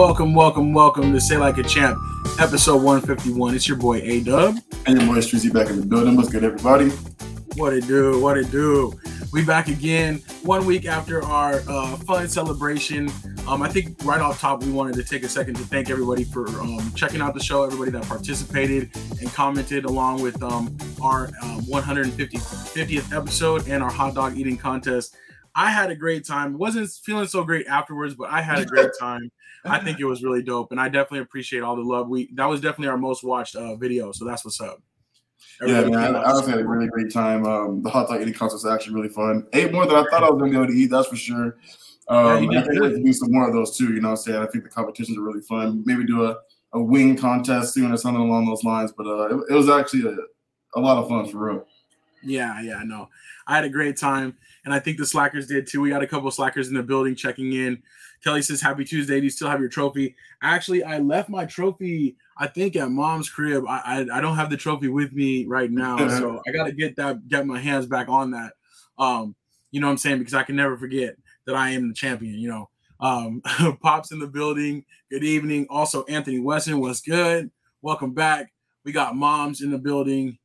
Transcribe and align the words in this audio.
Welcome, 0.00 0.32
welcome, 0.32 0.72
welcome 0.72 1.12
to 1.12 1.20
Say 1.20 1.36
Like 1.36 1.58
a 1.58 1.62
Champ, 1.62 1.98
episode 2.38 2.82
151. 2.82 3.54
It's 3.54 3.68
your 3.68 3.76
boy 3.76 3.96
A 3.98 4.22
Dub. 4.22 4.56
And 4.86 4.98
your 4.98 5.06
boy 5.06 5.18
Strizzy 5.18 5.52
back 5.52 5.68
in 5.68 5.78
the 5.78 5.84
building. 5.84 6.16
What's 6.16 6.30
good, 6.30 6.42
everybody? 6.42 6.88
What 7.56 7.74
it 7.74 7.86
do? 7.86 8.18
What 8.18 8.38
it 8.38 8.50
do? 8.50 8.98
We 9.30 9.44
back 9.44 9.68
again 9.68 10.22
one 10.42 10.64
week 10.64 10.86
after 10.86 11.22
our 11.22 11.60
uh, 11.68 11.96
fun 11.96 12.28
celebration. 12.28 13.10
Um, 13.46 13.60
I 13.60 13.68
think 13.68 14.02
right 14.02 14.22
off 14.22 14.40
top, 14.40 14.64
we 14.64 14.72
wanted 14.72 14.94
to 14.94 15.04
take 15.04 15.22
a 15.22 15.28
second 15.28 15.56
to 15.56 15.64
thank 15.64 15.90
everybody 15.90 16.24
for 16.24 16.48
um, 16.48 16.90
checking 16.94 17.20
out 17.20 17.34
the 17.34 17.42
show, 17.42 17.62
everybody 17.64 17.90
that 17.90 18.04
participated 18.04 18.90
and 19.20 19.30
commented 19.34 19.84
along 19.84 20.22
with 20.22 20.42
um, 20.42 20.74
our 21.02 21.26
um, 21.42 21.60
150th 21.66 23.14
episode 23.14 23.68
and 23.68 23.82
our 23.82 23.90
hot 23.90 24.14
dog 24.14 24.38
eating 24.38 24.56
contest. 24.56 25.14
I 25.60 25.68
had 25.68 25.90
a 25.90 25.94
great 25.94 26.26
time. 26.26 26.56
Wasn't 26.56 26.88
feeling 26.90 27.26
so 27.26 27.44
great 27.44 27.66
afterwards, 27.66 28.14
but 28.14 28.30
I 28.30 28.40
had 28.40 28.60
a 28.60 28.64
great 28.64 28.92
time. 28.98 29.30
I 29.66 29.78
think 29.78 30.00
it 30.00 30.06
was 30.06 30.24
really 30.24 30.42
dope, 30.42 30.72
and 30.72 30.80
I 30.80 30.88
definitely 30.88 31.18
appreciate 31.18 31.62
all 31.62 31.76
the 31.76 31.82
love. 31.82 32.08
We 32.08 32.30
that 32.32 32.46
was 32.46 32.62
definitely 32.62 32.88
our 32.88 32.96
most 32.96 33.22
watched 33.22 33.56
uh, 33.56 33.76
video, 33.76 34.10
so 34.10 34.24
that's 34.24 34.42
what's 34.42 34.58
up. 34.58 34.80
Everybody 35.60 35.90
yeah, 35.90 35.98
man, 35.98 36.16
I, 36.16 36.20
I 36.20 36.30
also 36.30 36.46
had 36.46 36.60
a 36.60 36.66
really 36.66 36.88
great 36.88 37.12
time. 37.12 37.44
Um, 37.44 37.82
the 37.82 37.90
hot 37.90 38.08
dog 38.08 38.22
eating 38.22 38.32
contest 38.32 38.64
was 38.64 38.72
actually 38.72 38.94
really 38.94 39.10
fun. 39.10 39.46
Ate 39.52 39.70
more 39.70 39.84
than 39.84 39.96
I 39.96 40.04
thought 40.10 40.24
I 40.24 40.30
was 40.30 40.38
going 40.38 40.50
to 40.50 40.56
be 40.56 40.62
able 40.62 40.72
to 40.72 40.78
eat. 40.78 40.86
That's 40.86 41.08
for 41.08 41.16
sure. 41.16 41.58
Um, 42.08 42.50
yeah, 42.50 42.60
I 42.60 42.62
think 42.62 42.80
we 42.80 42.92
can 42.92 43.04
do 43.04 43.12
some 43.12 43.30
more 43.30 43.46
of 43.46 43.52
those 43.52 43.76
too. 43.76 43.92
You 43.92 44.00
know, 44.00 44.08
what 44.08 44.18
I'm 44.18 44.24
saying 44.24 44.42
I 44.42 44.46
think 44.46 44.64
the 44.64 44.70
competitions 44.70 45.18
are 45.18 45.22
really 45.22 45.42
fun. 45.42 45.82
Maybe 45.84 46.06
do 46.06 46.24
a, 46.24 46.38
a 46.72 46.80
wing 46.80 47.18
contest 47.18 47.74
soon 47.74 47.92
or 47.92 47.98
something 47.98 48.22
along 48.22 48.46
those 48.46 48.64
lines. 48.64 48.92
But 48.96 49.06
uh, 49.06 49.36
it, 49.36 49.44
it 49.50 49.54
was 49.54 49.68
actually 49.68 50.06
a, 50.06 50.16
a 50.78 50.80
lot 50.80 50.96
of 50.96 51.06
fun 51.06 51.28
for 51.28 51.36
real. 51.36 51.66
Yeah, 52.22 52.60
yeah, 52.62 52.76
I 52.76 52.84
know. 52.84 53.10
I 53.46 53.56
had 53.56 53.64
a 53.64 53.68
great 53.68 53.96
time, 53.96 54.36
and 54.64 54.74
I 54.74 54.78
think 54.78 54.98
the 54.98 55.06
slackers 55.06 55.46
did 55.46 55.66
too. 55.66 55.80
We 55.80 55.90
got 55.90 56.02
a 56.02 56.06
couple 56.06 56.30
slackers 56.30 56.68
in 56.68 56.74
the 56.74 56.82
building 56.82 57.14
checking 57.14 57.52
in. 57.52 57.82
Kelly 58.22 58.42
says, 58.42 58.60
"Happy 58.60 58.84
Tuesday. 58.84 59.18
Do 59.18 59.24
you 59.24 59.30
still 59.30 59.48
have 59.48 59.60
your 59.60 59.68
trophy?" 59.68 60.14
Actually, 60.42 60.84
I 60.84 60.98
left 60.98 61.28
my 61.28 61.46
trophy. 61.46 62.16
I 62.36 62.46
think 62.46 62.76
at 62.76 62.90
mom's 62.90 63.30
crib. 63.30 63.64
I 63.66 63.80
I, 63.84 64.18
I 64.18 64.20
don't 64.20 64.36
have 64.36 64.50
the 64.50 64.56
trophy 64.56 64.88
with 64.88 65.12
me 65.12 65.46
right 65.46 65.70
now, 65.70 65.96
so 66.18 66.42
I 66.46 66.52
got 66.52 66.64
to 66.64 66.72
get 66.72 66.96
that, 66.96 67.28
get 67.28 67.46
my 67.46 67.58
hands 67.58 67.86
back 67.86 68.08
on 68.08 68.32
that. 68.32 68.52
Um, 68.98 69.34
you 69.70 69.80
know 69.80 69.86
what 69.86 69.92
I'm 69.92 69.98
saying? 69.98 70.18
Because 70.18 70.34
I 70.34 70.42
can 70.42 70.56
never 70.56 70.76
forget 70.76 71.16
that 71.46 71.54
I 71.54 71.70
am 71.70 71.88
the 71.88 71.94
champion. 71.94 72.34
You 72.34 72.48
know, 72.48 72.70
um, 73.00 73.42
pops 73.82 74.12
in 74.12 74.18
the 74.18 74.26
building. 74.26 74.84
Good 75.10 75.24
evening. 75.24 75.66
Also, 75.70 76.04
Anthony 76.04 76.38
Weston 76.38 76.80
was 76.80 77.00
good. 77.00 77.50
Welcome 77.82 78.12
back. 78.12 78.52
We 78.84 78.92
got 78.92 79.16
moms 79.16 79.62
in 79.62 79.70
the 79.70 79.78
building, 79.78 80.38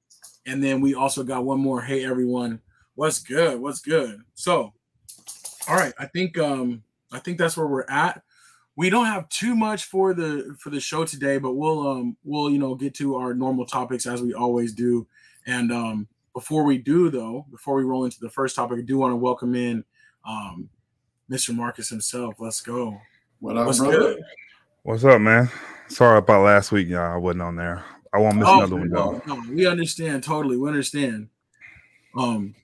and 0.45 0.63
then 0.63 0.81
we 0.81 0.95
also 0.95 1.23
got 1.23 1.43
one 1.43 1.59
more. 1.59 1.81
Hey 1.81 2.05
everyone, 2.05 2.61
what's 2.95 3.19
good? 3.19 3.59
What's 3.59 3.81
good? 3.81 4.21
So, 4.33 4.73
all 5.67 5.75
right, 5.75 5.93
I 5.99 6.07
think 6.07 6.37
um 6.37 6.83
I 7.11 7.19
think 7.19 7.37
that's 7.37 7.55
where 7.55 7.67
we're 7.67 7.85
at. 7.89 8.23
We 8.77 8.89
don't 8.89 9.05
have 9.05 9.29
too 9.29 9.55
much 9.55 9.85
for 9.85 10.13
the 10.13 10.55
for 10.59 10.69
the 10.69 10.79
show 10.79 11.05
today, 11.05 11.37
but 11.37 11.53
we'll 11.53 11.87
um 11.87 12.17
we'll 12.23 12.49
you 12.49 12.57
know 12.57 12.75
get 12.75 12.95
to 12.95 13.15
our 13.15 13.33
normal 13.33 13.65
topics 13.65 14.05
as 14.05 14.21
we 14.21 14.33
always 14.33 14.73
do. 14.73 15.07
And 15.45 15.71
um 15.71 16.07
before 16.33 16.63
we 16.63 16.77
do 16.77 17.09
though, 17.09 17.45
before 17.51 17.75
we 17.75 17.83
roll 17.83 18.05
into 18.05 18.19
the 18.19 18.29
first 18.29 18.55
topic, 18.55 18.79
I 18.79 18.81
do 18.81 18.97
want 18.97 19.11
to 19.11 19.17
welcome 19.17 19.55
in 19.55 19.83
um 20.27 20.69
Mr. 21.29 21.55
Marcus 21.55 21.89
himself. 21.89 22.35
Let's 22.39 22.61
go. 22.61 22.99
What 23.39 23.57
up, 23.57 23.67
What's 23.67 23.79
brother? 23.79 23.97
Good? 23.97 24.23
What's 24.83 25.03
up, 25.03 25.19
man? 25.19 25.49
Sorry 25.87 26.17
about 26.17 26.43
last 26.43 26.71
week, 26.71 26.87
y'all. 26.87 27.13
I 27.13 27.17
wasn't 27.17 27.43
on 27.43 27.55
there. 27.55 27.83
I 28.13 28.19
won't 28.19 28.37
miss 28.37 28.47
oh, 28.47 28.57
another 28.57 28.75
one, 28.75 28.89
though. 28.89 29.21
No, 29.27 29.41
we 29.51 29.65
understand 29.65 30.23
totally. 30.23 30.57
We 30.57 30.67
understand. 30.67 31.27
Um, 32.17 32.55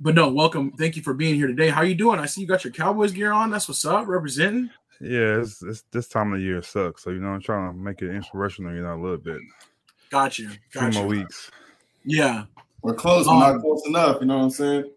but 0.00 0.14
no, 0.14 0.28
welcome. 0.28 0.72
Thank 0.72 0.96
you 0.96 1.02
for 1.02 1.14
being 1.14 1.34
here 1.34 1.46
today. 1.46 1.68
How 1.68 1.82
you 1.82 1.94
doing? 1.94 2.20
I 2.20 2.26
see 2.26 2.40
you 2.40 2.46
got 2.46 2.64
your 2.64 2.72
Cowboys 2.72 3.12
gear 3.12 3.32
on. 3.32 3.50
That's 3.50 3.68
what's 3.68 3.84
up. 3.84 4.06
Representing. 4.06 4.70
Yeah, 5.00 5.40
it's, 5.40 5.62
it's 5.62 5.84
this 5.92 6.08
time 6.08 6.32
of 6.32 6.38
the 6.38 6.44
year 6.44 6.62
sucks. 6.62 7.04
So 7.04 7.10
you 7.10 7.20
know, 7.20 7.28
I'm 7.28 7.40
trying 7.40 7.72
to 7.72 7.78
make 7.78 8.02
it 8.02 8.14
inspirational. 8.14 8.74
You 8.74 8.82
know, 8.82 8.94
a 8.94 9.00
little 9.00 9.16
bit. 9.16 9.40
Got 10.10 10.38
you. 10.38 10.50
Got 10.72 10.92
Two 10.92 11.00
more 11.00 11.08
weeks. 11.08 11.50
Yeah, 12.04 12.44
we're 12.82 12.94
close. 12.94 13.26
Um, 13.26 13.38
we're 13.38 13.52
not 13.52 13.60
close 13.60 13.86
enough. 13.86 14.20
You 14.20 14.26
know 14.26 14.38
what 14.38 14.44
I'm 14.44 14.50
saying? 14.50 14.90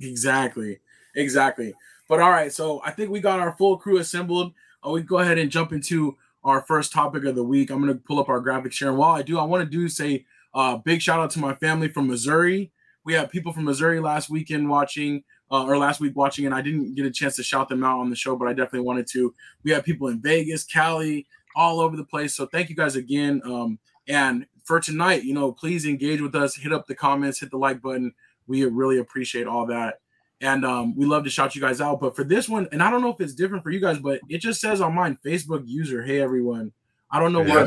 Exactly. 0.00 0.78
Exactly. 1.16 1.74
But 2.08 2.20
all 2.20 2.30
right, 2.30 2.52
so 2.52 2.80
I 2.84 2.92
think 2.92 3.10
we 3.10 3.20
got 3.20 3.40
our 3.40 3.56
full 3.56 3.76
crew 3.76 3.98
assembled. 3.98 4.52
Uh, 4.86 4.90
we 4.90 5.02
go 5.02 5.18
ahead 5.18 5.38
and 5.38 5.50
jump 5.50 5.72
into 5.72 6.16
our 6.44 6.62
first 6.62 6.92
topic 6.92 7.24
of 7.24 7.34
the 7.34 7.44
week. 7.44 7.70
I'm 7.70 7.82
going 7.82 7.92
to 7.92 8.02
pull 8.02 8.20
up 8.20 8.28
our 8.28 8.40
graphics 8.40 8.78
here, 8.78 8.88
and 8.88 8.96
while 8.96 9.14
I 9.14 9.22
do, 9.22 9.38
I 9.38 9.44
want 9.44 9.64
to 9.64 9.70
do 9.70 9.88
say 9.88 10.24
uh, 10.54 10.76
big 10.76 11.02
shout 11.02 11.20
out 11.20 11.30
to 11.32 11.40
my 11.40 11.54
family 11.54 11.88
from 11.88 12.06
Missouri 12.06 12.70
we 13.08 13.14
had 13.14 13.30
people 13.30 13.54
from 13.54 13.64
Missouri 13.64 14.00
last 14.00 14.28
weekend 14.28 14.68
watching, 14.68 15.24
uh, 15.50 15.64
or 15.64 15.78
last 15.78 15.98
week 15.98 16.14
watching, 16.14 16.44
and 16.44 16.54
I 16.54 16.60
didn't 16.60 16.94
get 16.94 17.06
a 17.06 17.10
chance 17.10 17.36
to 17.36 17.42
shout 17.42 17.70
them 17.70 17.82
out 17.82 18.00
on 18.00 18.10
the 18.10 18.16
show, 18.16 18.36
but 18.36 18.48
I 18.48 18.52
definitely 18.52 18.80
wanted 18.80 19.06
to. 19.12 19.34
We 19.62 19.70
have 19.70 19.82
people 19.82 20.08
in 20.08 20.20
Vegas, 20.20 20.62
Cali, 20.64 21.26
all 21.56 21.80
over 21.80 21.96
the 21.96 22.04
place. 22.04 22.34
So 22.34 22.44
thank 22.44 22.68
you 22.68 22.76
guys 22.76 22.96
again. 22.96 23.40
Um, 23.46 23.78
and 24.08 24.44
for 24.62 24.78
tonight, 24.78 25.24
you 25.24 25.32
know, 25.32 25.50
please 25.52 25.86
engage 25.86 26.20
with 26.20 26.34
us, 26.34 26.54
hit 26.54 26.70
up 26.70 26.86
the 26.86 26.94
comments, 26.94 27.40
hit 27.40 27.50
the 27.50 27.56
like 27.56 27.80
button. 27.80 28.12
We 28.46 28.66
really 28.66 28.98
appreciate 28.98 29.46
all 29.46 29.64
that. 29.68 30.00
And 30.42 30.66
um, 30.66 30.94
we 30.94 31.06
love 31.06 31.24
to 31.24 31.30
shout 31.30 31.54
you 31.54 31.62
guys 31.62 31.80
out. 31.80 32.00
But 32.00 32.14
for 32.14 32.24
this 32.24 32.46
one, 32.46 32.68
and 32.72 32.82
I 32.82 32.90
don't 32.90 33.00
know 33.00 33.08
if 33.08 33.22
it's 33.22 33.32
different 33.32 33.64
for 33.64 33.70
you 33.70 33.80
guys, 33.80 33.98
but 33.98 34.20
it 34.28 34.42
just 34.42 34.60
says 34.60 34.82
on 34.82 34.94
mine, 34.94 35.16
Facebook 35.24 35.62
user, 35.66 36.02
hey 36.02 36.20
everyone. 36.20 36.72
I 37.10 37.20
don't 37.20 37.32
know 37.32 37.42
why. 37.42 37.64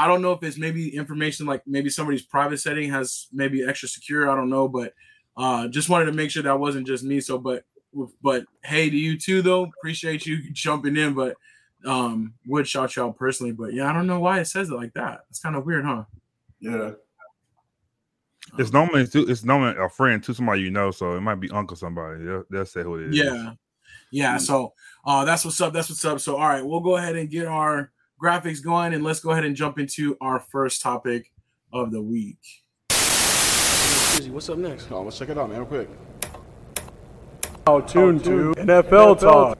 Yeah, 0.00 0.04
I 0.04 0.08
don't 0.08 0.22
know 0.22 0.32
if 0.32 0.42
it's 0.42 0.58
maybe 0.58 0.94
information 0.94 1.46
like 1.46 1.62
maybe 1.66 1.90
somebody's 1.90 2.22
private 2.22 2.58
setting 2.58 2.90
has 2.90 3.28
maybe 3.32 3.64
extra 3.64 3.88
secure. 3.88 4.30
I 4.30 4.36
don't 4.36 4.50
know, 4.50 4.68
but 4.68 4.94
uh, 5.36 5.68
just 5.68 5.88
wanted 5.88 6.06
to 6.06 6.12
make 6.12 6.30
sure 6.30 6.42
that 6.42 6.58
wasn't 6.58 6.86
just 6.86 7.04
me. 7.04 7.20
So, 7.20 7.38
but 7.38 7.64
but 8.22 8.44
hey 8.64 8.88
to 8.88 8.96
you 8.96 9.18
too 9.18 9.42
though. 9.42 9.64
Appreciate 9.64 10.26
you 10.26 10.50
jumping 10.52 10.96
in, 10.96 11.14
but 11.14 11.36
um 11.86 12.34
would 12.46 12.68
shout 12.68 12.94
you 12.96 13.04
out 13.04 13.16
personally. 13.16 13.52
But 13.52 13.72
yeah, 13.72 13.88
I 13.88 13.92
don't 13.92 14.06
know 14.06 14.20
why 14.20 14.40
it 14.40 14.46
says 14.46 14.70
it 14.70 14.74
like 14.74 14.94
that. 14.94 15.20
It's 15.30 15.40
kind 15.40 15.56
of 15.56 15.64
weird, 15.64 15.84
huh? 15.84 16.04
Yeah. 16.60 16.92
It's 18.58 18.72
normally 18.72 19.08
it's 19.12 19.44
normally 19.44 19.76
a 19.78 19.88
friend 19.88 20.22
to 20.24 20.34
somebody 20.34 20.62
you 20.62 20.70
know, 20.70 20.90
so 20.90 21.14
it 21.14 21.20
might 21.20 21.36
be 21.36 21.50
uncle 21.50 21.76
somebody. 21.76 22.24
They'll, 22.24 22.44
they'll 22.50 22.66
say 22.66 22.82
who 22.82 22.96
it 22.96 23.10
is. 23.10 23.16
Yeah, 23.16 23.52
yeah. 24.10 24.38
So 24.38 24.72
uh, 25.04 25.24
that's 25.24 25.44
what's 25.44 25.60
up. 25.60 25.72
That's 25.72 25.88
what's 25.88 26.04
up. 26.04 26.20
So 26.20 26.36
all 26.36 26.48
right, 26.48 26.64
we'll 26.64 26.80
go 26.80 26.96
ahead 26.96 27.16
and 27.16 27.30
get 27.30 27.46
our 27.46 27.92
graphics 28.20 28.62
going, 28.62 28.92
and 28.92 29.02
let's 29.02 29.20
go 29.20 29.30
ahead 29.30 29.44
and 29.44 29.56
jump 29.56 29.78
into 29.78 30.16
our 30.20 30.40
first 30.40 30.82
topic 30.82 31.32
of 31.72 31.90
the 31.90 32.02
week. 32.02 32.38
What's 34.28 34.50
up 34.50 34.58
next? 34.58 34.90
Oh, 34.90 35.02
let's 35.02 35.18
check 35.18 35.30
it 35.30 35.38
out, 35.38 35.48
man, 35.48 35.60
real 35.60 35.66
quick. 35.66 35.88
Oh, 37.66 37.80
tune 37.80 38.20
to 38.20 38.52
NFL, 38.56 38.82
NFL 38.82 39.20
talk. 39.20 39.58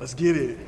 Let's 0.00 0.14
get 0.14 0.36
it. 0.36 0.58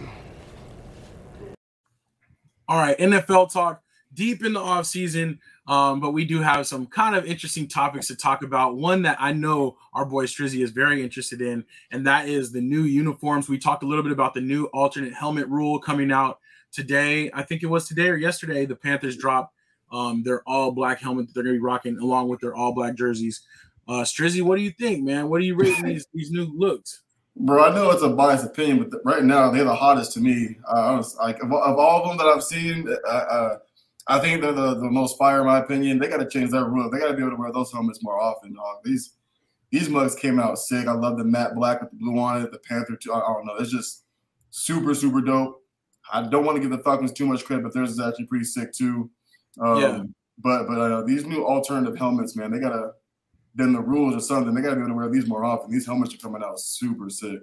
All 2.69 2.79
right, 2.79 2.97
NFL 2.99 3.53
talk 3.53 3.83
deep 4.15 4.45
in 4.45 4.53
the 4.53 4.61
off 4.61 4.87
season, 4.87 5.41
um, 5.67 6.01
but 6.01 6.11
we 6.11 6.25
do 6.25 6.41
have 6.41 6.67
some 6.67 6.87
kind 6.87 7.17
of 7.17 7.25
interesting 7.25 7.67
topics 7.67 8.07
to 8.09 8.17
talk 8.17 8.43
about. 8.43 8.77
One 8.77 9.03
that 9.03 9.17
I 9.21 9.33
know 9.33 9.77
our 9.93 10.05
boy 10.05 10.27
Strizzy 10.27 10.63
is 10.63 10.71
very 10.71 11.03
interested 11.03 11.41
in, 11.41 11.65
and 11.91 12.07
that 12.07 12.29
is 12.29 12.53
the 12.53 12.61
new 12.61 12.83
uniforms. 12.83 13.49
We 13.49 13.59
talked 13.59 13.83
a 13.83 13.87
little 13.87 14.03
bit 14.03 14.13
about 14.13 14.35
the 14.35 14.41
new 14.41 14.67
alternate 14.67 15.15
helmet 15.15 15.49
rule 15.49 15.81
coming 15.81 16.13
out 16.13 16.40
today, 16.73 17.31
I 17.33 17.43
think 17.43 17.63
it 17.63 17.67
was 17.67 17.89
today 17.89 18.09
or 18.09 18.17
yesterday, 18.17 18.67
the 18.67 18.77
Panthers 18.77 19.17
dropped 19.17 19.55
um, 19.93 20.23
their 20.23 20.43
all 20.47 20.71
black 20.73 21.01
helmet 21.01 21.27
that 21.27 21.35
they're 21.35 21.43
going 21.43 21.57
to 21.57 21.61
be 21.61 21.65
rocking 21.65 21.99
along 21.99 22.29
with 22.29 22.41
their 22.41 22.55
all 22.55 22.73
black 22.73 22.95
jerseys. 22.95 23.43
Uh, 23.89 24.03
Strizzy, 24.03 24.43
what 24.43 24.57
do 24.57 24.63
you 24.63 24.71
think, 24.71 25.03
man? 25.05 25.29
What 25.29 25.41
are 25.41 25.45
you 25.45 25.57
rating 25.57 25.85
these, 25.85 26.07
these 26.15 26.31
new 26.31 26.47
looks? 26.57 27.03
Bro, 27.37 27.65
I 27.65 27.75
know 27.75 27.91
it's 27.91 28.03
a 28.03 28.09
biased 28.09 28.45
opinion, 28.45 28.89
but 28.91 29.01
right 29.05 29.25
now 29.25 29.51
they're 29.51 29.65
the 29.65 29.75
hottest 29.75 30.13
to 30.13 30.21
me. 30.21 30.59
Uh, 30.69 30.95
was, 30.97 31.17
like 31.17 31.43
of, 31.43 31.53
of, 31.53 31.79
all 31.79 32.03
of 32.03 32.09
them 32.09 32.19
that 32.19 32.27
I've 32.27 32.43
seen, 32.43 32.89
uh, 32.89 33.11
uh, 33.11 33.59
I 34.07 34.19
think 34.19 34.43
they're 34.43 34.53
the, 34.53 34.75
the 34.75 34.91
most 34.91 35.17
fire 35.17 35.41
in 35.41 35.47
my 35.47 35.59
opinion. 35.59 35.99
They 35.99 36.09
got 36.09 36.19
to 36.19 36.29
change 36.29 36.51
that 36.51 36.65
rule. 36.65 36.91
They 36.91 36.99
got 36.99 37.09
to 37.09 37.15
be 37.15 37.23
able 37.23 37.31
to 37.31 37.37
wear 37.37 37.53
those 37.53 37.73
helmets 37.73 38.03
more 38.03 38.21
often, 38.21 38.55
dog. 38.55 38.79
These 38.85 39.15
these 39.71 39.89
mugs 39.89 40.17
came 40.17 40.41
out 40.41 40.59
sick. 40.59 40.89
I 40.89 40.93
love 40.93 41.17
the 41.17 41.25
matte 41.25 41.55
black 41.55 41.81
with 41.81 41.91
the 41.91 41.97
blue 41.97 42.19
on 42.19 42.43
it, 42.43 42.51
the 42.51 42.59
Panther 42.59 42.97
too. 42.97 43.13
I, 43.13 43.21
I 43.21 43.33
don't 43.33 43.47
know. 43.47 43.55
It's 43.59 43.71
just 43.71 44.05
super 44.51 44.95
super 44.95 45.21
dope. 45.21 45.60
I 46.13 46.23
don't 46.23 46.45
want 46.45 46.57
to 46.57 46.61
give 46.61 46.71
the 46.71 46.83
Falcons 46.83 47.13
too 47.13 47.27
much 47.27 47.45
credit, 47.45 47.63
but 47.63 47.75
theirs 47.75 47.91
is 47.91 48.01
actually 48.01 48.27
pretty 48.27 48.45
sick 48.45 48.73
too. 48.73 49.11
Um, 49.61 49.81
yeah. 49.81 50.03
But 50.39 50.67
but 50.67 50.79
uh, 50.79 51.03
these 51.03 51.27
new 51.27 51.45
alternative 51.45 51.99
helmets, 51.99 52.37
man, 52.37 52.51
they 52.51 52.61
gotta 52.61 52.93
bend 53.55 53.75
the 53.75 53.81
rules 53.81 54.15
or 54.15 54.21
something. 54.21 54.55
They 54.55 54.63
gotta 54.63 54.77
be 54.77 54.83
able 54.83 54.91
to 54.91 54.95
wear 54.95 55.09
these 55.11 55.27
more 55.27 55.45
often. 55.45 55.71
These 55.71 55.87
helmets 55.87 56.15
are 56.15 56.19
coming 56.19 56.43
out 56.43 56.61
super 56.61 57.11
sick. 57.11 57.41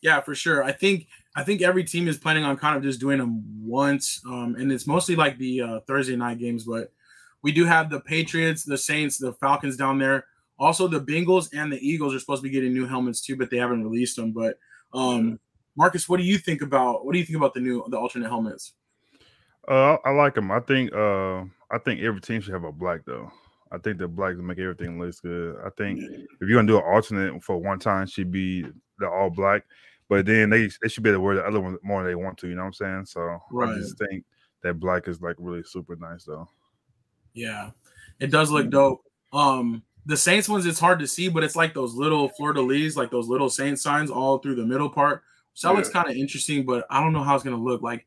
Yeah, 0.00 0.20
for 0.20 0.34
sure. 0.34 0.62
I 0.62 0.72
think 0.72 1.08
I 1.34 1.42
think 1.42 1.62
every 1.62 1.82
team 1.82 2.08
is 2.08 2.18
planning 2.18 2.44
on 2.44 2.56
kind 2.56 2.76
of 2.76 2.82
just 2.82 3.00
doing 3.00 3.18
them 3.18 3.42
once, 3.66 4.20
um, 4.26 4.54
and 4.58 4.70
it's 4.70 4.86
mostly 4.86 5.16
like 5.16 5.38
the 5.38 5.62
uh, 5.62 5.80
Thursday 5.86 6.14
night 6.14 6.38
games. 6.38 6.64
But 6.64 6.92
we 7.42 7.52
do 7.52 7.64
have 7.64 7.90
the 7.90 8.00
Patriots, 8.00 8.64
the 8.64 8.78
Saints, 8.78 9.18
the 9.18 9.32
Falcons 9.32 9.76
down 9.76 9.98
there. 9.98 10.26
Also, 10.58 10.86
the 10.86 11.00
Bengals 11.00 11.48
and 11.52 11.72
the 11.72 11.78
Eagles 11.86 12.14
are 12.14 12.20
supposed 12.20 12.42
to 12.42 12.48
be 12.48 12.52
getting 12.52 12.72
new 12.72 12.86
helmets 12.86 13.20
too, 13.20 13.36
but 13.36 13.50
they 13.50 13.56
haven't 13.56 13.82
released 13.82 14.16
them. 14.16 14.32
But 14.32 14.58
um, 14.92 15.40
Marcus, 15.76 16.08
what 16.08 16.18
do 16.18 16.24
you 16.24 16.38
think 16.38 16.62
about 16.62 17.04
what 17.04 17.12
do 17.12 17.18
you 17.18 17.24
think 17.24 17.36
about 17.36 17.54
the 17.54 17.60
new 17.60 17.84
the 17.88 17.98
alternate 17.98 18.28
helmets? 18.28 18.74
Uh, 19.66 19.96
I 20.04 20.10
like 20.10 20.34
them. 20.34 20.50
I 20.50 20.60
think 20.60 20.92
uh, 20.92 21.40
I 21.70 21.78
think 21.84 22.00
every 22.00 22.20
team 22.20 22.40
should 22.40 22.52
have 22.52 22.64
a 22.64 22.72
black 22.72 23.00
though. 23.04 23.30
I 23.72 23.78
think 23.78 23.98
the 23.98 24.06
black 24.06 24.36
make 24.36 24.58
everything 24.58 25.00
looks 25.00 25.20
good. 25.20 25.56
I 25.64 25.70
think 25.70 26.00
if 26.00 26.48
you're 26.48 26.56
gonna 26.56 26.68
do 26.68 26.76
an 26.76 26.84
alternate 26.84 27.42
for 27.42 27.56
one 27.56 27.78
time, 27.78 28.06
should 28.06 28.30
be 28.30 28.66
the 28.98 29.08
all 29.08 29.30
black. 29.30 29.64
But 30.08 30.26
then 30.26 30.50
they 30.50 30.68
they 30.82 30.88
should 30.88 31.02
be 31.02 31.10
able 31.10 31.18
to 31.18 31.22
wear 31.22 31.34
the 31.36 31.46
other 31.46 31.60
ones 31.60 31.78
more 31.82 32.02
than 32.02 32.10
they 32.10 32.14
want 32.14 32.38
to. 32.38 32.48
You 32.48 32.54
know 32.54 32.62
what 32.62 32.68
I'm 32.68 32.72
saying? 32.74 33.06
So 33.06 33.40
Right. 33.50 33.70
I 33.70 33.78
just 33.78 33.98
think 33.98 34.24
that 34.62 34.78
black 34.78 35.08
is 35.08 35.20
like 35.20 35.36
really 35.38 35.62
super 35.62 35.96
nice 35.96 36.24
though. 36.24 36.48
Yeah, 37.32 37.70
it 38.20 38.30
does 38.30 38.50
look 38.50 38.70
dope. 38.70 39.02
Um, 39.32 39.82
the 40.06 40.16
Saints 40.16 40.48
ones, 40.48 40.66
it's 40.66 40.78
hard 40.78 41.00
to 41.00 41.06
see, 41.06 41.28
but 41.28 41.42
it's 41.42 41.56
like 41.56 41.74
those 41.74 41.94
little 41.94 42.28
de 42.38 42.60
lis, 42.60 42.96
like 42.96 43.10
those 43.10 43.26
little 43.26 43.50
Saint 43.50 43.78
signs 43.80 44.10
all 44.10 44.38
through 44.38 44.54
the 44.54 44.66
middle 44.66 44.90
part. 44.90 45.22
So 45.54 45.68
that 45.68 45.74
looks 45.76 45.88
kind 45.88 46.08
of 46.10 46.16
interesting, 46.16 46.64
but 46.66 46.84
I 46.90 47.00
don't 47.00 47.12
know 47.12 47.22
how 47.22 47.34
it's 47.34 47.44
gonna 47.44 47.56
look 47.56 47.82
like. 47.82 48.06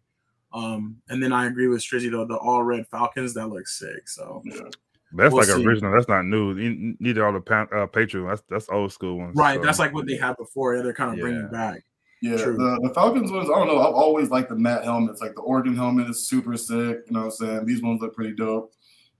Um, 0.53 0.97
and 1.09 1.21
then 1.21 1.33
I 1.33 1.47
agree 1.47 1.67
with 1.67 1.81
Strizzy 1.81 2.11
though, 2.11 2.25
the 2.25 2.37
all 2.37 2.63
red 2.63 2.87
Falcons 2.87 3.33
that 3.33 3.47
looks 3.47 3.77
sick. 3.79 4.07
So 4.07 4.41
That's 4.45 5.33
We'll 5.33 5.37
like 5.37 5.45
see. 5.47 5.65
original. 5.65 5.91
That's 5.93 6.07
not 6.07 6.25
new. 6.25 6.53
Neither 6.53 6.95
need 6.99 7.17
all 7.19 7.33
the 7.33 7.39
pan, 7.41 7.67
uh, 7.75 7.85
Patriot. 7.87 8.27
That's 8.27 8.43
that's 8.49 8.69
old 8.69 8.91
school 8.91 9.17
ones. 9.17 9.35
right, 9.35 9.59
so. 9.59 9.65
that's 9.65 9.79
like 9.79 9.93
what 9.93 10.05
they 10.07 10.17
had 10.17 10.35
before. 10.37 10.75
Yeah, 10.75 10.81
they're 10.83 10.93
kind 10.93 11.13
of 11.13 11.19
bringing 11.19 11.47
back. 11.49 11.83
Yeah, 12.21 12.37
True. 12.37 12.57
the, 12.57 12.87
the 12.87 12.93
Falcons 12.95 13.31
ones, 13.31 13.47
I 13.47 13.53
don't 13.59 13.67
know. 13.67 13.79
I've 13.79 13.93
always 13.93 14.31
liked 14.31 14.49
the 14.49 14.55
matte 14.55 14.83
helmets. 14.83 15.21
Like 15.21 15.35
the 15.35 15.41
Oregon 15.41 15.75
helmet 15.75 16.09
is 16.09 16.27
super 16.27 16.57
sick. 16.57 16.97
You 17.05 17.11
know 17.11 17.19
what 17.19 17.25
I'm 17.25 17.31
saying? 17.31 17.65
These 17.65 17.83
ones 17.83 18.01
look 18.01 18.15
pretty 18.15 18.33
dope. 18.33 18.73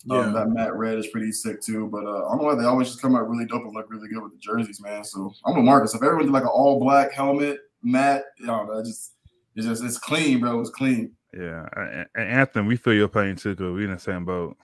Yeah, 0.05 0.19
Um, 0.21 0.33
that 0.33 0.49
matte 0.49 0.75
red 0.75 0.97
is 0.97 1.07
pretty 1.07 1.31
sick 1.31 1.61
too. 1.61 1.87
But 1.91 2.05
uh, 2.05 2.25
I 2.25 2.29
don't 2.31 2.39
know 2.39 2.45
why 2.45 2.55
they 2.55 2.63
always 2.65 2.87
just 2.87 3.01
come 3.01 3.15
out 3.15 3.29
really 3.29 3.45
dope 3.45 3.63
and 3.63 3.73
look 3.75 3.89
really 3.91 4.07
good 4.09 4.23
with 4.23 4.31
the 4.33 4.39
jerseys, 4.39 4.81
man. 4.81 5.03
So 5.03 5.31
I'm 5.45 5.55
with 5.55 5.63
Marcus. 5.65 5.93
If 5.93 6.01
everyone 6.01 6.25
did 6.25 6.31
like 6.33 6.43
an 6.43 6.49
all 6.49 6.79
black 6.79 7.11
helmet, 7.11 7.59
matte, 7.83 8.23
you 8.39 8.47
know, 8.47 8.75
that 8.75 8.85
just 8.85 9.13
it's 9.55 9.65
just 9.67 9.83
it's 9.83 9.97
clean, 9.97 10.39
bro. 10.39 10.59
It's 10.61 10.69
clean. 10.69 11.13
Yeah, 11.33 11.65
and, 11.75 12.05
and 12.15 12.29
Anthony, 12.29 12.67
we 12.67 12.75
feel 12.77 12.93
your 12.93 13.07
pain 13.07 13.35
too, 13.35 13.51
because 13.55 13.73
we 13.73 13.83
in 13.85 13.91
the 13.91 13.99
same 13.99 14.25
boat. 14.25 14.57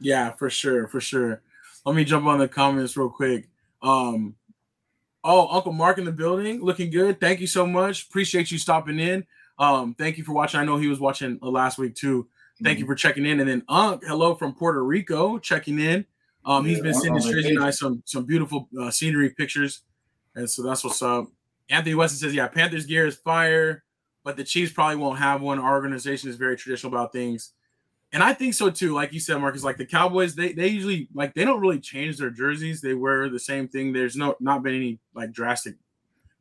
yeah, 0.00 0.32
for 0.32 0.48
sure, 0.50 0.88
for 0.88 1.00
sure. 1.00 1.42
Let 1.84 1.94
me 1.96 2.04
jump 2.04 2.26
on 2.26 2.38
the 2.38 2.48
comments 2.48 2.96
real 2.96 3.10
quick. 3.10 3.48
Um, 3.82 4.36
oh, 5.24 5.48
Uncle 5.48 5.72
Mark 5.72 5.98
in 5.98 6.04
the 6.04 6.12
building, 6.12 6.62
looking 6.62 6.90
good. 6.90 7.20
Thank 7.20 7.40
you 7.40 7.46
so 7.46 7.66
much. 7.66 8.06
Appreciate 8.06 8.50
you 8.50 8.58
stopping 8.58 8.98
in. 8.98 9.26
Um, 9.58 9.94
thank 9.94 10.16
you 10.18 10.24
for 10.24 10.32
watching. 10.32 10.60
I 10.60 10.64
know 10.64 10.76
he 10.78 10.88
was 10.88 11.00
watching 11.00 11.38
uh, 11.42 11.48
last 11.48 11.78
week 11.78 11.94
too. 11.94 12.28
Thank 12.62 12.76
Mm-hmm. 12.76 12.80
you 12.80 12.86
for 12.86 12.94
checking 12.94 13.24
in. 13.26 13.40
And 13.40 13.48
then 13.48 13.62
Unc, 13.68 14.02
hello 14.06 14.34
from 14.34 14.54
Puerto 14.54 14.84
Rico, 14.84 15.38
checking 15.38 15.78
in. 15.78 16.04
Um, 16.44 16.64
he's 16.66 16.78
Yeah, 16.78 16.84
been 16.84 16.94
sending 16.94 17.12
on 17.14 17.20
Strizzy 17.20 17.56
and 17.56 17.64
I 17.64 17.70
some 17.70 18.02
some 18.06 18.24
beautiful 18.24 18.68
uh, 18.78 18.90
scenery 18.90 19.30
pictures, 19.30 19.82
and 20.34 20.48
so 20.48 20.62
that's 20.62 20.84
what's 20.84 21.02
up. 21.02 21.26
Anthony 21.70 21.94
Weston 21.94 22.18
says, 22.18 22.34
"Yeah, 22.34 22.48
Panthers 22.48 22.84
gear 22.86 23.06
is 23.06 23.16
fire, 23.16 23.84
but 24.24 24.36
the 24.36 24.44
Chiefs 24.44 24.72
probably 24.72 24.96
won't 24.96 25.18
have 25.18 25.40
one. 25.40 25.58
Our 25.58 25.72
organization 25.72 26.28
is 26.28 26.36
very 26.36 26.56
traditional 26.56 26.92
about 26.92 27.12
things." 27.12 27.52
And 28.12 28.22
I 28.24 28.32
think 28.32 28.54
so 28.54 28.70
too. 28.70 28.92
Like 28.92 29.12
you 29.12 29.20
said, 29.20 29.38
Marcus, 29.38 29.62
like 29.62 29.76
the 29.76 29.86
Cowboys, 29.86 30.34
they 30.34 30.52
they 30.52 30.66
usually 30.66 31.08
like 31.14 31.32
they 31.34 31.44
don't 31.44 31.60
really 31.60 31.78
change 31.78 32.18
their 32.18 32.30
jerseys. 32.30 32.80
They 32.80 32.94
wear 32.94 33.28
the 33.28 33.38
same 33.38 33.68
thing. 33.68 33.92
There's 33.92 34.16
no 34.16 34.34
not 34.40 34.62
been 34.64 34.74
any 34.74 34.98
like 35.14 35.30
drastic 35.32 35.76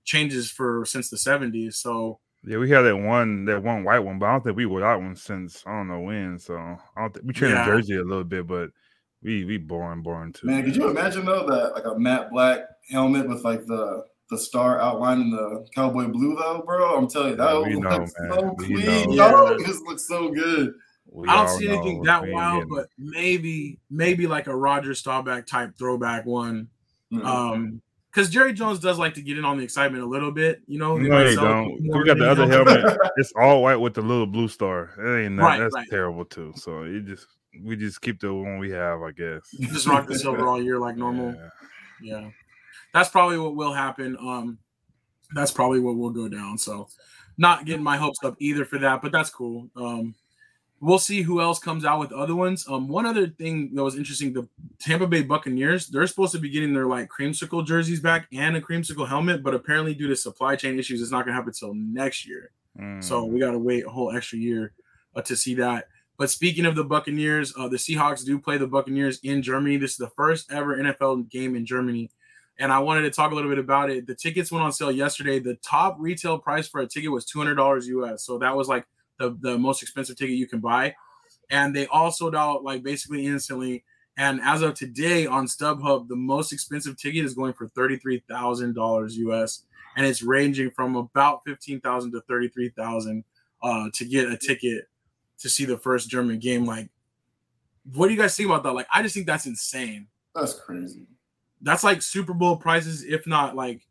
changes 0.04 0.50
for 0.50 0.84
since 0.86 1.10
the 1.12 1.18
70s. 1.18 1.76
So 1.76 2.20
Yeah, 2.44 2.58
we 2.58 2.70
had 2.72 2.82
that 2.82 2.98
one 2.98 3.46
that 3.46 3.62
one 3.62 3.84
white 3.84 4.00
one, 4.00 4.18
but 4.18 4.26
I 4.26 4.32
don't 4.32 4.44
think 4.44 4.58
we 4.58 4.66
wore 4.66 4.80
that 4.80 5.00
one 5.00 5.16
since 5.16 5.64
I 5.68 5.72
don't 5.74 5.88
know 5.90 6.00
when. 6.00 6.40
So 6.40 6.58
I 6.58 6.78
don't 7.02 7.14
think 7.14 7.26
we 7.28 7.34
changed 7.34 7.54
Yeah. 7.56 7.66
the 7.66 7.72
jersey 7.72 7.96
a 7.98 8.04
little 8.04 8.24
bit, 8.24 8.48
but 8.48 8.72
we 9.22 9.46
we 9.46 9.58
boring, 9.58 10.02
boring 10.02 10.34
too. 10.34 10.48
Man, 10.48 10.64
could 10.64 10.76
you 10.76 10.90
imagine 10.90 11.26
though 11.26 11.46
that 11.46 11.74
like 11.76 11.86
a 11.86 12.00
matte 12.00 12.32
black 12.32 12.62
helmet 12.90 13.28
with 13.30 13.44
like 13.44 13.66
the 13.68 14.06
the 14.30 14.38
star 14.38 14.80
outlining 14.80 15.32
the 15.32 15.66
cowboy 15.74 16.08
blue 16.08 16.36
though, 16.36 16.64
bro? 16.66 16.96
I'm 16.98 17.08
telling 17.08 17.32
you, 17.32 17.36
that 17.38 17.52
Yeah, 17.52 17.60
would 17.60 17.68
we 17.68 17.76
look 17.76 17.84
know, 17.84 18.06
so 18.06 18.36
man. 18.36 18.56
We 18.58 18.66
clean, 18.66 19.16
know. 19.16 19.30
yo. 19.30 19.48
It 19.54 19.66
just 19.66 19.84
looks 19.84 20.08
so 20.08 20.30
good. 20.30 20.74
We 21.12 21.28
I 21.28 21.36
don't 21.36 21.48
all 21.48 21.58
see 21.58 21.68
anything 21.68 21.98
know 21.98 22.06
that 22.06 22.24
we 22.24 22.34
wild, 22.34 22.70
but 22.70 22.88
maybe 22.98 23.80
maybe 23.90 24.28
like 24.28 24.48
a 24.48 24.56
Roger 24.56 24.94
Staubach 24.94 25.48
type 25.48 25.74
throwback 25.78 26.26
one. 26.26 26.70
Mm. 27.12 27.26
Um, 27.26 27.82
because 28.12 28.30
Jerry 28.30 28.54
Jones 28.54 28.80
does 28.80 28.98
like 28.98 29.14
to 29.16 29.22
get 29.22 29.38
in 29.38 29.46
on 29.46 29.58
the 29.58 29.64
excitement 29.64 30.04
a 30.04 30.08
little 30.08 30.32
bit, 30.32 30.62
you 30.66 30.80
know. 30.80 30.98
No, 30.98 31.10
might 31.10 31.24
they 31.26 31.36
don't. 31.36 31.80
We 31.82 32.04
got 32.06 32.18
the 32.18 32.30
other 32.30 32.48
helmet. 32.48 32.86
It's 33.18 33.32
all 33.40 33.62
white 33.62 33.76
with 33.76 33.94
the 33.94 34.02
little 34.02 34.26
blue 34.26 34.48
star. 34.48 34.92
It 34.98 35.26
ain't 35.26 35.38
that, 35.38 35.44
Right, 35.44 35.60
that's 35.60 35.76
right. 35.76 35.88
terrible 35.90 36.26
too. 36.26 36.54
So 36.56 36.84
you 36.84 37.02
just 37.02 37.28
we 37.64 37.76
just 37.76 38.02
keep 38.02 38.20
the 38.20 38.34
one 38.34 38.58
we 38.58 38.72
have, 38.72 39.02
I 39.02 39.12
guess. 39.12 39.42
Just 39.60 39.88
rock 39.88 40.08
the 40.08 40.18
silver 40.18 40.48
all 40.48 40.62
year 40.62 40.80
like 40.80 40.98
normal. 40.98 41.36
Yeah. 42.02 42.22
Yeah, 42.22 42.30
that's 42.94 43.10
probably 43.10 43.38
what 43.38 43.56
will 43.56 43.74
happen. 43.74 44.18
Um, 44.20 44.58
that's 45.34 45.52
probably 45.52 45.80
what 45.80 45.96
will 45.98 46.10
go 46.10 46.28
down. 46.28 46.58
So, 46.58 46.88
not 47.38 47.66
getting 47.66 47.84
my 47.84 47.98
hopes 47.98 48.20
up 48.24 48.36
either 48.40 48.66
for 48.66 48.80
that, 48.80 49.02
but 49.02 49.12
that's 49.12 49.30
cool. 49.30 49.70
Um, 49.76 50.16
we'll 50.82 50.98
see 51.00 51.22
who 51.22 51.42
else 51.42 51.60
comes 51.60 51.86
out 51.86 52.00
with 52.00 52.12
other 52.12 52.36
ones. 52.36 52.66
Um, 52.68 52.88
one 52.88 53.06
other 53.06 53.28
thing 53.28 53.74
that 53.76 53.84
was 53.84 53.96
interesting: 53.96 54.34
the 54.34 54.48
Tampa 54.80 55.08
Bay 55.08 55.22
Buccaneers 55.22 55.88
they're 55.88 56.08
supposed 56.08 56.32
to 56.34 56.40
be 56.40 56.50
getting 56.50 56.74
their 56.74 56.88
like 56.88 57.10
creamsicle 57.10 57.66
jerseys 57.66 58.00
back 58.00 58.28
and 58.34 58.56
a 58.58 58.62
creamsicle 58.62 59.08
helmet, 59.08 59.44
but 59.44 59.54
apparently 59.54 59.94
due 59.94 60.08
to 60.08 60.16
supply 60.16 60.56
chain 60.56 60.80
issues, 60.80 61.02
it's 61.02 61.12
not 61.12 61.26
going 61.26 61.34
to 61.34 61.36
happen 61.36 61.50
until 61.50 61.74
next 61.74 62.28
year. 62.28 62.52
So 63.02 63.26
Mm. 63.26 63.30
we 63.30 63.40
got 63.42 63.52
to 63.52 63.60
wait 63.60 63.86
a 63.86 63.90
whole 63.90 64.16
extra 64.16 64.38
year 64.40 64.72
uh, 65.16 65.22
to 65.24 65.36
see 65.36 65.54
that. 65.56 65.88
But 66.18 66.30
speaking 66.30 66.66
of 66.66 66.76
the 66.76 66.84
Buccaneers, 66.84 67.54
uh, 67.58 67.68
the 67.68 67.78
Seahawks 67.78 68.26
do 68.26 68.40
play 68.40 68.58
the 68.58 68.68
Buccaneers 68.68 69.20
in 69.24 69.42
Germany. 69.42 69.76
This 69.78 69.92
is 69.92 69.98
the 69.98 70.12
first 70.16 70.52
ever 70.52 70.78
NFL 70.78 71.30
game 71.30 71.56
in 71.56 71.66
Germany. 71.66 72.10
And 72.60 72.74
I 72.74 72.80
wanted 72.80 73.02
to 73.04 73.10
talk 73.10 73.32
a 73.32 73.36
little 73.36 73.50
bit 73.50 73.58
about 73.58 73.90
it. 73.90 74.06
The 74.06 74.14
tickets 74.14 74.52
went 74.52 74.64
on 74.64 74.74
sale 74.74 74.92
yesterday. 74.92 75.40
The 75.40 75.56
top 75.56 75.96
retail 75.98 76.38
price 76.38 76.68
for 76.68 76.82
a 76.82 76.88
ticket 76.88 77.10
was 77.10 77.26
$200 77.26 77.86
US. 77.86 78.26
So 78.26 78.38
that 78.40 78.56
was 78.56 78.68
like 78.68 78.86
the, 79.18 79.38
the 79.40 79.58
most 79.58 79.82
expensive 79.82 80.18
ticket 80.18 80.36
you 80.36 80.46
can 80.46 80.60
buy. 80.60 80.94
And 81.50 81.74
they 81.74 81.88
all 81.88 82.12
sold 82.12 82.36
out 82.36 82.64
like 82.64 82.84
basically 82.84 83.26
instantly. 83.26 83.86
And 84.18 84.42
as 84.42 84.62
of 84.62 84.74
today 84.74 85.26
on 85.26 85.48
StubHub, 85.48 86.10
the 86.10 86.18
most 86.18 86.52
expensive 86.52 86.98
ticket 86.98 87.24
is 87.24 87.34
going 87.34 87.54
for 87.54 87.70
$33,000 87.70 89.12
US. 89.12 89.64
And 89.96 90.06
it's 90.06 90.22
ranging 90.22 90.70
from 90.70 90.98
about 90.98 91.46
15000 91.46 92.12
to 92.12 92.22
33000 92.22 93.24
uh, 93.62 93.90
to 93.94 94.06
get 94.06 94.30
a 94.30 94.38
ticket 94.38 94.90
to 95.40 95.50
see 95.50 95.64
the 95.64 95.78
first 95.78 96.10
German 96.10 96.40
game. 96.40 96.66
Like, 96.66 96.90
what 97.94 98.08
do 98.08 98.14
you 98.14 98.20
guys 98.20 98.36
think 98.36 98.50
about 98.50 98.64
that? 98.64 98.74
Like, 98.74 98.88
I 98.94 99.02
just 99.02 99.16
think 99.16 99.28
that's 99.28 99.46
insane. 99.46 100.08
That's 100.36 100.54
crazy. 100.54 101.08
That's 101.62 101.84
like 101.84 102.02
Super 102.02 102.34
Bowl 102.34 102.58
prices, 102.58 103.04
if 103.04 103.28
not 103.28 103.56
like 103.56 103.86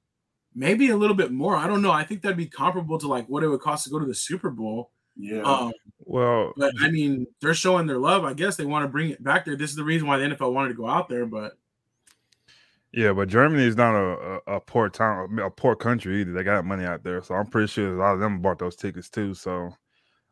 maybe 0.54 0.88
a 0.90 0.96
little 0.96 1.16
bit 1.16 1.30
more. 1.30 1.54
I 1.56 1.66
don't 1.66 1.82
know. 1.82 1.90
I 1.90 2.04
think 2.04 2.22
that'd 2.22 2.36
be 2.36 2.46
comparable 2.46 2.98
to 2.98 3.06
like 3.08 3.26
what 3.28 3.42
it 3.42 3.48
would 3.48 3.60
cost 3.60 3.84
to 3.84 3.90
go 3.90 3.98
to 3.98 4.06
the 4.06 4.14
Super 4.14 4.50
Bowl. 4.50 4.90
Yeah. 5.16 5.42
Um, 5.42 5.72
Well, 5.98 6.52
but 6.56 6.72
I 6.80 6.90
mean, 6.90 7.26
they're 7.40 7.52
showing 7.54 7.86
their 7.86 7.98
love. 7.98 8.24
I 8.24 8.32
guess 8.34 8.56
they 8.56 8.64
want 8.64 8.84
to 8.84 8.88
bring 8.88 9.10
it 9.10 9.22
back 9.22 9.44
there. 9.44 9.56
This 9.56 9.70
is 9.70 9.76
the 9.76 9.84
reason 9.84 10.06
why 10.08 10.16
the 10.18 10.24
NFL 10.34 10.52
wanted 10.52 10.68
to 10.68 10.74
go 10.74 10.88
out 10.88 11.08
there. 11.08 11.26
But 11.26 11.58
yeah, 12.92 13.12
but 13.12 13.28
Germany 13.28 13.64
is 13.64 13.76
not 13.76 13.94
a, 13.94 14.40
a, 14.46 14.56
a 14.56 14.60
poor 14.60 14.88
town, 14.88 15.38
a 15.40 15.50
poor 15.50 15.76
country 15.76 16.20
either. 16.22 16.32
They 16.32 16.42
got 16.42 16.64
money 16.64 16.84
out 16.84 17.02
there, 17.04 17.22
so 17.22 17.34
I'm 17.34 17.46
pretty 17.46 17.66
sure 17.66 17.94
a 17.94 17.98
lot 17.98 18.14
of 18.14 18.20
them 18.20 18.40
bought 18.40 18.58
those 18.58 18.76
tickets 18.76 19.10
too. 19.10 19.34
So 19.34 19.74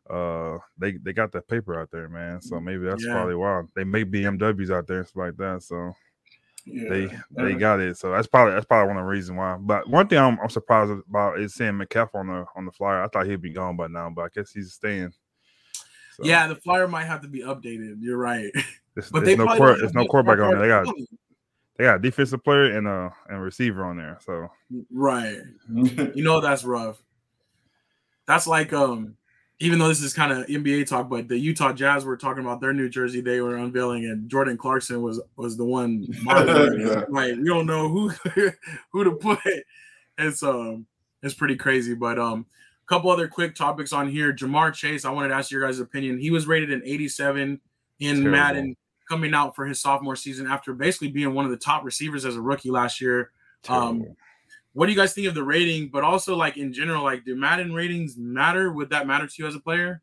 uh 0.09 0.59
they 0.79 0.93
they 0.93 1.13
got 1.13 1.33
that 1.33 1.49
paper 1.49 1.79
out 1.79 1.91
there, 1.91 2.09
man. 2.09 2.41
So 2.41 2.61
maybe 2.61 2.85
that's 2.85 3.05
Yeah. 3.05 3.13
probably 3.13 3.35
why 3.35 3.63
they 3.75 3.85
make 3.85 4.11
BMWs 4.11 4.71
out 4.73 4.87
there 4.87 4.99
and 4.99 5.07
stuff 5.07 5.17
like 5.17 5.37
that. 5.37 5.63
So 5.65 5.93
yeah. 6.67 6.89
they 6.89 7.07
they 7.31 7.51
Yeah. 7.53 7.59
got 7.59 7.81
it. 7.81 7.97
So 7.97 8.11
that's 8.11 8.27
probably 8.27 8.55
that's 8.55 8.67
probably 8.67 8.89
one 8.89 8.97
of 8.99 9.05
the 9.05 9.11
reasons 9.11 9.39
why. 9.39 9.57
But 9.59 9.89
one 9.89 10.09
thing 10.09 10.19
I'm, 10.19 10.39
I'm 10.41 10.51
surprised 10.51 10.91
about 10.91 11.39
is 11.39 11.55
seeing 11.55 11.77
Metcalf 11.77 12.15
on 12.15 12.27
the 12.27 12.45
on 12.55 12.65
the 12.67 12.73
flyer. 12.73 13.03
I 13.03 13.09
thought 13.09 13.27
he'd 13.27 13.41
be 13.41 13.53
gone 13.53 13.77
by 13.77 13.87
now, 13.87 14.11
but 14.11 14.23
I 14.23 14.29
guess 14.35 14.51
he's 14.53 14.73
staying. 14.73 15.13
So, 16.17 16.25
yeah, 16.25 16.47
the 16.47 16.57
flyer 16.57 16.89
might 16.89 17.05
have 17.05 17.21
to 17.23 17.29
be 17.29 17.41
updated. 17.41 17.97
You're 18.01 18.17
right. 18.19 18.51
there's, 18.95 19.11
But 19.11 19.25
there's 19.25 19.37
they 19.37 19.45
no 19.45 19.57
probably 19.57 19.81
there's 19.81 19.95
no 19.95 20.03
much 20.03 20.11
quarterback 20.11 20.39
on 20.41 20.53
there. 20.53 20.61
They 20.61 20.69
got 20.69 20.95
they 21.77 21.85
got 21.85 21.97
a 21.97 21.99
defensive 21.99 22.43
player 22.43 22.77
and 22.77 22.89
a 22.89 23.13
and 23.29 23.43
receiver 23.43 23.85
on 23.85 23.97
there. 23.97 24.19
So 24.25 24.51
right. 24.93 25.39
You 26.15 26.25
know 26.25 26.41
that's 26.41 26.65
rough. 26.65 27.03
That's 28.27 28.47
like 28.47 28.73
um 28.73 29.17
even 29.59 29.79
though 29.79 29.89
this 29.89 30.03
is 30.03 30.13
kind 30.13 30.33
of 30.33 30.47
NBA 30.47 30.87
talk, 30.87 31.09
but 31.09 31.29
the 31.29 31.39
Utah 31.39 31.73
Jazz 31.73 32.05
were 32.05 32.17
talking 32.17 32.43
about 32.43 32.61
their 32.61 32.75
new 32.75 32.89
jersey 32.89 33.21
they 33.21 33.41
were 33.41 33.57
unveiling, 33.57 34.05
and 34.05 34.29
Jordan 34.29 34.59
Clarkson 34.59 35.01
was 35.03 35.21
was 35.37 35.57
the 35.57 35.65
one. 35.65 36.07
monitoring 36.23 36.83
it. 36.83 36.87
Yeah. 36.87 37.03
Like 37.09 37.37
we 37.37 37.45
don't 37.45 37.67
know 37.67 37.89
who 37.89 38.09
who 38.93 39.05
to 39.05 39.13
put. 39.13 39.39
It's 40.19 40.43
um 40.43 40.87
it's 41.23 41.35
pretty 41.35 41.57
crazy. 41.57 41.95
But 41.95 42.19
um 42.19 42.47
a 42.85 42.87
couple 42.87 43.11
other 43.11 43.29
quick 43.29 43.55
topics 43.55 43.93
on 43.93 44.09
here. 44.09 44.33
Ja'Marr 44.33 44.75
Chase, 44.75 45.05
I 45.05 45.11
wanted 45.11 45.29
to 45.29 45.35
ask 45.35 45.51
your 45.51 45.63
guys' 45.63 45.81
opinion. 45.81 46.19
He 46.19 46.31
was 46.31 46.47
rated 46.47 46.71
an 46.71 46.83
87 46.85 47.61
in 47.99 48.15
Terrible. 48.15 48.31
Madden 48.31 48.77
coming 49.09 49.35
out 49.35 49.57
for 49.57 49.65
his 49.65 49.81
sophomore 49.81 50.17
season 50.17 50.47
after 50.47 50.75
basically 50.75 51.09
being 51.09 51.33
one 51.33 51.45
of 51.45 51.51
the 51.51 51.57
top 51.57 51.85
receivers 51.85 52.25
as 52.25 52.37
a 52.37 52.41
rookie 52.41 52.71
last 52.71 53.01
year. 53.01 53.31
Um. 53.69 54.05
What 54.77 54.87
do 54.87 54.93
you 54.93 54.99
guys 54.99 55.15
think 55.15 55.27
of 55.27 55.35
the 55.35 55.43
rating? 55.43 55.89
But 55.89 56.05
also, 56.05 56.37
like 56.37 56.59
in 56.59 56.71
general, 56.71 57.03
like 57.03 57.25
do 57.25 57.35
Madden 57.35 57.73
ratings 57.73 58.19
matter? 58.19 58.71
Would 58.71 58.91
that 58.91 59.07
matter 59.07 59.27
to 59.27 59.35
you 59.39 59.47
as 59.47 59.55
a 59.55 59.61
player? 59.61 60.03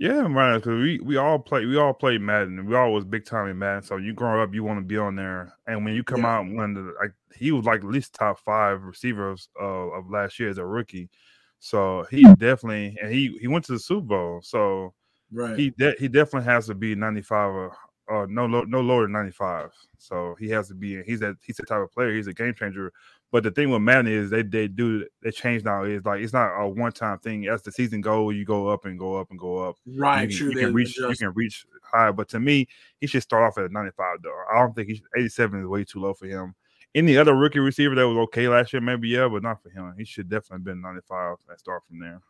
Yeah, 0.00 0.26
right. 0.30 0.56
Because 0.56 0.80
we, 0.80 1.00
we 1.00 1.16
all 1.16 1.38
play 1.38 1.66
we 1.66 1.76
all 1.76 1.92
play 1.92 2.18
Madden. 2.18 2.66
We 2.66 2.74
all 2.74 2.92
was 2.92 3.04
big 3.04 3.24
time 3.26 3.48
in 3.48 3.58
Madden. 3.58 3.82
So 3.82 3.96
you 3.96 4.14
growing 4.14 4.40
up, 4.40 4.54
you 4.54 4.64
want 4.64 4.78
to 4.78 4.84
be 4.84 4.96
on 4.96 5.14
there. 5.16 5.52
And 5.66 5.84
when 5.84 5.94
you 5.94 6.04
come 6.04 6.22
Yeah. 6.22 6.38
out, 6.38 6.46
when 6.50 6.72
the 6.72 6.94
like 7.00 7.12
he 7.34 7.52
was 7.52 7.64
like 7.66 7.80
at 7.80 7.86
least 7.90 8.14
top 8.14 8.38
five 8.38 8.82
receivers 8.82 9.48
uh, 9.60 9.64
of 9.64 10.08
last 10.10 10.38
year 10.38 10.48
as 10.48 10.58
a 10.58 10.64
rookie. 10.64 11.10
So 11.58 12.06
he 12.10 12.22
definitely 12.36 12.96
and 13.02 13.12
he 13.12 13.36
he 13.40 13.48
went 13.48 13.64
to 13.66 13.72
the 13.72 13.78
Super 13.78 14.06
Bowl. 14.06 14.40
So 14.42 14.94
Right. 15.30 15.58
he 15.58 15.70
de- 15.70 15.96
he 15.98 16.08
definitely 16.08 16.44
has 16.50 16.66
to 16.68 16.74
be 16.74 16.94
ninety 16.94 17.20
five 17.20 17.50
or, 17.50 17.76
or 18.06 18.26
no 18.28 18.46
no 18.46 18.80
lower 18.80 19.02
than 19.02 19.12
ninety 19.12 19.32
five. 19.32 19.72
So 19.98 20.36
he 20.38 20.48
has 20.50 20.68
to 20.68 20.74
be. 20.74 21.02
He's 21.02 21.20
that 21.20 21.36
he's 21.42 21.56
the 21.56 21.64
type 21.66 21.80
of 21.82 21.92
player. 21.92 22.14
He's 22.14 22.28
a 22.28 22.32
game 22.32 22.54
changer. 22.54 22.92
But 23.30 23.42
the 23.42 23.50
thing 23.50 23.70
with 23.70 23.82
Madden 23.82 24.10
is 24.10 24.30
they 24.30 24.42
they 24.42 24.68
do 24.68 25.06
they 25.22 25.30
change 25.30 25.62
now. 25.62 25.82
Is 25.82 26.04
like 26.04 26.22
it's 26.22 26.32
not 26.32 26.58
a 26.58 26.66
one 26.66 26.92
time 26.92 27.18
thing. 27.18 27.46
As 27.46 27.60
the 27.62 27.70
season 27.70 28.00
goes, 28.00 28.34
you 28.34 28.44
go 28.44 28.68
up 28.68 28.86
and 28.86 28.98
go 28.98 29.16
up 29.16 29.30
and 29.30 29.38
go 29.38 29.58
up. 29.58 29.76
Right, 29.86 30.30
you, 30.30 30.36
true. 30.36 30.50
You 30.50 30.56
can 30.56 30.72
reach 30.72 30.96
you 30.96 31.14
can 31.14 31.32
reach 31.34 31.66
high. 31.82 32.10
But 32.10 32.28
to 32.30 32.40
me, 32.40 32.68
he 33.00 33.06
should 33.06 33.22
start 33.22 33.44
off 33.44 33.62
at 33.62 33.70
95 33.70 34.22
though. 34.22 34.34
I 34.50 34.60
don't 34.60 34.74
think 34.74 34.88
he's 34.88 35.02
87 35.16 35.60
is 35.60 35.66
way 35.66 35.84
too 35.84 36.00
low 36.00 36.14
for 36.14 36.26
him. 36.26 36.54
Any 36.94 37.18
other 37.18 37.36
rookie 37.36 37.58
receiver 37.58 37.94
that 37.94 38.08
was 38.08 38.16
okay 38.16 38.48
last 38.48 38.72
year, 38.72 38.80
maybe 38.80 39.08
yeah, 39.08 39.28
but 39.28 39.42
not 39.42 39.62
for 39.62 39.68
him. 39.68 39.94
He 39.98 40.06
should 40.06 40.30
definitely 40.30 40.56
have 40.56 40.64
been 40.64 40.80
95 40.80 41.36
and 41.50 41.58
start 41.58 41.82
from 41.86 42.00
there. 42.00 42.22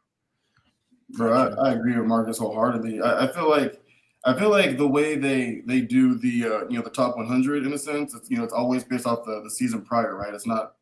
Bro, 1.11 1.33
I, 1.33 1.69
I 1.69 1.73
agree 1.75 1.97
with 1.97 2.07
Marcus 2.07 2.39
wholeheartedly. 2.39 3.01
I, 3.01 3.27
I 3.27 3.33
feel 3.33 3.49
like 3.49 3.81
I 4.25 4.37
feel 4.37 4.51
like 4.51 4.77
the 4.77 4.89
way 4.89 5.17
they 5.17 5.63
they 5.65 5.81
do 5.81 6.19
the 6.19 6.45
uh, 6.45 6.69
you 6.69 6.77
know 6.77 6.83
the 6.83 6.91
top 6.91 7.17
100 7.17 7.65
in 7.65 7.73
a 7.73 7.79
sense, 7.79 8.15
it's 8.15 8.29
you 8.29 8.37
know 8.37 8.45
it's 8.45 8.53
always 8.53 8.85
based 8.85 9.07
off 9.07 9.25
the, 9.25 9.43
the 9.43 9.51
season 9.51 9.83
prior, 9.83 10.17
right? 10.17 10.35
It's 10.35 10.47
not, 10.47 10.75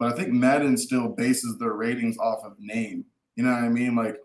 but 0.00 0.12
I 0.12 0.16
think 0.16 0.32
Madden 0.32 0.78
still 0.78 1.10
bases 1.10 1.58
their 1.58 1.74
ratings 1.74 2.16
off 2.18 2.42
of 2.42 2.54
name. 2.58 3.04
You 3.36 3.44
know 3.44 3.52
what 3.52 3.62
I 3.62 3.68
mean? 3.68 3.94
Like, 3.94 4.16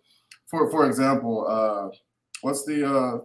for 0.47 0.71
for 0.71 0.87
example, 0.87 1.45
uh, 1.47 1.95
what's 2.41 2.65
the 2.65 2.89
uh, 2.89 3.17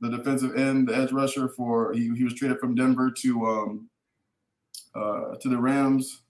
the 0.00 0.16
defensive 0.16 0.56
end, 0.56 0.88
the 0.88 0.96
edge 0.96 1.12
rusher 1.12 1.50
for 1.50 1.92
he, 1.92 2.10
he 2.16 2.24
was 2.24 2.34
traded 2.34 2.58
from 2.58 2.74
Denver 2.74 3.10
to 3.10 3.46
um 3.46 3.88
uh 4.94 5.34
to 5.40 5.48
the 5.48 5.58
Rams. 5.58 6.22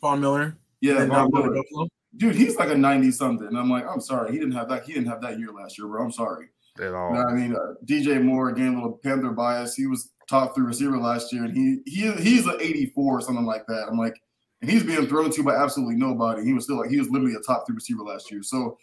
Von 0.00 0.20
Miller. 0.20 0.56
Yeah, 0.80 1.04
Von 1.06 1.30
Miller. 1.32 1.50
Buffalo. 1.54 1.88
dude, 2.16 2.36
he's 2.36 2.56
like 2.56 2.70
a 2.70 2.74
90 2.76 3.10
something. 3.10 3.48
And 3.48 3.58
I'm 3.58 3.68
like, 3.68 3.86
I'm 3.86 4.00
sorry, 4.00 4.32
he 4.32 4.38
didn't 4.38 4.54
have 4.54 4.68
that. 4.68 4.84
He 4.84 4.94
didn't 4.94 5.08
have 5.08 5.20
that 5.22 5.38
year 5.38 5.50
last 5.52 5.76
year, 5.76 5.88
bro. 5.88 6.04
I'm 6.04 6.12
sorry. 6.12 6.46
At 6.80 6.94
all. 6.94 7.10
You 7.10 7.16
know 7.16 7.26
I 7.26 7.32
mean? 7.34 7.56
Uh, 7.56 7.74
DJ 7.84 8.22
Moore, 8.22 8.50
again, 8.50 8.74
a 8.74 8.76
little 8.76 9.00
Panther 9.02 9.30
bias. 9.30 9.74
He 9.74 9.86
was 9.86 10.12
top 10.28 10.54
three 10.54 10.64
receiver 10.64 10.96
last 10.96 11.32
year, 11.32 11.44
and 11.44 11.54
he 11.54 11.80
he 11.84 12.12
he's 12.12 12.46
an 12.46 12.58
84 12.60 13.18
or 13.18 13.20
something 13.20 13.44
like 13.44 13.66
that. 13.66 13.88
I'm 13.90 13.98
like, 13.98 14.14
and 14.60 14.70
he's 14.70 14.82
being 14.82 15.06
thrown 15.06 15.30
to 15.30 15.42
by 15.42 15.56
absolutely 15.56 15.96
nobody. 15.96 16.44
He 16.44 16.52
was 16.52 16.64
still 16.64 16.78
like 16.78 16.90
he 16.90 16.98
was 16.98 17.08
literally 17.10 17.34
a 17.34 17.40
top 17.40 17.66
three 17.66 17.74
receiver 17.74 18.02
last 18.02 18.30
year. 18.30 18.42
So 18.42 18.78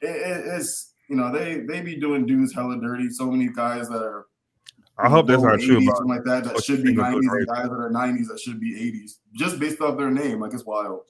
it, 0.00 0.08
it, 0.08 0.44
it's 0.46 0.94
you 1.08 1.16
know 1.16 1.32
they 1.32 1.60
they 1.60 1.80
be 1.80 1.96
doing 1.96 2.26
dudes 2.26 2.54
hella 2.54 2.80
dirty. 2.80 3.10
So 3.10 3.30
many 3.30 3.48
guys 3.48 3.88
that 3.88 4.02
are 4.02 4.26
I 4.98 5.08
hope 5.08 5.26
that's 5.26 5.42
not 5.42 5.60
true. 5.60 5.84
something 5.84 6.08
like 6.08 6.24
that 6.24 6.44
that 6.44 6.62
should 6.62 6.84
be 6.84 6.94
90s, 6.94 7.14
and 7.14 7.46
guys 7.48 7.64
that 7.64 7.72
are 7.72 7.90
90s 7.90 8.28
that 8.28 8.38
should 8.38 8.60
be 8.60 8.74
80s, 8.74 9.18
just 9.32 9.58
based 9.58 9.80
off 9.80 9.98
their 9.98 10.10
name. 10.10 10.40
Like 10.40 10.54
it's 10.54 10.64
wild. 10.64 11.00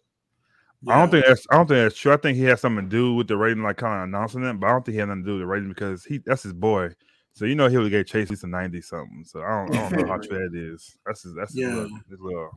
I 0.88 0.98
don't 0.98 1.10
think 1.10 1.26
that's 1.26 1.46
I 1.50 1.56
don't 1.56 1.66
think 1.66 1.82
that's 1.82 1.96
true. 1.96 2.12
I 2.12 2.16
think 2.16 2.36
he 2.36 2.44
has 2.44 2.60
something 2.60 2.84
to 2.84 2.90
do 2.90 3.14
with 3.14 3.28
the 3.28 3.36
rating, 3.36 3.62
like 3.62 3.78
kind 3.78 3.94
of 3.94 4.04
announcing 4.04 4.44
it, 4.44 4.54
but 4.54 4.66
I 4.66 4.70
don't 4.70 4.84
think 4.84 4.94
he 4.94 5.00
had 5.00 5.08
nothing 5.08 5.24
to 5.24 5.26
do 5.26 5.32
with 5.34 5.42
the 5.42 5.46
rating 5.46 5.68
because 5.68 6.04
he 6.04 6.18
that's 6.18 6.42
his 6.42 6.52
boy. 6.52 6.90
So 7.32 7.46
you 7.46 7.54
know 7.56 7.68
he 7.68 7.78
would 7.78 7.90
get 7.90 8.06
Chase 8.06 8.28
he's 8.28 8.44
a 8.44 8.46
90 8.46 8.80
something. 8.80 9.24
So 9.24 9.42
I 9.42 9.66
don't, 9.66 9.76
I 9.76 9.90
don't 9.90 10.02
know 10.02 10.12
how 10.12 10.18
true 10.22 10.38
that 10.38 10.56
is. 10.56 10.96
That's 11.04 11.22
his 11.22 11.34
that's 11.34 11.54
his 11.54 11.66
little, 11.66 11.98
his 12.08 12.20
little 12.20 12.50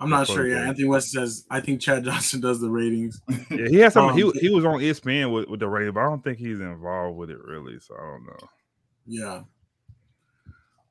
I'm 0.00 0.08
not 0.08 0.26
sure. 0.26 0.48
Yeah. 0.48 0.66
Anthony 0.66 0.88
West 0.88 1.10
says 1.10 1.44
I 1.50 1.60
think 1.60 1.80
Chad 1.80 2.04
Johnson 2.04 2.40
does 2.42 2.60
the 2.60 2.70
ratings. 2.70 3.20
Yeah, 3.50 3.68
he 3.68 3.76
has 3.76 3.92
some. 3.92 4.16
he 4.16 4.22
Um, 4.22 4.32
he 4.34 4.48
was 4.48 4.64
on 4.64 4.80
ESPN 4.80 5.32
with, 5.32 5.48
with 5.48 5.60
the 5.60 5.68
rating, 5.68 5.92
but 5.92 6.00
I 6.00 6.04
don't 6.04 6.24
think 6.24 6.38
he's 6.38 6.60
involved 6.60 7.18
with 7.18 7.30
it 7.30 7.38
really. 7.44 7.78
So 7.78 7.94
I 7.94 8.02
don't 8.02 8.26
know. 8.26 8.48
Yeah. 9.06 9.42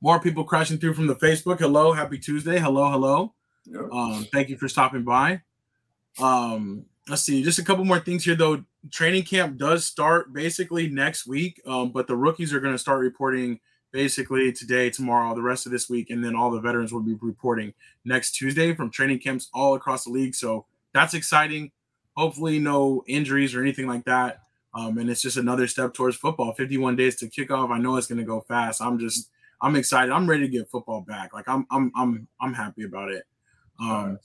More 0.01 0.19
people 0.19 0.43
crashing 0.43 0.77
through 0.77 0.93
from 0.93 1.07
the 1.07 1.15
Facebook. 1.15 1.59
Hello, 1.59 1.91
happy 1.91 2.19
Tuesday. 2.19 2.59
Hello, 2.59 2.89
hello. 2.89 3.33
Yep. 3.65 3.91
Um, 3.91 4.27
thank 4.31 4.49
you 4.49 4.57
for 4.57 4.69
stopping 4.69 5.03
by. 5.03 5.41
Um, 6.21 6.85
let's 7.07 7.23
see, 7.23 7.43
just 7.43 7.59
a 7.59 7.63
couple 7.63 7.85
more 7.85 7.99
things 7.99 8.23
here 8.23 8.35
though. 8.35 8.63
Training 8.91 9.23
camp 9.23 9.57
does 9.57 9.85
start 9.85 10.31
basically 10.31 10.87
next 10.87 11.27
week, 11.27 11.61
um, 11.65 11.91
but 11.91 12.07
the 12.07 12.15
rookies 12.15 12.53
are 12.53 12.61
going 12.61 12.73
to 12.73 12.79
start 12.79 13.01
reporting 13.01 13.59
basically 13.91 14.51
today, 14.51 14.89
tomorrow, 14.89 15.33
the 15.35 15.41
rest 15.41 15.65
of 15.65 15.71
this 15.71 15.89
week, 15.89 16.09
and 16.09 16.23
then 16.23 16.35
all 16.35 16.51
the 16.51 16.59
veterans 16.59 16.93
will 16.93 17.01
be 17.01 17.15
reporting 17.21 17.73
next 18.05 18.31
Tuesday 18.31 18.73
from 18.73 18.91
training 18.91 19.19
camps 19.19 19.49
all 19.53 19.75
across 19.75 20.05
the 20.05 20.11
league. 20.11 20.35
So 20.35 20.65
that's 20.93 21.13
exciting. 21.13 21.71
Hopefully, 22.15 22.59
no 22.59 23.03
injuries 23.07 23.55
or 23.55 23.61
anything 23.61 23.87
like 23.87 24.05
that. 24.05 24.41
Um, 24.73 24.97
and 24.97 25.09
it's 25.09 25.21
just 25.21 25.37
another 25.37 25.67
step 25.67 25.93
towards 25.93 26.15
football. 26.15 26.53
51 26.53 26.95
days 26.95 27.15
to 27.17 27.27
kick 27.27 27.49
off. 27.49 27.71
I 27.71 27.79
know 27.79 27.97
it's 27.97 28.07
going 28.07 28.19
to 28.19 28.25
go 28.25 28.41
fast. 28.41 28.81
I'm 28.81 28.99
just, 28.99 29.29
I'm 29.61 29.75
excited. 29.75 30.11
I'm 30.11 30.29
ready 30.29 30.43
to 30.43 30.49
get 30.49 30.69
football 30.69 31.01
back. 31.01 31.33
Like 31.33 31.47
I'm, 31.47 31.65
I'm, 31.71 31.91
I'm, 31.95 32.27
I'm 32.39 32.53
happy 32.53 32.83
about 32.83 33.11
it. 33.11 33.23
Um, 33.81 34.19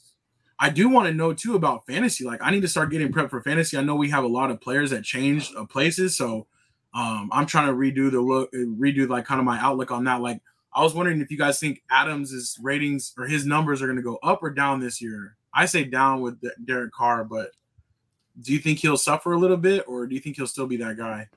I 0.59 0.71
do 0.71 0.89
want 0.89 1.09
to 1.09 1.15
know 1.15 1.33
too 1.33 1.57
about 1.57 1.87
fantasy. 1.87 2.25
Like 2.25 2.41
I 2.43 2.51
need 2.51 2.63
to 2.63 2.69
start 2.69 2.91
getting 2.91 3.13
prepped 3.13 3.31
for 3.31 3.43
fantasy. 3.43 3.77
I 3.77 3.83
know 3.83 3.95
we 3.95 4.11
have 4.11 4.25
a 4.25 4.29
lot 4.29 4.51
of 4.51 4.61
players 4.61 4.91
that 4.91 5.05
changed 5.05 5.55
uh, 5.57 5.65
places, 5.65 6.17
so 6.17 6.47
um, 6.95 7.29
I'm 7.33 7.47
trying 7.47 7.67
to 7.67 7.73
redo 7.75 8.11
the 8.11 8.21
look, 8.21 8.51
uh, 8.55 8.59
redo 8.59 9.09
like 9.09 9.25
kind 9.25 9.41
of 9.41 9.45
my 9.45 9.59
outlook 9.61 9.91
on 9.91 10.05
that. 10.05 10.21
Like 10.21 10.41
I 10.75 10.83
was 10.83 10.95
wondering 10.95 11.21
if 11.21 11.31
you 11.31 11.39
guys 11.39 11.59
think 11.59 11.83
Adams' 11.91 12.59
ratings 12.63 13.13
or 13.19 13.27
his 13.27 13.47
numbers 13.47 13.83
are 13.83 13.87
going 13.87 13.97
to 13.97 14.03
go 14.03 14.19
up 14.23 14.43
or 14.43 14.51
down 14.51 14.81
this 14.81 15.01
year. 15.01 15.37
I 15.53 15.67
say 15.67 15.85
down 15.85 16.21
with 16.21 16.41
D- 16.41 16.51
Derek 16.65 16.93
Carr, 16.93 17.25
but 17.25 17.51
do 18.41 18.53
you 18.53 18.59
think 18.59 18.79
he'll 18.81 18.97
suffer 18.97 19.33
a 19.33 19.39
little 19.39 19.57
bit, 19.57 19.85
or 19.87 20.07
do 20.07 20.15
you 20.15 20.21
think 20.21 20.37
he'll 20.37 20.47
still 20.47 20.67
be 20.67 20.77
that 20.79 20.97
guy? 20.97 21.29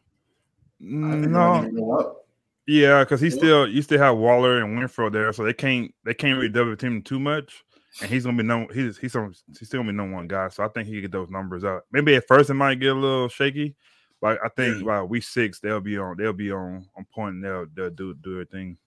I 0.81 0.81
think 0.81 1.21
they're 1.21 1.29
No, 1.29 1.53
gonna 1.61 1.71
go 1.71 1.99
up. 1.99 2.25
yeah, 2.67 3.03
because 3.03 3.21
he 3.21 3.29
still 3.29 3.67
you 3.67 3.81
still 3.81 3.99
have 3.99 4.17
Waller 4.17 4.59
and 4.61 4.77
Winfield 4.77 5.13
there, 5.13 5.31
so 5.33 5.43
they 5.43 5.53
can't 5.53 5.93
they 6.03 6.13
can't 6.13 6.35
really 6.37 6.49
double 6.49 6.75
team 6.75 6.97
him 6.97 7.01
too 7.01 7.19
much. 7.19 7.63
And 8.01 8.09
he's 8.11 8.25
gonna 8.25 8.37
be 8.37 8.43
no 8.43 8.67
he's 8.73 8.97
he's 8.97 9.13
he's 9.13 9.67
still 9.67 9.79
gonna 9.79 9.91
be 9.91 9.97
number 9.97 10.15
one 10.15 10.27
guy. 10.27 10.49
So 10.49 10.63
I 10.63 10.67
think 10.67 10.87
he 10.87 10.93
can 10.93 11.01
get 11.01 11.11
those 11.11 11.29
numbers 11.29 11.63
up. 11.63 11.85
Maybe 11.91 12.15
at 12.15 12.27
first 12.27 12.49
it 12.49 12.55
might 12.55 12.79
get 12.79 12.91
a 12.95 12.99
little 12.99 13.27
shaky, 13.27 13.75
but 14.21 14.39
I 14.43 14.49
think 14.49 14.83
by 14.85 15.01
week 15.03 15.23
six 15.23 15.59
they'll 15.59 15.79
be 15.79 15.97
on 15.97 16.17
they'll 16.17 16.33
be 16.33 16.51
on 16.51 16.85
on 16.97 17.05
point 17.13 17.35
and 17.35 17.43
they'll 17.43 17.65
they'll 17.73 17.89
do 17.89 18.13
do 18.15 18.35
their 18.35 18.45
thing. 18.45 18.77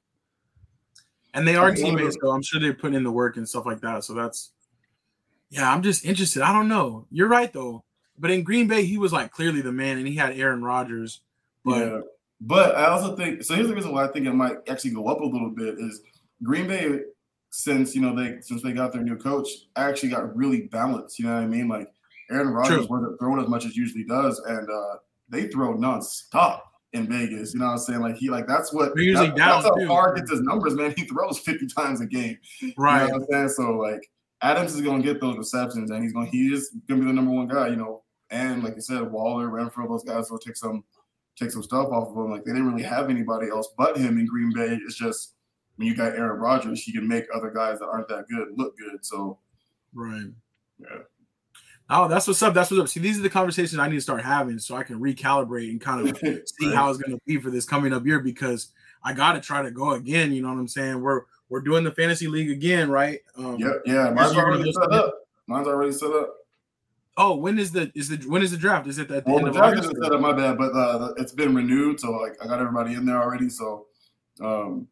And 1.33 1.47
they 1.47 1.55
are 1.55 1.73
teammates, 1.73 2.17
so 2.21 2.31
I'm 2.31 2.43
sure 2.43 2.61
they're 2.61 2.75
putting 2.75 2.97
in 2.97 3.05
the 3.05 3.13
work 3.13 3.37
and 3.37 3.49
stuff 3.49 3.65
like 3.65 3.81
that. 3.83 4.03
So 4.03 4.15
that's, 4.15 4.51
yeah, 5.49 5.73
I'm 5.73 5.81
just 5.81 6.05
interested. 6.05 6.43
I 6.43 6.53
don't 6.53 6.67
know. 6.67 7.07
You're 7.11 7.29
right 7.29 7.53
though. 7.53 7.85
But 8.19 8.33
in 8.33 8.43
Green 8.43 8.67
Bay, 8.67 8.85
he 8.85 8.99
was 8.99 9.13
like 9.13 9.31
clearly 9.31 9.61
the 9.61 9.73
man, 9.73 9.99
and 9.99 10.09
he 10.09 10.17
had 10.17 10.37
Aaron 10.37 10.63
Rodgers. 10.63 11.21
But 11.65 11.79
yeah. 11.79 12.01
But 12.41 12.75
I 12.75 12.87
also 12.87 13.15
think 13.17 13.45
so. 13.45 13.55
Here's 13.55 13.69
the 13.69 13.75
reason 13.75 13.93
why 13.93 14.05
I 14.05 14.09
think 14.09 14.27
it 14.27 14.33
might 14.33 14.57
actually 14.69 14.93
go 14.93 15.07
up 15.07 15.21
a 15.21 15.25
little 15.25 15.51
bit 15.51 15.75
is 15.79 16.01
Green 16.43 16.67
Bay, 16.67 17.01
since 17.51 17.95
you 17.95 18.01
know 18.01 18.15
they 18.15 18.41
since 18.41 18.63
they 18.63 18.73
got 18.73 18.93
their 18.93 19.03
new 19.03 19.17
coach, 19.17 19.49
actually 19.77 20.09
got 20.09 20.35
really 20.37 20.63
balanced. 20.63 21.19
You 21.19 21.27
know 21.27 21.35
what 21.35 21.45
I 21.45 21.47
mean? 21.47 21.69
Like 21.69 21.89
Aaron 22.31 22.49
Rodgers 22.49 22.87
True. 22.87 22.87
wasn't 22.87 23.19
throwing 23.21 23.43
as 23.43 23.49
much 23.49 23.67
as 23.67 23.77
usually 23.77 24.05
does, 24.05 24.41
and 24.41 24.69
uh 24.69 24.97
they 25.31 25.49
throw 25.49 25.75
nonstop 25.75 26.61
in 26.93 27.07
Vegas. 27.09 27.55
You 27.55 27.61
know 27.61 27.67
what 27.67 27.73
I'm 27.73 27.79
saying? 27.79 28.01
Like 28.01 28.17
he 28.17 28.31
like 28.31 28.47
that's 28.47 28.73
what 28.73 28.95
They're 28.95 29.05
usually 29.05 29.29
that- 29.29 29.37
That's 29.37 29.65
how 29.65 29.75
too. 29.75 29.87
Carr 29.87 30.15
gets 30.15 30.31
his 30.31 30.41
numbers, 30.41 30.75
man. 30.75 30.93
He 30.97 31.05
throws 31.05 31.39
50 31.39 31.67
times 31.69 32.01
a 32.01 32.07
game. 32.07 32.37
You 32.61 32.73
right, 32.77 33.09
know 33.09 33.19
what 33.19 33.23
I'm 33.23 33.27
saying? 33.31 33.49
So 33.51 33.73
like 33.77 34.11
Adams 34.43 34.75
is 34.75 34.81
gonna 34.81 35.03
get 35.03 35.21
those 35.21 35.37
receptions 35.37 35.91
and 35.91 36.03
he's 36.03 36.13
gonna 36.13 36.27
he 36.27 36.53
is 36.53 36.71
gonna 36.89 37.01
be 37.01 37.07
the 37.07 37.13
number 37.13 37.33
one 37.33 37.49
guy, 37.49 37.69
you 37.69 37.77
know. 37.77 38.03
And 38.31 38.63
like 38.63 38.77
you 38.77 38.81
said, 38.83 39.11
Waller, 39.11 39.49
Renfrow, 39.49 39.89
those 39.89 40.05
guys 40.05 40.31
will 40.31 40.39
take 40.39 40.57
some 40.57 40.85
take 41.37 41.51
some 41.51 41.63
stuff 41.63 41.89
off 41.89 42.09
of 42.09 42.17
him. 42.17 42.31
Like 42.31 42.45
they 42.45 42.53
didn't 42.53 42.71
really 42.71 42.83
have 42.85 43.11
anybody 43.11 43.49
else 43.49 43.69
but 43.77 43.97
him 43.97 44.19
in 44.19 44.27
Green 44.27 44.53
Bay. 44.55 44.79
It's 44.85 44.97
just 44.97 45.35
when 45.77 45.89
you 45.89 45.97
got 45.97 46.15
Aaron 46.15 46.39
Rodgers, 46.39 46.83
he 46.83 46.93
can 46.93 47.09
make 47.09 47.25
other 47.35 47.51
guys 47.51 47.79
that 47.79 47.87
aren't 47.87 48.09
that 48.09 48.27
good 48.29 48.49
look 48.57 48.77
good. 48.77 49.05
So 49.05 49.39
right. 49.95 50.27
yeah. 50.79 50.99
Oh, 51.93 52.07
that's 52.07 52.29
what's 52.29 52.41
up. 52.43 52.55
That's 52.55 52.71
what's 52.71 52.81
up. 52.81 52.89
See, 52.89 53.01
these 53.01 53.19
are 53.19 53.23
the 53.23 53.29
conversations 53.31 53.79
I 53.81 53.89
need 53.89 53.97
to 53.97 54.01
start 54.01 54.23
having 54.23 54.59
so 54.61 54.77
I 54.77 54.85
can 54.85 55.01
recalibrate 55.01 55.71
and 55.71 55.81
kind 55.81 56.09
of 56.09 56.17
see 56.61 56.73
how 56.73 56.89
it's 56.89 56.99
going 56.99 57.11
to 57.17 57.21
be 57.27 57.39
for 57.39 57.51
this 57.51 57.65
coming 57.65 57.93
up 57.93 58.07
year 58.07 58.21
because 58.21 58.69
I 59.03 59.13
got 59.13 59.33
to 59.33 59.41
try 59.41 59.61
to 59.63 59.71
go 59.73 59.93
again. 59.95 60.33
You 60.33 60.43
know 60.43 60.49
what 60.49 60.59
I'm 60.59 60.69
saying? 60.69 61.01
We're 61.01 61.23
we're 61.49 61.61
doing 61.63 61.83
the 61.83 61.91
fantasy 61.91 62.29
league 62.29 62.51
again, 62.51 62.89
right? 62.91 63.19
Um, 63.37 63.57
Yep, 63.59 63.83
yeah. 63.87 64.11
Mine's 64.11 64.37
already 64.37 64.73
set 64.73 64.93
up. 64.93 65.15
Mine's 65.49 65.67
already 65.67 65.91
set 65.93 66.11
up. 66.13 66.37
Oh, 67.17 67.35
when 67.35 67.59
is 67.59 67.73
the 67.73 67.91
is 67.97 68.09
the 68.09 68.17
when 68.29 68.41
is 68.43 68.53
the 68.53 68.57
draft? 68.57 68.87
Is 68.87 68.99
it 68.99 69.11
at 69.11 69.25
the 69.25 69.31
Well, 69.33 69.39
end 69.41 69.47
the 69.47 69.51
of 69.51 69.57
draft 69.57 69.73
August? 69.79 69.91
isn't 69.91 70.05
set 70.05 70.13
up, 70.13 70.21
my 70.21 70.33
bad, 70.33 70.57
but 70.59 70.71
uh, 70.73 70.99
the- 70.99 71.15
it's 71.19 71.33
been 71.33 71.55
renewed, 71.57 71.99
so 71.99 72.13
like 72.13 72.37
I 72.41 72.47
got 72.47 72.61
everybody 72.61 72.95
in 72.95 73.05
there 73.05 73.21
already. 73.21 73.49
So, 73.49 73.87
um, 74.41 74.87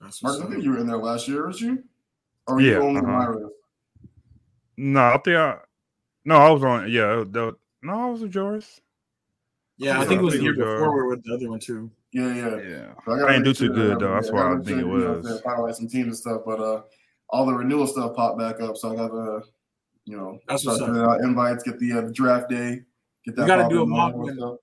That's 0.00 0.22
Marcus, 0.22 0.40
I 0.42 0.50
think 0.50 0.62
you 0.62 0.70
were 0.70 0.78
in 0.78 0.86
there 0.86 0.98
last 0.98 1.26
year, 1.26 1.46
was 1.48 1.60
you? 1.60 1.82
Or 2.46 2.54
were 2.54 2.60
you 2.60 2.70
Yeah, 2.72 2.78
only 2.78 3.00
uh-huh. 3.00 3.10
my 3.10 3.28
list? 3.28 3.53
No, 4.76 5.00
I 5.00 5.18
think 5.18 5.36
I 5.36 5.58
no, 6.24 6.36
I 6.36 6.50
was 6.50 6.64
on 6.64 6.90
yeah, 6.90 7.24
the, 7.28 7.56
no, 7.82 7.92
I 7.92 8.10
was 8.10 8.22
with 8.22 8.32
Joris. 8.32 8.80
Yeah, 9.76 10.00
I 10.00 10.04
think 10.04 10.20
it 10.20 10.24
was 10.24 10.34
I 10.34 10.36
the 10.38 10.42
year 10.42 10.54
it 10.54 10.58
was, 10.58 10.66
before 10.66 10.94
we 10.94 11.02
were 11.02 11.08
with 11.08 11.24
the 11.24 11.34
other 11.34 11.50
one 11.50 11.58
too. 11.60 11.90
Yeah, 12.12 12.34
yeah. 12.34 12.56
Yeah. 12.56 12.86
So 13.04 13.16
gotta 13.16 13.26
I 13.26 13.32
didn't 13.32 13.44
do 13.44 13.54
too 13.54 13.66
sure 13.66 13.74
good 13.74 13.98
though. 13.98 14.14
That's 14.14 14.30
why 14.30 14.42
I 14.42 14.54
make 14.54 14.66
think 14.66 14.78
it 14.78 14.82
sure, 14.82 14.98
know, 14.98 15.12
was. 15.14 15.42
to 15.42 15.46
Finalize 15.46 15.74
some 15.74 15.88
teams 15.88 16.06
and 16.06 16.16
stuff, 16.16 16.42
but 16.46 16.60
uh, 16.60 16.82
all 17.28 17.44
the 17.44 17.52
renewal 17.52 17.86
stuff 17.86 18.14
popped 18.14 18.38
back 18.38 18.60
up, 18.60 18.76
so 18.76 18.92
I 18.92 18.96
got 18.96 19.08
to, 19.08 19.42
you 20.04 20.16
know, 20.16 20.38
That's 20.46 20.62
start 20.62 20.80
what's 20.80 20.96
up. 20.96 21.08
out 21.08 21.20
invites, 21.22 21.64
get 21.64 21.78
the 21.80 21.92
uh, 21.92 22.00
draft 22.12 22.48
day, 22.48 22.82
get 23.26 23.34
that. 23.36 23.42
You 23.42 23.46
gotta 23.48 23.68
do 23.68 23.82
a 23.82 23.86
mock 23.86 24.12
that 24.12 24.18
win. 24.18 24.36
stuff. 24.36 24.56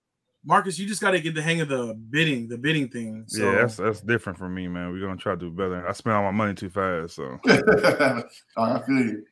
Marcus, 0.43 0.79
you 0.79 0.87
just 0.87 1.01
got 1.01 1.11
to 1.11 1.19
get 1.19 1.35
the 1.35 1.41
hang 1.41 1.61
of 1.61 1.67
the 1.67 1.93
bidding, 2.09 2.47
the 2.47 2.57
bidding 2.57 2.87
thing. 2.89 3.25
So 3.27 3.43
yeah, 3.43 3.61
that's 3.61 3.75
that's 3.75 4.01
different 4.01 4.39
for 4.39 4.49
me, 4.49 4.67
man. 4.67 4.91
We're 4.91 5.05
gonna 5.05 5.17
try 5.17 5.33
to 5.33 5.39
do 5.39 5.51
better. 5.51 5.87
I 5.87 5.91
spent 5.91 6.15
all 6.15 6.23
my 6.23 6.31
money 6.31 6.55
too 6.55 6.69
fast, 6.69 7.15
so 7.15 7.37
I 7.47 8.79
feel 8.87 8.97
you. 8.97 9.25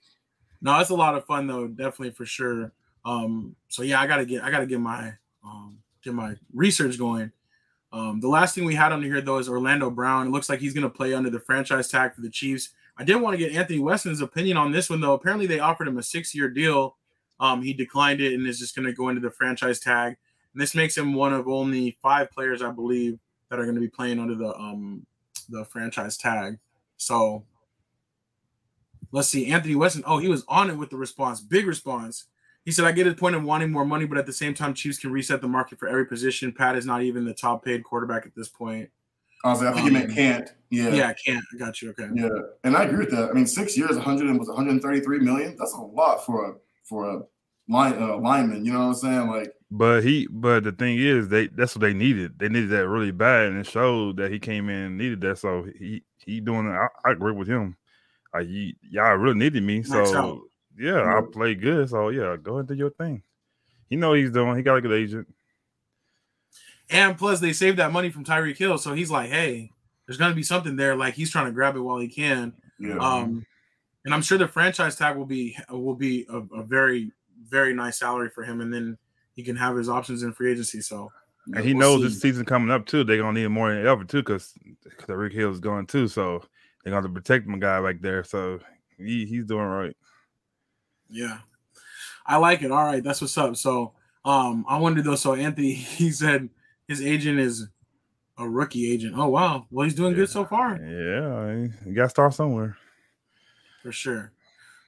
No, 0.62 0.80
it's 0.80 0.90
a 0.90 0.96
lot 0.96 1.16
of 1.16 1.26
fun 1.26 1.48
though, 1.48 1.68
definitely 1.68 2.12
for 2.12 2.26
sure. 2.26 2.72
Um, 3.06 3.56
so 3.68 3.82
yeah, 3.84 4.02
I 4.02 4.08
gotta 4.08 4.26
get 4.26 4.44
I 4.44 4.52
gotta 4.52 4.66
get 4.66 4.80
my 4.80 5.14
um 5.44 5.80
get 6.04 6.14
my 6.14 6.36
research 6.54 6.98
going. 6.98 7.32
Um, 7.92 8.20
the 8.20 8.28
last 8.28 8.54
thing 8.54 8.66
we 8.66 8.76
had 8.76 8.92
on 8.92 9.02
here 9.02 9.22
though 9.22 9.38
is 9.38 9.50
Orlando 9.50 9.90
Brown. 9.90 10.28
It 10.28 10.32
looks 10.32 10.50
like 10.50 10.60
he's 10.60 10.74
gonna 10.74 10.90
play 10.90 11.14
under 11.14 11.30
the 11.30 11.40
franchise 11.40 11.88
tag 11.88 12.14
for 12.14 12.22
the 12.22 12.30
Chiefs. 12.30 12.70
I 12.98 13.04
did 13.04 13.16
want 13.16 13.34
to 13.34 13.38
get 13.38 13.56
Anthony 13.56 13.80
Weston's 13.80 14.22
opinion 14.22 14.58
on 14.58 14.72
this 14.72 14.90
one 14.90 15.00
though. 15.00 15.14
Apparently, 15.14 15.48
they 15.48 15.60
offered 15.60 15.88
him 15.88 15.98
a 15.98 16.04
six-year 16.04 16.50
deal. 16.50 16.98
Um, 17.40 17.62
he 17.62 17.74
declined 17.74 18.20
it 18.20 18.34
and 18.34 18.46
is 18.46 18.60
just 18.60 18.76
to 18.88 18.94
go 18.94 19.08
into 19.08 19.22
the 19.22 19.32
franchise 19.32 19.80
tag. 19.80 20.18
And 20.54 20.62
this 20.62 20.76
makes 20.76 20.98
him 20.98 21.14
one 21.14 21.32
of 21.32 21.48
only 21.48 21.98
five 22.02 22.30
players, 22.32 22.62
I 22.62 22.72
believe, 22.72 23.18
that 23.50 23.58
are 23.58 23.64
to 23.76 23.82
be 23.82 23.88
playing 23.88 24.20
under 24.20 24.36
the 24.36 24.54
um 24.56 25.06
the 25.48 25.64
franchise 25.66 26.18
tag. 26.18 26.60
So 26.98 27.44
let's 29.12 29.28
see. 29.30 29.48
Anthony 29.52 29.76
Weston. 29.76 30.04
Oh, 30.06 30.18
he 30.18 30.28
was 30.28 30.44
on 30.48 30.70
it 30.70 30.78
with 30.78 30.90
the 30.90 30.98
response. 30.98 31.42
Big 31.42 31.66
response. 31.66 32.26
He 32.66 32.72
said, 32.72 32.86
I 32.86 32.92
get 32.92 33.06
his 33.06 33.16
point 33.16 33.36
of 33.36 33.44
wanting 33.44 33.72
more 33.72 33.86
money, 33.86 34.06
but 34.06 34.18
at 34.18 34.26
the 34.26 34.34
same 34.34 34.54
time, 34.54 34.74
Chiefs 34.74 35.00
can 35.00 35.12
reset 35.12 35.42
the 35.42 35.48
market 35.48 35.80
for 35.80 35.88
every 35.88 36.06
position. 36.06 36.52
Pat 36.52 36.76
is 36.76 36.86
not 36.86 37.02
even 37.02 37.26
the 37.26 37.34
top 37.34 37.64
paid 37.64 37.84
quarterback 37.84 38.26
at 38.26 38.36
this 38.36 38.50
point. 38.50 38.90
Honestly, 39.44 39.68
I 39.68 39.72
think 39.74 39.86
Um, 39.86 39.92
he 39.92 39.98
meant 39.98 40.14
can't. 40.14 40.54
Yeah. 40.70 40.90
Yeah, 40.90 41.08
I 41.08 41.14
can't. 41.14 41.44
I 41.54 41.58
got 41.58 41.82
you. 41.82 41.90
Okay. 41.92 42.10
Yeah, 42.14 42.28
and 42.66 42.76
I 42.76 42.84
agree 42.84 43.00
with 43.00 43.12
that. 43.12 43.30
I 43.30 43.34
mean, 43.34 43.48
six 43.48 43.78
years, 43.78 43.96
100 43.96 44.28
and 44.28 44.38
was 44.38 44.50
133 44.50 45.20
million. 45.20 45.56
That's 45.58 45.74
a 45.74 45.82
lot 45.82 46.26
for 46.26 46.52
a 46.52 46.56
for 46.84 47.10
a 47.10 47.22
line 47.70 47.94
uh, 48.02 48.18
lineman. 48.18 48.66
You 48.66 48.74
know 48.74 48.80
what 48.80 48.86
I'm 48.86 48.96
saying? 48.96 49.28
Like, 49.30 49.54
But 49.72 50.04
he, 50.04 50.28
but 50.30 50.66
the 50.66 50.74
thing 50.74 50.98
is, 51.00 51.30
they 51.30 51.48
that's 51.48 51.74
what 51.74 51.82
they 51.82 51.94
needed. 51.94 52.38
They 52.38 52.50
needed 52.50 52.70
that 52.72 52.90
really 52.90 53.12
bad, 53.12 53.48
and 53.48 53.60
it 53.60 53.68
showed 53.68 54.18
that 54.18 54.32
he 54.32 54.40
came 54.40 54.68
in 54.70 54.76
and 54.76 54.98
needed 54.98 55.22
that. 55.22 55.38
So 55.38 55.66
he 55.80 56.04
he 56.18 56.42
doing. 56.42 56.68
it. 56.68 56.72
I, 56.72 56.88
I 57.06 57.12
agree 57.14 57.34
with 57.34 57.48
him. 57.48 57.78
Like, 58.34 58.48
you, 58.48 58.74
y'all 58.90 59.16
really 59.16 59.38
needed 59.40 59.64
me. 59.64 59.80
Max 59.80 59.90
out. 59.92 60.12
So 60.12 60.44
yeah, 60.78 61.02
I 61.02 61.22
Yeah. 61.22 61.22
played 61.32 61.62
good. 61.62 61.90
So 61.90 62.10
yeah, 62.10 62.38
go 62.42 62.54
ahead 62.54 62.60
and 62.60 62.68
do 62.68 62.76
your 62.76 62.92
thing. 62.92 63.24
He 63.90 63.96
know 63.96 64.10
what 64.10 64.20
he's 64.20 64.32
doing. 64.32 64.56
He 64.56 64.62
got 64.64 64.76
a 64.76 64.82
good 64.82 64.92
agent. 64.92 65.28
And 66.92 67.18
plus, 67.18 67.40
they 67.40 67.54
saved 67.54 67.78
that 67.78 67.92
money 67.92 68.10
from 68.10 68.26
Tyreek 68.26 68.58
Hill, 68.58 68.78
so 68.78 68.94
he's 68.94 69.12
like, 69.12 69.30
"Hey, 69.30 69.72
there's 70.08 70.18
gonna 70.18 70.36
be 70.36 70.44
something 70.44 70.76
there." 70.76 70.96
Like 70.96 71.14
he's 71.14 71.32
trying 71.32 71.46
to 71.46 71.52
grab 71.52 71.76
it 71.76 71.82
while 71.82 72.00
he 72.00 72.08
can. 72.08 72.54
yeah, 72.80 72.98
Um, 72.98 73.46
and 74.06 74.14
I'm 74.14 74.22
sure 74.22 74.38
the 74.38 74.48
franchise 74.48 74.96
tag 74.96 75.16
will 75.16 75.26
be 75.26 75.58
will 75.70 75.96
be 75.96 76.26
a, 76.30 76.38
a 76.38 76.64
very 76.64 77.12
very 77.48 77.74
nice 77.74 78.00
salary 78.00 78.30
for 78.30 78.44
him, 78.44 78.62
and 78.62 78.74
then 78.74 78.98
he 79.36 79.44
can 79.44 79.56
have 79.56 79.76
his 79.76 79.90
options 79.90 80.24
in 80.24 80.34
free 80.34 80.52
agency. 80.52 80.82
So 80.82 81.12
And 81.54 81.64
he 81.64 81.74
we'll 81.74 81.82
knows 81.82 82.02
see. 82.02 82.08
this 82.08 82.22
season 82.22 82.46
coming 82.46 82.72
up 82.72 82.86
too. 82.86 83.04
They're 83.04 83.18
gonna 83.18 83.40
need 83.40 83.48
more 83.50 83.74
than 83.74 83.86
ever 83.86 84.04
too, 84.04 84.24
because 84.24 84.54
Rick 85.08 85.34
Hill 85.34 85.52
is 85.52 85.60
going 85.60 85.86
too. 85.88 86.08
So 86.08 86.44
they're 86.84 86.92
gonna 86.92 87.04
have 87.04 87.14
to 87.14 87.22
protect 87.22 87.48
my 87.48 87.58
guy 87.58 87.82
back 87.82 88.02
there. 88.02 88.24
So 88.24 88.60
he, 88.98 89.26
he's 89.26 89.46
doing 89.46 89.66
right. 89.66 89.96
yeah, 91.10 91.40
I 92.26 92.38
like 92.38 92.62
it. 92.62 92.72
All 92.72 92.84
right, 92.84 93.04
that's 93.04 93.22
what's 93.22 93.38
up. 93.38 93.56
So 93.56 93.94
um, 94.26 94.66
I 94.68 94.78
wondered 94.78 95.06
though. 95.06 95.16
So 95.16 95.34
Anthony, 95.34 95.74
he 95.74 96.12
said 96.12 96.50
his 96.88 97.02
agent 97.02 97.40
is 97.40 97.68
a 98.38 98.48
rookie 98.48 98.92
agent. 98.92 99.16
Oh 99.18 99.28
wow, 99.28 99.68
well 99.72 99.84
he's 99.86 99.96
doing 99.96 100.14
good 100.14 100.30
so 100.30 100.46
far. 100.46 100.76
Yeah, 100.78 101.68
you 101.86 101.94
got 101.94 102.04
to 102.04 102.10
start 102.10 102.34
somewhere. 102.34 102.78
for 103.84 103.92
sure. 103.92 104.32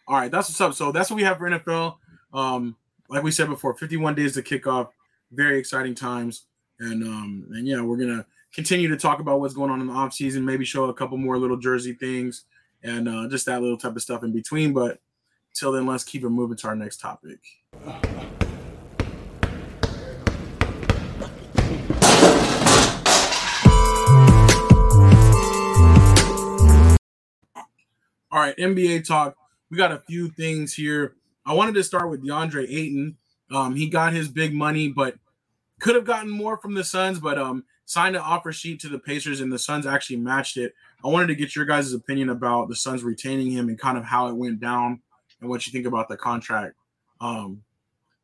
All 0.08 0.18
right, 0.18 0.32
that's 0.32 0.50
what's 0.50 0.62
up. 0.62 0.74
So 0.74 0.92
that's 0.92 1.10
what 1.10 1.18
we 1.18 1.24
have 1.24 1.38
for 1.38 1.50
NFL. 1.50 1.98
Um, 2.34 2.76
like 3.10 3.24
we 3.24 3.32
said 3.32 3.50
before, 3.50 3.74
51 3.76 4.16
days 4.16 4.34
to 4.34 4.42
kick 4.42 4.68
off. 4.68 4.88
Very 5.32 5.60
exciting 5.60 5.96
times. 5.96 6.46
And 6.80 7.04
um, 7.04 7.48
and 7.52 7.68
yeah, 7.68 7.82
we're 7.82 7.98
gonna 7.98 8.26
continue 8.54 8.90
to 8.90 8.98
talk 8.98 9.20
about 9.20 9.40
what's 9.40 9.54
going 9.54 9.72
on 9.72 9.82
in 9.82 9.88
the 9.88 9.94
off 9.94 10.14
season, 10.14 10.46
maybe 10.46 10.66
show 10.66 10.86
a 10.86 10.94
couple 10.94 11.18
more 11.18 11.38
little 11.38 11.58
jersey 11.58 11.94
things 11.94 12.46
and 12.84 13.08
uh, 13.08 13.28
just 13.30 13.46
that 13.46 13.62
little 13.62 13.78
type 13.78 13.96
of 13.96 14.02
stuff 14.02 14.24
in 14.24 14.34
between. 14.34 14.74
But 14.74 15.00
till 15.54 15.72
then, 15.72 15.86
let's 15.86 16.04
keep 16.04 16.24
it 16.24 16.30
moving 16.30 16.58
to 16.58 16.68
our 16.68 16.76
next 16.76 17.00
topic. 17.00 17.40
All 28.34 28.40
right, 28.40 28.56
NBA 28.58 29.06
talk. 29.06 29.36
We 29.70 29.78
got 29.78 29.92
a 29.92 30.02
few 30.08 30.30
things 30.30 30.74
here. 30.74 31.16
I 31.46 31.54
wanted 31.54 31.76
to 31.76 31.84
start 31.84 32.10
with 32.10 32.26
DeAndre 32.26 32.64
Ayton. 32.64 33.18
Um, 33.52 33.76
he 33.76 33.90
got 33.90 34.14
his 34.14 34.30
big 34.30 34.54
money, 34.54 34.88
but 34.90 35.16
could 35.80 35.96
have 35.96 36.06
gotten 36.06 36.30
more 36.30 36.58
from 36.58 36.74
the 36.74 36.84
Suns, 36.84 37.20
but 37.20 37.38
um, 37.38 37.66
signed 37.92 38.16
an 38.16 38.22
offer 38.22 38.54
sheet 38.54 38.80
to 38.80 38.88
the 38.88 38.98
Pacers, 38.98 39.42
and 39.42 39.52
the 39.52 39.60
Suns 39.60 39.86
actually 39.86 40.16
matched 40.16 40.56
it. 40.56 40.74
I 41.04 41.10
wanted 41.10 41.28
to 41.28 41.36
get 41.36 41.58
your 41.58 41.66
guys' 41.66 41.92
opinion 41.92 42.30
about 42.30 42.70
the 42.70 42.76
Suns 42.76 43.04
retaining 43.04 43.52
him 43.52 43.68
and 43.68 43.78
kind 43.78 43.98
of 43.98 44.06
how 44.06 44.30
it 44.30 44.34
went 44.34 44.62
down 44.62 45.02
and 45.42 45.50
what 45.50 45.68
you 45.68 45.74
think 45.74 45.86
about 45.86 46.08
the 46.08 46.16
contract. 46.16 46.76
Um, 47.20 47.64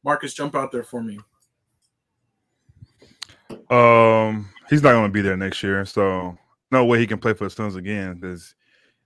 Marcus, 0.05 0.33
jump 0.33 0.55
out 0.55 0.71
there 0.71 0.85
for 0.85 1.03
me. 1.03 1.19
Um, 3.69 4.49
he's 4.69 4.81
not 4.81 4.93
going 4.93 5.09
to 5.09 5.13
be 5.13 5.21
there 5.21 5.35
next 5.35 5.61
year, 5.61 5.83
so 5.85 6.37
no 6.71 6.85
way 6.85 6.99
he 6.99 7.07
can 7.07 7.19
play 7.19 7.33
for 7.33 7.43
the 7.43 7.49
Suns 7.49 7.75
again. 7.75 8.21
Because 8.21 8.55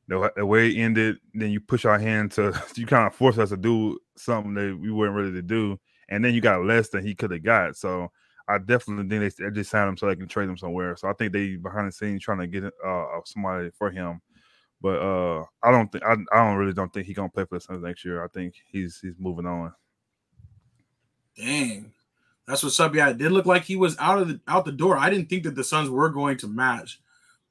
the, 0.08 0.32
the 0.36 0.46
way 0.46 0.70
it 0.70 0.78
ended, 0.78 1.18
then 1.34 1.50
you 1.50 1.60
push 1.60 1.86
our 1.86 1.98
hand 1.98 2.34
to 2.34 2.54
you 2.76 2.86
kind 2.86 3.08
of 3.08 3.16
force 3.16 3.40
us 3.40 3.50
to 3.50 3.58
do 3.58 3.98
something 4.16 4.54
that 4.54 4.78
we 4.80 4.92
weren't 4.92 5.16
ready 5.16 5.32
to 5.32 5.42
do, 5.42 5.80
and 6.08 6.24
then 6.24 6.36
you 6.36 6.40
got 6.40 6.64
less 6.64 6.90
than 6.90 7.04
he 7.04 7.16
could 7.16 7.32
have 7.32 7.44
got. 7.44 7.76
So 7.76 8.12
I 8.48 8.58
definitely 8.58 9.08
think 9.08 9.36
they, 9.38 9.46
they 9.46 9.52
just 9.52 9.70
signed 9.70 9.90
him 9.90 9.98
so 9.98 10.08
they 10.08 10.16
can 10.16 10.28
trade 10.28 10.50
him 10.50 10.58
somewhere. 10.58 10.96
So 10.96 11.08
I 11.08 11.14
think 11.14 11.34
they 11.34 11.56
behind 11.56 11.88
the 11.88 11.92
scenes 11.92 12.24
trying 12.24 12.40
to 12.40 12.48
get 12.48 12.64
uh 12.86 13.06
somebody 13.26 13.70
for 13.78 13.92
him. 13.92 14.22
But 14.82 15.00
uh, 15.00 15.44
I 15.62 15.72
don't 15.72 15.92
think 15.92 16.04
I, 16.04 16.14
I 16.34 16.44
don't 16.44 16.58
really 16.58 16.74
don't 16.74 16.92
think 16.92 17.06
he's 17.06 17.16
gonna 17.16 17.30
play 17.30 17.46
for 17.46 17.56
the 17.56 17.62
Suns 17.62 17.84
next 17.84 18.04
year. 18.04 18.24
I 18.24 18.28
think 18.28 18.56
he's 18.72 19.00
he's 19.00 19.14
moving 19.20 19.46
on. 19.46 19.74
Dang, 21.38 21.94
that's 22.48 22.64
what's 22.64 22.80
up. 22.80 22.96
Yeah, 22.96 23.10
it 23.10 23.20
did 23.20 23.32
look 23.32 23.46
like 23.46 23.64
he 23.64 23.76
was 23.76 23.96
out 24.00 24.20
of 24.20 24.28
the 24.28 24.40
out 24.48 24.66
the 24.66 24.72
door. 24.72 24.98
I 24.98 25.12
didn't 25.12 25.30
think 25.30 25.44
that 25.44 25.56
the 25.56 25.64
Suns 25.64 25.90
were 25.90 26.10
going 26.10 26.38
to 26.38 26.48
match, 26.48 27.00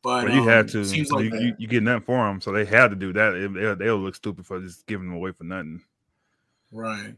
but 0.02 0.24
But 0.24 0.34
you 0.34 0.42
had 0.42 0.66
um, 0.66 0.68
to. 0.68 0.84
Seems 0.84 1.08
so 1.08 1.16
like 1.16 1.32
you, 1.32 1.38
you, 1.38 1.54
you 1.60 1.68
get 1.68 1.84
nothing 1.84 2.02
for 2.02 2.28
him, 2.28 2.40
so 2.40 2.50
they 2.50 2.64
had 2.64 2.88
to 2.88 2.96
do 2.96 3.12
that. 3.12 3.34
It, 3.34 3.54
they, 3.54 3.84
they'll 3.84 3.98
look 3.98 4.16
stupid 4.16 4.44
for 4.44 4.60
just 4.60 4.86
giving 4.86 5.06
him 5.06 5.14
away 5.14 5.30
for 5.30 5.44
nothing. 5.44 5.82
right. 6.72 7.14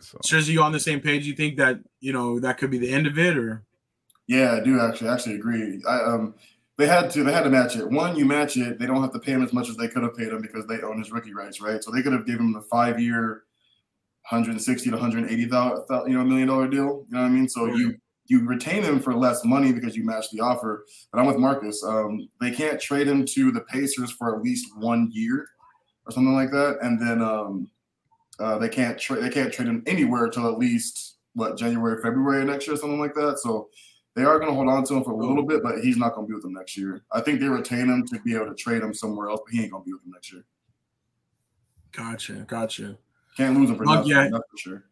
So 0.00 0.18
So, 0.22 0.36
is 0.36 0.48
you 0.48 0.62
on 0.62 0.72
the 0.72 0.80
same 0.80 1.00
page? 1.00 1.26
You 1.26 1.34
think 1.34 1.56
that 1.56 1.80
you 2.00 2.12
know 2.12 2.38
that 2.40 2.58
could 2.58 2.70
be 2.70 2.78
the 2.78 2.90
end 2.90 3.06
of 3.06 3.18
it, 3.18 3.36
or 3.36 3.62
yeah, 4.26 4.54
I 4.54 4.60
do 4.60 4.80
actually 4.80 5.08
actually 5.08 5.34
agree. 5.36 5.82
I 5.88 6.00
um, 6.00 6.34
they 6.76 6.86
had 6.86 7.10
to 7.10 7.24
they 7.24 7.32
had 7.32 7.44
to 7.44 7.50
match 7.50 7.76
it. 7.76 7.90
One, 7.90 8.16
you 8.16 8.24
match 8.24 8.56
it, 8.56 8.78
they 8.78 8.86
don't 8.86 9.02
have 9.02 9.12
to 9.12 9.18
pay 9.18 9.32
him 9.32 9.42
as 9.42 9.52
much 9.52 9.68
as 9.68 9.76
they 9.76 9.88
could 9.88 10.02
have 10.02 10.16
paid 10.16 10.28
him 10.28 10.40
because 10.40 10.66
they 10.66 10.80
own 10.80 10.98
his 10.98 11.10
rookie 11.10 11.34
rights, 11.34 11.60
right? 11.60 11.82
So 11.82 11.90
they 11.90 12.02
could 12.02 12.12
have 12.12 12.26
given 12.26 12.46
him 12.46 12.52
the 12.52 12.60
five 12.62 13.00
year, 13.00 13.44
160 14.30 14.90
to 14.90 14.96
180 14.96 15.46
thousand 15.46 16.10
you 16.10 16.16
know 16.16 16.24
million 16.24 16.48
dollar 16.48 16.68
deal. 16.68 17.04
You 17.08 17.16
know 17.16 17.20
what 17.20 17.26
I 17.26 17.30
mean? 17.30 17.48
So 17.48 17.66
you 17.66 17.96
you 18.26 18.46
retain 18.46 18.82
him 18.82 19.00
for 19.00 19.14
less 19.14 19.44
money 19.44 19.72
because 19.72 19.96
you 19.96 20.04
match 20.04 20.26
the 20.30 20.40
offer. 20.40 20.84
But 21.10 21.18
I'm 21.18 21.26
with 21.26 21.38
Marcus. 21.38 21.82
Um, 21.82 22.28
they 22.40 22.50
can't 22.50 22.80
trade 22.80 23.08
him 23.08 23.24
to 23.24 23.50
the 23.50 23.62
Pacers 23.62 24.12
for 24.12 24.36
at 24.36 24.42
least 24.42 24.66
one 24.76 25.08
year 25.10 25.48
or 26.06 26.12
something 26.12 26.34
like 26.34 26.50
that, 26.50 26.78
and 26.82 27.00
then 27.00 27.22
um, 27.22 27.70
uh, 28.38 28.58
they 28.58 28.68
can't 28.68 28.98
trade 28.98 29.22
they 29.22 29.30
can't 29.30 29.52
trade 29.52 29.68
him 29.68 29.82
anywhere 29.86 30.26
until 30.26 30.46
at 30.50 30.58
least 30.58 31.16
what 31.34 31.56
January 31.58 32.00
February 32.02 32.44
next 32.44 32.66
year 32.66 32.76
something 32.76 32.98
like 33.00 33.14
that. 33.14 33.38
So 33.38 33.68
they 34.14 34.24
are 34.24 34.38
going 34.38 34.48
to 34.50 34.54
hold 34.54 34.68
on 34.68 34.84
to 34.84 34.94
him 34.94 35.04
for 35.04 35.12
a 35.12 35.16
little 35.16 35.42
bit, 35.44 35.62
but 35.62 35.78
he's 35.80 35.96
not 35.96 36.14
going 36.14 36.26
to 36.26 36.28
be 36.28 36.34
with 36.34 36.42
them 36.42 36.54
next 36.54 36.76
year. 36.76 37.04
I 37.12 37.20
think 37.20 37.38
they 37.40 37.46
retain 37.48 37.88
him 37.88 38.04
to 38.08 38.20
be 38.22 38.34
able 38.34 38.46
to 38.48 38.54
trade 38.54 38.82
him 38.82 38.92
somewhere 38.92 39.28
else, 39.28 39.40
but 39.44 39.52
he 39.54 39.62
ain't 39.62 39.70
going 39.70 39.84
to 39.84 39.86
be 39.86 39.92
with 39.92 40.02
them 40.02 40.10
next 40.12 40.32
year. 40.32 40.44
gotcha, 41.92 42.32
gotcha. 42.48 42.96
Can't 43.36 43.56
lose 43.56 43.70
him 43.70 43.76
for 43.76 43.84
Well, 43.84 43.96
nothing. 43.96 44.10
yeah. 44.10 44.28
That's 44.30 44.44
for 44.50 44.56
sure. 44.58 44.84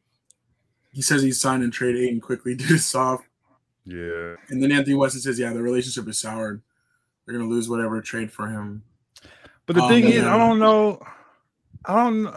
He 0.92 1.02
says 1.02 1.22
he's 1.22 1.40
signed 1.40 1.62
and 1.62 1.72
trade 1.72 1.96
Ayton 1.96 2.20
quickly 2.20 2.54
due 2.56 2.66
to 2.68 2.78
soft, 2.78 3.24
yeah, 3.85 4.35
and 4.48 4.62
then 4.62 4.72
Anthony 4.72 4.94
Weston 4.96 5.20
says, 5.20 5.38
yeah, 5.38 5.52
the 5.52 5.62
relationship 5.62 6.09
is 6.09 6.18
soured. 6.18 6.62
They're 7.24 7.37
gonna 7.37 7.48
lose 7.50 7.68
whatever 7.68 8.00
trade 8.00 8.32
for 8.32 8.46
him. 8.48 8.82
but 9.66 9.76
the 9.76 9.82
Oh, 9.82 9.88
thing 9.88 10.04
is, 10.04 10.22
man. 10.22 10.28
I 10.32 10.38
don't 10.38 10.59
know. 10.59 11.00
I 11.85 11.94
don't. 11.94 12.35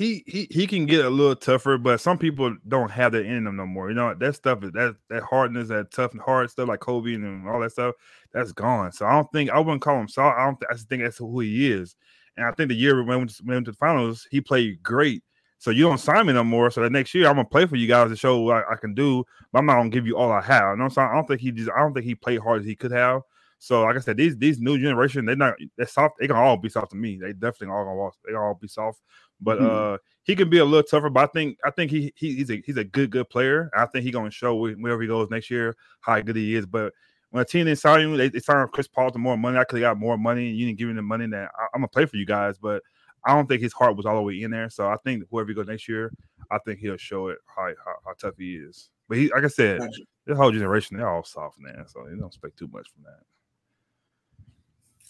He 0.00 0.24
he 0.26 0.48
he 0.50 0.66
can 0.66 0.86
get 0.86 1.04
a 1.04 1.10
little 1.10 1.36
tougher, 1.36 1.76
but 1.76 2.00
some 2.00 2.16
people 2.16 2.56
don't 2.66 2.90
have 2.90 3.12
that 3.12 3.26
in 3.26 3.44
them 3.44 3.56
no 3.56 3.66
more. 3.66 3.90
You 3.90 3.96
know 3.96 4.14
that 4.14 4.34
stuff 4.34 4.64
is 4.64 4.72
that 4.72 4.96
that 5.10 5.22
hardness, 5.22 5.68
that 5.68 5.90
tough 5.90 6.12
and 6.12 6.22
hard 6.22 6.50
stuff 6.50 6.68
like 6.68 6.80
Kobe 6.80 7.12
and 7.12 7.46
all 7.46 7.60
that 7.60 7.72
stuff. 7.72 7.96
That's 8.32 8.50
gone. 8.50 8.92
So 8.92 9.04
I 9.04 9.12
don't 9.12 9.30
think 9.30 9.50
I 9.50 9.58
wouldn't 9.58 9.82
call 9.82 10.00
him 10.00 10.08
soft. 10.08 10.38
I 10.38 10.46
don't. 10.46 10.56
I 10.70 10.72
just 10.72 10.88
think 10.88 11.02
that's 11.02 11.18
who 11.18 11.40
he 11.40 11.70
is. 11.70 11.96
And 12.38 12.46
I 12.46 12.52
think 12.52 12.70
the 12.70 12.76
year 12.76 12.96
we 12.96 13.02
went 13.04 13.38
went 13.44 13.66
to 13.66 13.72
the 13.72 13.76
finals, 13.76 14.26
he 14.30 14.40
played 14.40 14.82
great. 14.82 15.22
So 15.58 15.70
you 15.70 15.82
don't 15.82 15.98
sign 15.98 16.24
me 16.24 16.32
no 16.32 16.44
more. 16.44 16.70
So 16.70 16.80
the 16.80 16.88
next 16.88 17.14
year 17.14 17.28
I'm 17.28 17.36
gonna 17.36 17.44
play 17.44 17.66
for 17.66 17.76
you 17.76 17.86
guys 17.86 18.08
to 18.08 18.16
show 18.16 18.40
what 18.40 18.64
I, 18.66 18.72
I 18.72 18.76
can 18.76 18.94
do, 18.94 19.22
but 19.52 19.58
I'm 19.58 19.66
not 19.66 19.76
gonna 19.76 19.90
give 19.90 20.06
you 20.06 20.16
all 20.16 20.32
I 20.32 20.40
have. 20.40 20.62
You 20.62 20.76
know 20.78 20.84
what 20.84 20.84
I'm 20.84 20.90
saying? 20.92 21.08
I 21.12 21.14
don't 21.16 21.28
think 21.28 21.42
he 21.42 21.52
just 21.52 21.70
I 21.76 21.80
don't 21.80 21.92
think 21.92 22.06
he 22.06 22.14
played 22.14 22.40
hard 22.40 22.60
as 22.60 22.66
he 22.66 22.74
could 22.74 22.92
have. 22.92 23.20
So 23.58 23.82
like 23.82 23.96
I 23.96 24.00
said, 24.00 24.16
these 24.16 24.38
these 24.38 24.58
new 24.60 24.78
generation, 24.78 25.26
they're 25.26 25.36
not 25.36 25.56
they're 25.76 25.86
soft, 25.86 26.14
they 26.18 26.26
can 26.26 26.36
all 26.36 26.56
be 26.56 26.70
soft 26.70 26.92
to 26.92 26.96
me. 26.96 27.18
They 27.20 27.34
definitely 27.34 27.74
all 27.74 27.84
gonna 27.84 28.10
they 28.26 28.34
all 28.34 28.54
be 28.58 28.66
soft. 28.68 29.00
But 29.40 29.58
Mhm. 29.58 29.94
uh 29.94 29.98
he 30.22 30.36
can 30.36 30.50
be 30.50 30.58
a 30.58 30.64
little 30.64 30.82
tougher, 30.82 31.10
but 31.10 31.24
I 31.28 31.32
think 31.32 31.58
I 31.64 31.70
think 31.70 31.90
he, 31.90 32.12
he 32.14 32.34
he's 32.36 32.50
a 32.50 32.62
he's 32.64 32.76
a 32.76 32.84
good, 32.84 33.10
good 33.10 33.28
player. 33.30 33.70
I 33.74 33.86
think 33.86 34.04
he's 34.04 34.12
gonna 34.12 34.30
show 34.30 34.54
wherever 34.54 35.00
he 35.00 35.08
goes 35.08 35.30
next 35.30 35.50
year 35.50 35.74
how 36.00 36.20
good 36.20 36.36
he 36.36 36.54
is. 36.54 36.66
But 36.66 36.92
when 37.30 37.42
a 37.42 37.44
team 37.44 37.66
didn't 37.66 37.78
sign 37.78 38.00
him, 38.02 38.16
they, 38.16 38.28
they 38.28 38.40
signed 38.40 38.70
Chris 38.72 38.86
Paul 38.88 39.10
to 39.10 39.18
more 39.18 39.36
money. 39.36 39.56
I 39.58 39.64
could 39.64 39.80
have 39.80 39.92
got 39.94 39.98
more 39.98 40.18
money, 40.18 40.48
and 40.50 40.56
you 40.58 40.66
didn't 40.66 40.78
give 40.78 40.88
him 40.88 40.96
the 40.96 41.02
money 41.02 41.26
that 41.28 41.50
I, 41.58 41.64
I'm 41.74 41.80
gonna 41.80 41.88
play 41.88 42.06
for 42.06 42.16
you 42.16 42.26
guys, 42.26 42.58
but 42.58 42.82
I 43.24 43.34
don't 43.34 43.46
think 43.48 43.62
his 43.62 43.72
heart 43.72 43.96
was 43.96 44.06
all 44.06 44.16
the 44.16 44.22
way 44.22 44.40
in 44.42 44.50
there. 44.50 44.70
So 44.70 44.88
I 44.88 44.96
think 45.04 45.24
whoever 45.30 45.48
he 45.48 45.54
goes 45.54 45.66
next 45.68 45.88
year, 45.88 46.12
I 46.50 46.58
think 46.58 46.80
he'll 46.80 46.96
show 46.96 47.28
it 47.28 47.38
how, 47.54 47.66
how, 47.84 47.94
how 48.06 48.12
tough 48.18 48.34
he 48.38 48.56
is. 48.56 48.90
But 49.08 49.18
he, 49.18 49.28
like 49.30 49.44
I 49.44 49.48
said, 49.48 49.80
Gotcha. 49.80 50.02
this 50.26 50.36
whole 50.38 50.52
generation, 50.52 50.96
they're 50.96 51.08
all 51.08 51.24
soft, 51.24 51.58
man. 51.60 51.84
So 51.86 52.06
you 52.08 52.16
don't 52.16 52.28
expect 52.28 52.58
too 52.58 52.68
much 52.72 52.88
from 52.90 53.02
that. 53.04 53.20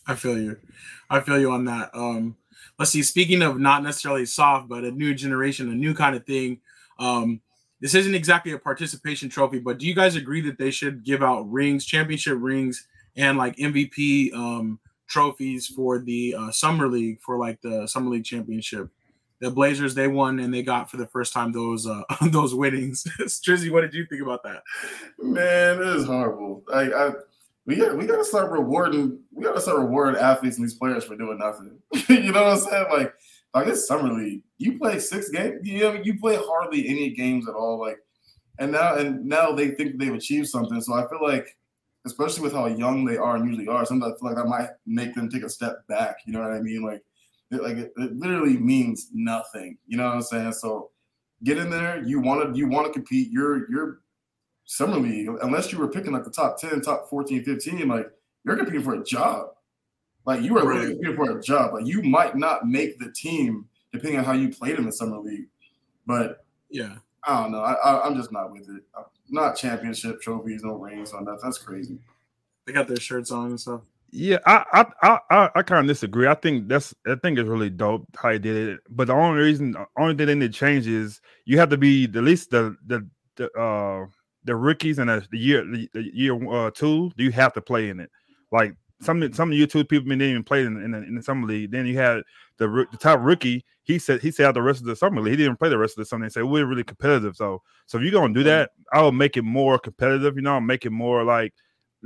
I 0.07 0.15
feel 0.15 0.39
you. 0.39 0.57
I 1.09 1.21
feel 1.21 1.39
you 1.39 1.51
on 1.51 1.65
that. 1.67 1.91
Um, 1.95 2.37
let's 2.79 2.91
see. 2.91 3.03
Speaking 3.03 3.43
of 3.43 3.59
not 3.59 3.83
necessarily 3.83 4.27
soft, 4.27 4.69
but 4.69 4.85
a 4.85 4.91
new 4.91 5.15
generation, 5.15 5.71
a 5.71 5.75
new 5.75 5.95
kind 5.95 6.17
of 6.17 6.25
thing. 6.25 6.61
Um, 6.99 7.41
this 7.81 7.95
isn't 7.95 8.15
exactly 8.15 8.53
a 8.53 8.59
participation 8.59 9.29
trophy, 9.29 9.59
but 9.59 9.79
do 9.79 9.87
you 9.87 9.95
guys 9.95 10.17
agree 10.17 10.41
that 10.43 10.59
they 10.59 10.71
should 10.71 11.03
give 11.03 11.23
out 11.23 11.51
rings, 11.51 11.87
championship 11.87 12.37
rings, 12.39 12.87
and 13.17 13.39
like 13.39 13.57
MVP 13.57 14.35
um, 14.35 14.79
trophies 15.09 15.67
for 15.67 15.99
the 15.99 16.35
uh, 16.39 16.51
summer 16.51 16.89
league 16.89 17.21
for 17.21 17.39
like 17.39 17.61
the 17.63 17.87
summer 17.87 18.11
league 18.11 18.25
championship? 18.25 18.89
The 19.41 19.51
Blazers 19.51 19.95
they 19.95 20.07
won 20.07 20.39
and 20.41 20.53
they 20.53 20.63
got 20.63 20.91
for 20.91 20.99
the 20.99 21.07
first 21.07 21.33
time 21.33 21.53
those 21.53 21.87
uh, 21.87 22.03
those 22.31 22.55
winnings. 22.55 23.05
Strizzy, 23.21 23.71
what 23.71 23.81
did 23.81 23.95
you 23.95 24.05
think 24.05 24.21
about 24.21 24.43
that? 24.43 24.63
Man, 25.19 25.79
it 25.79 25.97
is 25.97 26.05
horrible. 26.05 26.63
Like 26.69 26.93
I, 26.93 27.13
we 27.71 27.77
got 27.77 27.97
we 27.97 28.05
got 28.05 28.17
to 28.17 28.25
start 28.25 28.51
rewarding. 28.51 29.21
We 29.33 29.45
got 29.45 29.55
to 29.55 29.61
start 29.61 29.79
rewarding 29.79 30.21
athletes 30.21 30.57
and 30.57 30.67
these 30.67 30.75
players 30.75 31.05
for 31.05 31.15
doing 31.15 31.39
nothing. 31.39 31.79
you 32.09 32.33
know 32.33 32.43
what 32.43 32.53
I'm 32.55 32.59
saying? 32.59 32.87
Like 32.91 33.15
like 33.55 33.69
it's 33.69 33.87
summer 33.87 34.13
league. 34.13 34.43
You 34.59 34.77
play 34.77 34.99
six 34.99 35.31
games. 35.31 35.61
You 35.63 35.81
know, 35.81 35.93
you 35.93 36.19
play 36.19 36.37
hardly 36.37 36.89
any 36.89 37.11
games 37.11 37.49
at 37.49 37.55
all. 37.55 37.79
Like, 37.79 37.99
and 38.59 38.73
now 38.73 38.97
and 38.97 39.25
now 39.25 39.53
they 39.53 39.69
think 39.69 39.99
they've 39.99 40.13
achieved 40.13 40.49
something. 40.49 40.81
So 40.81 40.95
I 40.95 41.09
feel 41.09 41.23
like, 41.23 41.57
especially 42.07 42.43
with 42.43 42.55
how 42.55 42.67
young 42.67 43.05
they 43.05 43.17
are 43.17 43.37
and 43.37 43.49
usually 43.49 43.69
are, 43.69 43.87
sometimes 43.87 44.15
I 44.15 44.19
feel 44.19 44.29
like 44.31 44.37
that 44.37 44.49
might 44.49 44.71
make 44.85 45.15
them 45.15 45.31
take 45.31 45.45
a 45.45 45.49
step 45.49 45.87
back. 45.87 46.17
You 46.27 46.33
know 46.33 46.41
what 46.41 46.53
I 46.53 46.61
mean? 46.61 46.83
Like, 46.83 47.03
it, 47.53 47.63
like 47.63 47.77
it, 47.77 47.93
it 47.97 48.17
literally 48.17 48.57
means 48.57 49.11
nothing. 49.13 49.79
You 49.87 49.97
know 49.97 50.07
what 50.07 50.17
I'm 50.17 50.23
saying? 50.23 50.53
So 50.55 50.91
get 51.45 51.59
in 51.59 51.71
there. 51.71 52.03
You 52.03 52.19
want 52.19 52.53
to 52.53 52.59
you 52.59 52.67
want 52.67 52.89
to 52.89 52.93
compete. 52.93 53.31
You're 53.31 53.71
you're 53.71 54.01
summer 54.71 54.99
league 54.99 55.29
unless 55.43 55.73
you 55.73 55.79
were 55.79 55.89
picking 55.89 56.13
like 56.13 56.23
the 56.23 56.31
top 56.31 56.57
10 56.57 56.81
top 56.83 57.09
14 57.11 57.43
15 57.43 57.89
like 57.89 58.09
you're 58.45 58.57
competing 58.57 58.83
for 58.83 58.95
a 58.95 59.03
job 59.05 59.49
like 60.27 60.43
you 60.43 60.57
are 60.57 60.65
Right. 60.65 60.81
really 60.83 60.93
competing 60.95 61.17
for 61.17 61.37
a 61.39 61.43
job 61.43 61.75
like 61.75 61.87
you 61.87 62.03
might 62.03 62.37
not 62.37 62.69
make 62.69 62.99
the 63.01 63.11
team 63.11 63.67
depending 63.93 64.19
on 64.21 64.25
how 64.25 64.33
you 64.33 64.49
played 64.49 64.79
in 64.79 64.87
the 64.87 64.93
summer 64.93 65.19
league 65.19 65.49
but 66.07 66.45
Yeah. 66.71 66.97
i 67.25 67.43
don't 67.43 67.51
know 67.51 67.61
i, 67.63 67.73
I 67.73 68.07
i'm 68.07 68.15
just 68.15 68.31
not 68.31 68.53
with 68.53 68.69
it 68.69 68.83
I'm 68.97 69.05
not 69.29 69.57
championship 69.57 70.21
trophies 70.21 70.63
no 70.63 70.75
rings 70.75 71.13
on 71.13 71.25
that 71.25 71.41
that's 71.43 71.59
crazy 71.59 71.99
They 72.67 72.73
got 72.73 72.87
their 72.87 72.97
shirts 73.01 73.33
on 73.33 73.47
and 73.51 73.61
stuff. 73.61 73.81
Yeah, 74.13 74.39
I 74.47 74.65
I 74.73 74.87
I 75.03 75.19
I, 75.31 75.51
I 75.57 75.63
kind 75.63 75.81
of 75.81 75.87
disagree. 75.95 76.27
I 76.29 76.35
think 76.35 76.67
that's 76.69 76.93
I 77.07 77.15
think 77.23 77.39
it's 77.39 77.49
really 77.49 77.71
dope 77.71 78.07
how 78.17 78.31
he 78.33 78.39
did 78.41 78.57
it. 78.71 78.81
But 78.91 79.07
the 79.07 79.13
only 79.15 79.41
reason, 79.41 79.71
the 79.73 79.87
only 79.97 80.15
thing 80.17 80.27
they 80.27 80.35
need 80.35 80.53
to 80.53 80.59
change 80.59 80.87
is 80.89 81.21
you 81.45 81.59
have 81.61 81.69
to 81.71 81.77
be 81.77 82.07
the 82.07 82.21
least 82.23 82.51
the 82.51 82.77
the 82.87 83.07
the 83.37 83.47
uh 83.53 84.07
the 84.45 84.57
rookies 84.57 84.99
and 84.99 85.11
the, 85.11 85.27
the 85.31 85.39
year 85.39 85.65
the, 85.65 85.89
year 86.13 86.35
uh 86.51 86.71
two. 86.71 87.11
You 87.17 87.31
have 87.33 87.53
to 87.55 87.61
play 87.61 87.91
in 87.91 88.01
it. 88.01 88.11
Like 88.53 88.75
some 89.01 89.33
some 89.33 89.53
of 89.53 89.59
you 89.59 89.67
two 89.67 89.85
people 89.85 90.09
didn't 90.09 90.23
even 90.23 90.45
play 90.45 90.65
in 90.65 90.83
in 90.83 90.91
the, 90.93 90.99
in 90.99 91.15
the 91.15 91.23
summer 91.23 91.47
league. 91.47 91.71
Then 91.71 91.87
you 91.87 91.97
had 91.97 92.23
the 92.59 92.87
the 92.91 92.99
top 92.99 93.21
rookie. 93.23 93.65
He 93.83 93.99
said 93.99 94.21
he 94.21 94.31
said 94.31 94.47
out 94.47 94.55
the 94.55 94.63
rest 94.63 94.81
of 94.81 94.87
the 94.87 94.97
summer 94.97 95.21
league. 95.21 95.33
He 95.33 95.45
didn't 95.45 95.59
play 95.59 95.69
the 95.69 95.79
rest 95.79 95.99
of 95.99 96.03
the 96.03 96.07
summer. 96.07 96.25
He 96.25 96.31
said 96.31 96.45
we're 96.45 96.67
really 96.67 96.85
competitive. 96.85 97.37
So 97.37 97.63
so 97.87 97.99
if 97.99 98.05
you're 98.05 98.13
gonna 98.13 98.35
do 98.35 98.43
that, 98.45 98.71
I'll 98.93 99.13
make 99.13 99.37
it 99.37 99.43
more 99.43 99.79
competitive. 99.79 100.37
You 100.37 100.43
know, 100.43 100.55
I'll 100.55 100.61
make 100.61 100.87
it 100.87 100.91
more 100.91 101.25
like 101.25 101.55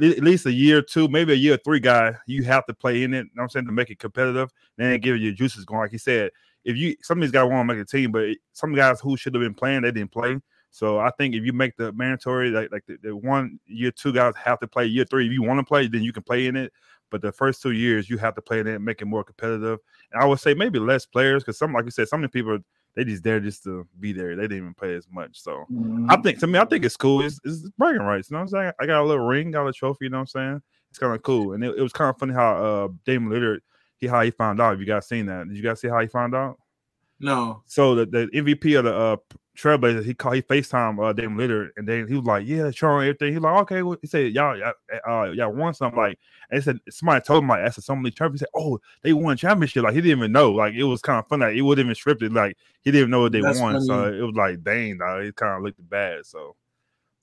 at 0.03 0.23
least 0.23 0.47
a 0.47 0.53
year 0.53 0.83
two, 0.83 1.09
maybe 1.09 1.33
a 1.33 1.37
year 1.37 1.57
three 1.65 1.79
guy, 1.79 2.15
you 2.27 2.43
have 2.43 2.67
to 2.67 2.75
play 2.75 3.05
in 3.05 3.15
it. 3.15 3.19
You 3.19 3.23
know 3.25 3.31
what 3.35 3.43
I'm 3.45 3.49
saying 3.51 3.67
to 3.67 3.73
make 3.73 3.91
it 3.91 4.01
competitive. 4.01 4.51
Then 4.77 4.93
it 4.93 4.99
give 4.99 5.17
you 5.17 5.27
your 5.27 5.33
juices 5.33 5.65
going. 5.65 5.83
Like 5.83 5.93
he 5.93 5.99
said, 5.99 6.31
if 6.65 6.77
you 6.77 6.97
some 7.03 7.19
of 7.19 7.23
these 7.23 7.31
guys 7.31 7.49
want 7.49 7.69
to 7.69 7.75
make 7.75 7.83
a 7.83 7.87
team, 7.87 8.11
but 8.11 8.37
some 8.53 8.75
guys 8.75 9.01
who 9.01 9.17
should 9.17 9.35
have 9.35 9.43
been 9.43 9.55
playing, 9.55 9.83
they 9.83 9.93
didn't 9.93 10.13
play. 10.13 10.39
So 10.75 10.99
I 10.99 11.13
think 11.13 11.37
if 11.37 11.45
you 11.45 11.53
make 11.53 11.77
the 11.77 11.93
mandatory, 11.93 12.51
like 12.51 12.73
like 12.73 12.85
the, 12.87 12.99
the 13.01 13.17
one 13.17 13.61
year 13.65 13.93
two 13.93 14.13
guys 14.13 14.35
have 14.35 14.59
to 14.59 14.67
play. 14.67 14.87
Year 14.87 15.05
three, 15.05 15.25
if 15.25 15.33
you 15.33 15.41
want 15.41 15.61
to 15.61 15.65
play, 15.65 15.87
then 15.87 16.03
you 16.03 16.13
can 16.13 16.25
play 16.25 16.49
in 16.49 16.57
it. 16.57 16.73
But 17.13 17.23
the 17.23 17.31
first 17.31 17.63
two 17.63 17.71
years, 17.71 18.11
you 18.11 18.19
have 18.19 18.35
to 18.35 18.43
play 18.43 18.59
in 18.59 18.67
it, 18.67 18.81
make 18.81 19.01
it 19.01 19.05
more 19.05 19.23
competitive. 19.23 19.79
And 20.13 20.21
I 20.21 20.27
would 20.27 20.41
say 20.41 20.53
maybe 20.53 20.81
less 20.81 21.07
players 21.07 21.45
because 21.45 21.59
some, 21.59 21.73
like 21.73 21.85
you 21.85 21.93
said, 21.93 22.09
some 22.09 22.25
of 22.25 22.29
the 22.29 22.33
people 22.33 22.59
they 22.97 23.05
just 23.05 23.23
there 23.23 23.39
just 23.39 23.63
to 23.65 23.87
be 24.01 24.13
there. 24.13 24.35
They 24.35 24.43
didn't 24.43 24.57
even 24.57 24.75
play 24.75 24.97
as 24.97 25.07
much. 25.09 25.41
So 25.41 25.65
I 26.09 26.17
think 26.17 26.41
to 26.41 26.49
me, 26.49 26.59
I 26.59 26.65
think 26.65 26.85
it's 26.85 26.97
cool. 26.97 27.23
It's, 27.23 27.39
it's 27.45 27.71
bragging 27.79 28.03
rights. 28.03 28.29
You 28.29 28.35
know 28.35 28.41
what 28.41 28.55
I'm 28.55 28.63
saying? 28.63 28.73
I 28.81 28.87
got 28.87 29.03
a 29.03 29.07
little 29.07 29.25
ring, 29.25 29.53
got 29.53 29.69
a 29.69 29.73
trophy. 29.73 30.07
You 30.07 30.11
know 30.11 30.19
what 30.19 30.23
I'm 30.23 30.27
saying? 30.27 30.63
It's 30.91 30.99
kind 30.99 31.15
of 31.15 31.23
cool. 31.23 31.53
And 31.53 31.63
it, 31.63 31.77
it 31.79 31.83
was 31.83 31.93
kind 31.93 32.11
of 32.11 32.19
funny 32.19 32.35
how 32.35 32.57
uh 32.57 32.89
Damian 33.05 33.31
Lillard 33.31 33.59
he 33.99 34.09
how 34.09 34.23
he 34.23 34.33
found 34.33 34.61
out. 34.61 34.75
If 34.75 34.81
you 34.81 34.87
guys 34.87 35.07
seen 35.07 35.27
that, 35.27 35.47
did 35.47 35.57
you 35.57 35.63
guys 35.63 35.81
see 35.81 35.89
how 35.89 36.01
he 36.01 36.09
found 36.09 36.35
out? 36.35 36.59
No. 37.21 37.63
So 37.67 37.95
the, 37.95 38.07
the 38.07 38.27
MVP 38.35 38.77
of 38.77 38.85
the 38.85 38.95
uh 38.95 39.17
Trailblazers, 39.57 40.05
he 40.05 40.15
called 40.15 40.35
he 40.35 40.43
FaceTime 40.43 40.99
uh 41.03 41.13
Damian 41.13 41.39
Lillard, 41.49 41.69
and 41.77 41.87
then 41.87 42.09
he 42.09 42.15
was 42.15 42.25
like, 42.25 42.47
"Yeah, 42.47 42.71
showing 42.73 43.03
everything." 43.09 43.33
He 43.33 43.39
like, 43.39 43.63
"Okay," 43.63 43.83
well, 43.83 43.97
he 44.01 44.09
said, 44.09 44.33
"Y'all, 44.33 44.57
y'all, 44.59 44.73
uh, 45.09 45.31
y'all 45.31 45.53
won 45.53 45.73
something." 45.75 45.97
Like, 45.99 46.19
and 46.51 46.59
he 46.59 46.65
said 46.65 46.79
somebody 46.91 47.25
told 47.25 47.45
him 47.45 47.49
like, 47.49 47.63
"That's 47.65 47.79
a 47.79 47.83
summer 47.83 48.03
league. 48.03 48.15
He 48.19 48.39
said, 48.39 48.49
"Oh, 48.55 48.81
they 49.03 49.13
won 49.13 49.37
championship." 49.37 49.85
Like 49.85 49.95
he 49.95 50.01
didn't 50.01 50.19
even 50.19 50.33
know. 50.33 50.51
Like 50.51 50.75
it 50.75 50.83
was 50.83 51.01
kind 51.03 51.21
of 51.21 51.29
funny. 51.29 51.45
Like, 51.47 51.55
it 51.57 51.63
wasn't 51.63 51.87
even 51.91 51.95
scripted. 51.95 52.35
Like 52.35 52.57
he 52.83 52.91
didn't 52.91 52.99
even 53.03 53.11
know 53.11 53.21
what 53.21 53.33
they 53.33 53.43
That's 53.43 53.61
won. 53.61 53.81
So 53.81 54.13
it 54.13 54.23
was 54.23 54.35
like, 54.35 54.63
dang, 54.65 54.99
dog, 54.99 55.23
it 55.23 55.37
kind 55.37 55.57
of 55.57 55.63
looked 55.63 55.89
bad. 55.89 56.27
So, 56.27 56.57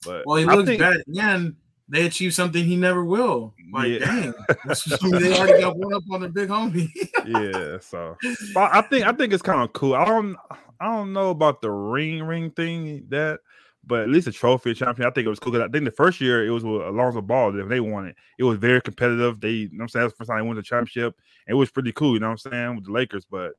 but 0.04 0.22
Well, 0.26 0.36
he 0.36 0.44
looks 0.46 0.68
think- 0.68 0.80
bad 0.80 1.02
again. 1.06 1.56
They 1.92 2.06
achieved 2.06 2.32
something 2.34 2.64
he 2.64 2.74
never 2.76 3.04
will. 3.04 3.54
Like, 3.70 3.88
Yeah. 4.00 4.06
dang, 4.06 4.34
they 5.20 5.36
already 5.38 5.60
got 5.60 5.76
one 5.76 5.92
up 5.92 6.02
on 6.10 6.22
the 6.22 6.28
big 6.30 6.48
homie. 6.48 6.88
yeah, 7.26 7.78
so 7.80 8.16
but 8.54 8.72
I 8.74 8.80
think 8.80 9.06
I 9.06 9.12
think 9.12 9.32
it's 9.34 9.42
kind 9.42 9.60
of 9.60 9.74
cool. 9.74 9.94
I 9.94 10.06
don't 10.06 10.34
I 10.80 10.86
don't 10.86 11.12
know 11.12 11.28
about 11.30 11.60
the 11.60 11.70
ring 11.70 12.22
ring 12.22 12.50
thing 12.50 13.04
that, 13.10 13.40
but 13.86 14.00
at 14.04 14.08
least 14.08 14.26
a 14.26 14.32
trophy 14.32 14.70
a 14.70 14.74
champion. 14.74 15.06
I 15.06 15.10
think 15.12 15.26
it 15.26 15.28
was 15.30 15.38
cool. 15.38 15.52
'cause 15.52 15.60
I 15.60 15.68
think 15.68 15.84
the 15.84 15.90
first 15.90 16.18
year 16.20 16.46
it 16.46 16.50
was 16.50 16.64
with 16.64 16.80
Alonzo 16.80 17.20
Ball. 17.20 17.58
If 17.60 17.68
they 17.68 17.80
won 17.80 18.06
it, 18.06 18.16
it 18.38 18.44
was 18.44 18.56
very 18.58 18.80
competitive. 18.80 19.38
They, 19.40 19.50
you 19.50 19.68
know 19.68 19.76
what 19.76 19.82
I'm 19.82 19.88
saying, 19.90 20.04
that's 20.04 20.14
the 20.14 20.16
first 20.18 20.30
time 20.30 20.38
they 20.40 20.46
won 20.46 20.56
the 20.56 20.62
championship. 20.62 21.14
It 21.46 21.54
was 21.54 21.70
pretty 21.70 21.92
cool. 21.92 22.14
You 22.14 22.20
know 22.20 22.28
what 22.30 22.42
I'm 22.46 22.50
saying 22.52 22.76
with 22.76 22.86
the 22.86 22.92
Lakers, 22.92 23.26
but 23.26 23.52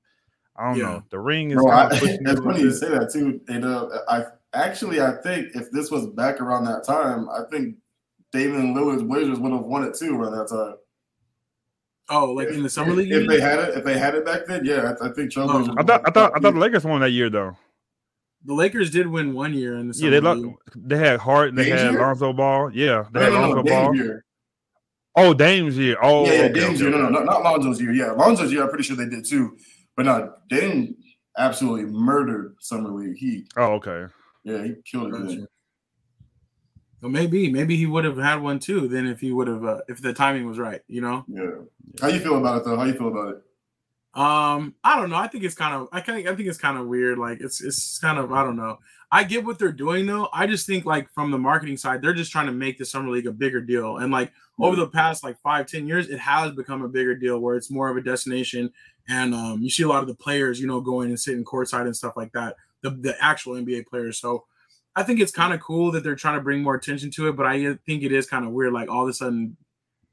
I 0.56 0.69
don't 0.69 0.78
Yeah. 0.80 0.86
know. 0.86 1.04
The 1.12 1.19
ring 1.19 1.52
is 1.52 1.58
Bro, 1.58 1.69
I, 1.69 1.82
kind 1.82 1.93
of 1.93 2.00
pushing 2.00 2.15
it 2.22 2.28
a 2.28 2.32
it's 2.32 2.41
funny 2.41 2.62
you 2.62 2.72
say 2.72 2.89
that 2.89 3.12
too. 3.13 3.41
And 3.48 3.63
uh, 3.63 3.89
I 4.10 4.24
actually 4.54 5.02
I 5.02 5.12
think 5.22 5.50
if 5.56 5.69
this 5.72 5.91
was 5.91 6.08
back 6.08 6.41
around 6.41 6.65
that 6.65 6.84
time, 6.84 7.30
I 7.30 7.41
think 7.52 7.76
Damian 8.34 8.74
Lillard's 8.76 9.04
Blazers 9.04 9.39
would 9.39 9.52
have 9.52 9.62
won 9.62 9.84
it 9.84 9.93
too 9.96 10.19
around 10.19 10.32
that 10.38 10.48
time. 10.50 10.76
Oh, 12.10 12.32
like 12.34 12.50
in 12.50 12.63
the 12.63 12.69
summer 12.69 12.91
league? 12.93 13.12
If 13.12 13.28
they 13.28 13.39
had 13.39 13.60
it, 13.60 13.78
if 13.78 13.84
they 13.86 13.98
had 13.98 14.15
it 14.15 14.26
back 14.26 14.41
then, 14.48 14.65
yeah, 14.65 14.93
I, 15.02 15.06
I 15.08 15.12
think 15.13 15.32
Trailblazers. 15.32 15.69
Oh. 15.69 15.76
I 15.78 15.84
thought 15.84 16.02
I 16.06 16.12
thought 16.12 16.32
I 16.36 16.39
thought 16.39 16.54
the 16.54 16.60
Lakers 16.60 16.84
won 16.84 17.00
that 17.02 17.12
year 17.12 17.30
though. 17.30 17.56
the 18.43 18.54
Lakers 18.54 18.89
did 18.91 19.08
win 19.08 19.34
one 19.34 19.54
year 19.54 19.78
in 19.78 19.88
the 19.88 19.93
summer 19.93 20.12
Yeah, 20.12 20.19
they 20.19 20.34
league. 20.34 20.54
they 20.76 20.98
had 20.98 21.19
Hart, 21.22 21.56
they 21.56 21.65
Dame's 21.65 21.82
had 21.82 21.91
year? 21.91 22.00
Alonzo 22.02 22.34
Ball. 22.34 22.72
Yeah, 22.74 23.06
they 23.13 23.19
No, 23.22 23.26
had 23.26 23.34
no, 23.34 23.54
no, 23.54 23.63
Ball. 23.63 23.96
year. 23.96 24.26
Oh, 25.15 25.34
Dame's 25.34 25.78
year. 25.78 25.96
Oh, 26.02 26.26
yeah, 26.26 26.34
yeah, 26.34 26.39
okay, 26.46 26.54
Dame's 26.54 26.82
okay, 26.82 26.89
year. 26.89 26.89
No, 26.89 26.98
no, 27.10 27.15
okay. 27.17 27.26
not, 27.26 27.26
not 27.26 27.43
Lonzo's 27.43 27.80
year. 27.80 27.93
Yeah, 27.93 28.12
Lonzo's 28.12 28.52
year. 28.52 28.63
I'm 28.63 28.69
pretty 28.69 28.84
sure 28.84 28.96
they 28.98 29.06
did 29.08 29.24
too. 29.26 29.56
But 29.96 30.06
no, 30.08 30.34
Dame 30.50 30.96
absolutely 31.38 31.86
murdered 31.86 32.56
summer 32.60 32.89
league. 32.89 33.15
He, 33.17 33.46
Oh, 33.56 33.74
okay. 33.76 34.12
yeah, 34.43 34.63
he 34.63 34.74
killed 34.84 35.13
it. 35.13 35.48
Well, 37.04 37.12
maybe, 37.12 37.52
maybe 37.52 37.76
he 37.76 37.86
would 37.86 38.06
have 38.06 38.16
had 38.16 38.42
one 38.42 38.60
too. 38.60 38.88
Then, 38.88 39.08
if 39.08 39.20
he 39.20 39.34
would 39.34 39.48
have, 39.48 39.66
uh, 39.66 39.82
if 39.89 40.02
the 40.02 40.13
timing 40.13 40.48
was 40.48 40.58
right, 40.58 40.80
you 40.88 41.02
know. 41.02 41.26
Yeah. 41.28 41.52
How 42.00 42.08
you 42.08 42.22
feel 42.22 42.38
about 42.38 42.60
it 42.60 42.63
though? 42.63 42.78
How 42.78 42.86
you 42.86 42.94
feel 42.94 43.10
about 43.10 43.36
it? 43.36 43.42
Um, 44.18 44.76
I 44.86 44.96
don't 44.96 45.10
know. 45.10 45.18
I 45.18 45.28
think 45.28 45.44
it's 45.44 45.54
kind 45.54 45.76
of, 45.76 45.89
I 45.92 46.00
kind, 46.00 46.30
I 46.30 46.34
think 46.34 46.48
it's 46.48 46.58
kind 46.58 46.78
of 46.78 46.88
weird. 46.88 47.18
Like, 47.18 47.42
it's, 47.42 47.62
it's 47.62 48.00
kind 48.00 48.18
of, 48.18 48.32
I 48.32 48.42
don't 48.42 48.56
know. 48.56 48.78
I 49.12 49.26
get 49.26 49.44
what 49.44 49.60
they're 49.60 49.74
doing 49.74 50.06
though. 50.06 50.30
I 50.32 50.48
just 50.48 50.66
think 50.66 50.86
like 50.86 51.12
from 51.13 51.30
the 51.30 51.38
marketing 51.38 51.76
side, 51.76 52.02
they're 52.02 52.13
just 52.13 52.32
trying 52.32 52.46
to 52.46 52.54
make 52.54 52.78
the 52.78 52.86
summer 52.86 53.10
league 53.10 53.28
a 53.28 53.32
bigger 53.34 53.60
deal. 53.60 53.98
And 53.98 54.12
like 54.12 54.32
over 54.60 54.76
the 54.76 54.88
past 54.88 55.26
like 55.26 55.38
five, 55.42 55.68
ten 55.68 55.86
years, 55.86 56.10
it 56.10 56.20
has 56.20 56.54
become 56.54 56.84
a 56.84 56.88
bigger 56.88 57.13
deal 57.16 57.38
where 57.39 57.56
it's 57.56 57.70
more 57.70 57.89
of 57.89 57.98
a 57.98 58.02
destination. 58.02 58.72
And 59.10 59.36
um, 59.36 59.62
you 59.62 59.70
see 59.70 59.84
a 59.84 59.88
lot 59.88 60.02
of 60.02 60.08
the 60.08 60.16
players, 60.16 60.60
you 60.60 60.66
know, 60.66 60.82
going 60.82 61.10
and 61.10 61.20
sitting 61.20 61.44
courtside 61.44 61.82
and 61.82 61.96
stuff 61.96 62.13
like 62.16 62.32
that. 62.32 62.56
The 62.82 62.89
the 62.89 63.16
actual 63.24 63.54
NBA 63.54 63.86
players. 63.88 64.20
So 64.20 64.46
I 64.96 65.04
think 65.04 65.20
it's 65.20 65.32
kind 65.32 65.54
of 65.54 65.60
cool 65.60 65.92
that 65.92 66.04
they're 66.04 66.16
trying 66.16 66.36
to 66.38 66.42
bring 66.44 66.62
more 66.62 66.76
attention 66.76 67.12
to 67.12 67.28
it. 67.28 67.36
But 67.36 67.46
I 67.46 67.66
uh, 67.66 67.76
think 67.86 68.04
it 68.04 68.12
is 68.12 68.28
kind 68.28 68.46
of 68.46 68.52
weird. 68.52 68.74
Like 68.74 68.90
all 68.90 69.04
of 69.04 69.10
a 69.10 69.14
sudden, 69.14 69.58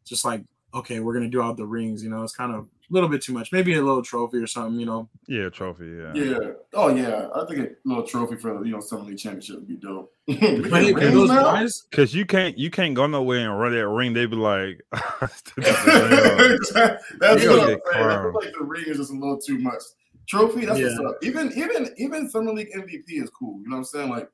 just 0.04 0.24
like 0.24 0.42
okay, 0.72 1.00
we're 1.00 1.14
gonna 1.14 1.28
do 1.28 1.42
out 1.42 1.56
the 1.56 1.66
rings. 1.66 2.02
You 2.02 2.10
know, 2.10 2.22
it's 2.22 2.34
kind 2.34 2.54
of 2.54 2.64
a 2.64 2.66
little 2.90 3.08
bit 3.08 3.22
too 3.22 3.32
much. 3.32 3.52
Maybe 3.52 3.74
a 3.74 3.82
little 3.82 4.02
trophy 4.02 4.38
or 4.38 4.46
something. 4.46 4.78
You 4.78 4.86
know. 4.86 5.08
Yeah, 5.26 5.48
trophy. 5.48 5.86
Yeah. 5.86 6.14
Yeah. 6.14 6.38
Oh 6.74 6.88
yeah. 6.88 7.28
I 7.34 7.44
think 7.46 7.60
a 7.60 7.68
little 7.84 8.04
trophy 8.04 8.36
for 8.36 8.58
the 8.58 8.64
you 8.64 8.72
know 8.72 8.80
summer 8.80 9.04
league 9.04 9.18
championship 9.18 9.56
would 9.56 9.68
be 9.68 9.76
dope. 9.76 10.12
But 10.26 10.82
hey, 10.82 10.92
those 10.92 11.30
guys, 11.30 11.84
Cause 11.90 12.14
you 12.14 12.24
can't 12.24 12.56
you 12.56 12.70
can't 12.70 12.94
go 12.94 13.06
nowhere 13.06 13.50
and 13.50 13.58
run 13.58 13.72
that 13.72 13.88
ring. 13.88 14.12
They'd 14.12 14.30
be 14.30 14.36
like, 14.36 14.80
That's 14.92 15.52
what 15.56 15.66
I'm 15.66 16.64
saying. 16.64 16.98
I 17.22 17.38
feel 17.38 18.32
like 18.34 18.52
the 18.58 18.64
ring 18.64 18.84
is 18.86 18.98
just 18.98 19.10
a 19.10 19.14
little 19.14 19.38
too 19.38 19.58
much. 19.58 19.82
Trophy, 20.28 20.64
that's 20.64 20.80
what's 20.80 20.94
Yeah. 21.00 21.08
up. 21.08 21.16
Even 21.22 21.52
even 21.56 21.92
even 21.96 22.30
summer 22.30 22.52
league 22.52 22.70
MVP 22.72 23.20
is 23.20 23.30
cool. 23.30 23.58
You 23.62 23.68
know 23.68 23.76
what 23.76 23.78
I'm 23.78 23.84
saying? 23.84 24.10
Like, 24.10 24.30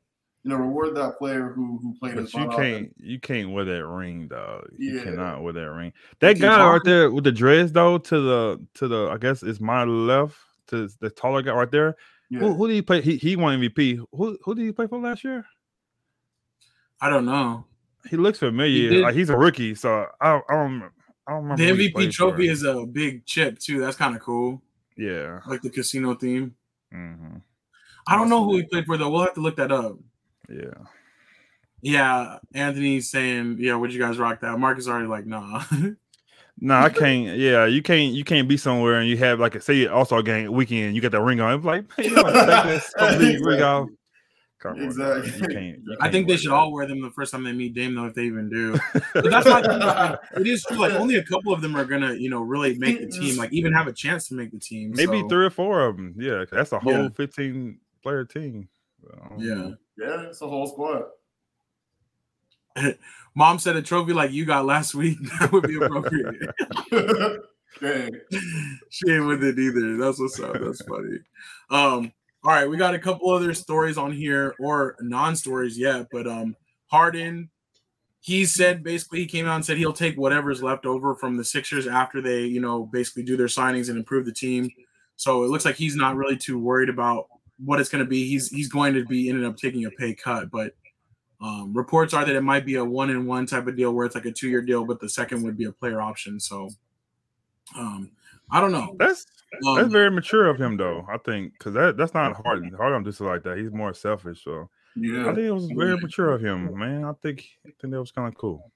you 0.46 0.52
know, 0.52 0.58
reward 0.58 0.94
that 0.96 1.18
player 1.18 1.48
who 1.54 1.78
who 1.82 1.94
played 1.98 2.16
his 2.16 2.30
but 2.30 2.38
you 2.40 2.46
butt 2.46 2.54
off 2.54 2.60
and- 2.60 2.72
can't 2.74 2.94
you 2.98 3.18
can't 3.18 3.50
wear 3.50 3.64
that 3.64 3.84
ring, 3.84 4.28
dog. 4.28 4.68
You 4.78 4.96
Yeah. 4.98 5.02
cannot 5.02 5.42
wear 5.42 5.52
that 5.54 5.70
ring. 5.72 5.92
That 6.20 6.34
Keep 6.34 6.42
guy 6.42 6.64
right 6.72 6.80
there 6.84 7.10
with 7.10 7.24
the 7.24 7.32
dreads 7.32 7.72
though, 7.72 7.98
to 7.98 8.20
the 8.20 8.66
to 8.74 8.86
the 8.86 9.08
I 9.08 9.18
guess 9.18 9.42
it's 9.42 9.60
my 9.60 9.82
left 9.84 10.36
to 10.68 10.88
the 11.00 11.10
taller 11.10 11.42
guy 11.42 11.52
right 11.52 11.70
there. 11.70 11.96
Yeah. 12.30 12.40
Who, 12.40 12.54
who 12.54 12.68
did 12.68 12.74
he 12.74 12.82
play? 12.82 13.00
He 13.02 13.16
he 13.16 13.34
won 13.34 13.60
MVP. 13.60 13.98
Who 14.12 14.38
who 14.44 14.54
did 14.54 14.64
he 14.64 14.72
play 14.72 14.86
for 14.86 15.00
last 15.00 15.24
year? 15.24 15.44
I 17.00 17.10
don't 17.10 17.26
know. 17.26 17.64
He 18.08 18.16
looks 18.16 18.38
familiar. 18.38 18.90
did. 18.90 19.02
like 19.02 19.14
he's 19.14 19.30
a 19.30 19.36
rookie, 19.36 19.74
so 19.74 20.06
I, 20.20 20.36
I 20.48 20.54
don't. 20.54 20.82
I 21.28 21.32
don't 21.32 21.42
remember. 21.42 21.56
The 21.56 21.88
MVP 21.90 22.12
trophy 22.12 22.46
for. 22.46 22.52
is 22.52 22.62
a 22.62 22.86
big 22.86 23.26
chip 23.26 23.58
too. 23.58 23.80
That's 23.80 23.96
kind 23.96 24.14
of 24.14 24.22
cool, 24.22 24.62
yeah. 24.96 25.40
like 25.48 25.60
the 25.62 25.70
casino 25.70 26.14
theme. 26.14 26.54
hmm 26.92 27.38
I 28.08 28.14
don't 28.14 28.28
know 28.28 28.44
who 28.44 28.58
he 28.58 28.62
played 28.62 28.86
for 28.86 28.96
though. 28.96 29.10
We'll 29.10 29.22
have 29.22 29.34
to 29.34 29.40
look 29.40 29.56
that 29.56 29.72
up. 29.72 29.98
Yeah. 30.48 30.74
Yeah, 31.82 32.38
Anthony's 32.54 33.10
saying, 33.10 33.58
yeah, 33.60 33.74
would 33.76 33.92
you 33.92 34.00
guys 34.00 34.18
rock 34.18 34.40
that? 34.40 34.58
Marcus 34.58 34.88
already 34.88 35.06
like, 35.06 35.26
nah. 35.26 35.62
No, 36.58 36.74
I 36.74 36.88
can't. 36.88 37.36
Yeah, 37.36 37.66
you 37.66 37.82
can't. 37.82 38.14
You 38.14 38.24
can't 38.24 38.48
be 38.48 38.56
somewhere 38.56 38.94
and 38.98 39.06
you 39.06 39.18
have 39.18 39.38
like 39.38 39.54
a 39.56 39.60
say 39.60 39.86
All 39.88 40.06
Star 40.06 40.22
game 40.22 40.50
weekend. 40.50 40.96
You 40.96 41.02
got 41.02 41.12
that 41.12 41.20
ring 41.20 41.38
on. 41.38 41.54
It's 41.54 41.64
like, 41.66 41.84
man, 41.98 42.08
you 42.08 42.14
want 42.16 42.28
to 42.34 42.46
take 42.46 42.64
this 42.64 42.94
complete 42.98 43.40
ring 43.42 43.60
off? 43.60 43.88
Come 44.60 44.72
on. 44.78 44.84
Exactly. 44.84 45.32
You 45.32 45.48
can't. 45.48 45.78
you 45.84 45.96
I 46.00 46.04
can't 46.04 46.12
think 46.12 46.28
they 46.28 46.38
should 46.38 46.50
that. 46.52 46.56
all 46.56 46.72
wear 46.72 46.86
them 46.86 47.02
the 47.02 47.10
first 47.10 47.32
time 47.32 47.44
they 47.44 47.52
meet 47.52 47.74
Dame, 47.74 47.94
though, 47.94 48.06
if 48.06 48.14
they 48.14 48.22
even 48.24 48.48
do. 48.48 48.72
But 49.12 49.30
that's 49.30 49.46
my 49.46 49.60
thing. 49.60 49.80
like, 49.80 50.18
it 50.38 50.46
is 50.46 50.64
true. 50.64 50.78
Like 50.78 50.94
only 50.94 51.16
a 51.16 51.24
couple 51.24 51.52
of 51.52 51.60
them 51.60 51.76
are 51.76 51.84
gonna, 51.84 52.14
you 52.14 52.30
know, 52.30 52.40
really 52.40 52.78
make 52.78 53.00
the 53.00 53.06
team. 53.08 53.36
Like 53.36 53.52
even 53.52 53.74
have 53.74 53.86
a 53.86 53.92
chance 53.92 54.26
to 54.28 54.34
make 54.34 54.50
the 54.50 54.58
team. 54.58 54.92
maybe 54.96 55.20
so, 55.20 55.28
three 55.28 55.44
or 55.44 55.50
four 55.50 55.84
of 55.84 55.96
them. 55.98 56.14
Yeah, 56.16 56.46
that's 56.50 56.72
a 56.72 56.78
whole 56.78 56.92
Yeah. 56.94 57.08
fifteen 57.14 57.80
player 58.02 58.24
team. 58.24 58.70
I 59.12 59.34
Yeah. 59.38 59.70
Yeah, 59.98 60.22
it's 60.28 60.42
a 60.42 60.48
whole 60.48 60.66
squad. 60.66 61.04
Mom 63.34 63.58
said 63.58 63.76
a 63.76 63.82
trophy 63.82 64.12
like 64.12 64.32
you 64.32 64.44
got 64.44 64.66
last 64.66 64.94
week. 64.94 65.18
That 65.40 65.52
would 65.52 65.66
be 65.66 65.76
appropriate. 65.76 66.36
Dang. 67.80 68.10
she 68.88 69.10
ain't 69.10 69.26
with 69.26 69.44
it 69.44 69.58
either. 69.58 69.96
That's 69.98 70.18
what's 70.18 70.40
up. 70.40 70.54
That's 70.54 70.82
funny. 70.82 71.18
Um, 71.70 72.12
all 72.42 72.52
right, 72.52 72.68
we 72.68 72.76
got 72.76 72.94
a 72.94 72.98
couple 72.98 73.30
other 73.30 73.52
stories 73.52 73.98
on 73.98 74.12
here, 74.12 74.54
or 74.58 74.96
non-stories 75.00 75.78
yet, 75.78 76.06
but 76.10 76.26
um 76.26 76.56
Harden, 76.86 77.50
he 78.20 78.44
said 78.44 78.82
basically 78.82 79.20
he 79.20 79.26
came 79.26 79.46
out 79.46 79.56
and 79.56 79.64
said 79.64 79.76
he'll 79.76 79.92
take 79.92 80.16
whatever's 80.16 80.62
left 80.62 80.86
over 80.86 81.14
from 81.14 81.36
the 81.36 81.44
Sixers 81.44 81.86
after 81.86 82.22
they, 82.22 82.42
you 82.42 82.60
know, 82.60 82.86
basically 82.86 83.24
do 83.24 83.36
their 83.36 83.46
signings 83.46 83.88
and 83.88 83.98
improve 83.98 84.24
the 84.24 84.32
team. 84.32 84.70
So 85.16 85.42
it 85.42 85.48
looks 85.48 85.64
like 85.64 85.76
he's 85.76 85.96
not 85.96 86.16
really 86.16 86.36
too 86.36 86.58
worried 86.58 86.88
about 86.88 87.26
what 87.58 87.80
it's 87.80 87.88
going 87.88 88.04
to 88.04 88.08
be. 88.08 88.26
He's 88.26 88.48
he's 88.48 88.68
going 88.68 88.94
to 88.94 89.04
be 89.04 89.28
ended 89.28 89.44
up 89.44 89.56
taking 89.56 89.84
a 89.84 89.90
pay 89.90 90.14
cut, 90.14 90.50
but 90.50 90.74
um, 91.40 91.72
reports 91.74 92.14
are 92.14 92.24
that 92.24 92.34
it 92.34 92.42
might 92.42 92.64
be 92.64 92.76
a 92.76 92.84
one 92.84 93.10
in 93.10 93.26
one 93.26 93.46
type 93.46 93.66
of 93.66 93.76
deal 93.76 93.92
where 93.92 94.06
it's 94.06 94.14
like 94.14 94.24
a 94.24 94.32
two 94.32 94.48
year 94.48 94.62
deal, 94.62 94.84
but 94.84 95.00
the 95.00 95.08
second 95.08 95.42
would 95.42 95.56
be 95.56 95.64
a 95.64 95.72
player 95.72 96.00
option. 96.00 96.40
So 96.40 96.70
um, 97.76 98.10
I 98.50 98.60
don't 98.60 98.72
know. 98.72 98.96
That's 98.98 99.26
Um, 99.66 99.76
that's 99.76 99.88
very 99.88 100.10
mature 100.10 100.48
of 100.48 100.58
him, 100.58 100.76
though. 100.76 101.06
I 101.08 101.18
think 101.18 101.52
because 101.52 101.74
that 101.74 101.96
that's 101.96 102.14
not 102.14 102.36
Harden. 102.44 102.72
Harden 102.72 103.04
just 103.04 103.20
like 103.20 103.42
that. 103.44 103.58
He's 103.58 103.70
more 103.70 103.94
selfish. 103.94 104.44
So 104.44 104.68
yeah, 104.96 105.22
I 105.22 105.34
think 105.34 105.46
it 105.46 105.52
was 105.52 105.66
very 105.66 105.96
mature 105.98 106.32
of 106.32 106.40
him, 106.40 106.76
man. 106.78 107.04
I 107.04 107.12
think 107.22 107.44
I 107.66 107.70
think 107.80 107.92
that 107.92 108.00
was 108.00 108.12
kind 108.12 108.28
of 108.28 108.34
cool. 108.34 108.70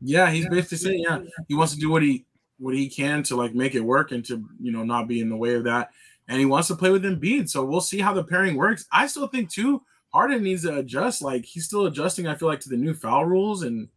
Yeah, 0.00 0.30
he's 0.30 0.48
basically 0.48 0.78
saying, 0.78 1.04
yeah, 1.08 1.20
he 1.48 1.54
wants 1.54 1.74
to 1.74 1.80
do 1.80 1.90
what 1.90 2.02
he 2.02 2.24
what 2.58 2.74
he 2.74 2.88
can 2.88 3.22
to 3.24 3.36
like 3.36 3.54
make 3.54 3.74
it 3.74 3.80
work 3.80 4.12
and 4.12 4.24
to 4.26 4.44
you 4.60 4.72
know 4.72 4.84
not 4.84 5.08
be 5.08 5.20
in 5.20 5.28
the 5.28 5.36
way 5.36 5.54
of 5.54 5.64
that. 5.64 5.90
And 6.32 6.40
he 6.40 6.46
wants 6.46 6.68
to 6.68 6.76
play 6.76 6.90
with 6.90 7.04
Embiid. 7.04 7.50
So 7.50 7.62
we'll 7.62 7.82
see 7.82 8.00
how 8.00 8.14
the 8.14 8.24
pairing 8.24 8.56
works. 8.56 8.86
I 8.90 9.06
still 9.06 9.26
think 9.26 9.50
too, 9.50 9.82
Harden 10.14 10.42
needs 10.42 10.62
to 10.62 10.78
adjust. 10.78 11.20
Like 11.20 11.44
he's 11.44 11.66
still 11.66 11.84
adjusting, 11.84 12.26
I 12.26 12.36
feel 12.36 12.48
like, 12.48 12.60
to 12.60 12.70
the 12.70 12.76
new 12.78 12.94
foul 12.94 13.26
rules. 13.26 13.64
And 13.64 13.88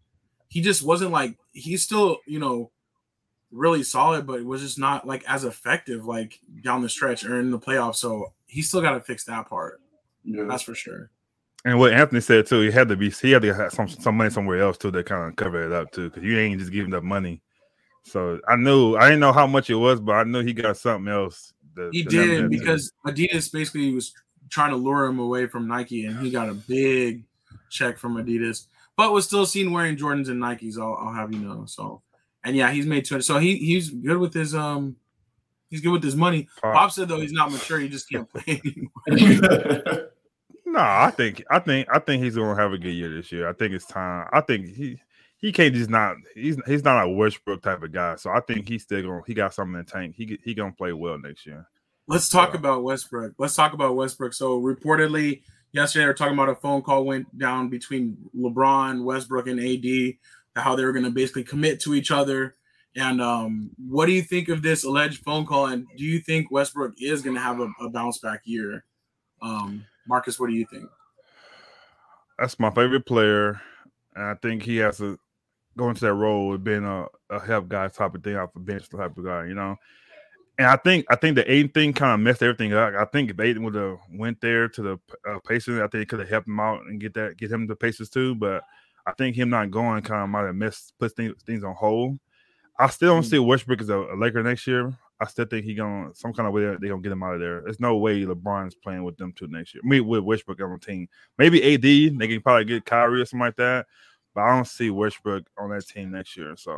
he 0.49 0.59
just 0.59 0.83
wasn't 0.83 1.11
like 1.11 1.37
he's 1.53 1.81
still, 1.81 2.17
you 2.27 2.39
know, 2.39 2.71
really 3.53 3.83
solid, 3.83 4.27
but 4.27 4.41
it 4.41 4.45
was 4.45 4.61
just 4.61 4.77
not 4.77 5.07
like 5.07 5.23
as 5.29 5.45
effective 5.45 6.05
like 6.05 6.41
down 6.61 6.81
the 6.81 6.89
stretch 6.89 7.23
or 7.23 7.39
in 7.39 7.51
the 7.51 7.57
playoffs. 7.57 7.95
So 7.95 8.33
he's 8.47 8.67
still 8.67 8.81
got 8.81 8.95
to 8.95 8.99
fix 8.99 9.23
that 9.23 9.47
part. 9.47 9.79
Yeah. 10.25 10.43
That's 10.43 10.63
for 10.63 10.75
sure. 10.75 11.11
And 11.63 11.79
what 11.79 11.93
Anthony 11.93 12.19
said 12.19 12.47
too, 12.47 12.59
he 12.59 12.69
had 12.69 12.89
to 12.89 12.97
be 12.97 13.11
he 13.11 13.31
had 13.31 13.43
to 13.43 13.53
have 13.53 13.71
some 13.71 13.87
some 13.87 14.17
money 14.17 14.29
somewhere 14.29 14.61
else 14.61 14.77
too 14.77 14.91
that 14.91 15.05
kind 15.05 15.29
of 15.29 15.37
cover 15.37 15.65
it 15.65 15.71
up 15.71 15.89
too, 15.91 16.09
because 16.09 16.23
you 16.23 16.37
ain't 16.37 16.59
just 16.59 16.73
giving 16.73 16.93
up 16.93 17.03
money. 17.03 17.41
So 18.03 18.41
I 18.45 18.57
knew 18.57 18.97
I 18.97 19.05
didn't 19.05 19.21
know 19.21 19.31
how 19.31 19.47
much 19.47 19.69
it 19.69 19.75
was, 19.75 20.01
but 20.01 20.13
I 20.13 20.23
knew 20.25 20.43
he 20.43 20.53
got 20.53 20.75
something 20.75 21.11
else. 21.11 21.53
That- 21.75 21.89
He 21.93 22.03
never 22.03 22.25
did 22.27 22.49
because 22.49 22.91
Adidas 23.05 23.51
basically 23.51 23.93
was 23.93 24.13
trying 24.49 24.71
to 24.71 24.75
lure 24.77 25.05
him 25.05 25.19
away 25.19 25.47
from 25.47 25.67
Nike, 25.67 26.05
and 26.05 26.19
he 26.19 26.29
got 26.31 26.49
a 26.49 26.53
big 26.53 27.23
check 27.69 27.97
from 27.97 28.15
Adidas, 28.15 28.67
but 28.95 29.11
was 29.11 29.25
still 29.25 29.45
seen 29.45 29.71
wearing 29.71 29.97
Jordans 29.97 30.29
and 30.29 30.41
Nikes. 30.41 30.77
I'll, 30.79 30.95
I'll 30.95 31.13
have 31.13 31.33
you 31.33 31.39
know. 31.39 31.65
So, 31.65 32.01
and 32.43 32.55
yeah, 32.55 32.71
he's 32.71 32.85
made 32.85 33.05
two. 33.05 33.21
So 33.21 33.37
he 33.39 33.57
he's 33.57 33.89
good 33.89 34.17
with 34.17 34.33
his 34.33 34.53
um, 34.55 34.95
he's 35.69 35.81
good 35.81 35.91
with 35.91 36.03
his 36.03 36.15
money. 36.15 36.47
Pop. 36.61 36.73
Pop 36.73 36.91
said 36.91 37.07
though 37.09 37.19
he's 37.19 37.31
not 37.33 37.51
mature. 37.51 37.79
He 37.79 37.89
just 37.89 38.09
can't 38.09 38.29
play 38.29 38.61
anymore. 39.07 40.09
No, 40.67 40.79
I 40.81 41.11
think 41.15 41.43
I 41.49 41.59
think 41.59 41.87
I 41.91 41.99
think 41.99 42.23
he's 42.23 42.35
gonna 42.35 42.55
have 42.59 42.73
a 42.73 42.77
good 42.77 42.93
year 42.93 43.09
this 43.09 43.31
year. 43.31 43.47
I 43.47 43.53
think 43.53 43.73
it's 43.73 43.85
time. 43.85 44.27
I 44.33 44.41
think 44.41 44.67
he 44.75 44.99
he 45.37 45.51
can't 45.51 45.75
just 45.75 45.89
not 45.89 46.17
he's 46.33 46.57
he's 46.65 46.83
not 46.83 47.03
a 47.05 47.09
Westbrook 47.09 47.61
type 47.61 47.83
of 47.83 47.91
guy. 47.91 48.15
So 48.15 48.29
I 48.31 48.39
think 48.41 48.67
he's 48.67 48.83
still 48.83 49.01
gonna 49.01 49.21
he 49.27 49.33
got 49.33 49.53
something 49.53 49.79
in 49.79 49.85
the 49.85 49.91
tank. 49.91 50.15
He 50.15 50.39
he 50.43 50.53
gonna 50.53 50.71
play 50.71 50.93
well 50.93 51.17
next 51.17 51.45
year. 51.45 51.67
Let's 52.07 52.29
talk 52.29 52.53
Yeah. 52.53 52.59
about 52.59 52.83
Westbrook. 52.83 53.33
Let's 53.37 53.55
talk 53.55 53.73
about 53.73 53.95
Westbrook. 53.95 54.33
So 54.33 54.61
reportedly 54.61 55.41
yesterday 55.71 56.03
they 56.03 56.07
were 56.07 56.13
talking 56.13 56.33
about 56.35 56.49
a 56.49 56.55
phone 56.55 56.81
call 56.81 57.05
went 57.05 57.37
down 57.37 57.69
between 57.69 58.17
LeBron, 58.35 59.03
Westbrook, 59.03 59.47
and 59.47 59.59
AD, 59.59 60.15
how 60.55 60.75
they 60.75 60.85
were 60.85 60.93
going 60.93 61.05
to 61.05 61.11
basically 61.11 61.43
commit 61.43 61.79
to 61.81 61.93
each 61.95 62.11
other. 62.11 62.55
And 62.95 63.21
um, 63.21 63.71
what 63.77 64.05
do 64.05 64.13
you 64.13 64.21
think 64.21 64.47
of 64.49 64.61
this 64.61 64.83
alleged 64.85 65.23
phone 65.23 65.45
call? 65.45 65.65
And 65.65 65.85
do 65.97 66.03
you 66.05 66.19
think 66.19 66.49
Westbrook 66.49 66.93
is 66.99 67.21
going 67.21 67.35
to 67.35 67.41
have 67.41 67.59
a, 67.59 67.69
a 67.81 67.89
bounce 67.89 68.19
back 68.19 68.41
year? 68.45 68.85
Um, 69.41 69.83
Marcus, 70.07 70.39
what 70.39 70.49
do 70.49 70.55
you 70.55 70.65
think? 70.71 70.85
That's 72.39 72.59
my 72.59 72.69
favorite 72.69 73.05
player, 73.05 73.59
and 74.15 74.25
I 74.25 74.35
think 74.35 74.63
he 74.63 74.77
has 74.77 74.97
to 74.97 75.17
go 75.77 75.91
to 75.91 76.01
that 76.01 76.13
role 76.13 76.53
of 76.53 76.63
being 76.63 76.85
a, 76.85 77.05
a 77.29 77.39
help 77.39 77.67
guy 77.67 77.87
type 77.87 78.15
of 78.15 78.23
thing 78.23 78.35
off 78.35 78.53
the 78.53 78.59
bench 78.59 78.89
type 78.89 79.17
of 79.17 79.25
guy, 79.25 79.45
you 79.45 79.53
know. 79.55 79.75
And 80.57 80.67
I 80.67 80.77
think 80.77 81.05
I 81.09 81.15
think 81.15 81.35
the 81.35 81.51
Ayton 81.51 81.69
thing 81.69 81.93
kind 81.93 82.13
of 82.13 82.19
messed 82.21 82.41
everything 82.41 82.73
up. 82.73 82.93
I 82.93 83.03
think 83.05 83.29
if 83.29 83.39
Ayton 83.39 83.63
would 83.63 83.75
have 83.75 83.97
went 84.13 84.39
there 84.39 84.69
to 84.69 84.81
the 84.81 84.99
uh, 85.29 85.39
Pacers, 85.45 85.81
I 85.81 85.87
think 85.87 86.03
it 86.03 86.09
could 86.09 86.19
have 86.19 86.29
helped 86.29 86.47
him 86.47 86.59
out 86.59 86.81
and 86.85 86.99
get 86.99 87.13
that 87.15 87.37
get 87.37 87.51
him 87.51 87.67
the 87.67 87.75
Pacers 87.75 88.09
too. 88.09 88.35
But 88.35 88.63
I 89.05 89.11
think 89.11 89.35
him 89.35 89.49
not 89.49 89.69
going 89.69 90.01
kind 90.03 90.23
of 90.23 90.29
might 90.29 90.45
have 90.45 90.55
messed 90.55 90.93
put 90.97 91.13
things, 91.15 91.33
things 91.45 91.63
on 91.63 91.75
hold. 91.75 92.17
I 92.79 92.87
still 92.87 93.13
don't 93.13 93.23
Mm. 93.23 93.29
see 93.29 93.39
Westbrook 93.39 93.81
as 93.81 93.89
a, 93.89 93.97
a 93.97 94.15
Laker 94.17 94.43
next 94.43 94.65
year. 94.65 94.97
I 95.19 95.25
still 95.27 95.45
think 95.45 95.65
he 95.65 95.75
gonna 95.75 96.13
some 96.13 96.33
kind 96.33 96.47
of 96.47 96.53
way 96.53 96.63
they 96.81 96.87
gonna 96.87 97.01
get 97.01 97.11
him 97.11 97.23
out 97.23 97.35
of 97.35 97.39
there. 97.41 97.61
There's 97.61 97.79
no 97.79 97.97
way 97.97 98.23
LeBron's 98.23 98.75
playing 98.75 99.03
with 99.03 99.17
them 99.17 99.33
two 99.33 99.47
next 99.47 99.73
year. 99.73 99.81
Me 99.83 99.99
with 99.99 100.23
Westbrook 100.23 100.61
on 100.61 100.71
the 100.71 100.77
team. 100.79 101.07
Maybe 101.37 101.61
AD, 101.73 101.81
they 101.81 102.27
can 102.27 102.41
probably 102.41 102.65
get 102.65 102.85
Kyrie 102.85 103.21
or 103.21 103.25
something 103.25 103.45
like 103.45 103.55
that. 103.57 103.87
But 104.35 104.41
I 104.41 104.55
don't 104.55 104.67
see 104.67 104.89
Westbrook 104.91 105.45
on 105.57 105.69
that 105.71 105.87
team 105.87 106.11
next 106.11 106.37
year. 106.37 106.55
So 106.57 106.77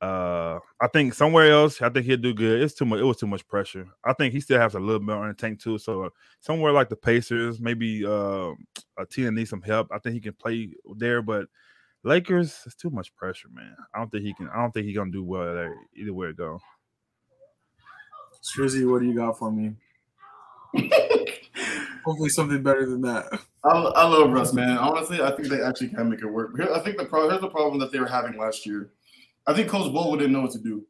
uh 0.00 0.58
I 0.80 0.88
think 0.92 1.14
somewhere 1.14 1.52
else, 1.52 1.80
I 1.80 1.88
think 1.90 2.06
he'll 2.06 2.16
do 2.16 2.34
good. 2.34 2.60
It's 2.62 2.74
too 2.74 2.84
much, 2.84 2.98
it 2.98 3.04
was 3.04 3.18
too 3.18 3.28
much 3.28 3.46
pressure. 3.46 3.86
I 4.02 4.14
think 4.14 4.34
he 4.34 4.40
still 4.40 4.58
has 4.58 4.74
a 4.74 4.80
little 4.80 4.98
bit 4.98 5.14
on 5.14 5.28
the 5.28 5.34
tank 5.34 5.60
too. 5.60 5.78
So 5.78 6.04
uh, 6.04 6.08
somewhere 6.40 6.72
like 6.72 6.88
the 6.88 6.96
Pacers, 6.96 7.60
maybe 7.60 8.04
uh 8.04 8.50
a 8.98 9.06
team 9.08 9.26
that 9.26 9.32
needs 9.32 9.50
some 9.50 9.62
help. 9.62 9.88
I 9.92 9.98
think 9.98 10.14
he 10.14 10.20
can 10.20 10.32
play 10.32 10.70
there, 10.96 11.22
but 11.22 11.46
Lakers, 12.04 12.62
it's 12.66 12.74
too 12.74 12.90
much 12.90 13.14
pressure, 13.14 13.48
man. 13.52 13.76
I 13.94 13.98
don't 13.98 14.10
think 14.10 14.24
he 14.24 14.34
can. 14.34 14.48
I 14.48 14.56
don't 14.56 14.72
think 14.72 14.86
he's 14.86 14.96
gonna 14.96 15.12
do 15.12 15.22
well 15.22 15.54
there 15.54 15.76
either 15.94 16.12
way 16.12 16.28
it 16.28 16.36
go. 16.36 16.58
Strizzy, 18.42 18.90
what 18.90 19.00
do 19.00 19.06
you 19.06 19.14
got 19.14 19.38
for 19.38 19.52
me? 19.52 19.76
Hopefully 22.04 22.28
something 22.28 22.62
better 22.62 22.86
than 22.86 23.00
that. 23.02 23.26
I, 23.64 23.70
I 23.70 24.04
love 24.06 24.30
Russ, 24.30 24.52
man. 24.52 24.76
Honestly, 24.76 25.22
I 25.22 25.30
think 25.30 25.48
they 25.48 25.62
actually 25.62 25.88
can 25.88 26.10
make 26.10 26.20
it 26.20 26.26
work. 26.26 26.58
I 26.60 26.80
think 26.80 26.96
the 26.96 27.04
here's 27.04 27.40
the 27.40 27.48
problem 27.48 27.78
that 27.80 27.92
they 27.92 28.00
were 28.00 28.06
having 28.06 28.38
last 28.38 28.66
year. 28.66 28.90
I 29.46 29.54
think 29.54 29.68
Coach 29.68 29.92
Vogel 29.92 30.16
didn't 30.16 30.32
know 30.32 30.42
what 30.42 30.52
to 30.52 30.58
do. 30.58 30.84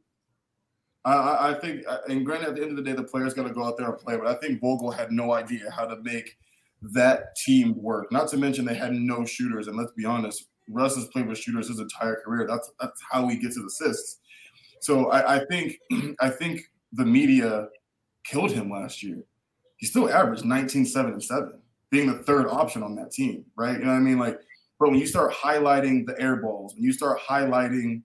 I, 1.04 1.12
I, 1.12 1.50
I 1.50 1.54
think, 1.54 1.84
uh, 1.88 1.98
and 2.08 2.24
granted, 2.24 2.50
at 2.50 2.54
the 2.56 2.62
end 2.62 2.70
of 2.70 2.76
the 2.76 2.82
day, 2.82 2.92
the 2.92 3.02
players 3.02 3.34
got 3.34 3.44
to 3.44 3.52
go 3.52 3.64
out 3.64 3.76
there 3.76 3.88
and 3.88 3.98
play. 3.98 4.16
But 4.16 4.26
I 4.26 4.34
think 4.34 4.60
Vogel 4.60 4.90
had 4.90 5.10
no 5.10 5.32
idea 5.32 5.70
how 5.70 5.84
to 5.84 5.96
make 6.02 6.36
that 6.94 7.34
team 7.36 7.74
work. 7.80 8.10
Not 8.12 8.28
to 8.28 8.36
mention 8.36 8.64
they 8.64 8.74
had 8.74 8.92
no 8.92 9.24
shooters. 9.24 9.68
And 9.68 9.76
let's 9.76 9.92
be 9.92 10.04
honest, 10.04 10.48
Russ 10.68 10.94
has 10.96 11.06
played 11.06 11.26
with 11.26 11.38
shooters 11.38 11.68
his 11.68 11.80
entire 11.80 12.16
career. 12.24 12.46
That's 12.46 12.70
that's 12.80 13.00
how 13.10 13.28
he 13.28 13.36
gets 13.36 13.56
his 13.56 13.64
assists. 13.64 14.20
So 14.80 15.10
I, 15.10 15.36
I 15.36 15.44
think 15.46 15.76
I 16.20 16.28
think 16.28 16.62
the 16.92 17.04
media 17.04 17.68
killed 18.24 18.52
him 18.52 18.70
last 18.70 19.02
year. 19.02 19.24
He 19.82 19.88
still 19.88 20.08
averaged 20.08 20.44
19, 20.44 20.86
7, 20.86 21.12
and 21.12 21.22
7 21.22 21.54
being 21.90 22.06
the 22.06 22.22
third 22.22 22.46
option 22.46 22.84
on 22.84 22.94
that 22.94 23.10
team, 23.10 23.44
right? 23.56 23.80
You 23.80 23.84
know 23.84 23.90
what 23.90 23.96
I 23.96 23.98
mean? 23.98 24.16
Like, 24.20 24.38
but 24.78 24.90
when 24.90 25.00
you 25.00 25.08
start 25.08 25.32
highlighting 25.32 26.06
the 26.06 26.14
air 26.20 26.36
balls, 26.36 26.74
when 26.76 26.84
you 26.84 26.92
start 26.92 27.18
highlighting 27.18 28.02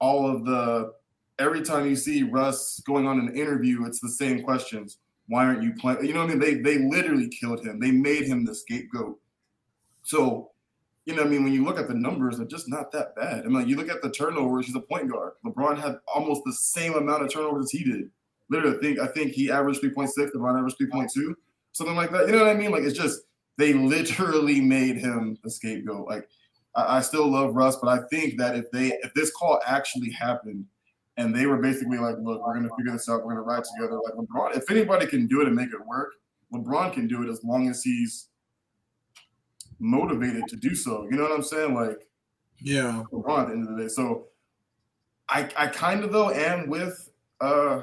all 0.00 0.28
of 0.28 0.44
the 0.44 0.92
every 1.38 1.62
time 1.62 1.86
you 1.86 1.94
see 1.94 2.24
Russ 2.24 2.80
going 2.84 3.06
on 3.06 3.20
an 3.20 3.36
interview, 3.36 3.86
it's 3.86 4.00
the 4.00 4.08
same 4.08 4.42
questions. 4.42 4.98
Why 5.28 5.44
aren't 5.44 5.62
you 5.62 5.72
playing? 5.74 6.04
You 6.04 6.14
know 6.14 6.24
what 6.24 6.32
I 6.32 6.34
mean? 6.34 6.40
They 6.40 6.54
they 6.54 6.78
literally 6.78 7.28
killed 7.28 7.64
him. 7.64 7.78
They 7.78 7.92
made 7.92 8.24
him 8.24 8.44
the 8.44 8.52
scapegoat. 8.52 9.20
So, 10.02 10.50
you 11.06 11.14
know, 11.14 11.22
I 11.22 11.26
mean, 11.26 11.44
when 11.44 11.52
you 11.52 11.64
look 11.64 11.78
at 11.78 11.86
the 11.86 11.94
numbers, 11.94 12.38
they're 12.38 12.46
just 12.46 12.68
not 12.68 12.90
that 12.90 13.14
bad. 13.14 13.44
I 13.44 13.48
mean, 13.48 13.68
you 13.68 13.76
look 13.76 13.88
at 13.88 14.02
the 14.02 14.10
turnovers. 14.10 14.66
He's 14.66 14.74
a 14.74 14.80
point 14.80 15.12
guard. 15.12 15.34
LeBron 15.46 15.80
had 15.80 16.00
almost 16.12 16.42
the 16.44 16.54
same 16.54 16.94
amount 16.94 17.22
of 17.22 17.32
turnovers 17.32 17.66
as 17.66 17.70
he 17.70 17.84
did. 17.84 18.10
Literally, 18.50 18.76
I 18.76 18.80
think 18.80 18.98
I 19.00 19.06
think 19.06 19.32
he 19.32 19.50
averaged 19.50 19.80
three 19.80 19.90
point 19.90 20.10
six. 20.10 20.32
LeBron 20.34 20.58
averaged 20.58 20.78
three 20.78 20.90
point 20.90 21.10
two, 21.12 21.36
something 21.72 21.96
like 21.96 22.10
that. 22.12 22.26
You 22.26 22.32
know 22.32 22.44
what 22.44 22.48
I 22.48 22.54
mean? 22.54 22.70
Like 22.70 22.82
it's 22.82 22.98
just 22.98 23.22
they 23.56 23.72
literally 23.72 24.60
made 24.76 24.96
him 24.96 25.36
the 25.44 25.50
scapegoat. 25.50 26.08
Like 26.08 26.28
I, 26.74 26.98
I 26.98 27.00
still 27.00 27.28
love 27.28 27.54
Russ, 27.54 27.76
but 27.76 27.88
I 27.88 28.06
think 28.08 28.38
that 28.38 28.56
if 28.56 28.70
they 28.70 28.88
if 29.02 29.12
this 29.14 29.30
call 29.30 29.60
actually 29.66 30.10
happened 30.10 30.64
and 31.18 31.34
they 31.34 31.46
were 31.46 31.58
basically 31.58 31.98
like, 31.98 32.16
look, 32.20 32.46
we're 32.46 32.54
gonna 32.54 32.70
figure 32.78 32.92
this 32.92 33.08
out, 33.08 33.24
we're 33.24 33.32
gonna 33.34 33.42
ride 33.42 33.64
together. 33.64 34.00
Like 34.02 34.14
LeBron, 34.14 34.56
if 34.56 34.70
anybody 34.70 35.06
can 35.06 35.26
do 35.26 35.40
it 35.42 35.46
and 35.46 35.56
make 35.56 35.70
it 35.70 35.86
work, 35.86 36.12
LeBron 36.54 36.92
can 36.92 37.06
do 37.06 37.22
it 37.22 37.30
as 37.30 37.42
long 37.44 37.68
as 37.68 37.82
he's 37.82 38.28
motivated 39.78 40.46
to 40.48 40.56
do 40.56 40.74
so. 40.74 41.06
You 41.10 41.16
know 41.16 41.24
what 41.24 41.32
I'm 41.32 41.42
saying? 41.42 41.74
Like, 41.74 42.08
yeah, 42.60 43.02
LeBron 43.12 43.40
at 43.40 43.46
the 43.48 43.52
end 43.54 43.68
of 43.68 43.76
the 43.76 43.82
day. 43.82 43.88
So 43.88 44.28
I 45.28 45.48
I 45.56 45.66
kind 45.66 46.04
of 46.04 46.12
though 46.12 46.30
am 46.30 46.68
with 46.68 47.10
uh 47.40 47.82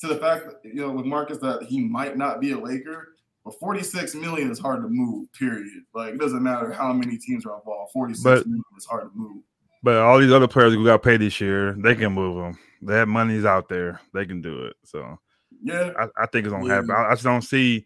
to 0.00 0.06
the 0.08 0.16
fact 0.16 0.44
that 0.46 0.56
you 0.64 0.80
know 0.80 0.90
with 0.90 1.06
Marcus 1.06 1.38
that 1.38 1.62
he 1.64 1.80
might 1.80 2.16
not 2.16 2.40
be 2.40 2.52
a 2.52 2.58
Laker. 2.58 3.08
But 3.44 3.58
46 3.60 4.14
million 4.14 4.50
is 4.50 4.58
hard 4.58 4.82
to 4.82 4.88
move, 4.88 5.30
period. 5.34 5.68
Like 5.94 6.14
it 6.14 6.18
doesn't 6.18 6.42
matter 6.42 6.72
how 6.72 6.94
many 6.94 7.18
teams 7.18 7.44
are 7.44 7.58
involved. 7.58 7.92
46 7.92 8.24
But- 8.24 8.46
million 8.46 8.62
is 8.78 8.86
hard 8.86 9.02
to 9.04 9.10
move. 9.14 9.42
But 9.82 9.96
all 9.98 10.18
these 10.18 10.32
other 10.32 10.48
players 10.48 10.72
who 10.72 10.82
got 10.82 11.02
paid 11.02 11.20
this 11.20 11.38
year, 11.42 11.74
they 11.74 11.94
can 11.94 12.14
move 12.14 12.36
them. 12.36 12.58
That 12.80 13.06
money's 13.06 13.44
out 13.44 13.68
there. 13.68 14.00
They 14.14 14.24
can 14.24 14.40
do 14.40 14.64
it. 14.64 14.76
So 14.84 15.18
Yeah. 15.62 15.90
I, 15.98 16.22
I 16.22 16.26
think 16.26 16.46
it's 16.46 16.52
gonna 16.54 16.66
Yeah. 16.66 16.74
happen. 16.76 16.90
I, 16.92 17.08
I 17.08 17.10
just 17.12 17.24
don't 17.24 17.42
see. 17.42 17.84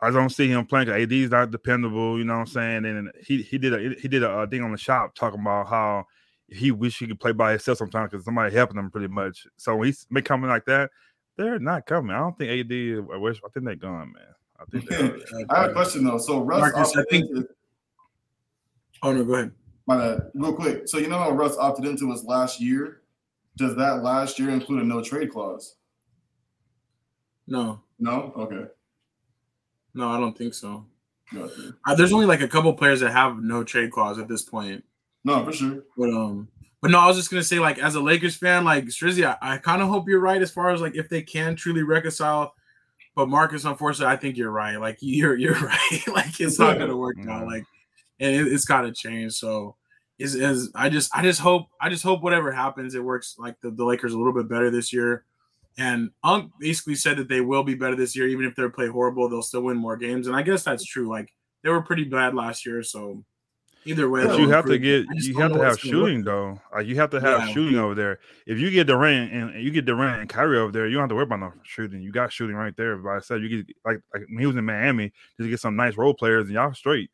I 0.00 0.10
don't 0.12 0.30
see 0.30 0.46
him 0.48 0.64
playing. 0.64 0.88
AD's 0.90 1.30
not 1.32 1.50
dependable. 1.50 2.16
You 2.16 2.22
know 2.24 2.34
what 2.34 2.40
I'm 2.40 2.46
saying? 2.46 2.84
And 2.84 3.10
he 3.26 3.42
he 3.42 3.58
did 3.58 3.74
a 3.74 4.00
he 4.00 4.06
did 4.06 4.22
a, 4.22 4.30
uh 4.30 4.46
thing 4.46 4.62
on 4.62 4.70
the 4.70 4.78
shop 4.78 5.16
talking 5.16 5.40
about 5.40 5.66
how 5.66 6.06
he 6.46 6.70
wish 6.70 7.00
he 7.00 7.08
could 7.08 7.18
play 7.18 7.32
by 7.32 7.50
himself 7.50 7.78
sometimes 7.78 8.12
because 8.12 8.24
somebody 8.24 8.54
helping 8.54 8.78
him 8.78 8.92
pretty 8.92 9.08
much. 9.08 9.44
So 9.56 9.74
when 9.74 9.86
he's 9.86 10.06
make 10.10 10.24
coming 10.24 10.48
like 10.50 10.66
that, 10.66 10.90
they're 11.36 11.58
not 11.58 11.86
coming. 11.86 12.14
I 12.14 12.18
don't 12.20 12.36
think 12.38 12.50
AD. 12.50 13.12
I 13.14 13.16
wish. 13.18 13.38
I 13.44 13.48
think 13.50 13.66
they're 13.66 13.74
gone, 13.76 14.12
man. 14.12 14.22
I 14.60 14.64
think 14.70 14.88
they're. 14.88 15.16
I 15.50 15.62
have 15.62 15.70
a 15.70 15.72
question 15.74 16.04
though. 16.04 16.18
So 16.18 16.40
Russ, 16.40 16.60
Marcus, 16.60 16.96
I 16.96 17.04
think- 17.10 17.28
into- 17.30 17.48
Oh 19.02 19.12
no, 19.12 19.22
go 19.24 19.34
ahead. 19.34 19.50
my 19.86 19.98
bad. 19.98 20.30
Real 20.34 20.54
quick. 20.54 20.88
So 20.88 20.96
you 20.98 21.08
know 21.08 21.18
how 21.18 21.30
Russ 21.30 21.58
opted 21.58 21.84
into 21.84 22.10
his 22.10 22.24
last 22.24 22.60
year? 22.60 23.02
Does 23.56 23.76
that 23.76 24.02
last 24.02 24.38
year 24.38 24.48
include 24.50 24.82
a 24.82 24.84
no 24.84 25.02
trade 25.02 25.30
clause? 25.30 25.76
No, 27.46 27.82
No. 27.98 28.32
Okay. 28.36 28.64
no, 29.92 30.08
I 30.08 30.18
don't 30.18 30.36
think 30.36 30.54
so. 30.54 30.86
Gotcha. 31.32 31.74
Uh, 31.86 31.94
there's 31.94 32.12
only 32.12 32.24
like 32.26 32.40
a 32.40 32.48
couple 32.48 32.72
players 32.72 33.00
that 33.00 33.12
have 33.12 33.42
no 33.42 33.62
trade 33.62 33.90
clause 33.90 34.18
at 34.18 34.28
this 34.28 34.42
point. 34.42 34.82
No, 35.24 35.44
for 35.44 35.52
sure. 35.52 35.82
But 35.96 36.10
um, 36.10 36.48
but 36.84 36.90
no, 36.90 37.00
I 37.00 37.06
was 37.06 37.16
just 37.16 37.30
gonna 37.30 37.42
say, 37.42 37.58
like, 37.60 37.78
as 37.78 37.94
a 37.94 38.00
Lakers 38.00 38.36
fan, 38.36 38.62
like 38.62 38.84
Strizzy, 38.88 39.24
I, 39.24 39.54
I 39.54 39.56
kind 39.56 39.80
of 39.80 39.88
hope 39.88 40.06
you're 40.06 40.20
right 40.20 40.42
as 40.42 40.50
far 40.50 40.68
as 40.68 40.82
like 40.82 40.94
if 40.94 41.08
they 41.08 41.22
can 41.22 41.56
truly 41.56 41.82
reconcile. 41.82 42.52
But 43.16 43.30
Marcus, 43.30 43.64
unfortunately, 43.64 44.12
I 44.12 44.18
think 44.18 44.36
you're 44.36 44.50
right. 44.50 44.76
Like 44.76 44.98
you're 45.00 45.34
you're 45.34 45.54
right. 45.54 46.00
like 46.12 46.38
it's 46.40 46.58
not 46.58 46.76
gonna 46.76 46.94
work 46.94 47.16
out. 47.20 47.44
Mhm. 47.44 47.46
Like, 47.46 47.64
and 48.20 48.36
it, 48.36 48.52
it's 48.52 48.66
got 48.66 48.82
to 48.82 48.92
change. 48.92 49.32
So, 49.32 49.76
is 50.18 50.34
is 50.34 50.70
I 50.74 50.90
just 50.90 51.10
I 51.16 51.22
just 51.22 51.40
hope 51.40 51.68
I 51.80 51.88
just 51.88 52.02
hope 52.02 52.20
whatever 52.22 52.52
happens, 52.52 52.94
it 52.94 53.02
works. 53.02 53.36
Like 53.38 53.58
the, 53.62 53.70
the 53.70 53.84
Lakers 53.86 54.12
a 54.12 54.18
little 54.18 54.34
bit 54.34 54.50
better 54.50 54.70
this 54.70 54.92
year. 54.92 55.24
And 55.78 56.10
Unk 56.22 56.52
basically 56.60 56.96
said 56.96 57.16
that 57.16 57.30
they 57.30 57.40
will 57.40 57.64
be 57.64 57.76
better 57.76 57.96
this 57.96 58.14
year, 58.14 58.28
even 58.28 58.44
if 58.44 58.56
they 58.56 58.68
play 58.68 58.88
horrible, 58.88 59.30
they'll 59.30 59.40
still 59.40 59.62
win 59.62 59.78
more 59.78 59.96
games. 59.96 60.26
And 60.26 60.36
I 60.36 60.42
guess 60.42 60.64
that's 60.64 60.84
true. 60.84 61.08
Like 61.08 61.32
they 61.62 61.70
were 61.70 61.80
pretty 61.80 62.04
bad 62.04 62.34
last 62.34 62.66
year, 62.66 62.82
so 62.82 63.24
either 63.84 64.08
way, 64.08 64.26
But 64.26 64.38
you 64.38 64.48
have 64.48 64.66
to 64.66 64.78
get 64.78 65.06
you 65.14 65.34
have 65.36 65.52
to 65.52 65.58
have 65.58 65.72
look 65.72 65.80
shooting 65.80 66.22
though. 66.24 66.60
Like 66.72 66.86
you 66.86 66.96
have 66.96 67.10
to 67.10 67.20
have 67.20 67.40
Yeah. 67.48 67.52
shooting 67.54 67.78
over 67.78 67.94
there. 67.94 68.18
If 68.46 68.58
you 68.58 68.70
get 68.70 68.86
Durant 68.86 69.32
and 69.32 69.62
you 69.62 69.70
get 69.70 69.84
Durant 69.84 70.20
and 70.20 70.28
Kyrie 70.28 70.58
over 70.58 70.72
there, 70.72 70.86
you 70.86 70.94
don't 70.94 71.02
have 71.02 71.08
to 71.10 71.14
worry 71.14 71.24
about 71.24 71.40
no 71.40 71.52
shooting. 71.62 72.00
You 72.02 72.12
got 72.12 72.32
shooting 72.32 72.56
right 72.56 72.76
there. 72.76 72.96
But 72.96 73.10
I 73.10 73.18
said 73.20 73.42
you 73.42 73.48
get 73.48 73.76
like 73.84 74.00
like 74.12 74.24
when 74.28 74.38
he 74.38 74.46
was 74.46 74.56
in 74.56 74.64
Miami, 74.64 75.12
just 75.38 75.50
get 75.50 75.60
some 75.60 75.76
nice 75.76 75.96
role 75.96 76.14
players 76.14 76.44
and 76.46 76.54
y'all 76.54 76.72
straight. 76.74 77.10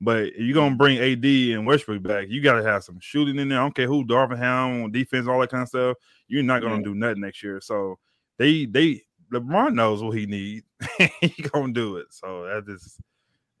But 0.00 0.24
if 0.28 0.38
you're 0.40 0.54
gonna 0.54 0.76
bring 0.76 0.98
AD 0.98 1.24
and 1.52 1.66
Westbrook 1.66 2.02
back, 2.02 2.26
you 2.28 2.42
gotta 2.42 2.62
have 2.62 2.84
some 2.84 2.98
shooting 3.00 3.38
in 3.38 3.48
there. 3.48 3.58
I 3.60 3.62
don't 3.62 3.74
care 3.74 3.86
who 3.86 4.04
Darvin 4.04 4.38
Ham, 4.38 4.90
defense, 4.90 5.26
all 5.28 5.40
that 5.40 5.50
kind 5.50 5.62
of 5.62 5.68
stuff. 5.68 5.96
You're 6.28 6.42
not 6.42 6.62
gonna 6.62 6.76
Yeah. 6.78 6.82
do 6.82 6.94
nothing 6.94 7.20
next 7.20 7.42
year. 7.42 7.60
So 7.60 7.98
they 8.38 8.66
they 8.66 9.02
LeBron 9.32 9.74
knows 9.74 10.02
what 10.02 10.16
he 10.16 10.26
needs. 10.26 10.66
he 11.20 11.42
gonna 11.50 11.72
do 11.72 11.96
it. 11.96 12.06
So 12.10 12.44
that 12.44 12.70
is 12.70 12.98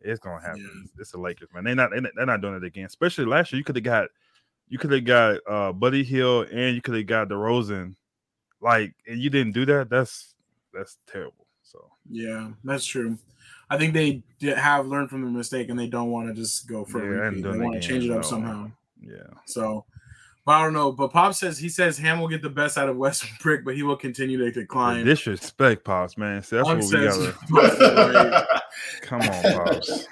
it's 0.04 0.20
gonna 0.20 0.40
happen. 0.40 0.60
Yeah. 0.94 1.00
It's, 1.00 1.10
the 1.12 1.18
Lakers, 1.18 1.48
man. 1.54 1.64
They're 1.64 1.74
not- 1.74 1.90
they're 1.90 2.26
not 2.26 2.40
doing 2.40 2.54
it 2.54 2.64
again. 2.64 2.84
Especially 2.86 3.24
last 3.24 3.52
year, 3.52 3.58
you 3.58 3.64
could 3.64 3.76
have 3.76 3.84
got 3.84 4.08
you 4.68 4.78
could 4.78 4.92
have 4.92 5.04
got 5.04 5.40
uh 5.48 5.72
Buddy 5.72 6.02
Hield 6.04 6.48
and 6.48 6.74
you 6.74 6.80
could 6.82 6.94
have 6.94 7.06
got 7.06 7.28
DeRozan. 7.28 7.94
Like, 8.60 8.94
and 9.06 9.18
you 9.20 9.28
didn't 9.30 9.52
do 9.52 9.66
that. 9.66 9.90
That's 9.90 10.34
that's 10.72 10.98
terrible. 11.06 11.46
So 11.62 11.90
Yeah, 12.08 12.50
that's 12.64 12.84
true. 12.86 13.18
I 13.70 13.78
think 13.78 13.94
they 13.94 14.22
did 14.38 14.56
have 14.58 14.86
learned 14.86 15.10
from 15.10 15.22
the 15.22 15.30
mistake 15.30 15.68
and 15.70 15.78
they 15.78 15.86
don't 15.86 16.10
want 16.10 16.28
to 16.28 16.34
just 16.34 16.68
go 16.68 16.84
for 16.84 16.98
Yeah, 17.00 17.20
repeat. 17.20 17.42
They 17.42 17.58
want 17.58 17.74
to 17.74 17.80
change 17.80 18.04
it 18.04 18.10
up 18.10 18.16
no. 18.18 18.22
somehow. 18.22 18.70
yeah. 19.00 19.26
So, 19.46 19.84
but 20.46 20.52
I 20.52 20.62
don't 20.62 20.72
know. 20.72 20.92
But 20.92 21.08
Pop 21.12 21.34
says 21.34 21.58
he 21.58 21.68
says 21.68 21.96
Ham 21.98 22.20
will 22.20 22.28
get 22.28 22.42
the 22.42 22.50
best 22.50 22.76
out 22.78 22.88
of 22.88 22.96
Westbrook, 22.96 23.62
but 23.64 23.74
he 23.74 23.82
will 23.82 23.96
continue 23.96 24.38
to 24.38 24.50
decline. 24.50 25.04
disrespect, 25.04 25.84
pops, 25.84 26.16
man. 26.18 26.36
That's 26.36 26.50
Pop 26.50 26.66
what 26.66 26.76
we 26.76 26.82
says- 26.82 27.16
gotta. 27.50 28.46
Come 29.02 29.20
on, 29.22 29.42
pops. 29.64 30.06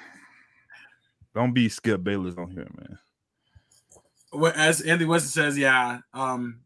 Don't 1.35 1.53
be 1.53 1.67
Skip 1.69 2.03
Bayless 2.03 2.35
on 2.37 2.51
here, 2.51 2.67
man. 2.77 2.99
What- 4.31 4.55
as 4.55 4.81
Anthony 4.81 5.09
Weston 5.09 5.29
says, 5.31 5.57
yeah, 5.57 5.99
um, 6.13 6.59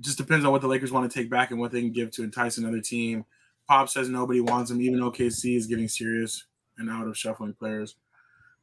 just 0.00 0.18
depends 0.18 0.44
on 0.44 0.52
what 0.52 0.60
the 0.62 0.68
Lakers 0.68 0.90
want 0.92 1.10
to 1.10 1.18
take 1.18 1.30
back 1.30 1.50
and 1.50 1.60
what 1.60 1.70
they 1.70 1.80
can 1.80 1.92
give 1.92 2.10
to 2.12 2.22
entice 2.24 2.58
another 2.58 2.80
team. 2.80 3.24
Pop 3.68 3.88
says 3.88 4.08
nobody 4.08 4.40
wants 4.40 4.70
him, 4.70 4.80
even 4.82 4.98
OKC 5.00 5.56
is 5.56 5.66
getting 5.66 5.86
serious 5.88 6.44
and 6.78 6.90
out 6.90 7.06
of 7.06 7.16
shuffling 7.16 7.54
players. 7.54 7.94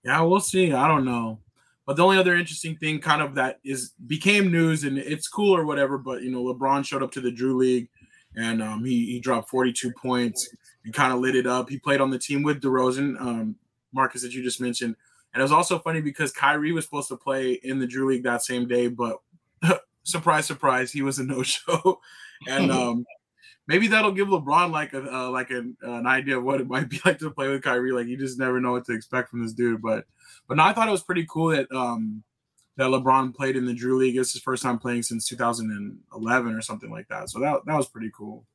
Yeah, 0.03 0.21
we'll 0.21 0.39
see. 0.39 0.73
I 0.73 0.87
don't 0.87 1.05
know. 1.05 1.39
But 1.87 1.95
the 1.95 2.03
only 2.03 2.17
other 2.17 2.35
interesting 2.35 2.75
thing, 2.75 2.99
kind 2.99 3.21
of 3.21 3.33
that 3.35 3.59
is 3.63 3.93
became 4.05 4.51
news 4.51 4.83
and 4.83 4.97
it's 4.97 5.27
cool 5.27 5.55
or 5.55 5.65
whatever. 5.65 5.97
But 5.97 6.21
you 6.21 6.29
know, 6.29 6.43
LeBron 6.43 6.85
showed 6.85 7.01
up 7.01 7.11
to 7.13 7.21
the 7.21 7.31
Drew 7.31 7.57
League 7.57 7.87
and 8.35 8.61
um, 8.61 8.83
he 8.83 9.05
he 9.05 9.19
dropped 9.19 9.49
42 9.49 9.93
points 9.93 10.53
and 10.83 10.93
kind 10.93 11.13
of 11.13 11.19
lit 11.19 11.35
it 11.35 11.47
up. 11.47 11.69
He 11.69 11.79
played 11.79 12.01
on 12.01 12.11
the 12.11 12.19
team 12.19 12.43
with 12.43 12.61
DeRozan, 12.61 13.19
um, 13.19 13.55
Marcus 13.93 14.21
that 14.21 14.33
you 14.33 14.43
just 14.43 14.61
mentioned. 14.61 14.97
And 15.33 15.41
it 15.41 15.43
was 15.43 15.51
also 15.53 15.79
funny 15.79 16.01
because 16.01 16.31
Kyrie 16.31 16.73
was 16.73 16.85
supposed 16.85 17.07
to 17.07 17.17
play 17.17 17.53
in 17.53 17.79
the 17.79 17.87
Drew 17.87 18.09
League 18.09 18.23
that 18.23 18.43
same 18.43 18.67
day, 18.67 18.87
but 18.87 19.21
surprise, 20.03 20.45
surprise, 20.45 20.91
he 20.91 21.01
was 21.01 21.19
a 21.19 21.23
no-show. 21.23 21.99
And 22.47 22.71
um, 22.71 23.03
maybe 23.67 23.87
that'll 23.87 24.11
give 24.11 24.29
LeBron 24.29 24.71
like 24.71 24.93
a 24.93 25.13
uh, 25.13 25.29
like 25.29 25.49
an, 25.51 25.77
an 25.81 26.07
idea 26.07 26.37
of 26.37 26.43
what 26.43 26.61
it 26.61 26.67
might 26.67 26.89
be 26.89 26.99
like 27.05 27.19
to 27.19 27.31
play 27.31 27.49
with 27.49 27.63
Kyrie. 27.63 27.91
Like 27.91 28.07
you 28.07 28.17
just 28.17 28.39
never 28.39 28.59
know 28.59 28.71
what 28.71 28.85
to 28.85 28.93
expect 28.93 29.29
from 29.29 29.43
this 29.43 29.53
dude. 29.53 29.81
But 29.81 30.05
but 30.47 30.57
no, 30.57 30.63
I 30.63 30.73
thought 30.73 30.87
it 30.87 30.91
was 30.91 31.03
pretty 31.03 31.25
cool 31.29 31.49
that 31.49 31.71
um 31.71 32.23
that 32.77 32.87
LeBron 32.87 33.35
played 33.35 33.55
in 33.55 33.65
the 33.65 33.73
Drew 33.73 33.97
League. 33.97 34.17
It's 34.17 34.33
his 34.33 34.41
first 34.41 34.63
time 34.63 34.77
playing 34.79 35.03
since 35.03 35.27
2011 35.27 36.53
or 36.53 36.61
something 36.61 36.91
like 36.91 37.07
that. 37.09 37.29
So 37.29 37.39
that 37.39 37.61
that 37.65 37.75
was 37.75 37.87
pretty 37.87 38.11
cool. 38.15 38.45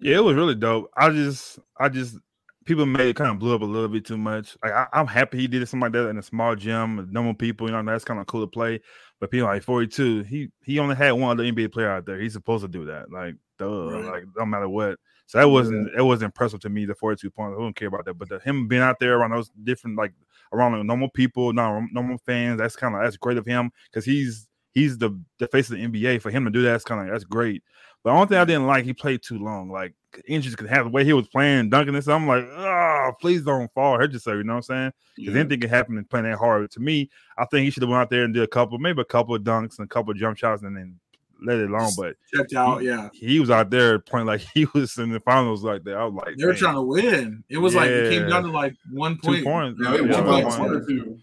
Yeah, 0.00 0.16
it 0.16 0.24
was 0.24 0.34
really 0.34 0.54
dope. 0.54 0.90
I 0.96 1.10
just, 1.10 1.58
I 1.78 1.90
just, 1.90 2.16
people 2.64 2.86
made 2.86 3.08
it 3.08 3.16
kind 3.16 3.30
of 3.30 3.38
blew 3.38 3.54
up 3.54 3.60
a 3.60 3.66
little 3.66 3.88
bit 3.88 4.06
too 4.06 4.16
much. 4.16 4.56
Like, 4.64 4.72
I, 4.72 4.86
I'm 4.94 5.06
happy 5.06 5.38
he 5.38 5.46
did 5.46 5.68
something 5.68 5.82
like 5.82 5.92
that 5.92 6.08
in 6.08 6.16
a 6.16 6.22
small 6.22 6.56
gym, 6.56 6.96
with 6.96 7.10
normal 7.10 7.34
people. 7.34 7.68
You 7.68 7.74
know, 7.74 7.82
that's 7.84 8.04
kind 8.04 8.18
of 8.18 8.26
cool 8.26 8.40
to 8.40 8.46
play. 8.46 8.80
But 9.20 9.30
people 9.30 9.46
like 9.46 9.62
42, 9.62 10.22
he 10.22 10.48
he 10.64 10.78
only 10.78 10.96
had 10.96 11.12
one 11.12 11.38
other 11.38 11.44
NBA 11.44 11.72
player 11.72 11.90
out 11.90 12.06
there. 12.06 12.18
He's 12.18 12.32
supposed 12.32 12.64
to 12.64 12.68
do 12.68 12.86
that. 12.86 13.12
Like, 13.12 13.34
duh, 13.60 13.90
Right. 13.90 14.04
like 14.12 14.24
no 14.36 14.44
matter 14.46 14.68
what. 14.68 14.98
So 15.26 15.38
that 15.38 15.48
wasn't 15.48 15.90
it 15.96 16.02
wasn't 16.02 16.26
impressive 16.30 16.58
to 16.60 16.68
me. 16.68 16.86
The 16.86 16.94
42 16.96 17.30
points, 17.30 17.56
I 17.56 17.62
don't 17.62 17.76
care 17.76 17.86
about 17.88 18.04
that. 18.06 18.14
But 18.14 18.28
the, 18.28 18.40
him 18.40 18.66
being 18.66 18.82
out 18.82 18.98
there 18.98 19.16
around 19.16 19.30
those 19.30 19.50
different, 19.62 19.96
like 19.96 20.12
around 20.52 20.72
the 20.72 20.82
normal 20.82 21.08
people, 21.10 21.52
not 21.52 21.82
normal 21.92 22.18
fans, 22.26 22.58
that's 22.58 22.74
kind 22.74 22.96
of 22.96 23.02
that's 23.02 23.16
great 23.16 23.38
of 23.38 23.46
him 23.46 23.70
because 23.84 24.04
he's 24.04 24.48
he's 24.72 24.98
the 24.98 25.16
the 25.38 25.46
face 25.48 25.70
of 25.70 25.76
the 25.78 25.86
NBA. 25.86 26.20
For 26.20 26.30
him 26.30 26.44
to 26.44 26.50
do 26.50 26.62
that, 26.62 26.72
that's 26.72 26.84
kind 26.84 27.00
of 27.06 27.12
that's 27.12 27.22
great. 27.24 27.62
But 28.02 28.10
the 28.10 28.16
only 28.16 28.26
thing 28.28 28.38
I 28.38 28.44
didn't 28.46 28.66
like, 28.66 28.84
he 28.84 28.92
played 28.94 29.22
too 29.22 29.38
long. 29.38 29.70
Like 29.70 29.94
injuries 30.26 30.56
could 30.56 30.68
have 30.70 30.86
the 30.86 30.90
way 30.90 31.04
he 31.04 31.12
was 31.12 31.28
playing, 31.28 31.68
dunking 31.70 31.94
something. 32.00 32.12
I'm 32.12 32.26
like, 32.26 32.50
oh, 32.50 33.12
please 33.20 33.42
don't 33.42 33.72
fall. 33.74 33.98
Hurt 33.98 34.12
yourself. 34.12 34.36
You 34.38 34.42
know 34.44 34.54
what 34.54 34.56
I'm 34.56 34.62
saying? 34.62 34.92
Because 35.16 35.34
Yeah. 35.34 35.40
anything 35.40 35.60
can 35.60 35.68
happen 35.70 35.98
in 35.98 36.04
playing 36.06 36.24
that 36.24 36.38
hard. 36.38 36.70
To 36.72 36.80
me, 36.80 37.08
I 37.38 37.44
think 37.44 37.64
he 37.66 37.70
should 37.70 37.82
have 37.84 37.90
went 37.90 38.00
out 38.00 38.10
there 38.10 38.24
and 38.24 38.32
did 38.34 38.42
a 38.42 38.46
couple, 38.48 38.78
maybe 38.78 39.02
a 39.02 39.04
couple 39.04 39.34
of 39.36 39.42
dunks 39.42 39.78
and 39.78 39.84
a 39.84 39.88
couple 39.88 40.10
of 40.12 40.16
jump 40.16 40.38
shots, 40.38 40.62
and 40.62 40.74
then 40.76 40.98
let 41.42 41.58
it 41.58 41.70
alone. 41.70 41.90
But 41.96 42.16
Checked 42.34 42.54
out, 42.54 42.82
yeah. 42.82 43.08
he 43.12 43.40
was 43.40 43.50
out 43.50 43.70
there 43.70 43.98
playing 43.98 44.26
like 44.26 44.40
he 44.54 44.66
was 44.74 44.96
in 44.98 45.10
the 45.10 45.20
finals 45.20 45.62
like 45.64 45.84
that. 45.84 45.96
I 45.96 46.04
was 46.04 46.14
like, 46.14 46.36
They 46.36 46.46
were 46.46 46.54
trying 46.54 46.74
to 46.74 46.82
win. 46.82 47.44
It 47.48 47.58
was 47.58 47.74
like 47.74 47.90
it 47.90 48.10
came 48.10 48.28
down 48.28 48.44
to 48.44 48.50
like 48.50 48.74
one 48.92 49.16
Two 49.22 49.42
point. 49.42 49.44
points. 49.44 49.80
Yeah, 49.82 49.94
Yeah, 49.96 50.20
one 50.20 50.26
like 50.26 50.44
point. 50.48 50.60
one 50.60 50.70
or 50.76 50.86
two. 50.86 51.18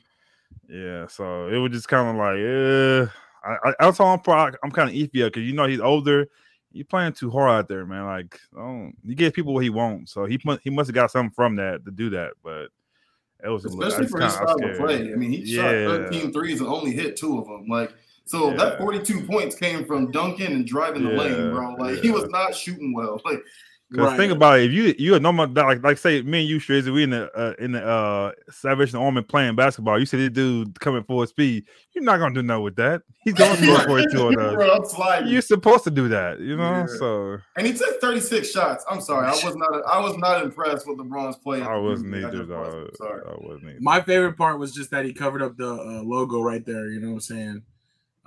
Yeah, 0.70 1.08
so 1.08 1.48
it 1.48 1.58
was 1.58 1.72
just 1.72 1.88
kind 1.88 2.10
of 2.10 2.16
like, 2.18 2.38
eh. 2.38 3.12
I, 3.44 3.70
I, 3.70 3.74
that's 3.80 4.00
all 4.02 4.14
I'm 4.14 4.20
probably, 4.20 4.58
I'm 4.64 4.72
kind 4.72 4.90
of 4.90 4.96
iffy 4.96 5.24
because 5.24 5.44
you 5.44 5.54
know 5.54 5.66
he's 5.68 5.80
older. 5.80 6.28
He's 6.74 6.86
playing 6.86 7.14
too 7.14 7.32
hard 7.32 7.50
out 7.50 7.68
there, 7.70 7.86
man. 7.86 8.04
Like, 8.06 8.38
oh, 8.58 8.92
he 9.06 9.16
gives 9.16 9.34
people 9.34 9.54
what 9.54 9.64
he 9.64 9.70
wants, 9.70 10.12
so 10.12 10.26
he 10.26 10.40
must 10.44 10.60
he 10.64 10.70
must 10.70 10.90
have 10.90 10.96
got 10.96 11.12
something 11.12 11.32
from 11.34 11.56
that 11.56 11.86
to 11.86 11.92
do 11.92 12.10
that. 12.10 12.34
But 12.44 12.68
it 13.44 13.48
was 13.50 13.64
a 13.64 13.70
little- 13.70 13.84
Especially 13.86 14.08
for 14.10 14.20
his 14.20 14.34
style 14.34 14.56
of 14.62 14.78
play. 14.78 15.14
I 15.14 15.16
mean, 15.16 15.32
he 15.32 15.38
Yeah. 15.44 15.62
shot 15.86 16.10
13 16.12 16.34
threes 16.34 16.60
and 16.60 16.68
only 16.68 16.92
hit 16.92 17.16
two 17.16 17.38
of 17.40 17.46
them. 17.48 17.68
Like, 17.68 17.94
so 18.28 18.54
that 18.54 18.78
42 18.78 19.24
points 19.24 19.56
came 19.56 19.86
from 19.86 20.12
dunking 20.12 20.48
and 20.48 20.66
driving 20.68 21.04
the 21.04 21.12
lane, 21.12 21.52
bro. 21.52 21.74
Like, 21.76 22.00
he 22.02 22.12
was 22.12 22.26
not 22.30 22.54
shooting 22.54 22.94
well. 22.94 23.22
Like, 23.26 23.40
Because 23.90 24.10
Right. 24.10 24.18
think 24.18 24.34
about 24.34 24.60
it, 24.60 24.66
if 24.66 24.72
you 24.74 24.94
you 25.00 25.16
a 25.16 25.20
normal 25.20 25.48
like 25.48 25.82
like 25.82 25.98
say 25.98 26.22
me 26.22 26.42
and 26.42 26.50
you 26.50 26.58
Strizzy, 26.60 26.94
we 26.94 27.04
in 27.04 27.12
the 27.12 27.32
uh, 27.32 27.54
in 27.58 27.72
the 27.72 27.82
uh 27.82 28.34
Salvation 28.50 29.00
Army 29.00 29.22
playing 29.22 29.56
basketball. 29.56 29.98
You 29.98 30.06
see 30.06 30.18
this 30.18 30.30
dude 30.32 30.78
coming 30.82 31.04
full 31.06 31.26
speed, 31.26 31.64
you're 31.94 32.04
not 32.04 32.18
gonna 32.18 32.36
do 32.36 32.44
nothing 32.44 32.64
with 32.64 32.76
that. 32.76 33.04
He's 33.24 33.34
gonna 33.34 33.56
score 33.64 33.80
for 33.80 34.00
you 34.00 34.28
on 34.28 34.38
us. 34.40 34.56
Bro, 34.56 34.72
I'm 34.74 34.86
sliding. 34.86 35.30
You're 35.32 35.42
supposed 35.42 35.86
to 35.86 35.92
do 35.92 36.10
that, 36.10 36.42
you 36.42 36.58
know. 36.58 36.80
Yeah. 36.80 36.86
So 37.00 37.38
And 37.56 37.66
he 37.66 37.72
took 37.72 38.02
36 38.02 38.52
shots. 38.52 38.84
I'm 38.92 39.00
sorry, 39.00 39.28
I 39.28 39.32
was 39.32 39.56
not. 39.56 39.82
I 39.88 40.00
was 40.02 40.18
not 40.18 40.44
impressed 40.44 40.86
with 40.86 40.98
LeBron's 40.98 41.38
play. 41.38 41.62
I 41.62 41.78
wasn't 41.78 42.14
either. 42.14 42.30
just 42.40 42.50
wasn't. 42.50 42.98
Sorry. 42.98 43.22
I 43.26 43.36
wasn't 43.40 43.70
either. 43.70 43.80
My 43.80 44.02
favorite 44.02 44.36
part 44.38 44.60
was 44.60 44.74
just 44.74 44.92
that 44.92 45.06
he 45.06 45.14
covered 45.14 45.42
up 45.42 45.56
the 45.56 45.72
uh, 45.72 46.02
logo 46.04 46.42
right 46.42 46.66
there. 46.66 46.90
You 46.90 47.00
know 47.00 47.08
what 47.08 47.14
I'm 47.14 47.20
saying? 47.22 47.62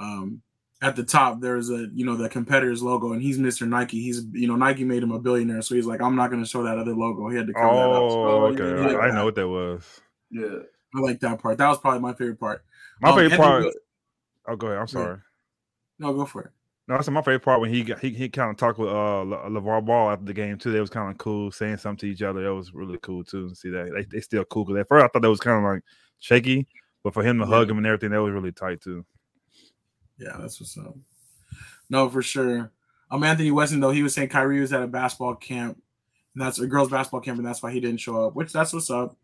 Um, 0.00 0.42
at 0.82 0.96
the 0.96 1.04
top, 1.04 1.40
there's 1.40 1.68
a 1.68 1.88
you 1.92 2.06
know 2.06 2.16
the 2.16 2.28
competitor's 2.28 2.82
logo, 2.82 3.12
and 3.12 3.20
he's 3.20 3.38
Mr. 3.38 3.68
Nike. 3.68 4.00
He's 4.00 4.24
you 4.32 4.48
know 4.48 4.56
Nike 4.56 4.82
made 4.84 5.02
him 5.02 5.10
a 5.12 5.18
billionaire, 5.18 5.60
so 5.62 5.74
he's 5.74 5.84
like, 5.86 6.00
I'm 6.00 6.16
not 6.16 6.30
going 6.30 6.42
to 6.42 6.48
show 6.48 6.62
that 6.62 6.78
other 6.78 6.94
logo. 6.94 7.28
He 7.28 7.36
had 7.36 7.46
to 7.48 7.52
cover 7.52 7.66
that 7.74 7.90
up. 7.90 8.02
Oh, 8.02 8.54
So, 8.56 8.62
okay. 8.64 8.92
yeah. 8.92 8.98
I, 8.98 9.08
I 9.08 9.14
know 9.14 9.26
what 9.26 9.34
that 9.34 9.48
was. 9.48 10.00
Yeah. 10.30 10.60
I 10.96 11.00
like 11.00 11.20
that 11.20 11.38
part. 11.40 11.58
That 11.58 11.68
was 11.68 11.78
probably 11.78 12.00
my 12.00 12.14
favorite 12.14 12.40
part. 12.40 12.64
My 13.02 13.10
Um, 13.10 13.16
favorite 13.18 13.36
part. 13.36 13.62
Wil- 13.64 13.72
Oh, 14.48 14.56
go 14.56 14.68
ahead. 14.68 14.78
I'm 14.78 14.86
sorry. 14.88 15.18
No, 15.98 16.14
go 16.14 16.24
for 16.24 16.42
it. 16.44 16.50
No, 16.88 16.94
that's 16.96 17.08
my 17.10 17.20
favorite 17.20 17.44
part 17.44 17.60
when 17.60 17.72
he 17.72 17.84
got, 17.84 18.00
he 18.00 18.08
he 18.10 18.28
kind 18.28 18.50
of 18.50 18.56
talked 18.56 18.78
with 18.78 18.88
uh 18.88 19.20
Le- 19.22 19.50
LeVar 19.50 19.84
Ball 19.84 20.10
after 20.10 20.24
the 20.24 20.32
game 20.32 20.56
too. 20.58 20.72
That 20.72 20.80
was 20.80 20.90
kind 20.90 21.10
of 21.10 21.18
cool, 21.18 21.52
saying 21.52 21.76
something 21.76 21.98
to 22.08 22.12
each 22.12 22.22
other. 22.22 22.42
That 22.42 22.54
was 22.54 22.72
really 22.74 22.98
cool 23.02 23.22
too. 23.22 23.50
To 23.50 23.54
see 23.54 23.68
that 23.70 23.92
they 23.94 24.04
they 24.16 24.20
still 24.20 24.44
cool. 24.46 24.64
Cause 24.64 24.76
at 24.76 24.88
first 24.88 25.04
I 25.04 25.08
thought 25.08 25.22
that 25.22 25.30
was 25.30 25.38
kind 25.40 25.58
of 25.64 25.70
like 25.70 25.82
shaky, 26.18 26.66
but 27.04 27.12
for 27.14 27.22
him 27.22 27.38
to 27.38 27.46
hug 27.46 27.70
him 27.70 27.76
and 27.78 27.86
everything, 27.86 28.10
that 28.10 28.22
was 28.22 28.32
really 28.32 28.50
tight 28.50 28.80
too. 28.80 29.04
Yeah, 30.20 30.36
that's 30.38 30.60
what's 30.60 30.76
up. 30.78 30.94
No, 31.88 32.08
for 32.08 32.22
sure. 32.22 32.70
Um, 33.10 33.24
Anthony 33.24 33.50
Weston 33.50 33.80
though 33.80 33.90
he 33.90 34.02
was 34.02 34.14
saying 34.14 34.28
Kyrie 34.28 34.60
was 34.60 34.72
at 34.72 34.82
a 34.82 34.86
basketball 34.86 35.34
camp, 35.34 35.80
and 36.34 36.42
that's 36.42 36.58
a 36.60 36.66
girls' 36.66 36.90
basketball 36.90 37.20
camp, 37.22 37.38
and 37.38 37.46
that's 37.46 37.62
why 37.62 37.72
he 37.72 37.80
didn't 37.80 38.00
show 38.00 38.26
up. 38.26 38.34
Which 38.36 38.52
that's 38.52 38.72
what's 38.72 38.90
up. 38.90 39.16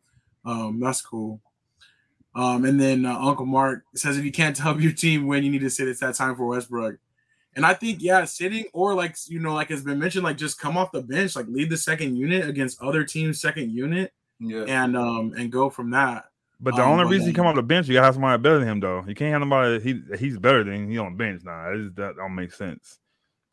Um, 0.44 0.80
that's 0.80 1.02
cool. 1.02 1.40
Um, 2.34 2.64
and 2.64 2.80
then 2.80 3.06
uh, 3.06 3.18
Uncle 3.18 3.46
Mark 3.46 3.84
says 3.94 4.18
if 4.18 4.24
you 4.24 4.32
can't 4.32 4.56
help 4.58 4.80
your 4.80 4.92
team 4.92 5.26
win, 5.26 5.44
you 5.44 5.50
need 5.50 5.60
to 5.60 5.70
sit. 5.70 5.88
It's 5.88 6.00
that 6.00 6.14
time 6.16 6.34
for 6.36 6.46
Westbrook. 6.46 6.96
And 7.54 7.64
I 7.64 7.72
think 7.72 8.02
yeah, 8.02 8.24
sitting 8.26 8.66
or 8.74 8.92
like 8.94 9.16
you 9.28 9.38
know, 9.40 9.54
like 9.54 9.68
has 9.70 9.82
been 9.82 9.98
mentioned, 9.98 10.24
like 10.24 10.36
just 10.36 10.58
come 10.60 10.76
off 10.76 10.92
the 10.92 11.02
bench, 11.02 11.36
like 11.36 11.46
lead 11.48 11.70
the 11.70 11.76
second 11.76 12.16
unit 12.16 12.46
against 12.48 12.82
other 12.82 13.04
teams' 13.04 13.40
second 13.40 13.70
unit, 13.70 14.12
Yeah. 14.40 14.64
and 14.68 14.96
um 14.96 15.32
and 15.36 15.50
go 15.50 15.70
from 15.70 15.90
that. 15.92 16.24
But 16.58 16.74
the 16.76 16.82
Um, 16.82 16.92
only 16.92 17.04
reason 17.04 17.28
he 17.28 17.34
come 17.34 17.46
off 17.46 17.54
the 17.54 17.62
bench, 17.62 17.86
you 17.86 17.94
gotta 17.94 18.06
have 18.06 18.14
somebody 18.14 18.42
better 18.42 18.58
than 18.60 18.68
him 18.68 18.80
though. 18.80 19.04
You 19.06 19.14
can't 19.14 19.32
have 19.32 19.42
nobody 19.46 19.80
he 19.80 20.16
he's 20.16 20.38
better 20.38 20.64
than 20.64 20.90
he 20.90 20.98
on 20.98 21.12
the 21.12 21.18
bench 21.18 21.42
now. 21.44 21.64
That, 21.70 21.92
that 21.96 22.16
don't 22.16 22.34
make 22.34 22.52
sense. 22.52 22.98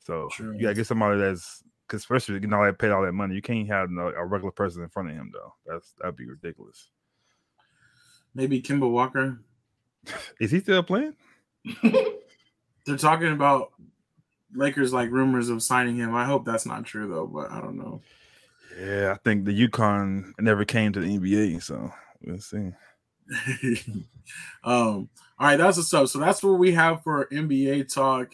So 0.06 0.30
True. 0.32 0.54
you 0.54 0.62
gotta 0.62 0.76
get 0.76 0.88
somebody 0.88 1.20
that's 1.20 1.64
because 1.88 2.02
especially 2.02 2.36
you 2.36 2.48
know 2.48 2.64
they 2.64 2.72
paid 2.72 2.92
all 2.92 3.04
that 3.04 3.12
money. 3.12 3.36
You 3.36 3.42
can't 3.42 3.68
have 3.68 3.90
no, 3.90 4.08
a 4.08 4.26
regular 4.26 4.52
person 4.52 4.84
in 4.84 4.90
front 4.90 5.10
of 5.10 5.16
him 5.16 5.32
though. 5.34 5.54
That's 5.66 5.94
that'd 6.00 6.16
be 6.16 6.28
ridiculous. 6.28 6.90
Maybe 8.34 8.62
Kemba 8.62 8.90
Walker. 8.90 9.40
Is 10.40 10.52
he 10.52 10.60
still 10.60 10.84
playing? 10.84 11.16
They're 12.86 12.98
talking 12.98 13.32
about 13.32 13.72
Lakers 14.54 14.94
like 14.94 15.12
rumors 15.12 15.50
of 15.50 15.64
signing 15.64 15.98
him. 15.98 16.16
I 16.16 16.26
hope 16.26 16.46
that's 16.46 16.66
not 16.66 16.86
true 16.86 17.08
though, 17.08 17.28
but 17.28 17.52
I 17.52 17.62
don't 17.62 17.78
know. 17.78 18.02
Yeah, 18.80 19.12
I 19.12 19.20
think 19.24 19.46
the 19.46 19.68
UConn 19.68 20.32
never 20.40 20.66
came 20.66 20.92
to 20.94 21.00
the 21.00 21.06
NBA, 21.06 21.62
so 21.62 21.92
we'll 22.22 22.40
see. 22.40 22.72
um, 24.64 25.10
all 25.40 25.48
right, 25.48 25.58
that's 25.58 25.78
what's 25.78 25.94
up. 25.94 26.08
So 26.08 26.20
that's 26.20 26.44
what 26.44 26.60
we 26.60 26.74
have 26.74 27.04
for 27.04 27.28
NBA 27.28 27.94
talk. 27.94 28.34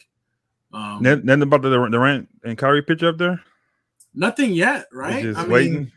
Um, 0.72 1.00
Nothing, 1.02 1.42
about 1.42 1.62
the 1.64 1.70
Durant 1.70 2.30
and 2.44 2.58
Kyrie 2.58 2.84
picture 2.84 3.10
up 3.10 3.18
there. 3.18 3.42
nothing 4.14 4.52
yet, 4.52 4.86
We're 4.92 5.00
right? 5.02 5.24
Just 5.24 5.40
I 5.40 5.44
mean, 5.44 5.52
waiting. 5.52 5.92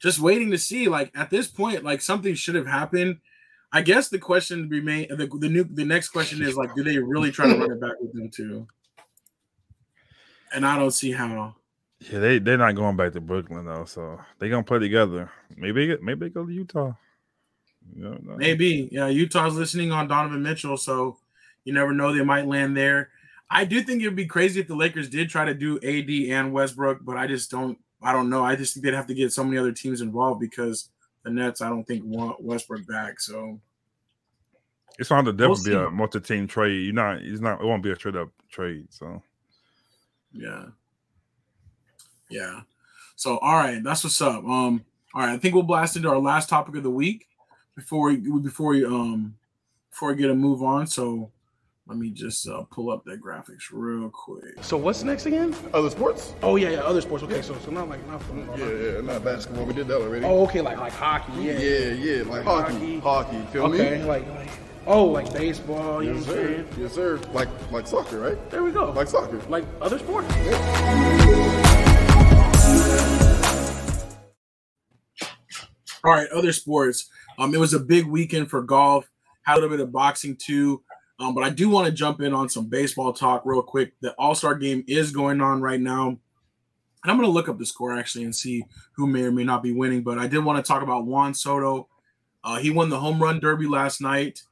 just 0.00 0.18
waiting 0.18 0.50
to 0.50 0.58
see. 0.58 0.88
Like 0.88 1.12
at 1.14 1.30
this 1.30 1.46
point, 1.46 1.84
like 1.84 2.02
something 2.02 2.34
should 2.34 2.56
have 2.56 2.66
happened. 2.66 3.18
I 3.72 3.82
guess 3.82 4.08
the 4.08 4.18
question 4.18 4.68
remain 4.68 5.06
the, 5.10 5.26
the 5.26 5.48
new 5.48 5.62
the 5.62 5.84
next 5.84 6.08
question 6.08 6.42
is 6.42 6.56
like, 6.56 6.74
do 6.74 6.82
they 6.82 6.98
really 6.98 7.30
try 7.30 7.46
to 7.52 7.56
run 7.56 7.70
it 7.70 7.80
back 7.80 8.00
with 8.00 8.12
them 8.12 8.28
too? 8.30 8.66
And 10.52 10.66
I 10.66 10.76
don't 10.76 10.90
see 10.90 11.12
how. 11.12 11.54
Yeah, 12.10 12.18
they 12.18 12.38
they're 12.40 12.58
not 12.58 12.74
going 12.74 12.96
back 12.96 13.12
to 13.12 13.20
Brooklyn 13.20 13.66
though, 13.66 13.84
so 13.84 14.18
they 14.40 14.48
gonna 14.48 14.64
play 14.64 14.80
together. 14.80 15.30
Maybe 15.56 15.96
maybe 16.02 16.26
they 16.26 16.30
go 16.30 16.44
to 16.44 16.52
Utah. 16.52 16.94
Don't. 17.98 18.36
Maybe. 18.36 18.88
Yeah, 18.92 19.08
Utah's 19.08 19.54
listening 19.54 19.92
on 19.92 20.08
Donovan 20.08 20.42
Mitchell, 20.42 20.76
so 20.76 21.18
you 21.64 21.72
never 21.72 21.92
know 21.92 22.14
they 22.14 22.24
might 22.24 22.46
land 22.46 22.76
there. 22.76 23.10
I 23.50 23.64
do 23.64 23.82
think 23.82 24.00
it 24.00 24.06
would 24.06 24.16
be 24.16 24.26
crazy 24.26 24.60
if 24.60 24.68
the 24.68 24.76
Lakers 24.76 25.08
did 25.08 25.28
try 25.28 25.44
to 25.44 25.54
do 25.54 25.76
AD 25.78 26.08
and 26.32 26.52
Westbrook, 26.52 27.00
but 27.02 27.16
I 27.16 27.26
just 27.26 27.50
don't 27.50 27.78
I 28.02 28.12
don't 28.12 28.30
know. 28.30 28.44
I 28.44 28.56
just 28.56 28.74
think 28.74 28.84
they'd 28.84 28.94
have 28.94 29.08
to 29.08 29.14
get 29.14 29.32
so 29.32 29.44
many 29.44 29.58
other 29.58 29.72
teams 29.72 30.00
involved 30.00 30.40
because 30.40 30.88
the 31.24 31.30
Nets 31.30 31.60
I 31.60 31.68
don't 31.68 31.84
think 31.84 32.04
want 32.04 32.42
Westbrook 32.42 32.86
back. 32.86 33.20
So 33.20 33.60
It's 34.98 35.08
going 35.08 35.24
to 35.24 35.32
definitely 35.32 35.72
We'll 35.72 35.80
be 35.80 35.86
a 35.86 35.90
multi-team 35.90 36.46
trade. 36.46 36.84
You're 36.84 36.94
not. 36.94 37.18
It's 37.18 37.40
not. 37.40 37.60
It 37.60 37.66
won't 37.66 37.82
be 37.82 37.90
a 37.90 37.96
straight 37.96 38.16
up 38.16 38.30
trade. 38.50 38.86
So 38.90 39.22
yeah. 40.32 40.66
Yeah. 42.30 42.60
So 43.16 43.38
all 43.38 43.56
right, 43.56 43.82
that's 43.82 44.04
what's 44.04 44.20
up. 44.22 44.44
Um 44.44 44.84
all 45.12 45.22
right, 45.22 45.34
I 45.34 45.38
think 45.38 45.54
we'll 45.54 45.64
blast 45.64 45.96
into 45.96 46.08
our 46.08 46.20
last 46.20 46.48
topic 46.48 46.76
of 46.76 46.84
the 46.84 46.90
week 46.90 47.26
before 47.80 48.08
we 48.08 48.16
before 48.40 48.70
we 48.70 48.84
um 48.84 49.34
before 49.90 50.10
we 50.10 50.16
get 50.16 50.30
a 50.30 50.34
move 50.34 50.62
on. 50.62 50.86
So 50.86 51.30
let 51.86 51.98
me 51.98 52.10
just 52.10 52.46
uh, 52.46 52.62
pull 52.70 52.90
up 52.92 53.04
that 53.06 53.20
graphics 53.20 53.64
real 53.72 54.10
quick. 54.10 54.62
So 54.62 54.76
what's 54.76 55.02
next 55.02 55.26
again? 55.26 55.54
Other 55.74 55.90
sports? 55.90 56.34
Oh 56.42 56.56
yeah, 56.56 56.68
yeah, 56.70 56.80
other 56.80 57.00
sports. 57.00 57.24
Okay, 57.24 57.42
so 57.42 57.56
so 57.64 57.70
not 57.70 57.88
like 57.88 58.06
not 58.06 58.22
football. 58.22 58.58
Yeah, 58.58 58.68
yeah, 58.68 59.00
not 59.00 59.24
basketball. 59.24 59.64
We 59.64 59.72
did 59.74 59.88
that 59.88 60.00
already. 60.00 60.24
Oh, 60.26 60.44
okay, 60.44 60.60
like 60.60 60.78
like 60.78 60.92
hockey. 60.92 61.32
Yeah. 61.42 61.58
yeah, 61.58 61.92
yeah, 61.94 62.22
like 62.24 62.44
hockey. 62.44 63.00
Hockey. 63.00 63.40
Feel 63.52 63.64
Okay, 63.66 63.98
me? 63.98 64.04
like 64.04 64.28
like 64.28 64.48
oh, 64.86 65.06
like 65.06 65.32
baseball. 65.32 66.02
You 66.02 66.14
Yes, 66.14 66.26
know 66.26 66.32
what 66.32 66.40
I'm 66.40 66.46
sir. 66.46 66.54
saying? 66.54 66.68
Yes, 66.78 66.92
sir. 66.92 67.20
Like 67.32 67.48
like 67.72 67.86
soccer, 67.86 68.18
right? 68.20 68.50
There 68.50 68.62
we 68.62 68.72
go. 68.72 68.92
Like 68.92 69.08
soccer. 69.08 69.40
like 69.48 69.64
other 69.80 69.98
sports. 69.98 70.28
All 76.02 76.12
right, 76.12 76.28
other 76.30 76.52
sports. 76.52 77.10
Um, 77.40 77.54
it 77.54 77.58
was 77.58 77.72
a 77.72 77.80
big 77.80 78.06
weekend 78.06 78.50
for 78.50 78.62
golf. 78.62 79.10
Had 79.42 79.54
a 79.54 79.60
little 79.60 79.70
bit 79.70 79.80
of 79.80 79.90
boxing 79.90 80.36
too. 80.36 80.82
Um, 81.18 81.34
but 81.34 81.42
I 81.42 81.48
do 81.48 81.70
want 81.70 81.86
to 81.86 81.92
jump 81.92 82.20
in 82.20 82.34
on 82.34 82.50
some 82.50 82.66
baseball 82.66 83.14
talk 83.14 83.42
real 83.44 83.62
quick. 83.62 83.94
The 84.02 84.12
All 84.12 84.34
Star 84.34 84.54
game 84.54 84.84
is 84.86 85.10
going 85.10 85.40
on 85.40 85.62
right 85.62 85.80
now, 85.80 86.08
and 86.08 86.18
I'm 87.04 87.16
going 87.16 87.26
to 87.26 87.32
look 87.32 87.48
up 87.48 87.58
the 87.58 87.66
score 87.66 87.98
actually 87.98 88.24
and 88.24 88.36
see 88.36 88.64
who 88.92 89.06
may 89.06 89.22
or 89.22 89.32
may 89.32 89.44
not 89.44 89.62
be 89.62 89.72
winning. 89.72 90.02
But 90.02 90.18
I 90.18 90.26
did 90.26 90.44
want 90.44 90.62
to 90.64 90.68
talk 90.68 90.82
about 90.82 91.06
Juan 91.06 91.32
Soto. 91.34 91.88
Uh, 92.44 92.58
he 92.58 92.70
won 92.70 92.90
the 92.90 93.00
home 93.00 93.22
run 93.22 93.40
derby 93.40 93.66
last 93.66 94.02
night. 94.02 94.42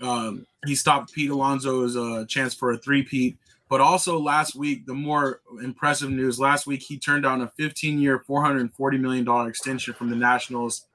Um, 0.00 0.46
he 0.66 0.74
stopped 0.74 1.12
Pete 1.12 1.30
Alonso's 1.30 1.96
uh, 1.96 2.24
chance 2.28 2.54
for 2.54 2.72
a 2.72 2.78
three-peat. 2.78 3.38
But 3.68 3.80
also 3.80 4.18
last 4.18 4.54
week, 4.54 4.84
the 4.84 4.92
more 4.92 5.40
impressive 5.62 6.10
news 6.10 6.38
last 6.38 6.66
week, 6.66 6.82
he 6.82 6.98
turned 6.98 7.22
down 7.22 7.40
a 7.40 7.50
15 7.56 7.98
year, 7.98 8.22
$440 8.28 9.00
million 9.00 9.48
extension 9.48 9.94
from 9.94 10.10
the 10.10 10.16
Nationals, 10.16 10.86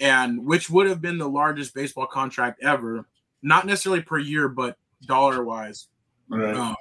and 0.00 0.44
which 0.44 0.70
would 0.70 0.88
have 0.88 1.00
been 1.00 1.18
the 1.18 1.28
largest 1.28 1.74
baseball 1.74 2.06
contract 2.06 2.62
ever, 2.62 3.06
not 3.42 3.66
necessarily 3.66 4.02
per 4.02 4.18
year, 4.18 4.48
but 4.48 4.76
dollar 5.06 5.44
wise. 5.44 5.88
Right. 6.28 6.54
Um, 6.54 6.76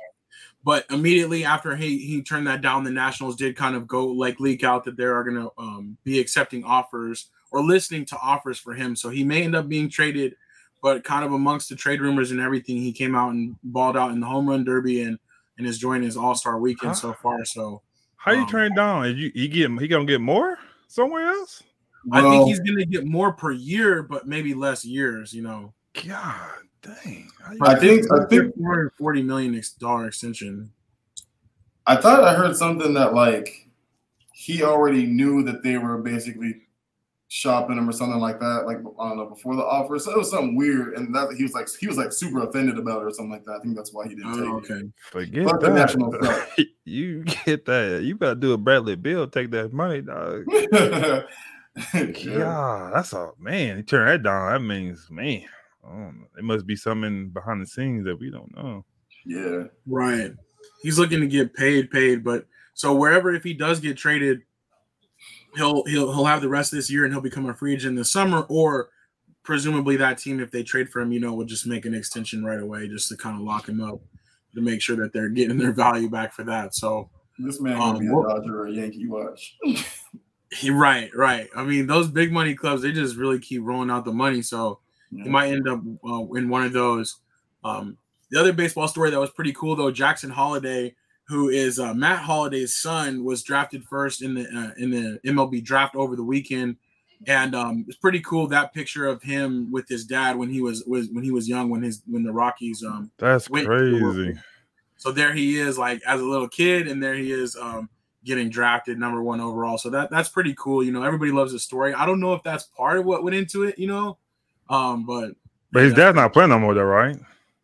but 0.63 0.86
immediately 0.89 1.45
after 1.45 1.76
he, 1.76 1.97
he 1.97 2.22
turned 2.22 2.47
that 2.47 2.61
down, 2.61 2.84
the 2.84 2.91
Nationals 2.91 3.36
did 3.38 3.55
kind 3.55 3.76
of 3.76 3.88
go 3.88 4.07
like 4.07 4.39
leak 4.39 4.63
out 4.63 4.84
that 4.86 4.97
they 4.97 5.05
are 5.05 5.24
going 5.24 5.38
to 5.38 5.51
um, 5.57 5.97
be 6.03 6.20
accepting 6.20 6.63
offers 6.63 7.30
or 7.51 7.63
listening 7.63 8.05
to 8.05 8.18
offers 8.18 8.59
for 8.59 8.74
him. 8.74 8.95
So 8.95 9.09
he 9.09 9.24
may 9.24 9.43
end 9.43 9.55
up 9.55 9.70
being 9.70 9.89
traded, 9.89 10.36
but 10.84 11.03
kind 11.05 11.24
of 11.24 11.32
amongst 11.32 11.70
the 11.70 11.76
trade 11.76 12.01
rumors 12.01 12.32
and 12.32 12.41
everything, 12.41 12.78
he 12.78 12.91
came 12.91 13.15
out 13.15 13.32
and 13.32 13.55
balled 13.63 13.95
out 13.95 14.11
in 14.11 14.20
the 14.20 14.28
home 14.28 14.49
run 14.49 14.65
derby 14.65 15.03
and 15.03 15.18
and 15.57 15.65
is 15.65 15.80
joining 15.80 16.03
his 16.03 16.18
All 16.18 16.36
Star 16.36 16.59
weekend 16.59 16.95
so 16.95 17.13
far. 17.13 17.43
So 17.45 17.82
how 18.18 18.32
you 18.34 18.41
Um, 18.41 18.47
turn 18.47 18.72
it 18.72 18.76
down? 18.76 19.05
Is 19.05 19.15
you 19.15 19.32
he 19.34 19.47
get 19.47 19.72
he 19.80 19.88
gonna 19.88 20.05
get 20.05 20.22
more 20.22 20.59
somewhere 20.88 21.28
else? 21.30 21.63
I 22.12 22.22
think 22.22 22.47
he's 22.47 22.60
going 22.60 22.78
to 22.78 22.86
get 22.86 23.05
more 23.05 23.34
per 23.34 23.51
year, 23.51 24.03
but 24.03 24.28
maybe 24.28 24.53
less 24.53 24.86
years. 24.86 25.34
You 25.34 25.43
know, 25.43 25.74
God 26.05 26.51
dang! 26.82 27.30
I 27.62 27.76
think 27.76 28.12
I 28.12 28.26
think 28.26 28.55
four 28.55 28.70
hundred 28.74 28.93
forty 28.97 29.22
million 29.22 29.62
dollar 29.80 30.08
extension. 30.08 30.72
I 31.86 31.95
thought 31.95 32.24
I 32.24 32.34
heard 32.34 32.55
something 32.55 32.93
that 32.95 33.14
like 33.14 33.68
he 34.34 34.64
already 34.64 35.05
knew 35.05 35.43
that 35.43 35.64
they 35.64 35.78
were 35.78 35.97
basically 35.97 36.62
shopping 37.30 37.78
him 37.78 37.89
or 37.89 37.91
something 37.91 38.20
like 38.20 38.39
that, 38.39 38.64
like 38.66 38.78
I 38.78 39.10
don't 39.10 39.18
know, 39.18 39.26
before 39.26 39.55
the 39.55 39.64
offer. 39.64 39.99
So 39.99 40.12
it 40.12 40.18
was 40.18 40.30
something 40.30 40.55
weird, 40.55 40.93
and 40.95 41.14
that 41.16 41.34
he 41.36 41.43
was 41.43 41.53
like 41.53 41.68
he 41.80 41.88
was 41.88 41.97
like 41.97 42.12
super 42.14 42.43
offended 42.47 42.78
about 42.78 43.01
it 43.01 43.05
or 43.05 43.12
something 43.12 43.32
like 43.32 43.45
that. 43.45 43.53
I 43.53 43.60
think 43.60 43.76
that's 43.76 43.93
why 43.93 44.08
he 44.08 44.16
didn't 44.16 44.32
Oh, 44.34 44.60
take 44.62 44.72
okay. 44.72 44.88
Forget 45.12 45.45
Fuck 45.45 45.60
the 45.62 45.70
national 45.70 46.12
that. 46.22 46.24
stuff. 46.24 46.66
you 46.86 47.24
get 47.24 47.66
that. 47.66 48.03
You 48.03 48.16
better 48.16 48.36
do 48.36 48.53
a 48.53 48.58
Bradley 48.58 48.95
Beal. 48.95 49.28
Take 49.28 49.51
that 49.51 49.74
money, 49.74 50.01
dog. 50.01 50.45
it. 51.94 52.24
yeah. 52.26 52.38
Yeah, 52.38 52.92
that's 52.94 53.14
a 53.14 53.32
man. 53.40 53.78
He 53.78 53.84
turned 53.84 54.10
that 54.10 54.24
down. 54.24 54.52
That 54.54 54.60
means 54.62 55.08
man. 55.10 55.44
I 55.86 55.90
don't 55.90 56.20
know. 56.20 56.28
It 56.38 56.44
must 56.44 56.66
be 56.68 56.76
something 56.76 57.30
behind 57.30 57.62
the 57.62 57.66
scenes 57.68 58.06
that 58.06 58.20
we 58.20 58.30
don't 58.30 58.54
know. 58.56 58.84
yeah. 59.26 59.64
Right. 59.86 60.32
He's 60.84 61.00
looking 61.00 61.22
to 61.22 61.28
get 61.28 61.54
paid, 61.54 61.90
paid, 61.92 62.24
but 62.24 62.46
so 62.74 62.94
wherever 62.96 63.34
if 63.34 63.44
he 63.44 63.54
does 63.54 63.80
get 63.80 63.98
traded, 63.98 64.42
he'll 65.56 65.84
he'll 65.86 66.12
he'll 66.14 66.26
have 66.26 66.42
the 66.42 66.50
rest 66.50 66.74
of 66.74 66.78
this 66.78 66.92
year 66.92 67.06
and 67.06 67.14
he'll 67.14 67.22
become 67.22 67.48
a 67.50 67.54
free 67.54 67.74
agent 67.74 67.92
in 67.92 67.96
the 67.96 68.06
summer, 68.06 68.46
or 68.50 68.90
presumably 69.44 69.96
that 69.98 70.18
team, 70.18 70.40
if 70.40 70.52
they 70.52 70.62
trade 70.62 70.90
for 70.90 71.02
him, 71.02 71.12
you 71.12 71.20
know, 71.20 71.34
will 71.34 71.46
just 71.46 71.66
make 71.66 71.86
an 71.86 71.96
extension 71.96 72.44
right 72.44 72.60
away 72.60 72.88
just 72.88 73.08
to 73.10 73.16
kind 73.18 73.36
of 73.38 73.42
lock 73.44 73.68
him 73.70 73.82
up 73.82 74.02
to 74.56 74.62
make 74.62 74.82
sure 74.82 74.96
that 74.98 75.14
they're 75.14 75.30
getting 75.30 75.58
their 75.58 75.72
value 75.72 76.10
back 76.10 76.34
for 76.34 76.44
that. 76.44 76.76
So 76.76 77.10
This 77.40 77.62
man 77.62 77.78
gonna 77.78 77.98
Um, 77.98 78.00
be 78.00 78.08
a 78.08 78.12
Dodger 78.12 78.62
or 78.62 78.68
a 78.68 78.72
Yankee. 78.72 79.08
Watch. 79.08 79.58
he 80.58 80.70
right, 80.72 81.10
right. 81.16 81.49
I 81.55 81.64
mean, 81.64 81.88
those 81.88 82.08
big 82.08 82.32
money 82.32 82.55
clubs, 82.55 82.82
they 82.82 82.91
just 82.91 83.16
really 83.16 83.39
keep 83.39 83.62
rolling 83.64 83.89
out 83.89 84.05
the 84.05 84.12
money. 84.14 84.41
So 84.41 84.80
Yeah. 85.12 85.24
he 85.24 85.30
might 85.30 85.51
end 85.51 85.68
up 85.68 85.82
uh, 86.03 86.26
in 86.34 86.49
one 86.49 86.64
of 86.64 86.74
those. 86.74 87.18
Um, 87.64 87.97
the 88.30 88.39
other 88.39 88.53
baseball 88.53 88.88
story 88.88 89.10
that 89.10 89.20
was 89.20 89.30
pretty 89.32 89.53
cool 89.53 89.76
though, 89.76 89.91
Jackson 89.91 90.30
Holliday, 90.30 90.95
who 91.28 91.49
is 91.49 91.80
uh, 91.80 91.93
Matt 91.93 92.20
Holliday's 92.20 92.76
son, 92.76 93.24
was 93.24 93.43
drafted 93.43 93.84
first 93.86 94.22
in 94.22 94.34
the 94.34 94.41
uh, 94.43 94.72
in 94.78 94.89
the 94.91 95.20
MLB 95.26 95.64
draft 95.64 95.95
over 95.95 96.16
the 96.16 96.24
weekend, 96.24 96.78
and 97.26 97.55
um, 97.55 97.86
it's 97.88 97.97
pretty 97.97 98.20
cool 98.22 98.47
that 98.47 98.74
picture 98.74 99.05
of 99.08 99.22
him 99.22 99.72
with 99.72 99.88
his 99.89 100.05
dad 100.05 100.38
when 100.38 100.49
he 100.49 100.62
was 100.62 100.84
was 100.86 101.10
when 101.12 101.24
he 101.24 101.32
was 101.32 101.47
young 101.47 101.70
when 101.70 101.82
his 101.82 102.01
when 102.05 102.24
the 102.24 102.32
Rockies 102.32 102.84
um 102.84 103.12
That's 103.18 103.49
went 103.49 103.68
the 103.68 103.99
crazy. 103.99 104.39
So 104.97 105.12
there 105.12 105.34
he 105.34 105.60
is, 105.60 105.78
like 105.78 106.01
as 106.05 106.20
a 106.20 106.26
little 106.26 106.49
kid, 106.49 106.88
and 106.88 107.01
there 107.03 107.16
he 107.16 107.32
is, 107.32 107.55
um, 107.55 107.89
getting 108.28 108.50
drafted 108.52 109.00
number 109.00 109.24
one 109.24 109.42
overall. 109.42 109.80
So 109.80 109.90
that 109.90 110.12
that's 110.12 110.30
pretty 110.30 110.54
cool. 110.56 110.84
You 110.84 110.92
know, 110.92 111.02
everybody 111.04 111.32
loves 111.32 111.54
the 111.54 111.60
story. 111.60 111.96
I 111.96 112.06
don't 112.06 112.20
know 112.20 112.34
if 112.36 112.44
that's 112.44 112.66
part 112.66 113.00
of 113.00 113.06
what 113.06 113.24
went 113.24 113.36
into 113.36 113.64
it, 113.64 113.80
you 113.80 113.88
know, 113.88 114.20
um, 114.70 115.06
but 115.08 115.32
But 115.72 115.84
his 115.84 115.94
dad's 115.96 116.16
not 116.16 116.34
playing 116.34 116.50
no 116.52 116.60
more, 116.60 116.76
though, 116.76 116.84
right? 116.84 117.18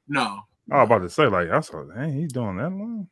no, 0.08 0.42
I 0.72 0.82
was 0.82 0.86
about 0.88 1.00
to 1.00 1.10
say, 1.10 1.28
like, 1.28 1.50
I 1.52 1.60
saw, 1.60 1.84
dang, 1.84 2.14
he's 2.14 2.34
doing 2.34 2.58
that 2.58 2.72
long. 2.72 3.08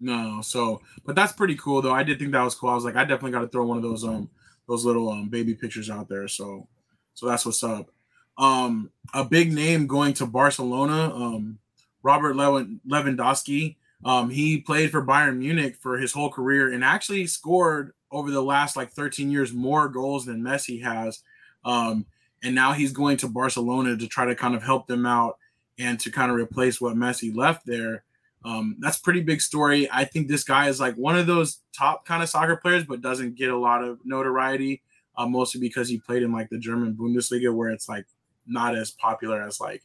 no. 0.00 0.40
So, 0.42 0.80
but 1.04 1.14
that's 1.16 1.32
pretty 1.32 1.56
cool 1.56 1.80
though. 1.82 1.92
I 1.94 2.02
did 2.02 2.18
think 2.18 2.32
that 2.32 2.42
was 2.42 2.54
cool. 2.54 2.70
I 2.70 2.74
was 2.74 2.84
like, 2.84 2.96
I 2.96 3.02
definitely 3.04 3.32
got 3.32 3.40
to 3.40 3.48
throw 3.48 3.64
one 3.66 3.76
of 3.78 3.82
those 3.82 4.04
um 4.04 4.28
those 4.68 4.84
little 4.84 5.08
um 5.10 5.28
baby 5.28 5.54
pictures 5.54 5.90
out 5.90 6.08
there. 6.08 6.28
So, 6.28 6.68
so 7.14 7.26
that's 7.26 7.46
what's 7.46 7.64
up. 7.64 7.90
Um, 8.36 8.90
a 9.14 9.24
big 9.24 9.52
name 9.52 9.86
going 9.88 10.14
to 10.14 10.26
Barcelona. 10.26 11.12
Um, 11.14 11.58
Robert 12.04 12.36
Lewandowski. 12.36 13.76
Um, 14.04 14.30
he 14.30 14.58
played 14.58 14.90
for 14.90 15.04
Bayern 15.04 15.38
Munich 15.38 15.76
for 15.76 15.98
his 15.98 16.12
whole 16.12 16.30
career 16.30 16.72
and 16.72 16.84
actually 16.84 17.26
scored 17.26 17.92
over 18.10 18.30
the 18.30 18.42
last 18.42 18.76
like 18.76 18.90
13 18.92 19.30
years 19.30 19.52
more 19.52 19.88
goals 19.88 20.26
than 20.26 20.42
Messi 20.42 20.82
has. 20.82 21.22
Um, 21.64 22.06
and 22.42 22.54
now 22.54 22.72
he's 22.72 22.92
going 22.92 23.16
to 23.18 23.28
Barcelona 23.28 23.96
to 23.96 24.06
try 24.06 24.24
to 24.24 24.34
kind 24.34 24.54
of 24.54 24.62
help 24.62 24.86
them 24.86 25.04
out 25.04 25.38
and 25.78 25.98
to 26.00 26.10
kind 26.10 26.30
of 26.30 26.36
replace 26.36 26.80
what 26.80 26.96
Messi 26.96 27.34
left 27.34 27.66
there. 27.66 28.04
Um, 28.44 28.76
that's 28.78 28.98
pretty 28.98 29.20
big 29.20 29.40
story. 29.40 29.88
I 29.90 30.04
think 30.04 30.28
this 30.28 30.44
guy 30.44 30.68
is 30.68 30.78
like 30.78 30.94
one 30.94 31.18
of 31.18 31.26
those 31.26 31.60
top 31.76 32.06
kind 32.06 32.22
of 32.22 32.28
soccer 32.28 32.56
players, 32.56 32.84
but 32.84 33.00
doesn't 33.00 33.36
get 33.36 33.50
a 33.50 33.58
lot 33.58 33.82
of 33.82 33.98
notoriety, 34.04 34.82
uh, 35.16 35.26
mostly 35.26 35.60
because 35.60 35.88
he 35.88 35.98
played 35.98 36.22
in 36.22 36.32
like 36.32 36.48
the 36.48 36.58
German 36.58 36.94
Bundesliga, 36.94 37.52
where 37.52 37.70
it's 37.70 37.88
like 37.88 38.06
not 38.46 38.76
as 38.76 38.92
popular 38.92 39.42
as 39.42 39.60
like 39.60 39.82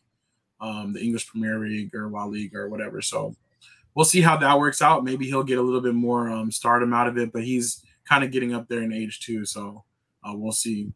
um, 0.62 0.94
the 0.94 1.02
English 1.02 1.28
Premier 1.28 1.60
League 1.60 1.94
or 1.96 2.08
La 2.08 2.26
Liga 2.26 2.60
or 2.60 2.70
whatever. 2.70 3.02
So 3.02 3.36
we'll 3.96 4.06
see 4.06 4.22
how 4.22 4.38
that 4.38 4.60
works 4.60 4.82
out. 4.82 5.04
Maybe 5.04 5.26
he'll 5.26 5.44
get 5.44 5.58
a 5.58 5.62
little 5.62 5.82
bit 5.82 5.96
more 5.96 6.30
um, 6.30 6.52
stardom 6.52 6.94
out 6.94 7.08
of 7.08 7.18
it, 7.18 7.32
but 7.32 7.44
he's 7.44 7.84
kind 8.06 8.24
of 8.24 8.32
getting 8.32 8.54
up 8.54 8.68
there 8.68 8.82
in 8.82 8.94
age 8.94 9.20
too. 9.20 9.46
So 9.46 9.84
uh, 10.24 10.34
we'll 10.36 10.52
see. 10.52 10.92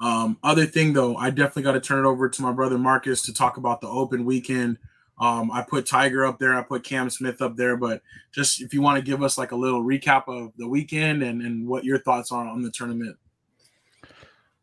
Um, 0.00 0.38
other 0.42 0.66
thing 0.66 0.92
though, 0.92 1.16
I 1.16 1.30
definitely 1.30 1.64
got 1.64 1.72
to 1.72 1.80
turn 1.80 2.04
it 2.04 2.08
over 2.08 2.28
to 2.28 2.42
my 2.42 2.52
brother 2.52 2.78
Marcus 2.78 3.22
to 3.22 3.34
talk 3.34 3.56
about 3.56 3.80
the 3.80 3.88
open 3.88 4.24
weekend. 4.24 4.78
Um, 5.20 5.50
I 5.50 5.62
put 5.62 5.84
Tiger 5.84 6.24
up 6.24 6.38
there, 6.38 6.54
I 6.54 6.62
put 6.62 6.84
Cam 6.84 7.10
Smith 7.10 7.42
up 7.42 7.56
there, 7.56 7.76
but 7.76 8.02
just 8.32 8.62
if 8.62 8.72
you 8.72 8.80
want 8.80 8.96
to 8.98 9.02
give 9.02 9.20
us 9.20 9.36
like 9.36 9.50
a 9.50 9.56
little 9.56 9.82
recap 9.82 10.28
of 10.28 10.52
the 10.56 10.68
weekend 10.68 11.24
and, 11.24 11.42
and 11.42 11.66
what 11.66 11.84
your 11.84 11.98
thoughts 11.98 12.30
are 12.30 12.46
on 12.46 12.62
the 12.62 12.70
tournament. 12.70 13.16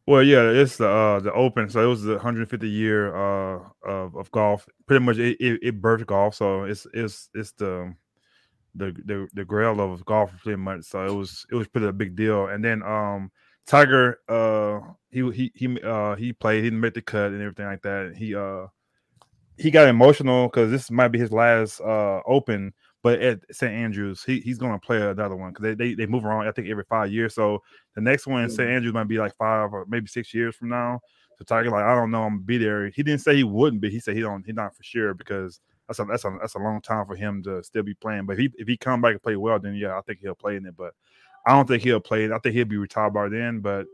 Well, 0.08 0.22
yeah, 0.22 0.44
it's 0.52 0.78
the 0.78 0.88
uh, 0.88 1.20
the 1.20 1.34
Open, 1.34 1.70
so 1.70 1.82
it 1.84 1.88
was 1.88 2.04
the 2.04 2.14
150 2.14 2.70
year 2.70 3.16
uh, 3.16 3.60
of, 3.84 4.16
of 4.16 4.30
golf. 4.32 4.68
Pretty 4.86 5.04
much, 5.04 5.18
it, 5.18 5.38
it, 5.40 5.60
it 5.64 5.82
birthed 5.82 6.06
golf, 6.06 6.36
so 6.36 6.64
it's 6.66 6.86
it's 6.94 7.30
it's 7.34 7.52
the 7.54 7.92
the 8.76 8.96
the 9.06 9.28
the 9.34 9.46
grail 9.46 9.82
of 9.82 10.06
golf, 10.06 10.32
for 10.32 10.38
pretty 10.38 10.58
much. 10.58 10.84
So 10.86 11.06
it 11.06 11.12
was 11.12 11.46
it 11.52 11.56
was 11.56 11.68
pretty 11.68 11.88
a 11.88 11.94
big 11.94 12.16
deal. 12.16 12.48
And 12.48 12.64
then 12.64 12.84
um, 12.84 13.32
Tiger, 13.66 14.20
uh, 14.30 14.82
he 15.10 15.30
he 15.32 15.52
he 15.56 15.82
uh, 15.82 16.16
he 16.16 16.34
played, 16.34 16.64
he 16.64 16.70
made 16.70 16.94
the 16.94 17.02
cut 17.02 17.32
and 17.32 17.42
everything 17.42 17.66
like 17.66 17.82
that. 17.82 18.14
He 18.16 18.36
uh 18.36 18.68
he 19.58 19.72
got 19.72 19.88
emotional 19.88 20.48
because 20.48 20.70
this 20.72 20.92
might 20.92 21.10
be 21.10 21.20
his 21.20 21.32
last 21.32 21.82
uh 21.82 22.22
Open, 22.28 22.74
but 23.06 23.22
at 23.22 23.40
St 23.52 23.72
Andrews, 23.72 24.24
he 24.24 24.40
he's 24.40 24.58
gonna 24.58 24.80
play 24.80 25.00
another 25.00 25.36
one 25.36 25.52
because 25.52 25.62
they, 25.62 25.76
they 25.76 25.94
they 25.94 26.06
move 26.08 26.26
around. 26.26 26.48
I 26.48 26.52
think 26.52 26.70
every 26.70 26.86
five 26.90 27.12
years, 27.12 27.36
so. 27.36 27.62
The 27.96 28.02
next 28.02 28.28
one 28.28 28.44
in 28.44 28.50
St. 28.50 28.70
Andrews 28.70 28.94
might 28.94 29.08
be 29.08 29.20
like 29.20 29.34
five 29.36 29.72
or 29.72 29.86
maybe 29.88 30.08
six 30.08 30.34
years 30.34 30.54
from 30.56 30.70
now. 30.70 31.00
So 31.38 31.46
Tiger, 31.46 31.70
like, 31.70 31.86
I 31.86 31.96
don't 31.96 32.12
know, 32.12 32.24
I'm 32.24 32.36
gonna 32.36 32.42
be 32.42 32.58
there. 32.58 32.90
He 32.90 33.04
didn't 33.04 33.22
say 33.22 33.36
he 33.36 33.44
wouldn't 33.44 33.82
be. 33.82 33.90
He 33.90 34.00
said 34.00 34.16
he 34.16 34.22
don't. 34.22 34.46
He's 34.46 34.56
not 34.56 34.76
for 34.76 34.84
sure 34.84 35.14
because 35.14 35.62
that's 35.88 36.00
a 36.00 36.06
that's 36.06 36.26
a 36.26 36.38
that's 36.42 36.56
a 36.56 36.60
long 36.60 36.82
time 36.82 37.06
for 37.06 37.16
him 37.16 37.42
to 37.44 37.64
still 37.64 37.84
be 37.84 37.94
playing. 37.94 38.26
But 38.26 38.34
if 38.34 38.40
he 38.40 38.50
if 38.58 38.68
he 38.68 38.78
come 38.78 39.02
back 39.02 39.14
and 39.14 39.24
play 39.24 39.36
well, 39.38 39.60
then 39.60 39.76
yeah, 39.76 39.98
I 39.98 40.02
think 40.02 40.20
he'll 40.22 40.36
play 40.36 40.58
in 40.58 40.66
it. 40.66 40.76
But 40.76 40.94
I 41.46 41.54
don't 41.54 41.68
think 41.68 41.84
he'll 41.84 42.00
play 42.00 42.26
it. 42.26 42.32
I 42.32 42.40
think 42.40 42.56
he'll 42.56 42.66
be 42.66 42.78
retired 42.78 43.14
by 43.14 43.30
then. 43.30 43.60
But 43.60 43.86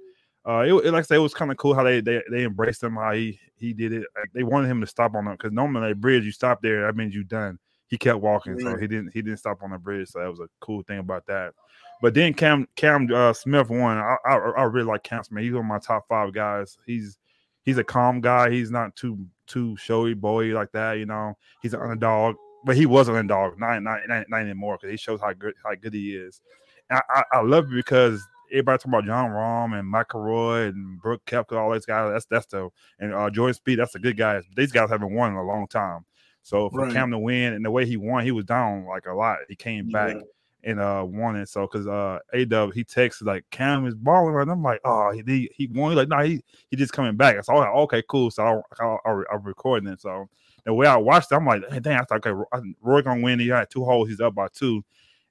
uh, 0.48 0.62
it, 0.62 0.74
it 0.74 0.92
like 0.92 1.02
I 1.02 1.02
say, 1.02 1.16
it 1.16 1.20
was 1.20 1.34
kind 1.34 1.52
of 1.52 1.58
cool 1.58 1.76
how 1.76 1.84
they 1.84 2.02
they 2.02 2.24
they 2.32 2.44
embraced 2.44 2.82
him, 2.82 2.96
how 2.96 3.12
he 3.12 3.40
he 3.56 3.74
did 3.74 3.94
it. 3.94 4.06
Like, 4.18 4.32
they 4.34 4.44
wanted 4.44 4.70
him 4.70 4.82
to 4.82 4.88
stop 4.88 5.14
on 5.14 5.26
them 5.26 5.36
because 5.36 5.52
normally 5.52 5.90
that 5.90 6.02
bridge, 6.02 6.26
you 6.26 6.32
stop 6.32 6.62
there, 6.62 6.88
that 6.88 6.96
means 6.96 7.14
you 7.14 7.24
done. 7.24 7.60
He 7.92 7.98
kept 7.98 8.22
walking, 8.22 8.58
so 8.58 8.78
he 8.78 8.88
didn't 8.88 9.12
he 9.14 9.22
didn't 9.22 9.40
stop 9.40 9.62
on 9.62 9.72
the 9.72 9.78
bridge. 9.78 10.08
So 10.08 10.20
that 10.20 10.30
was 10.30 10.40
a 10.40 10.48
cool 10.62 10.82
thing 10.84 11.00
about 11.00 11.26
that. 11.28 11.54
But 12.02 12.14
then 12.14 12.34
Cam 12.34 12.66
Cam 12.78 13.10
uh, 13.14 13.34
Smith 13.34 13.70
won. 13.70 13.98
I, 13.98 14.16
I 14.26 14.36
I 14.36 14.64
really 14.64 14.88
like 14.88 15.04
Cam 15.04 15.26
Smith. 15.26 15.44
He's 15.44 15.52
one 15.52 15.64
of 15.64 15.68
my 15.68 15.78
top 15.78 16.08
five 16.08 16.34
guys. 16.34 16.78
He's 16.86 17.18
he's 17.64 17.78
a 17.78 17.84
calm 17.84 18.22
guy. 18.22 18.50
He's 18.50 18.72
not 18.72 18.96
too 18.96 19.20
too 19.46 19.76
showy 19.76 20.14
boy 20.14 20.54
like 20.56 20.72
that. 20.72 21.00
You 21.00 21.06
know, 21.06 21.38
he's 21.62 21.74
an 21.74 21.82
underdog, 21.82 22.38
but 22.64 22.78
he 22.78 22.86
was 22.86 23.10
an 23.10 23.18
underdog. 23.18 23.60
Not 23.60 23.84
not 23.84 24.00
not, 24.08 24.30
not 24.30 24.40
anymore 24.40 24.78
because 24.80 24.92
he 24.92 24.98
shows 24.98 25.20
how 25.20 25.34
good 25.34 25.54
how 25.62 25.76
good 25.76 25.94
he 25.94 26.16
is. 26.16 26.40
I, 26.90 27.02
I, 27.10 27.24
I 27.34 27.42
love 27.42 27.66
it 27.66 27.76
because 27.76 28.26
everybody 28.52 28.78
talking 28.78 28.94
about 28.94 29.06
Jon 29.06 29.30
Rahm 29.32 29.78
and 29.78 29.94
McIlroy 29.94 30.70
and 30.70 31.02
Brooke 31.02 31.26
Koepka, 31.26 31.58
all 31.58 31.74
these 31.74 31.86
guys. 31.86 32.12
That's 32.12 32.26
that's 32.26 32.46
the 32.48 32.70
and 33.00 33.14
uh, 33.14 33.30
Jordan 33.30 33.56
Spieth. 33.56 33.78
That's 33.78 33.94
the 33.94 34.00
good 34.00 34.18
guys. 34.18 34.44
These 34.56 34.72
guys 34.72 34.90
haven't 34.90 35.14
won 35.14 35.32
in 35.32 35.38
a 35.38 35.44
long 35.44 35.68
time. 35.68 36.06
So 36.44 36.70
for 36.70 36.80
Right. 36.82 36.94
Cam 36.94 37.12
to 37.12 37.20
win 37.20 37.54
and 37.54 37.64
the 37.64 37.72
way 37.72 37.86
he 37.86 37.98
won, 37.98 38.24
he 38.24 38.32
was 38.32 38.46
down 38.46 38.86
like 38.86 39.06
a 39.06 39.14
lot. 39.14 39.40
He 39.48 39.56
came 39.56 39.92
back 39.92 40.16
Yeah. 40.16 40.22
and 40.64 40.80
uh 40.80 41.06
won 41.08 41.36
it. 41.36 41.50
So 41.50 41.62
because 41.68 41.88
uh 41.88 42.20
A 42.34 42.46
Dub 42.46 42.74
he 42.74 42.84
texted 42.84 43.24
like 43.26 43.46
Cam 43.52 43.86
is 43.86 43.96
balling 43.96 44.34
right. 44.34 44.42
And 44.44 44.52
I'm 44.52 44.64
like, 44.64 44.82
oh 44.84 45.12
he 45.12 45.50
he, 45.54 45.68
won. 45.68 45.92
He's 45.92 45.98
like, 45.98 46.08
no, 46.10 46.20
he 46.20 46.44
he 46.70 46.76
just 46.78 46.94
coming 46.94 47.16
back. 47.16 47.44
So 47.44 47.54
I 47.54 47.56
was 47.56 47.62
like, 47.62 47.76
okay, 47.76 48.04
cool. 48.10 48.32
So 48.32 48.44
I 48.80 48.84
I, 48.84 49.24
I'm 49.34 49.44
recording 49.44 49.90
it. 49.90 50.02
So 50.02 50.28
the 50.66 50.74
way 50.74 50.88
I 50.88 50.98
watched 50.98 51.32
it, 51.32 51.36
I'm 51.36 51.46
like, 51.46 51.64
hey, 51.72 51.80
dang, 51.80 52.00
I 52.00 52.04
thought 52.04 52.26
okay, 52.26 52.44
Roy, 52.82 53.02
gonna 53.02 53.22
win. 53.22 53.40
He 53.40 53.48
had 53.48 53.70
two 53.70 53.84
holes. 53.84 54.10
He's 54.10 54.20
up 54.20 54.36
by 54.36 54.48
two, 54.54 54.84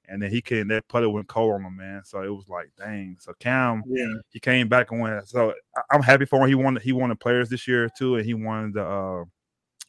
and 0.09 0.21
then 0.21 0.29
he 0.29 0.41
came 0.41 0.67
that 0.69 0.87
putter 0.89 1.09
went 1.09 1.27
cold 1.27 1.53
on 1.55 1.63
him, 1.63 1.77
man. 1.77 2.03
So 2.03 2.21
it 2.21 2.29
was 2.29 2.49
like, 2.49 2.69
dang. 2.77 3.17
So 3.19 3.33
Cam 3.39 3.83
Yeah. 3.87 4.13
he 4.29 4.39
came 4.39 4.67
back 4.67 4.91
and 4.91 4.99
won. 4.99 5.25
So 5.25 5.53
I- 5.75 5.81
I'm 5.91 6.01
happy 6.03 6.25
for 6.25 6.41
him. 6.41 6.47
He 6.49 6.55
won. 6.55 6.75
He 6.77 6.91
won 6.91 7.09
the 7.09 7.15
players 7.15 7.49
this 7.49 7.67
year 7.67 7.89
too, 7.97 8.15
and 8.15 8.25
he 8.25 8.33
won 8.33 8.71
the. 8.73 8.83
uh 8.85 9.23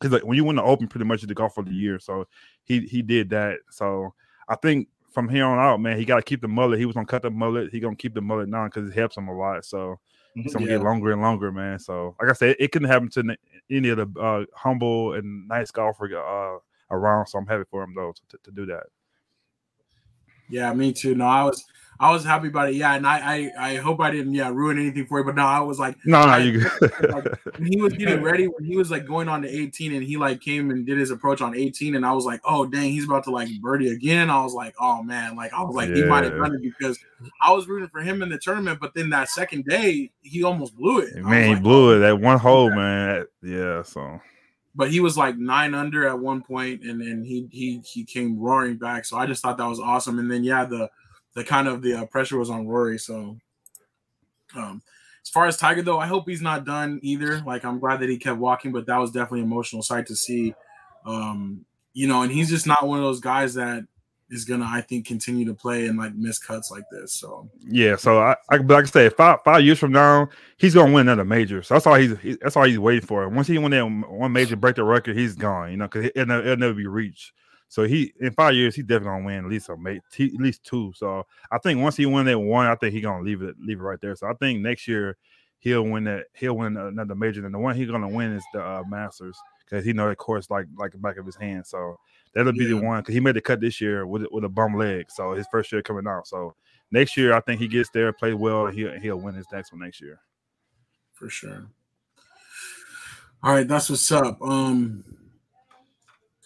Cause 0.03 0.13
like 0.13 0.25
when 0.25 0.37
you 0.37 0.45
win 0.45 0.57
the 0.57 0.63
Open, 0.63 0.89
pretty 0.89 1.05
much 1.05 1.23
you're 1.23 1.29
the 1.29 1.35
golf 1.35 1.57
of 1.59 1.67
the 1.67 1.73
year. 1.73 1.99
So 1.99 2.27
he 2.65 2.81
he 2.81 3.03
did 3.03 3.31
that. 3.31 3.59
So 3.71 4.15
I 4.49 4.57
think 4.57 4.89
from 5.11 5.29
here 5.29 5.45
on 5.45 5.59
out, 5.59 5.81
man, 5.81 5.99
he 5.99 6.05
got 6.05 6.17
to 6.17 6.23
keep 6.23 6.41
the 6.41 6.49
mullet. 6.49 6.79
He 6.79 6.87
was 6.87 6.95
gonna 6.95 7.07
cut 7.07 7.23
the 7.23 7.31
mullet. 7.31 7.71
He 7.71 7.81
gonna 7.81 7.97
keep 7.97 8.15
the 8.15 8.21
mullet 8.21 8.49
now 8.49 8.65
because 8.67 8.89
it 8.89 8.95
helps 8.95 9.17
him 9.17 9.29
a 9.29 9.37
lot. 9.37 9.65
So 9.65 9.99
it's 10.37 10.55
gonna 10.55 10.67
Yeah. 10.67 10.79
get 10.79 10.85
longer 10.85 11.13
and 11.13 11.21
longer, 11.21 11.53
man. 11.53 11.79
So 11.79 12.17
like 12.21 12.31
I 12.31 12.33
said, 12.33 12.57
it 12.59 12.73
couldn't 12.73 12.89
happen 12.89 13.09
to 13.11 13.37
any 13.71 13.89
of 13.91 13.99
the 13.99 14.21
uh, 14.21 14.45
humble 14.55 15.15
and 15.15 15.47
nice 15.47 15.71
golfer 15.71 16.07
uh, 16.17 16.59
around. 16.91 17.27
So 17.27 17.39
I'm 17.39 17.47
happy 17.47 17.65
for 17.71 17.83
him 17.83 17.95
though 17.95 18.15
to, 18.31 18.39
to 18.39 18.51
do 18.51 18.67
that. 18.67 18.85
Yeah, 20.49 20.73
me 20.75 20.93
too. 20.93 21.15
No, 21.15 21.27
I 21.27 21.45
was 21.45 21.65
I 22.03 22.11
was 22.11 22.25
happy 22.25 22.49
about 22.49 22.69
it. 22.71 22.75
Yeah, 22.75 22.95
and 22.95 23.07
I 23.07 23.51
I, 23.59 23.71
I 23.71 23.77
hope 23.77 24.01
I 24.01 24.11
didn't 24.11 24.35
yeah 24.35 24.49
ruin 24.49 24.77
anything 24.77 25.07
for 25.07 25.21
you, 25.21 25.25
but 25.25 25.37
no, 25.37 25.45
I 25.47 25.61
was 25.61 25.79
like 25.79 25.97
No, 26.05 26.27
no, 26.27 26.33
I- 26.33 26.39
you. 26.39 26.61
when 27.59 27.73
he 27.73 27.81
was 27.81 27.93
getting 27.93 28.21
ready, 28.21 28.47
when 28.49 28.65
he 28.65 28.77
was 28.77 28.91
like 28.91 29.07
going 29.07 29.29
on 29.29 29.43
to 29.43 29.49
18 29.49 29.95
and 29.95 30.03
he 30.03 30.17
like 30.17 30.41
came 30.41 30.73
and 30.73 30.85
did 30.85 30.99
his 30.99 31.13
approach 31.13 31.41
on 31.41 31.55
18, 31.55 31.95
and 31.95 32.05
I 32.05 32.13
was 32.13 32.25
like, 32.25 32.41
oh 32.45 32.67
dang, 32.67 32.91
he's 32.91 33.05
about 33.05 33.23
to 33.25 33.31
like 33.31 33.49
birdie 33.61 33.91
again. 33.91 34.31
I 34.31 34.43
was 34.43 34.53
like, 34.53 34.75
oh 34.81 35.05
man, 35.05 35.37
like 35.37 35.53
I 35.53 35.63
was 35.63 35.77
like, 35.77 35.91
he 35.91 36.03
might 36.05 36.25
have 36.25 36.37
done 36.37 36.57
it 36.57 36.63
because 36.63 36.99
I 37.41 37.53
was 37.53 37.69
rooting 37.69 37.89
for 37.89 38.01
him 38.01 38.21
in 38.21 38.31
the 38.31 38.39
tournament, 38.39 38.81
but 38.81 38.95
then 38.95 39.11
that 39.11 39.29
second 39.29 39.65
day, 39.67 40.11
he 40.23 40.43
almost 40.43 40.75
blew 40.75 40.99
it. 40.99 41.15
Man, 41.15 41.45
he 41.45 41.55
like, 41.55 41.63
blew 41.63 41.93
oh. 41.93 41.97
it 41.97 41.99
that 42.01 42.15
oh, 42.15 42.17
one 42.17 42.39
hole, 42.41 42.69
man. 42.71 43.27
Yeah, 43.45 43.83
so 43.83 44.21
But 44.75 44.91
he 44.91 44.99
was 44.99 45.17
like 45.17 45.37
nine 45.39 45.73
under 45.73 46.09
at 46.09 46.19
one 46.19 46.43
point, 46.43 46.83
and 46.83 47.01
then 47.01 47.23
he 47.23 47.47
he 47.53 47.81
he 47.87 48.05
came 48.05 48.41
roaring 48.41 48.77
back. 48.77 49.05
So 49.05 49.17
I 49.17 49.27
just 49.27 49.41
thought 49.41 49.57
that 49.59 49.69
was 49.69 49.79
awesome. 49.79 50.19
And 50.19 50.29
then 50.29 50.43
yeah, 50.43 50.65
the 50.65 50.91
the 51.35 51.45
kind 51.45 51.69
of 51.69 51.83
the 51.83 51.95
uh, 51.95 52.07
pressure 52.07 52.39
was 52.39 52.51
on 52.51 52.67
Rory. 52.67 52.99
So 52.99 53.37
um 54.55 54.83
as 55.25 55.31
far 55.31 55.47
as 55.47 55.57
Tiger 55.57 55.83
though, 55.83 55.99
I 55.99 56.07
hope 56.07 56.29
he's 56.29 56.43
not 56.43 56.65
done 56.65 56.99
either. 57.03 57.41
Like 57.47 57.65
I'm 57.65 57.79
glad 57.79 58.01
that 58.01 58.09
he 58.09 58.19
kept 58.19 58.39
walking, 58.39 58.73
but 58.73 58.87
that 58.87 58.99
was 58.99 59.13
definitely 59.13 59.41
an 59.41 59.47
emotional 59.47 59.83
sight 59.83 60.07
to 60.09 60.17
see. 60.17 60.55
Um, 61.07 61.65
you 61.95 62.09
know, 62.09 62.23
and 62.23 62.33
he's 62.33 62.49
just 62.49 62.67
not 62.67 62.87
one 62.87 62.99
of 62.99 63.05
those 63.05 63.21
guys 63.21 63.55
that 63.55 63.85
is 64.31 64.45
gonna, 64.45 64.67
I 64.67 64.81
think, 64.81 65.07
continue 65.07 65.45
to 65.45 65.55
play 65.55 65.87
and 65.87 65.99
like 65.99 66.15
miss 66.15 66.39
cuts 66.39 66.71
like 66.71 66.85
this. 66.91 67.15
So 67.15 67.49
Yeah, 67.69 67.97
so 67.97 68.19
I, 68.19 68.35
I 68.51 68.57
like 68.57 68.85
I 68.85 68.89
say, 68.89 69.09
five 69.11 69.41
five 69.45 69.63
years 69.63 69.79
from 69.79 69.93
now, 69.93 70.29
he's 70.57 70.75
gonna 70.75 70.93
win 70.93 71.07
another 71.07 71.25
major. 71.25 71.63
So 71.63 71.75
that's 71.75 71.87
all 71.87 71.95
he's 71.95 72.19
he, 72.19 72.37
that's 72.41 72.57
all 72.57 72.65
he's 72.65 72.79
waiting 72.79 73.07
for. 73.07 73.29
Once 73.29 73.47
he 73.47 73.59
win 73.59 73.71
that 73.73 73.87
one 73.87 74.33
major, 74.33 74.57
break 74.57 74.77
the 74.77 74.85
record, 74.85 75.17
he's 75.17 75.37
gone. 75.37 75.71
You 75.71 75.77
know, 75.77 75.87
because 75.87 76.11
it'll, 76.17 76.41
it'll 76.41 76.57
never 76.57 76.75
be 76.75 76.87
reached. 76.87 77.33
So 77.73 77.85
he 77.85 78.13
in 78.21 78.35
five 78.35 78.53
years, 78.55 78.75
he's 78.75 78.85
definitely 78.85 79.13
gonna 79.13 79.25
win 79.25 79.45
at 79.47 79.51
least 79.51 79.71
a 79.71 79.77
ma- 79.79 79.95
t- 80.11 80.35
at 80.35 80.41
least 80.43 80.63
two. 80.63 80.93
So 80.95 81.25
I 81.51 81.57
think 81.57 81.81
once 81.81 81.97
he 81.97 82.05
win 82.05 82.27
that 82.27 82.39
one, 82.39 82.67
I 82.67 82.75
think 82.75 82.93
he's 82.93 83.03
gonna 83.03 83.25
leave 83.25 83.41
it 83.41 83.57
leave 83.59 83.81
it 83.81 83.83
right 83.83 83.99
there. 83.99 84.15
So 84.15 84.27
I 84.27 84.35
think 84.35 84.61
next 84.61 84.87
year 84.87 85.17
he'll 85.59 85.85
win 85.87 86.05
that 86.05 86.27
he'll 86.35 86.55
win 86.55 86.77
another 86.77 87.15
major. 87.15 87.43
And 87.43 87.55
the 87.55 87.59
one 87.59 87.75
he's 87.75 87.91
gonna 87.91 88.11
win 88.11 88.35
is 88.35 88.45
the 88.53 88.63
uh, 88.63 88.83
Masters 88.87 89.39
because 89.65 89.87
he 89.87 89.95
know 89.95 90.07
that 90.07 90.17
course 90.17 90.51
like 90.51 90.67
like 90.77 90.93
the 90.93 90.99
back 90.99 91.17
of 91.17 91.25
his 91.25 91.35
hand. 91.37 91.67
So 91.67 91.97
that'll 92.35 92.53
be 92.53 92.67
the 92.67 92.77
one 92.77 93.01
because 93.01 93.15
he 93.15 93.21
made 93.21 93.37
the 93.37 93.41
cut 93.41 93.63
this 93.63 93.81
year 93.81 94.07
with 94.07 94.27
with 94.31 94.45
a 94.45 94.51
bum 94.51 94.77
leg. 94.77 95.07
So 95.09 95.33
his 95.33 95.47
first 95.51 95.73
year 95.73 95.81
coming 95.81 96.07
out. 96.07 96.27
So 96.27 96.55
next 96.91 97.17
year 97.17 97.33
I 97.33 97.41
think 97.41 97.59
he 97.59 97.69
gets 97.69 97.89
there, 97.89 98.13
plays 98.13 98.35
well, 98.35 98.67
he'll 98.67 99.01
he'll 99.01 99.17
win 99.17 99.35
his 99.35 99.47
next 99.51 99.73
one 99.73 99.81
next 99.81 99.99
year. 99.99 100.21
for 101.15 101.31
sure. 101.31 101.69
All 103.43 103.55
right, 103.55 103.67
that's 103.67 103.89
what's 103.89 104.13
up. 104.13 104.43
Um, 104.43 105.22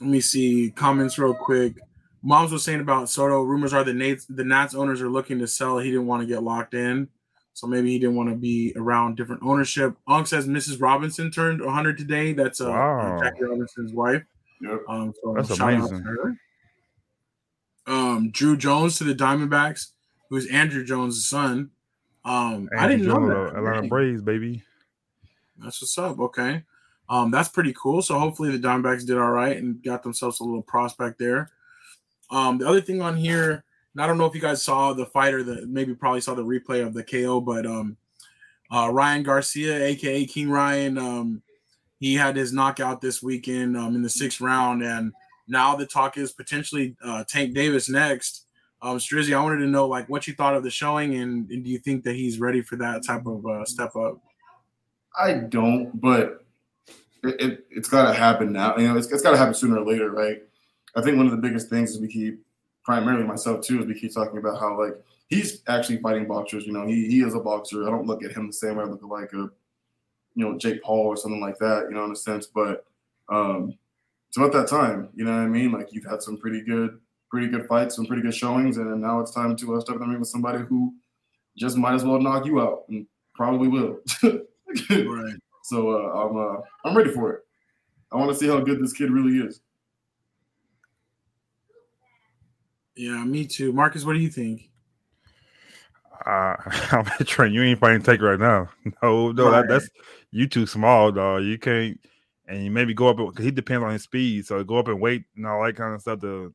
let 0.00 0.08
me 0.10 0.20
see 0.20 0.70
comments 0.74 1.18
real 1.18 1.34
quick. 1.34 1.76
Moms 2.22 2.50
was 2.52 2.64
saying 2.64 2.80
about 2.80 3.08
Soto. 3.08 3.42
Rumors 3.42 3.72
are 3.72 3.84
the 3.84 3.92
Nats 3.94 4.26
the 4.28 4.44
Nats 4.44 4.74
owners 4.74 5.00
are 5.00 5.08
looking 5.08 5.38
to 5.38 5.46
sell. 5.46 5.78
He 5.78 5.90
didn't 5.90 6.06
want 6.06 6.22
to 6.22 6.26
get 6.26 6.42
locked 6.42 6.74
in, 6.74 7.08
so 7.52 7.66
maybe 7.66 7.90
he 7.90 7.98
didn't 7.98 8.16
want 8.16 8.30
to 8.30 8.34
be 8.36 8.72
around 8.76 9.16
different 9.16 9.42
ownership. 9.44 9.94
Unk 10.08 10.26
says 10.26 10.48
Mrs. 10.48 10.80
Robinson 10.80 11.30
turned 11.30 11.60
100 11.64 11.96
today. 11.98 12.32
That's 12.32 12.60
uh, 12.60 12.68
Wow. 12.68 13.18
Jackie 13.22 13.44
Robinson's 13.44 13.92
wife. 13.92 14.22
Yep. 14.60 14.80
Um, 14.88 15.12
so 15.22 15.34
That's 15.36 15.54
shout 15.54 15.74
out 15.74 15.88
to 15.88 15.94
amazing. 15.94 16.04
her. 16.04 16.34
Um, 17.86 18.32
Druw 18.32 18.58
Jones 18.58 18.98
to 18.98 19.04
the 19.04 19.14
Diamondbacks, 19.14 19.92
who's 20.28 20.48
Andruw 20.48 20.84
Jones' 20.84 21.24
son. 21.28 21.70
Um, 22.24 22.68
I 22.76 22.88
didn't 22.88 23.06
know 23.06 23.14
Jones, 23.14 23.28
that. 23.28 23.36
uh, 23.36 23.58
Atlanta 23.58 23.80
Dang. 23.82 23.88
Braves, 23.88 24.22
baby. 24.22 24.62
That's 25.58 25.80
what's 25.80 25.96
up. 25.98 26.18
Okay. 26.18 26.64
Um, 27.08 27.30
that's 27.30 27.48
pretty 27.48 27.72
cool. 27.74 28.02
So 28.02 28.18
hopefully 28.18 28.56
the 28.56 28.66
Diamondbacks 28.66 29.06
did 29.06 29.18
all 29.18 29.30
right 29.30 29.56
and 29.56 29.82
got 29.82 30.02
themselves 30.02 30.40
a 30.40 30.44
little 30.44 30.62
prospect 30.62 31.18
there. 31.18 31.52
Um, 32.30 32.58
the 32.58 32.68
other 32.68 32.80
thing 32.80 33.00
on 33.00 33.16
here, 33.16 33.64
and 33.94 34.02
I 34.02 34.06
don't 34.06 34.18
know 34.18 34.26
if 34.26 34.34
you 34.34 34.40
guys 34.40 34.62
saw 34.62 34.92
the 34.92 35.06
fighter 35.06 35.42
that 35.44 35.68
maybe 35.68 35.94
probably 35.94 36.20
saw 36.20 36.34
the 36.34 36.44
replay 36.44 36.84
of 36.84 36.94
the 36.94 37.04
KO, 37.04 37.40
but 37.40 37.64
um, 37.64 37.96
uh, 38.70 38.90
Ryan 38.92 39.22
Garcia, 39.22 39.84
aka 39.84 40.26
King 40.26 40.50
Ryan, 40.50 40.98
um, 40.98 41.42
he 42.00 42.14
had 42.14 42.36
his 42.36 42.52
knockout 42.52 43.00
this 43.00 43.22
weekend 43.22 43.76
um, 43.76 43.94
in 43.94 44.02
the 44.02 44.10
sixth 44.10 44.40
round, 44.40 44.82
and 44.82 45.12
now 45.48 45.76
the 45.76 45.86
talk 45.86 46.18
is 46.18 46.32
potentially 46.32 46.96
uh, 47.02 47.24
Tank 47.28 47.54
Davis 47.54 47.88
next. 47.88 48.46
Um, 48.82 48.98
Strizzy, 48.98 49.34
I 49.34 49.42
wanted 49.42 49.58
to 49.58 49.66
know 49.66 49.86
like 49.86 50.08
what 50.08 50.26
you 50.26 50.34
thought 50.34 50.54
of 50.54 50.62
the 50.62 50.70
showing, 50.70 51.14
and, 51.14 51.50
and 51.50 51.64
do 51.64 51.70
you 51.70 51.78
think 51.78 52.04
that 52.04 52.16
he's 52.16 52.38
ready 52.38 52.60
for 52.60 52.76
that 52.76 53.04
type 53.06 53.26
of 53.26 53.46
uh, 53.46 53.64
step 53.64 53.96
up? 53.96 54.20
I 55.18 55.32
don't, 55.34 55.98
but 55.98 56.44
it, 57.28 57.40
it, 57.40 57.66
it's 57.70 57.88
got 57.88 58.08
to 58.08 58.14
happen 58.14 58.52
now. 58.52 58.76
You 58.76 58.88
know, 58.88 58.96
it's, 58.96 59.10
it's 59.10 59.22
got 59.22 59.32
to 59.32 59.36
happen 59.36 59.54
sooner 59.54 59.78
or 59.78 59.84
later, 59.86 60.10
right? 60.10 60.42
I 60.94 61.02
think 61.02 61.16
one 61.16 61.26
of 61.26 61.32
the 61.32 61.38
biggest 61.38 61.68
things 61.68 61.90
is 61.90 62.00
we 62.00 62.08
keep, 62.08 62.42
primarily 62.84 63.24
myself 63.24 63.60
too, 63.62 63.80
is 63.80 63.86
we 63.86 63.98
keep 63.98 64.14
talking 64.14 64.38
about 64.38 64.60
how 64.60 64.80
like 64.80 64.94
he's 65.28 65.62
actually 65.68 65.98
fighting 65.98 66.26
boxers. 66.26 66.66
You 66.66 66.72
know, 66.72 66.86
he 66.86 67.08
he 67.08 67.22
is 67.22 67.34
a 67.34 67.40
boxer. 67.40 67.86
I 67.86 67.90
don't 67.90 68.06
look 68.06 68.24
at 68.24 68.32
him 68.32 68.46
the 68.46 68.52
same 68.52 68.76
way 68.76 68.84
I 68.84 68.86
look 68.86 69.02
at 69.02 69.08
like 69.08 69.32
a, 69.32 69.50
you 70.34 70.44
know, 70.44 70.56
Jake 70.56 70.82
Paul 70.82 71.06
or 71.06 71.16
something 71.16 71.40
like 71.40 71.58
that. 71.58 71.86
You 71.88 71.94
know, 71.94 72.04
in 72.04 72.12
a 72.12 72.16
sense, 72.16 72.46
but 72.46 72.84
um, 73.28 73.76
it's 74.28 74.36
about 74.36 74.52
that 74.52 74.68
time. 74.68 75.08
You 75.14 75.24
know 75.24 75.32
what 75.32 75.42
I 75.42 75.46
mean? 75.48 75.72
Like 75.72 75.92
you've 75.92 76.06
had 76.06 76.22
some 76.22 76.38
pretty 76.38 76.62
good, 76.62 76.98
pretty 77.30 77.48
good 77.48 77.66
fights, 77.66 77.96
some 77.96 78.06
pretty 78.06 78.22
good 78.22 78.34
showings, 78.34 78.76
and 78.76 79.00
now 79.00 79.20
it's 79.20 79.34
time 79.34 79.56
to 79.56 79.76
uh, 79.76 79.80
step 79.80 79.96
in 79.96 80.02
the 80.02 80.06
ring 80.06 80.20
with 80.20 80.28
somebody 80.28 80.62
who 80.64 80.94
just 81.56 81.76
might 81.76 81.94
as 81.94 82.04
well 82.04 82.20
knock 82.20 82.46
you 82.46 82.60
out 82.60 82.84
and 82.88 83.06
probably 83.34 83.68
will. 83.68 83.98
Right. 84.90 85.36
So 85.66 85.90
uh, 85.90 86.12
I'm 86.12 86.36
uh, 86.36 86.60
I'm 86.84 86.96
ready 86.96 87.10
for 87.10 87.32
it. 87.32 87.40
I 88.12 88.16
want 88.16 88.30
to 88.30 88.36
see 88.36 88.46
how 88.46 88.60
good 88.60 88.80
this 88.80 88.92
kid 88.92 89.10
really 89.10 89.44
is. 89.44 89.60
Yeah, 92.94 93.24
me 93.24 93.46
too. 93.46 93.72
Marcus, 93.72 94.04
what 94.04 94.12
do 94.12 94.20
you 94.20 94.28
think? 94.28 94.70
Uh, 96.24 96.54
I'm 96.92 97.04
Trent. 97.24 97.52
You 97.52 97.64
ain't 97.64 97.80
fighting 97.80 98.02
Tank 98.02 98.22
right 98.22 98.38
now. 98.38 98.68
No, 99.02 99.32
no, 99.32 99.50
Right. 99.50 99.62
that, 99.62 99.68
that's 99.68 99.90
you 100.30 100.46
too 100.46 100.66
small, 100.66 101.10
dog. 101.10 101.42
You 101.42 101.58
can't, 101.58 101.98
and 102.46 102.62
you 102.64 102.70
maybe 102.70 102.94
go 102.94 103.08
up 103.08 103.16
because 103.16 103.44
he 103.44 103.50
depends 103.50 103.82
on 103.82 103.90
his 103.90 104.04
speed. 104.04 104.46
So 104.46 104.62
go 104.62 104.76
up 104.76 104.86
and 104.86 105.00
wait 105.00 105.24
and 105.34 105.48
all 105.48 105.64
that 105.64 105.74
kind 105.74 105.94
of 105.94 106.00
stuff. 106.00 106.20
To, 106.20 106.54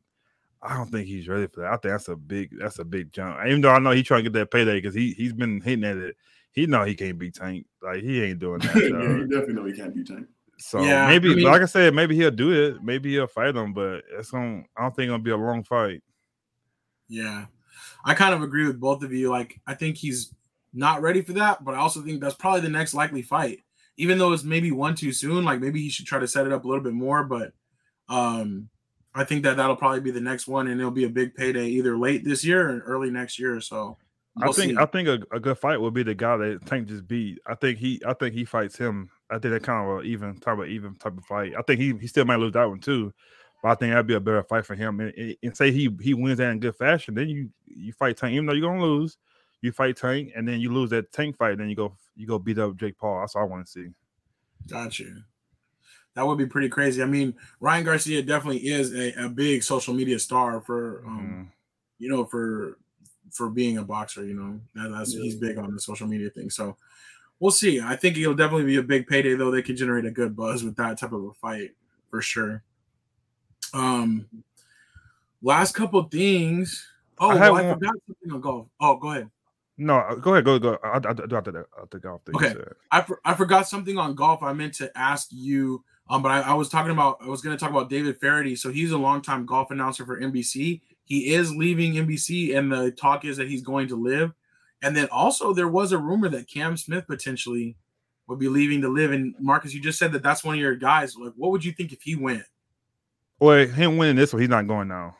I 0.62 0.78
don't 0.78 0.90
think 0.90 1.06
he's 1.06 1.28
ready 1.28 1.48
for 1.48 1.60
that. 1.62 1.74
I 1.74 1.76
think 1.76 1.92
that's 1.92 2.08
a 2.08 2.16
big, 2.16 2.58
that's 2.58 2.80
a 2.80 2.86
big 2.86 3.12
jump. 3.12 3.40
Even 3.46 3.60
though 3.60 3.72
I 3.72 3.80
know 3.80 3.92
he's 3.92 4.06
trying 4.06 4.24
to 4.24 4.30
get 4.30 4.40
that 4.40 4.52
payday 4.52 4.78
because 4.78 4.96
he 4.96 5.12
he's 5.12 5.34
been 5.34 5.60
hitting 5.60 5.84
at 5.84 5.98
it. 5.98 6.16
He 6.54 6.66
know 6.66 6.84
he 6.84 6.96
can't 6.96 7.18
beat 7.18 7.36
Tank. 7.36 7.66
Like 7.82 8.02
he 8.04 8.22
ain't 8.24 8.40
doing 8.40 8.60
that. 8.62 8.76
yeah, 8.76 8.90
dog. 8.90 9.18
you 9.20 9.28
definitely 9.28 9.54
know 9.56 9.66
he 9.66 9.74
can't 9.74 9.96
beat 9.96 10.08
Tank. 10.08 10.28
So 10.58 10.84
Yeah, 10.84 11.08
maybe, 11.08 11.32
I 11.32 11.36
mean- 11.36 11.46
like 11.46 11.62
I 11.62 11.66
said, 11.66 11.94
maybe 11.96 12.16
he'll 12.16 12.30
do 12.32 12.52
it. 12.52 12.84
Maybe 12.84 13.12
he'll 13.14 13.28
fight 13.28 13.56
him, 13.56 13.74
but 13.74 14.04
it's 14.12 14.30
going. 14.32 14.68
I 14.78 14.84
don't 14.84 14.96
think 14.96 15.06
it's 15.06 15.12
gonna 15.12 15.24
be 15.24 15.32
a 15.32 15.38
long 15.38 15.64
fight. 15.64 16.02
Yeah. 17.08 17.46
I 18.06 18.14
kind 18.14 18.34
of 18.34 18.42
agree 18.42 18.66
with 18.68 18.80
both 18.80 19.04
of 19.04 19.12
you. 19.14 19.30
Like, 19.30 19.60
I 19.68 19.74
think 19.76 19.98
he's 19.98 20.34
not 20.74 21.02
ready 21.02 21.22
for 21.22 21.34
that, 21.34 21.64
but 21.64 21.74
I 21.76 21.78
also 21.78 22.02
think 22.02 22.22
that's 22.22 22.36
probably 22.36 22.62
the 22.62 22.70
next 22.70 22.94
likely 22.94 23.22
fight. 23.22 23.60
Even 23.98 24.18
though 24.18 24.32
it's 24.32 24.44
maybe 24.44 24.72
one 24.72 24.96
too 24.96 25.12
soon, 25.12 25.44
like 25.44 25.60
maybe 25.60 25.82
he 25.82 25.90
should 25.90 26.06
try 26.06 26.20
to 26.20 26.28
set 26.28 26.46
it 26.48 26.54
up 26.54 26.64
a 26.64 26.68
little 26.68 26.84
bit 26.84 26.94
more. 26.94 27.24
But 27.24 27.54
um, 28.10 28.70
I 29.14 29.24
think 29.24 29.44
that 29.44 29.58
that'll 29.58 29.76
probably 29.76 30.00
be 30.00 30.12
the 30.12 30.22
next 30.22 30.48
one, 30.48 30.68
and 30.68 30.80
it'll 30.80 30.92
be 30.92 31.04
a 31.04 31.10
big 31.10 31.36
payday 31.36 31.68
either 31.68 31.98
late 31.98 32.24
this 32.24 32.44
year 32.46 32.70
or 32.70 32.80
early 32.82 33.12
next 33.12 33.38
year. 33.38 33.60
So 33.62 33.98
I 34.40 34.46
we'll 34.46 34.54
think 34.54 34.72
see. 34.72 34.78
I 34.78 34.86
think 34.86 35.08
a, 35.10 35.20
a 35.36 35.40
good 35.40 35.58
fight 35.58 35.80
would 35.82 35.94
be 35.94 36.04
the 36.04 36.16
guy 36.16 36.38
that 36.38 36.66
Tank 36.66 36.88
just 36.88 37.08
beat. 37.08 37.40
I 37.46 37.56
think 37.56 37.78
he 37.80 38.02
I 38.06 38.14
think 38.14 38.34
he 38.34 38.46
fights 38.46 38.78
him. 38.78 39.10
I 39.30 39.40
think 39.40 39.54
that 39.54 39.64
kind 39.64 39.90
of 40.00 40.06
even 40.06 40.38
type 40.40 40.58
of 40.60 40.68
even 40.68 40.96
type 40.96 41.18
of 41.18 41.26
fight. 41.26 41.54
I 41.58 41.62
think 41.64 41.80
he 41.82 41.94
he 42.00 42.08
still 42.08 42.26
might 42.26 42.38
lose 42.40 42.54
that 42.54 42.70
one 42.70 42.80
too, 42.80 43.14
but 43.62 43.70
I 43.70 43.76
think 43.76 43.92
that'd 43.92 44.08
be 44.08 44.14
a 44.14 44.20
better 44.22 44.44
fight 44.44 44.66
for 44.66 44.76
him. 44.76 45.00
And, 45.02 45.14
and- 45.18 45.36
and 45.44 45.58
say 45.58 45.72
he 45.72 45.90
he 46.02 46.14
wins 46.14 46.38
that 46.38 46.50
in 46.52 46.60
good 46.60 46.76
fashion, 46.78 47.14
then 47.14 47.28
you 47.30 47.50
you 47.68 47.92
fight 47.94 48.16
Tank, 48.18 48.34
even 48.34 48.46
though 48.46 48.54
you're 48.54 48.70
gonna 48.70 48.82
lose. 48.84 49.18
You 49.64 49.72
fight 49.72 49.96
Tank, 49.98 50.32
and 50.36 50.48
then 50.48 50.60
you 50.60 50.72
lose 50.74 50.90
that 50.92 51.12
Tank 51.12 51.38
fight, 51.38 51.58
then 51.58 51.70
you 51.70 51.76
go 51.76 51.96
you 52.16 52.26
go 52.26 52.40
beat 52.40 52.58
up 52.58 52.76
Jake 52.78 52.98
Paul. 52.98 53.20
That's 53.20 53.36
all 53.36 53.44
I 53.44 53.46
want 53.46 53.66
to 53.66 53.72
see. 53.72 53.88
Got 54.68 54.98
you. 54.98 55.18
That 56.16 56.26
would 56.26 56.38
be 56.38 56.46
pretty 56.46 56.68
crazy. 56.70 57.02
I 57.02 57.06
mean, 57.06 57.36
Ryan 57.60 57.86
Garcia 57.86 58.22
definitely 58.22 58.68
is 58.68 58.94
a, 58.94 59.26
a 59.26 59.30
big 59.30 59.64
social 59.64 59.94
media 59.94 60.20
star 60.20 60.60
for 60.62 61.04
um, 61.06 61.20
Mhm. 61.20 61.52
you 62.00 62.10
know, 62.10 62.26
for 62.26 62.78
for 63.32 63.50
being 63.50 63.78
a 63.78 63.84
boxer, 63.84 64.26
you 64.26 64.34
know, 64.34 64.60
that, 64.76 64.96
that's 64.96 65.14
he's 65.14 65.36
big 65.36 65.58
on 65.58 65.74
the 65.74 65.80
social 65.80 66.08
media 66.08 66.30
thing. 66.30 66.50
So 66.50 66.78
we'll 67.40 67.52
see. 67.52 67.82
I 67.82 67.96
think 67.96 68.18
it'll 68.18 68.34
definitely 68.34 68.66
be 68.66 68.78
a 68.78 68.84
big 68.84 69.08
payday, 69.08 69.36
though. 69.36 69.52
They 69.52 69.62
can 69.62 69.76
generate 69.76 70.06
a 70.06 70.12
good 70.12 70.36
buzz 70.36 70.64
with 70.64 70.76
that 70.78 70.98
type 71.00 71.12
of 71.12 71.24
a 71.24 71.34
fight 71.34 71.72
for 72.10 72.22
sure. 72.22 72.64
Um, 73.74 74.28
last 75.42 75.74
couple 75.74 76.02
things. 76.04 76.88
Oh, 77.20 77.30
I 77.30 77.34
I, 77.34 77.36
well, 77.36 77.56
I 77.56 77.62
one- 77.62 77.74
forgot 77.74 77.96
something 78.08 78.32
on 78.32 78.42
golf. 78.42 78.68
Oh, 78.80 78.96
go 78.98 79.12
ahead. 79.12 79.30
No, 79.78 80.16
go 80.22 80.34
ahead, 80.34 80.46
go 80.46 80.60
go. 80.60 80.78
I, 80.84 80.90
I, 80.90 80.98
I 80.98 81.14
do 81.14 81.36
after 81.36 81.52
that. 81.52 81.66
After 81.82 81.98
golf 81.98 82.22
thing. 82.24 82.36
Okay. 82.36 82.54
I, 82.92 83.02
for, 83.02 83.20
I 83.26 83.34
forgot 83.34 83.68
something 83.68 83.98
on 83.98 84.14
golf. 84.14 84.44
I 84.44 84.54
meant 84.54 84.76
to 84.76 84.96
ask 84.96 85.30
you, 85.32 85.84
um, 86.08 86.22
but 86.22 86.32
I, 86.32 86.42
I 86.42 86.54
was 86.54 86.70
talking 86.70 86.92
about 86.92 87.18
I 87.22 87.28
was 87.28 87.42
going 87.42 87.58
to 87.58 87.60
talk 87.60 87.72
about 87.72 87.90
David 87.90 88.20
Feherty. 88.20 88.56
So 88.56 88.70
he's 88.70 88.92
a 88.92 88.98
longtime 88.98 89.48
golf 89.48 89.72
announcer 89.72 90.06
for 90.06 90.20
NBC. 90.20 90.82
He 91.12 91.34
is 91.34 91.54
leaving 91.54 91.96
NBC, 91.96 92.56
and 92.56 92.72
the 92.72 92.90
talk 92.90 93.26
is 93.26 93.36
that 93.36 93.50
he's 93.50 93.62
going 93.62 93.90
to 93.90 94.02
LIV. 94.02 94.32
And 94.82 94.96
then 94.96 95.10
also 95.12 95.52
there 95.52 95.68
was 95.68 95.92
a 95.92 95.98
rumor 95.98 96.30
that 96.30 96.48
Cam 96.48 96.78
Smith 96.78 97.06
potentially 97.06 97.76
would 98.28 98.40
be 98.40 98.48
leaving 98.48 98.80
to 98.80 98.88
LIV. 98.88 99.12
And 99.12 99.36
Marcus, 99.38 99.74
you 99.74 99.82
just 99.82 100.00
said 100.00 100.14
that 100.14 100.24
that's 100.24 100.42
one 100.42 100.56
of 100.56 100.62
your 100.62 100.74
guys. 100.74 101.18
Like, 101.18 101.34
what 101.36 101.52
would 101.52 101.66
you 101.66 101.74
think 101.74 101.92
if 101.92 102.02
he 102.02 102.16
went? 102.16 102.46
Well, 103.42 103.68
him 103.68 103.98
winning 103.98 104.16
this 104.16 104.32
one, 104.32 104.42
he's 104.42 104.48
not 104.48 104.68
going 104.68 104.88
now. 104.88 105.18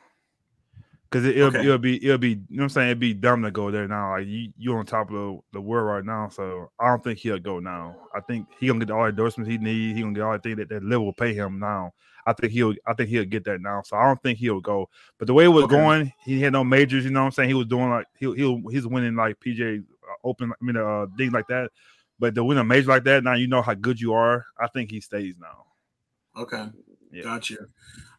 Cause 1.12 1.24
it, 1.26 1.36
will 1.36 1.44
Okay. 1.48 1.60
it'll 1.60 1.78
be 1.78 2.04
it'll 2.04 2.16
be 2.18 2.30
you 2.30 2.36
know 2.50 2.62
what 2.62 2.62
I'm 2.64 2.68
saying 2.70 2.88
it'd 2.88 2.98
be 2.98 3.12
dumb 3.14 3.42
to 3.42 3.50
go 3.50 3.70
there 3.70 3.86
now. 3.86 4.12
Like 4.12 4.26
you 4.26 4.50
you 4.56 4.74
on 4.74 4.86
top 4.86 5.10
of 5.10 5.14
the, 5.14 5.38
the 5.52 5.60
world 5.60 5.86
right 5.86 6.04
now, 6.04 6.28
so 6.30 6.70
I 6.80 6.88
don't 6.88 7.04
think 7.04 7.18
he'll 7.18 7.38
go 7.38 7.60
now. 7.60 7.94
I 8.14 8.20
think 8.20 8.48
he 8.58 8.66
gonna 8.66 8.84
get 8.84 8.90
all 8.90 9.02
the 9.02 9.10
endorsements 9.10 9.50
he 9.50 9.58
need. 9.58 9.94
He 9.94 10.00
gonna 10.02 10.14
get 10.14 10.22
all 10.22 10.32
the 10.32 10.38
things 10.38 10.56
that 10.56 10.70
that 10.70 10.82
LIV 10.82 11.00
will 11.02 11.12
pay 11.12 11.34
him 11.34 11.58
now. 11.58 11.92
I 12.26 12.32
think 12.32 12.52
he'll 12.52 12.74
I 12.86 12.94
think 12.94 13.10
he'll 13.10 13.24
get 13.26 13.44
that 13.44 13.60
now. 13.60 13.82
So 13.82 13.96
I 13.96 14.06
don't 14.06 14.22
think 14.22 14.38
he'll 14.38 14.60
go. 14.60 14.88
But 15.18 15.26
the 15.26 15.34
way 15.34 15.44
it 15.44 15.48
was 15.48 15.64
Okay. 15.64 15.76
going, 15.76 16.12
he 16.24 16.40
had 16.40 16.54
no 16.54 16.64
majors. 16.64 17.04
You 17.04 17.10
know 17.10 17.20
what 17.20 17.26
I'm 17.26 17.32
saying? 17.32 17.50
He 17.50 17.54
was 17.54 17.66
doing 17.66 17.90
like 17.90 18.06
he 18.18 18.32
he 18.34 18.64
he's 18.70 18.86
winning 18.86 19.14
like 19.16 19.38
PJ 19.40 19.84
Open. 20.24 20.50
I 20.52 20.64
mean 20.64 20.76
uh 20.76 21.06
things 21.18 21.32
like 21.32 21.48
that. 21.48 21.70
But 22.18 22.34
to 22.36 22.44
win 22.44 22.58
a 22.58 22.64
major 22.64 22.88
like 22.88 23.04
that, 23.04 23.24
now 23.24 23.34
you 23.34 23.48
know 23.48 23.60
how 23.60 23.74
good 23.74 24.00
you 24.00 24.14
are. 24.14 24.46
I 24.58 24.68
think 24.68 24.90
he 24.90 25.00
stays 25.00 25.34
now. 25.40 25.66
Okay. 26.40 26.66
Yeah. 27.10 27.24
Gotcha. 27.24 27.56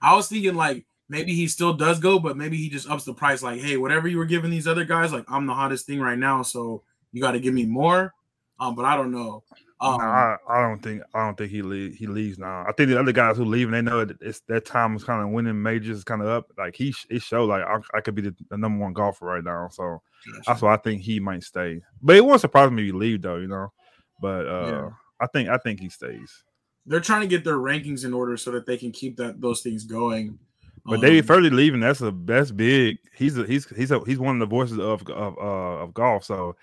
I 0.01 0.15
was 0.15 0.27
thinking 0.27 0.55
like 0.55 0.85
maybe 1.13 1.35
he 1.35 1.47
still 1.47 1.73
does 1.73 1.99
go, 1.99 2.17
but 2.17 2.35
maybe 2.35 2.57
he 2.57 2.69
just 2.69 2.89
ups 2.89 3.05
the 3.05 3.13
price. 3.13 3.43
Like, 3.43 3.61
hey, 3.61 3.77
whatever 3.77 4.07
you 4.07 4.17
were 4.17 4.25
giving 4.25 4.49
these 4.49 4.67
other 4.67 4.83
guys, 4.83 5.13
like 5.13 5.25
I'm 5.27 5.45
the 5.45 5.53
hottest 5.53 5.85
thing 5.85 5.99
right 5.99 6.17
now, 6.17 6.41
so 6.41 6.81
you 7.11 7.21
got 7.21 7.33
to 7.33 7.39
give 7.39 7.53
me 7.53 7.67
more. 7.67 8.13
Um, 8.59 8.73
but 8.75 8.85
I 8.85 8.97
don't 8.97 9.11
know. 9.11 9.43
Um, 9.79 9.97
Nah, 9.99 10.05
I, 10.05 10.37
I 10.49 10.61
don't 10.61 10.81
think 10.81 11.03
I 11.13 11.23
don't 11.23 11.37
think 11.37 11.51
he 11.51 11.61
leave, 11.61 11.93
he 11.93 12.07
leaves 12.07 12.39
now. 12.39 12.65
I 12.67 12.71
think 12.71 12.89
the 12.89 12.99
other 12.99 13.11
guys 13.11 13.37
who 13.37 13.45
leave 13.45 13.67
and 13.67 13.75
they 13.75 13.81
know 13.81 14.03
that 14.05 14.17
it's 14.21 14.39
their 14.47 14.59
time 14.59 14.95
is 14.95 15.03
kind 15.03 15.21
of 15.21 15.29
winning 15.29 15.61
majors 15.61 15.97
is 15.99 16.03
kind 16.03 16.21
of 16.21 16.27
up. 16.27 16.51
Like 16.57 16.75
he 16.75 16.95
it 17.09 17.21
showed 17.21 17.45
like 17.45 17.63
I, 17.63 17.77
I 17.95 18.01
could 18.01 18.15
be 18.15 18.23
the, 18.23 18.35
the 18.49 18.57
number 18.57 18.83
one 18.83 18.93
golfer 18.93 19.25
right 19.25 19.43
now. 19.43 19.67
So 19.71 20.01
that's 20.47 20.61
why 20.63 20.73
I 20.73 20.77
think 20.77 21.03
he 21.03 21.19
might 21.19 21.43
stay. 21.43 21.81
But 22.01 22.15
it 22.15 22.25
won't 22.25 22.41
surprise 22.41 22.71
me 22.71 22.81
if 22.81 22.87
he 22.87 22.91
leave 22.91 23.21
though, 23.21 23.37
you 23.37 23.47
know. 23.47 23.71
But 24.19 24.47
uh 24.47 24.67
Yeah. 24.67 24.89
I 25.19 25.27
think 25.27 25.49
I 25.49 25.57
think 25.57 25.79
he 25.79 25.89
stays. 25.89 26.43
they're 26.85 26.99
trying 26.99 27.21
to 27.21 27.27
get 27.27 27.43
their 27.43 27.57
rankings 27.57 28.03
in 28.05 28.13
order 28.13 28.35
so 28.37 28.51
that 28.51 28.65
they 28.65 28.77
can 28.77 28.91
keep 28.91 29.17
that 29.17 29.39
those 29.41 29.61
things 29.61 29.83
going. 29.83 30.39
But 30.85 30.95
Um, 30.95 31.01
David 31.01 31.25
Feherty 31.25 31.49
leaving, 31.49 31.79
that's 31.79 32.01
a 32.01 32.11
that's 32.25 32.51
big. 32.51 32.97
He's 33.15 33.37
a, 33.37 33.45
he's 33.45 33.67
he's 33.69 33.91
a, 33.91 34.01
he's 34.05 34.19
one 34.19 34.35
of 34.35 34.39
the 34.41 34.53
voices 34.53 34.79
of 34.79 35.07
of 35.09 35.37
uh, 35.37 35.83
of 35.83 35.93
golf. 35.93 36.25
So 36.25 36.55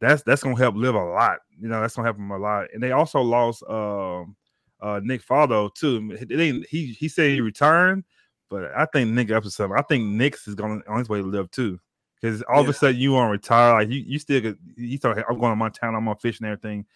that's 0.00 0.22
that's 0.22 0.42
gonna 0.42 0.56
help 0.56 0.76
LIV 0.76 0.94
a 0.94 1.04
lot. 1.04 1.40
You 1.58 1.68
know, 1.68 1.80
that's 1.80 1.96
gonna 1.96 2.06
help 2.06 2.16
him 2.18 2.30
a 2.30 2.38
lot. 2.38 2.68
And 2.72 2.82
they 2.82 2.92
also 2.92 3.20
lost 3.20 3.62
um 3.68 4.36
uh 4.80 5.00
Nick 5.02 5.22
Faldo 5.26 5.74
too. 5.74 6.16
It 6.18 6.66
he 6.70 6.92
he 6.92 7.08
said 7.08 7.30
he 7.30 7.40
returned, 7.40 8.04
but 8.48 8.70
I 8.76 8.86
think 8.86 9.10
Nick 9.10 9.30
up 9.30 9.42
to 9.42 9.50
something. 9.50 9.76
I 9.78 9.82
think 9.82 10.04
Nick's 10.04 10.48
is 10.48 10.54
going 10.54 10.82
on 10.88 10.98
his 10.98 11.08
way 11.08 11.20
to 11.20 11.26
LIV 11.26 11.50
too. 11.50 11.78
Because 12.20 12.42
all 12.42 12.62
of 12.62 12.68
a 12.68 12.72
sudden 12.72 12.96
you 12.96 13.12
want 13.12 13.28
to 13.28 13.32
retire, 13.32 13.74
like 13.74 13.90
you, 13.90 14.02
you 14.04 14.18
still 14.18 14.40
could 14.40 14.58
you 14.76 14.98
thought 14.98 15.18
I'm 15.18 15.38
going 15.38 15.52
to 15.52 15.56
Montana, 15.56 15.98
I'm 15.98 16.04
gonna 16.04 16.16
fish 16.16 16.40
and 16.40 16.46
everything. 16.48 16.86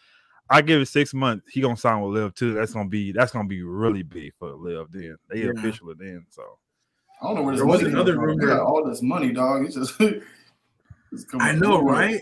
I 0.50 0.62
give 0.62 0.80
it 0.80 0.86
six 0.86 1.14
months, 1.14 1.44
he 1.50 1.60
gonna 1.60 1.76
sign 1.76 2.00
with 2.00 2.14
LIV 2.14 2.34
too. 2.34 2.54
That's 2.54 2.72
gonna 2.72 2.88
be 2.88 3.12
that's 3.12 3.32
gonna 3.32 3.48
be 3.48 3.62
really 3.62 4.02
big 4.02 4.32
for 4.38 4.48
LIV 4.54 4.88
then. 4.90 5.16
They 5.28 5.40
Yeah. 5.40 5.50
official 5.50 5.94
then. 5.98 6.26
So 6.30 6.42
I 7.22 7.26
don't 7.26 7.36
know 7.36 7.42
where 7.42 7.52
this 7.52 7.60
There 7.60 7.66
was 7.66 7.82
money 7.82 7.92
another 7.94 8.14
from. 8.14 8.24
rumor- 8.24 8.40
They 8.40 8.46
got 8.48 8.60
all 8.66 8.84
this 8.84 9.00
money, 9.02 9.32
dog. 9.32 9.64
It's 9.64 9.76
just, 9.76 10.00
it's 11.12 11.24
I 11.38 11.52
know, 11.52 11.78
nowhere. 11.78 11.94
right? 11.94 12.20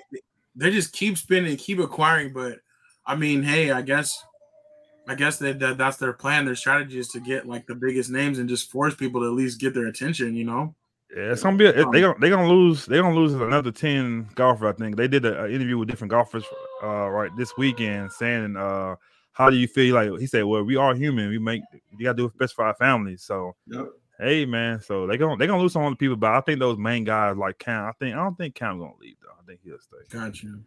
They 0.57 0.71
just 0.71 0.93
keep 0.93 1.17
spending, 1.17 1.57
keep 1.57 1.79
acquiring, 1.79 2.33
but 2.33 2.59
I 3.07 3.17
mean, 3.17 3.43
hey, 3.43 3.71
I 3.71 3.83
guess, 3.83 4.23
I 5.09 5.15
guess 5.15 5.39
that, 5.39 5.59
that 5.61 5.79
that's 5.79 5.97
their 5.97 6.13
plan. 6.13 6.45
Their 6.45 6.55
strategy 6.55 6.99
is 6.99 7.09
to 7.09 7.21
get 7.21 7.47
like 7.49 7.67
the 7.67 7.75
biggest 7.75 8.11
names 8.11 8.39
and 8.39 8.49
just 8.49 8.71
force 8.71 8.95
people 8.95 9.23
to 9.23 9.27
at 9.29 9.33
least 9.33 9.59
get 9.61 9.75
their 9.75 9.87
attention. 9.87 10.35
You 10.35 10.45
know? 10.45 10.75
Yeah, 11.17 11.33
it's 11.33 11.43
gonna 11.43 11.57
be. 11.57 11.67
A, 11.67 11.85
Um, 11.85 11.91
they 11.93 12.01
gonna 12.01 12.15
they 12.21 12.29
gonna 12.29 12.49
lose. 12.49 12.85
They 12.87 12.99
gonna 12.99 13.15
lose 13.17 13.33
another 13.35 13.73
ten 13.73 14.29
golfers. 14.35 14.75
I 14.75 14.79
think 14.79 14.97
they 14.97 15.09
did 15.09 15.25
an 15.25 15.51
interview 15.51 15.79
with 15.79 15.89
different 15.89 16.11
golfers 16.11 16.45
uh, 16.85 17.09
right 17.09 17.31
this 17.37 17.57
weekend, 17.57 18.13
saying, 18.13 18.57
uh, 18.57 18.95
"How 19.33 19.51
do 19.51 19.57
you 19.57 19.67
feel?" 19.67 19.95
Like 19.97 20.21
he 20.21 20.27
said, 20.27 20.45
"Well, 20.45 20.63
we 20.63 20.77
are 20.77 20.95
human. 20.95 21.31
We 21.31 21.39
make 21.39 21.63
you 21.97 22.05
gotta 22.05 22.17
do 22.17 22.25
what's 22.25 22.37
best 22.37 22.55
for 22.55 22.65
our 22.65 22.75
families." 22.75 23.23
So, 23.25 23.57
Yep. 23.67 23.87
Hey, 24.21 24.45
man. 24.45 24.81
So 24.83 25.07
they 25.07 25.17
gonna 25.17 25.37
they 25.37 25.47
gonna 25.47 25.63
lose 25.63 25.73
some 25.73 25.85
other 25.85 25.97
people, 25.97 26.17
but 26.17 26.33
I 26.33 26.41
think 26.43 26.59
those 26.59 26.77
main 26.79 27.05
guys 27.05 27.37
like 27.37 27.59
Cam. 27.59 27.85
I 27.87 27.93
think 27.93 28.15
I 28.15 28.19
don't 28.23 28.37
think 28.37 28.55
Cam's 28.55 28.81
gonna 28.81 28.93
leave 29.01 29.17
though. 29.23 29.29
I 29.41 29.45
think 29.47 29.61
he'll 29.65 29.79
stay. 29.81 29.97
Gotcha. 30.11 30.59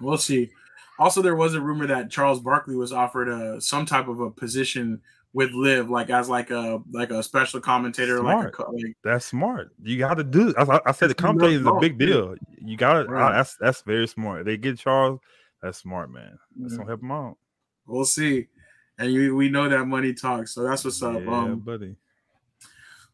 We'll 0.00 0.18
see. 0.18 0.50
Also, 0.98 1.22
there 1.22 1.36
was 1.36 1.54
a 1.54 1.60
rumor 1.60 1.86
that 1.86 2.10
Charles 2.10 2.40
Barkley 2.40 2.76
was 2.76 2.92
offered 2.92 3.28
a 3.28 3.60
some 3.60 3.86
type 3.86 4.06
of 4.08 4.20
a 4.20 4.30
position 4.30 5.00
with 5.32 5.52
LIV, 5.52 5.88
like 5.88 6.10
as 6.10 6.28
like 6.28 6.50
a 6.50 6.82
like 6.92 7.10
a 7.10 7.22
special 7.22 7.60
commentator, 7.60 8.20
like 8.22 8.58
a 8.58 8.70
like 8.70 8.96
That's 9.02 9.24
smart. 9.26 9.70
You 9.82 9.96
got 9.98 10.14
to 10.14 10.24
do. 10.24 10.52
I, 10.58 10.80
I- 10.86 10.92
said 10.92 11.08
the 11.10 11.14
commentating 11.14 11.60
is 11.60 11.66
a 11.66 11.72
big 11.80 11.98
deal. 11.98 12.34
You 12.60 12.76
got 12.76 12.94
to. 12.94 13.04
Right. 13.08 13.32
That's 13.32 13.56
that's 13.56 13.82
very 13.82 14.08
smart. 14.08 14.44
They 14.44 14.56
get 14.56 14.78
Charles. 14.78 15.20
That's 15.62 15.78
smart, 15.78 16.10
man. 16.10 16.38
That's 16.56 16.74
Mhm. 16.74 16.78
gonna 16.78 16.88
help 16.88 17.02
him 17.02 17.12
out. 17.12 17.36
we'll 17.86 18.04
see. 18.04 18.48
And 18.98 19.10
you, 19.12 19.34
we 19.34 19.48
know 19.48 19.66
that 19.68 19.86
money 19.86 20.12
talks, 20.12 20.52
so 20.54 20.62
that's 20.62 20.84
what's 20.84 21.02
up. 21.02 21.22
Yeah, 21.22 21.30
um, 21.38 21.60
buddy. 21.60 21.96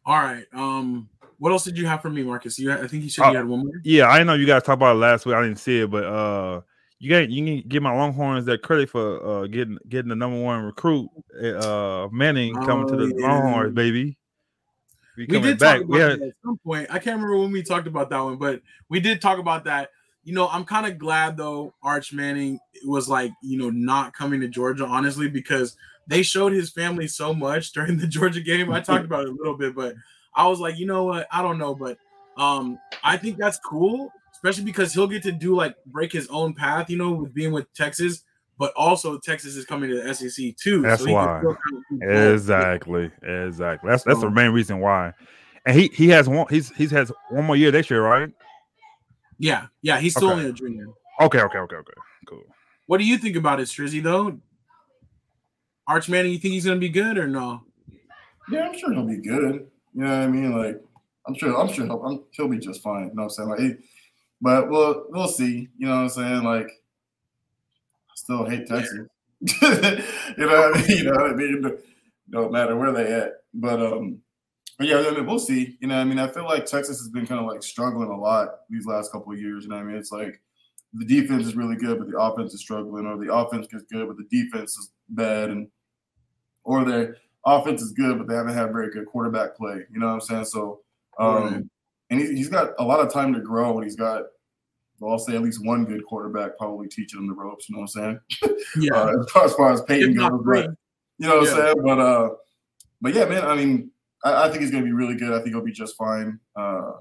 All 0.07 0.17
right. 0.17 0.45
Um, 0.53 1.09
what 1.37 1.51
else 1.51 1.65
did 1.65 1.77
you 1.77 1.85
have 1.85 2.01
for 2.01 2.09
me, 2.09 2.23
Marcus? 2.23 2.57
You, 2.57 2.69
had, 2.69 2.83
I 2.83 2.87
think 2.87 3.03
you 3.03 3.09
said 3.09 3.25
Oh, 3.25 3.31
you 3.31 3.37
had 3.37 3.45
one 3.45 3.59
more. 3.59 3.73
Yeah, 3.83 4.07
I 4.07 4.23
know 4.23 4.33
you 4.33 4.47
guys 4.47 4.63
talked 4.63 4.77
about 4.79 4.95
it 4.95 4.99
last 4.99 5.25
week. 5.25 5.35
I 5.35 5.41
didn't 5.43 5.59
see 5.59 5.81
it, 5.81 5.91
but 5.91 6.05
uh, 6.05 6.61
you 6.97 7.09
got 7.11 7.29
you 7.29 7.45
can 7.45 7.69
give 7.69 7.83
my 7.83 7.91
Longhorns 7.91 8.45
that 8.45 8.63
credit 8.63 8.89
for 8.89 9.23
uh 9.43 9.47
getting 9.47 9.77
getting 9.87 10.09
the 10.09 10.15
number 10.15 10.39
one 10.41 10.63
recruit, 10.63 11.09
uh 11.39 12.07
Manning 12.11 12.55
coming 12.55 12.87
to 12.87 12.93
Oh, 12.95 12.97
the 12.97 13.13
yeah. 13.19 13.27
Longhorns, 13.27 13.75
baby. 13.75 14.17
We, 15.15 15.23
We 15.23 15.27
coming 15.27 15.41
did 15.43 15.59
back. 15.59 15.79
talk 15.79 15.89
about 15.89 15.99
had, 15.99 16.19
that 16.21 16.27
at 16.27 16.33
some 16.43 16.57
point. 16.57 16.87
I 16.89 16.99
can't 16.99 17.17
remember 17.17 17.37
when 17.37 17.51
we 17.51 17.61
talked 17.61 17.87
about 17.87 18.09
that 18.09 18.19
one, 18.19 18.37
but 18.37 18.61
we 18.89 18.99
did 18.99 19.21
talk 19.21 19.37
about 19.39 19.65
that. 19.65 19.91
You 20.23 20.33
know, 20.33 20.47
I'm 20.47 20.65
kind 20.65 20.87
of 20.87 20.97
glad 20.97 21.37
though 21.37 21.73
Arch 21.83 22.13
Manning 22.13 22.59
was 22.85 23.07
like, 23.09 23.31
you 23.43 23.57
know, 23.57 23.69
not 23.69 24.13
coming 24.13 24.41
to 24.41 24.47
Georgia, 24.47 24.85
honestly, 24.85 25.29
because 25.29 25.77
they 26.07 26.23
showed 26.23 26.53
his 26.53 26.71
family 26.71 27.07
so 27.07 27.33
much 27.33 27.71
during 27.73 27.97
the 27.97 28.07
Georgia 28.07 28.41
game. 28.41 28.71
I 28.71 28.79
talked 28.79 29.05
about 29.05 29.23
it 29.23 29.29
a 29.29 29.33
little 29.33 29.57
bit, 29.57 29.75
but 29.75 29.95
I 30.35 30.47
was 30.47 30.59
like, 30.59 30.77
you 30.77 30.85
know 30.85 31.05
what? 31.05 31.27
I 31.31 31.41
don't 31.41 31.57
know, 31.57 31.75
but 31.75 31.97
um, 32.37 32.79
I 33.03 33.17
think 33.17 33.37
that's 33.37 33.59
cool, 33.59 34.11
especially 34.31 34.63
because 34.63 34.93
he'll 34.93 35.07
get 35.07 35.23
to 35.23 35.31
do 35.31 35.55
like 35.55 35.75
break 35.87 36.11
his 36.11 36.27
own 36.27 36.53
path, 36.53 36.89
you 36.89 36.97
know, 36.97 37.11
with 37.11 37.33
being 37.33 37.51
with 37.51 37.71
Texas, 37.73 38.23
but 38.57 38.71
also 38.75 39.17
Texas 39.19 39.55
is 39.55 39.65
coming 39.65 39.89
to 39.89 40.01
the 40.01 40.13
SEC 40.13 40.55
too. 40.57 40.81
That's 40.81 41.03
can 41.03 41.13
why. 41.13 41.39
still 41.39 41.55
kind 41.55 41.77
of 41.77 41.83
do 41.89 41.99
both. 41.99 42.33
exactly, 42.33 43.11
exactly. 43.23 43.89
That's 43.89 44.03
that's 44.03 44.21
the 44.21 44.29
main 44.29 44.51
reason 44.51 44.79
why. 44.79 45.13
And 45.65 45.77
he 45.77 45.89
he 45.93 46.07
has 46.09 46.29
one. 46.29 46.45
He's 46.49 46.69
he's 46.75 46.91
has 46.91 47.11
one 47.29 47.45
more 47.45 47.55
year 47.55 47.71
this 47.71 47.89
year, 47.89 48.01
right? 48.01 48.29
Yeah, 49.39 49.67
yeah, 49.81 49.99
he's 49.99 50.13
still 50.13 50.29
Okay. 50.29 50.37
only 50.39 50.49
a 50.49 50.53
junior. 50.53 50.85
Okay, 51.21 51.41
okay, 51.41 51.57
okay, 51.59 51.75
okay. 51.75 51.93
Cool. 52.27 52.43
What 52.85 52.99
do 52.99 53.03
you 53.03 53.17
think 53.17 53.35
about 53.35 53.59
it, 53.59 53.63
Strizzy? 53.63 54.01
Though, 54.01 54.39
Arch 55.87 56.09
Manning, 56.09 56.31
you 56.31 56.37
think 56.37 56.53
he's 56.53 56.65
gonna 56.65 56.79
be 56.79 56.89
good 56.89 57.17
or 57.17 57.27
no? 57.27 57.63
Yeah, 58.49 58.67
I'm 58.67 58.77
sure 58.77 58.93
he'll 58.93 59.05
be 59.05 59.17
good. 59.17 59.67
You 59.93 60.03
know 60.03 60.09
what 60.09 60.23
I 60.23 60.27
mean? 60.27 60.57
Like, 60.57 60.81
I'm 61.27 61.35
sure, 61.35 61.57
I'm 61.59 61.71
sure 61.71 61.85
he'll, 61.85 62.03
I'm, 62.03 62.23
he'll 62.31 62.47
be 62.47 62.59
just 62.59 62.81
fine. 62.81 63.09
You 63.09 63.15
know 63.15 63.23
what 63.23 63.23
I'm 63.23 63.29
saying? 63.29 63.49
Like, 63.49 63.59
he, 63.59 63.73
but 64.41 64.69
we'll 64.69 65.05
we'll 65.09 65.27
see. 65.27 65.69
You 65.77 65.87
know 65.87 65.95
what 65.95 66.01
I'm 66.01 66.09
saying? 66.09 66.43
Like, 66.43 66.67
I 66.67 68.15
still 68.15 68.45
hate 68.45 68.67
Texas. 68.67 69.07
you 69.61 70.45
know 70.45 70.69
what 70.69 70.77
I 70.77 70.87
mean? 70.87 70.97
You 70.97 71.03
know 71.05 71.11
what 71.11 71.31
I 71.31 71.35
mean? 71.35 71.77
Don't 72.29 72.51
matter 72.51 72.75
where 72.75 72.91
they 72.91 73.13
at. 73.13 73.33
But 73.53 73.81
um, 73.81 74.19
but 74.77 74.87
yeah, 74.87 74.99
I 74.99 75.11
mean, 75.11 75.25
we'll 75.25 75.39
see. 75.39 75.77
You 75.79 75.87
know, 75.87 75.95
what 75.95 76.01
I 76.01 76.05
mean, 76.05 76.19
I 76.19 76.27
feel 76.27 76.45
like 76.45 76.65
Texas 76.65 76.99
has 76.99 77.09
been 77.09 77.25
kind 77.25 77.41
of 77.41 77.47
like 77.47 77.63
struggling 77.63 78.09
a 78.09 78.17
lot 78.17 78.59
these 78.69 78.85
last 78.85 79.11
couple 79.11 79.33
of 79.33 79.39
years. 79.39 79.63
You 79.63 79.69
know 79.69 79.77
what 79.77 79.83
I 79.83 79.87
mean? 79.87 79.97
It's 79.97 80.11
like 80.11 80.39
the 80.93 81.05
defense 81.05 81.47
is 81.47 81.55
really 81.55 81.75
good, 81.75 81.97
but 81.97 82.09
the 82.09 82.19
offense 82.19 82.53
is 82.53 82.61
struggling, 82.61 83.05
or 83.05 83.17
the 83.17 83.33
offense 83.33 83.67
is 83.71 83.83
good, 83.91 84.07
but 84.07 84.17
the 84.17 84.27
defense 84.29 84.77
is 84.77 84.91
bad, 85.09 85.49
and 85.49 85.67
or 86.67 86.83
their 86.83 87.15
offense 87.45 87.81
is 87.81 87.93
good, 87.93 88.17
but 88.17 88.27
they 88.27 88.35
haven't 88.35 88.53
had 88.53 88.71
very 88.73 88.91
good 88.91 89.05
quarterback 89.05 89.55
play. 89.55 89.83
You 89.91 89.99
know 89.99 90.07
what 90.07 90.13
I'm 90.13 90.21
saying? 90.21 90.45
So, 90.45 90.81
um, 91.17 91.43
Right. 91.43 91.63
and 92.09 92.19
he, 92.19 92.27
he's 92.35 92.49
got 92.49 92.71
a 92.77 92.83
lot 92.83 92.99
of 92.99 93.11
time 93.11 93.33
to 93.33 93.39
grow, 93.39 93.75
and 93.77 93.83
he's 93.85 93.95
got, 93.95 94.23
well, 94.99 95.13
I'll 95.13 95.19
say 95.19 95.35
at 95.35 95.41
least 95.41 95.65
one 95.65 95.85
good 95.85 96.05
quarterback 96.05 96.57
probably 96.57 96.87
teaching 96.89 97.19
him 97.19 97.27
the 97.27 97.33
ropes. 97.33 97.69
You 97.69 97.75
know 97.75 97.81
what 97.83 97.95
I'm 97.95 98.19
saying? 98.41 98.57
Yeah, 98.81 98.93
Uh, 98.95 99.19
as, 99.21 99.31
far, 99.31 99.45
as 99.45 99.53
far 99.53 99.71
as 99.71 99.81
Peyton 99.83 100.13
goes, 100.15 100.41
but 100.45 100.65
you 101.19 101.27
know 101.27 101.37
what 101.37 101.45
Yeah. 101.45 101.51
I'm 101.51 101.57
saying? 101.57 101.75
But 101.83 101.99
uh, 101.99 102.29
but 103.01 103.13
yeah, 103.13 103.25
man. 103.25 103.45
I 103.45 103.55
mean, 103.55 103.91
I, 104.25 104.43
I 104.45 104.49
think 104.49 104.61
he's 104.61 104.71
gonna 104.71 104.83
be 104.83 104.91
really 104.91 105.15
good. 105.15 105.31
I 105.31 105.37
think 105.37 105.49
he'll 105.55 105.61
be 105.63 105.71
just 105.71 105.95
fine. 105.95 106.37
Uh, 106.55 106.91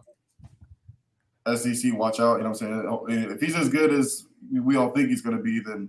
SEC, 1.55 1.93
watch 1.95 2.21
out. 2.21 2.37
You 2.37 2.45
know 2.45 2.51
what 2.51 2.63
I'm 2.63 3.05
saying? 3.09 3.31
If 3.33 3.41
he's 3.41 3.55
as 3.57 3.69
good 3.69 3.93
as 3.93 4.27
we 4.53 4.77
all 4.77 4.91
think 4.91 5.09
he's 5.09 5.23
gonna 5.23 5.41
be, 5.43 5.59
then 5.61 5.89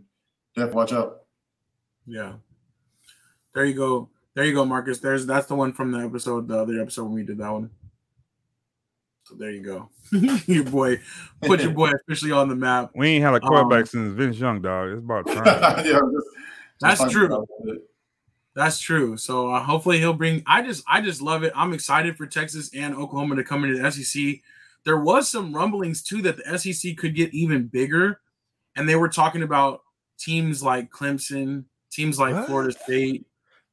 def 0.56 0.74
watch 0.74 0.94
out. 0.94 1.22
yeah. 2.08 2.34
There 3.58 3.66
you 3.66 3.74
go. 3.74 4.08
There 4.36 4.46
you 4.46 4.54
go, 4.54 4.66
Marcus. 4.66 5.00
There's 5.00 5.26
that's 5.26 5.48
the 5.48 5.56
one 5.56 5.74
from 5.74 5.92
the 5.92 5.98
episode, 5.98 6.48
the 6.48 6.60
other 6.60 6.80
episode 6.80 7.06
when 7.06 7.14
we 7.14 7.24
did 7.24 7.40
that 7.40 7.52
one. 7.52 7.72
So 9.24 9.34
there 9.34 9.50
you 9.50 9.62
go. 9.64 9.90
your 10.46 10.64
boy, 10.64 11.00
put 11.42 11.62
your 11.64 11.72
boy 11.72 11.90
officially 12.08 12.32
on 12.34 12.50
the 12.50 12.56
map. 12.56 12.92
We 12.94 13.08
ain't 13.10 13.24
had 13.24 13.34
a 13.34 13.40
quarterback 13.40 13.80
Um, 13.80 13.86
since 13.88 14.14
Vince 14.14 14.38
Young, 14.38 14.62
dog. 14.62 14.90
It's 14.92 15.00
about 15.00 15.26
time. 15.34 15.44
yeah, 15.48 15.82
just- 15.84 15.88
just 15.90 16.82
That's 16.82 17.00
talking 17.00 17.14
true. 17.14 17.80
That's 18.54 18.80
true. 18.80 19.18
So 19.18 19.52
uh, 19.52 19.64
hopefully 19.64 19.98
he'll 19.98 20.14
bring. 20.14 20.44
I 20.46 20.62
just, 20.62 20.84
I 20.88 21.02
just 21.02 21.20
love 21.20 21.42
it. 21.42 21.52
I'm 21.56 21.74
excited 21.74 22.16
for 22.16 22.28
Texas 22.28 22.70
and 22.76 22.94
Oklahoma 22.94 23.38
to 23.38 23.44
come 23.44 23.64
into 23.64 23.82
the 23.82 23.92
SEC. 23.92 24.36
There 24.84 25.00
was 25.00 25.28
some 25.28 25.52
rumblings 25.52 26.04
too 26.04 26.22
that 26.22 26.38
the 26.38 26.60
SEC 26.60 26.96
could 26.96 27.16
get 27.16 27.34
even 27.34 27.66
bigger, 27.66 28.22
and 28.76 28.88
they 28.88 28.96
were 28.96 29.10
talking 29.10 29.42
about 29.42 29.82
teams 30.20 30.62
like 30.62 30.92
Clemson, 30.92 31.64
teams 31.90 32.20
like 32.20 32.36
What? 32.36 32.46
Florida 32.46 32.78
State, 32.84 33.26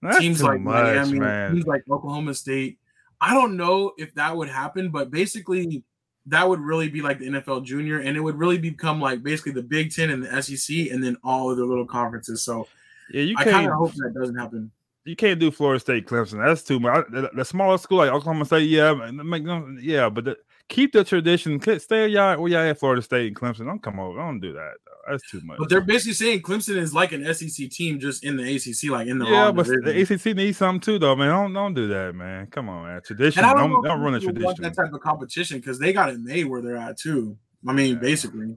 That's 0.05 0.19
teams 0.19 0.43
like 0.43 0.61
much, 0.61 0.85
Miami, 0.85 1.19
man. 1.19 1.55
teams 1.55 1.67
like 1.67 1.83
Oklahoma 1.91 2.35
State. 2.35 2.79
I 3.21 3.33
don't 3.35 3.57
know 3.57 3.93
if 3.99 4.15
that 4.15 4.37
would 4.37 4.49
happen, 4.49 4.91
but 4.91 5.11
basically 5.11 5.83
that 6.27 6.49
would 6.49 6.61
really 6.61 6.89
be 6.89 7.03
like 7.03 7.19
the 7.19 7.27
NFL 7.27 7.65
junior, 7.65 7.99
and 8.01 8.17
it 8.17 8.21
would 8.21 8.37
really 8.37 8.59
become 8.59 9.01
like 9.01 9.23
basically 9.23 9.53
the 9.53 9.63
Big 9.63 9.93
Ten 9.95 10.11
and 10.11 10.23
the 10.25 10.43
SEC, 10.43 10.91
and 10.91 11.03
then 11.03 11.17
all 11.25 11.51
of 11.51 11.57
the 11.57 11.65
little 11.65 11.87
conferences. 11.87 12.43
So 12.43 12.67
Yeah, 13.11 13.23
you 13.23 13.35
I 13.39 13.45
kind 13.45 13.57
can't. 13.57 13.73
of 13.73 13.79
hope 13.79 13.93
that 13.95 14.15
doesn't 14.19 14.37
happen. 14.37 14.71
you 15.05 15.17
can't 15.17 15.39
do 15.41 15.51
Florida 15.51 15.81
State, 15.81 16.07
Clemson. 16.07 16.45
That's 16.45 16.63
too 16.63 16.81
much. 16.81 17.07
The, 17.11 17.31
the 17.35 17.45
smaller 17.45 17.77
school 17.79 17.99
like 17.99 18.11
Oklahoma 18.11 18.45
State, 18.47 18.69
yeah, 18.71 18.95
man, 18.95 19.21
make 19.29 19.45
them, 19.45 19.79
yeah, 19.83 20.09
but 20.09 20.25
the, 20.25 20.37
keep 20.69 20.93
the 20.93 21.05
tradition. 21.05 21.61
Stay 21.79 22.09
y'all 22.09 22.41
where 22.41 22.51
y'all 22.51 22.61
at 22.61 22.79
Florida 22.79 23.03
State 23.03 23.29
and 23.29 23.37
Clemson. 23.37 23.67
Don't 23.67 23.83
come 23.83 23.99
over. 24.01 24.19
Don't 24.19 24.41
do 24.41 24.53
that. 24.53 24.73
Though. 24.87 25.13
That's 25.13 25.31
too 25.31 25.41
much. 25.45 25.59
But 25.59 25.69
they're 25.69 25.81
basically 25.83 26.15
saying 26.15 26.43
Clemson 26.43 26.77
is 26.77 26.95
like 26.95 27.13
an 27.13 27.33
SEC 27.35 27.69
team, 27.71 27.99
just 28.01 28.25
in 28.25 28.37
the 28.37 28.43
ACC, 28.57 28.91
like 28.91 29.07
in 29.07 29.19
the 29.19 29.27
yeah, 29.27 29.53
but 29.53 29.67
division. 29.67 29.85
the 29.85 30.31
ACC 30.31 30.37
needs 30.37 30.59
something 30.59 30.81
too, 30.81 30.99
though, 30.99 31.15
man. 31.15 31.29
Don't 31.29 31.53
don't 31.53 31.75
do 31.75 31.89
that, 31.89 32.15
man. 32.15 32.47
Come 32.47 32.69
on, 32.69 32.85
man. 32.87 33.01
Tradition. 33.05 33.41
And 33.45 33.47
I 33.51 33.55
don't, 33.55 33.71
Don't 33.71 33.85
don't, 33.85 34.01
run 34.01 34.15
a 34.15 34.21
tradition. 34.21 34.63
that 34.63 34.75
type 34.75 34.93
of 34.93 35.01
competition 35.01 35.59
because 35.59 35.79
they 35.79 35.93
got 35.93 36.09
it 36.11 36.21
made 36.21 36.45
where 36.45 36.63
they're 36.63 36.77
at 36.77 36.99
too. 36.99 37.37
I 37.67 37.73
mean, 37.73 37.95
Yeah. 37.95 38.01
basically, 38.01 38.57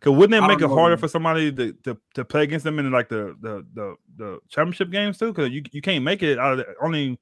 Cause 0.00 0.14
wouldn't 0.16 0.34
it 0.42 0.46
make 0.46 0.60
it 0.60 0.68
know, 0.68 0.74
harder 0.74 0.96
man. 0.96 1.00
for 1.00 1.08
somebody 1.08 1.52
to, 1.52 1.72
to, 1.84 1.98
to 2.14 2.24
play 2.24 2.44
against 2.44 2.64
them 2.64 2.78
in 2.78 2.90
like 2.90 3.08
the 3.08 3.36
the 3.40 3.66
the, 3.74 3.96
the 4.16 4.38
championship 4.48 4.90
games 4.90 5.18
too? 5.18 5.32
Because 5.32 5.50
you, 5.50 5.62
you 5.72 5.82
can't 5.82 6.04
make 6.04 6.22
it 6.22 6.38
out 6.38 6.52
of 6.52 6.58
the, 6.58 6.66
only 6.82 7.18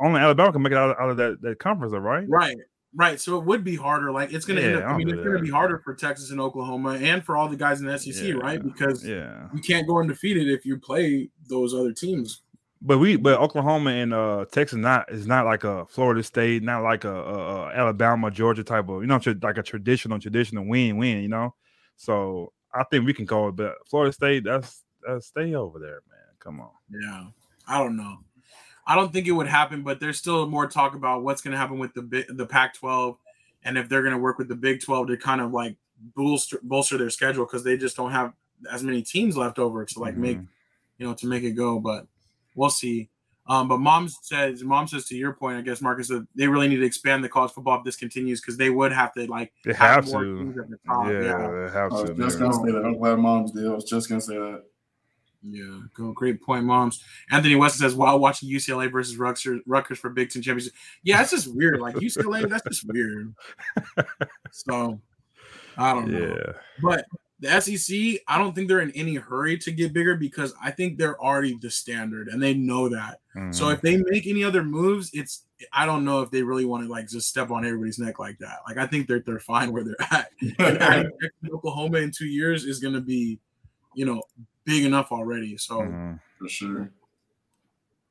only 0.00 0.20
Alabama 0.20 0.52
can 0.52 0.62
make 0.62 0.72
it 0.72 0.78
out 0.78 0.90
of, 0.90 0.96
out 0.98 1.10
of 1.10 1.16
that, 1.18 1.40
that 1.42 1.58
conference, 1.58 1.92
though, 1.92 1.98
right? 1.98 2.24
Right. 2.28 2.56
Right. 2.98 3.20
So 3.20 3.36
it 3.38 3.44
would 3.44 3.62
be 3.62 3.76
harder. 3.76 4.10
Like 4.10 4.32
it's 4.32 4.46
gonna 4.46 4.62
end 4.62 4.76
up, 4.76 4.84
I 4.84 4.96
mean, 4.96 5.08
it's 5.10 5.22
gonna 5.22 5.38
be 5.40 5.50
harder 5.50 5.78
for 5.84 5.94
Texas 5.94 6.30
and 6.30 6.40
Oklahoma 6.40 6.94
and 6.94 7.22
for 7.22 7.36
all 7.36 7.46
the 7.46 7.56
guys 7.56 7.80
in 7.80 7.86
the 7.86 7.98
SEC, 7.98 8.24
Yeah, 8.24 8.32
right? 8.34 8.62
Because 8.62 9.06
Yeah, 9.06 9.48
you 9.52 9.60
can't 9.60 9.86
go 9.86 9.98
undefeated 10.00 10.48
if 10.48 10.64
you 10.64 10.78
play 10.78 11.28
those 11.46 11.74
other 11.74 11.92
teams. 11.92 12.40
but 12.80 12.96
we 12.96 13.16
but 13.16 13.38
Oklahoma 13.38 13.90
and 13.90 14.14
uh 14.14 14.46
Texas 14.50 14.78
not 14.78 15.12
is 15.12 15.26
not 15.26 15.44
like 15.44 15.64
a 15.64 15.84
Florida 15.86 16.22
State, 16.22 16.62
not 16.62 16.82
like 16.82 17.04
a, 17.04 17.14
a, 17.14 17.34
a 17.34 17.68
Alabama, 17.74 18.30
Georgia 18.30 18.64
type 18.64 18.88
of 18.88 19.02
you 19.02 19.06
know 19.06 19.20
like 19.42 19.58
a 19.58 19.62
traditional 19.62 20.18
traditional 20.18 20.66
win 20.66 20.96
win, 20.96 21.18
you 21.22 21.28
know. 21.28 21.54
So 21.96 22.52
I 22.74 22.84
think 22.84 23.04
we 23.04 23.12
can 23.12 23.26
call 23.26 23.48
it. 23.50 23.56
but 23.56 23.74
Florida 23.90 24.12
State, 24.12 24.44
that's 24.44 24.84
that's 25.06 25.26
stay 25.26 25.54
over 25.54 25.78
there, 25.78 26.00
man. 26.08 26.34
Come 26.38 26.60
on. 26.60 26.70
Yeah. 26.90 27.26
I 27.68 27.82
don't 27.82 27.96
know. 27.96 28.18
I 28.86 28.94
don't 28.94 29.12
think 29.12 29.26
it 29.26 29.32
would 29.32 29.48
happen, 29.48 29.82
but 29.82 29.98
there's 30.00 30.18
still 30.18 30.46
more 30.48 30.66
talk 30.66 30.94
about 30.94 31.22
what's 31.24 31.40
going 31.42 31.52
to 31.52 31.58
happen 31.58 31.78
with 31.78 31.92
the 31.94 32.24
the 32.28 32.46
Pac-12 32.46 33.16
and 33.64 33.76
if 33.76 33.88
they're 33.88 34.02
going 34.02 34.12
to 34.14 34.18
work 34.18 34.38
with 34.38 34.48
the 34.48 34.54
Big 34.54 34.80
12 34.82 35.08
to 35.08 35.16
kind 35.16 35.40
of 35.40 35.52
like 35.52 35.76
bolster 36.14 36.60
bolster 36.62 36.96
their 36.98 37.10
schedule 37.10 37.44
because 37.46 37.64
they 37.64 37.76
just 37.76 37.96
don't 37.96 38.12
have 38.12 38.32
as 38.70 38.82
many 38.82 39.02
teams 39.02 39.36
left 39.36 39.58
over 39.58 39.84
to 39.84 39.98
like 39.98 40.16
make 40.16 40.38
Mhm. 40.38 40.46
you 40.98 41.06
know 41.06 41.14
to 41.14 41.26
make 41.26 41.42
it 41.42 41.52
go. 41.52 41.80
But 41.80 42.06
we'll 42.54 42.70
see. 42.70 43.08
Um, 43.48 43.68
but 43.68 43.78
mom 43.78 44.08
says, 44.08 44.64
mom 44.64 44.88
says 44.88 45.04
to 45.06 45.16
your 45.16 45.32
point, 45.32 45.56
I 45.56 45.60
guess 45.60 45.80
Marcus, 45.80 46.08
that 46.08 46.26
they 46.34 46.48
really 46.48 46.66
need 46.66 46.78
to 46.78 46.84
expand 46.84 47.22
the 47.22 47.28
college 47.28 47.52
football 47.52 47.78
if 47.78 47.84
this 47.84 47.94
continues 47.94 48.40
because 48.40 48.56
they 48.56 48.70
would 48.70 48.90
have 48.92 49.12
to 49.14 49.26
like 49.30 49.52
They 49.64 49.72
have 49.72 50.06
more 50.08 50.24
to. 50.24 50.36
teams 50.38 50.58
at 50.58 50.68
the 50.68 50.78
top. 50.84 51.06
Yeah, 51.06 51.20
Yeah, 51.22 51.38
they 51.66 51.72
have 51.72 51.92
I 51.92 51.94
was 51.94 52.10
to. 52.10 52.14
just 52.16 52.40
man. 52.40 52.50
gonna 52.50 52.64
say 52.66 52.72
that. 52.72 52.84
I'm 52.84 52.98
glad 52.98 53.18
mom's 53.20 53.52
did. 53.52 53.66
I 53.66 53.70
was 53.74 53.84
just 53.84 54.08
gonna 54.08 54.20
say 54.20 54.34
that. 54.36 54.64
Yeah, 55.42 55.80
great 56.14 56.42
point, 56.42 56.64
moms. 56.64 57.02
Anthony 57.30 57.54
Weston 57.56 57.80
says 57.80 57.94
while 57.94 58.18
watching 58.18 58.48
UCLA 58.48 58.90
versus 58.90 59.16
Rutgers, 59.16 59.60
Rutgers 59.66 59.98
for 59.98 60.10
Big 60.10 60.30
Ten 60.30 60.42
championship. 60.42 60.72
Yeah, 61.02 61.20
it's 61.22 61.30
just 61.30 61.54
weird. 61.54 61.80
Like 61.80 61.96
UCLA, 61.96 62.48
that's 62.48 62.64
just 62.64 62.86
weird. 62.86 63.34
So 64.52 65.00
I 65.76 65.92
don't 65.92 66.10
know. 66.10 66.34
Yeah. 66.36 66.52
But 66.82 67.04
the 67.40 67.60
SEC, 67.60 68.22
I 68.26 68.38
don't 68.38 68.54
think 68.54 68.66
they're 68.68 68.80
in 68.80 68.92
any 68.92 69.16
hurry 69.16 69.58
to 69.58 69.70
get 69.70 69.92
bigger 69.92 70.16
because 70.16 70.54
I 70.62 70.70
think 70.70 70.96
they're 70.96 71.20
already 71.22 71.58
the 71.60 71.70
standard 71.70 72.28
and 72.28 72.42
they 72.42 72.54
know 72.54 72.88
that. 72.88 73.20
So 73.52 73.66
Mhm. 73.66 73.74
if 73.74 73.82
they 73.82 73.98
make 73.98 74.26
any 74.26 74.42
other 74.42 74.64
moves, 74.64 75.10
it's 75.12 75.42
I 75.72 75.84
don't 75.84 76.04
know 76.04 76.22
if 76.22 76.30
they 76.30 76.42
really 76.42 76.64
want 76.64 76.84
to 76.84 76.90
like 76.90 77.08
just 77.08 77.28
step 77.28 77.50
on 77.50 77.64
everybody's 77.66 77.98
neck 77.98 78.18
like 78.18 78.38
that. 78.38 78.60
Like 78.66 78.78
I 78.78 78.86
think 78.86 79.06
they're 79.06 79.20
they're 79.20 79.38
fine 79.38 79.72
where 79.72 79.84
they're 79.84 80.00
at. 80.10 80.30
Oklahoma 81.52 81.98
in 81.98 82.10
two 82.10 82.26
years 82.26 82.64
is 82.64 82.78
going 82.78 82.94
to 82.94 83.00
be, 83.02 83.38
you 83.94 84.06
know, 84.06 84.22
big 84.66 84.84
enough 84.84 85.10
already. 85.12 85.56
So 85.56 85.80
Mhm. 85.80 86.20
For 86.38 86.48
sure. 86.48 86.90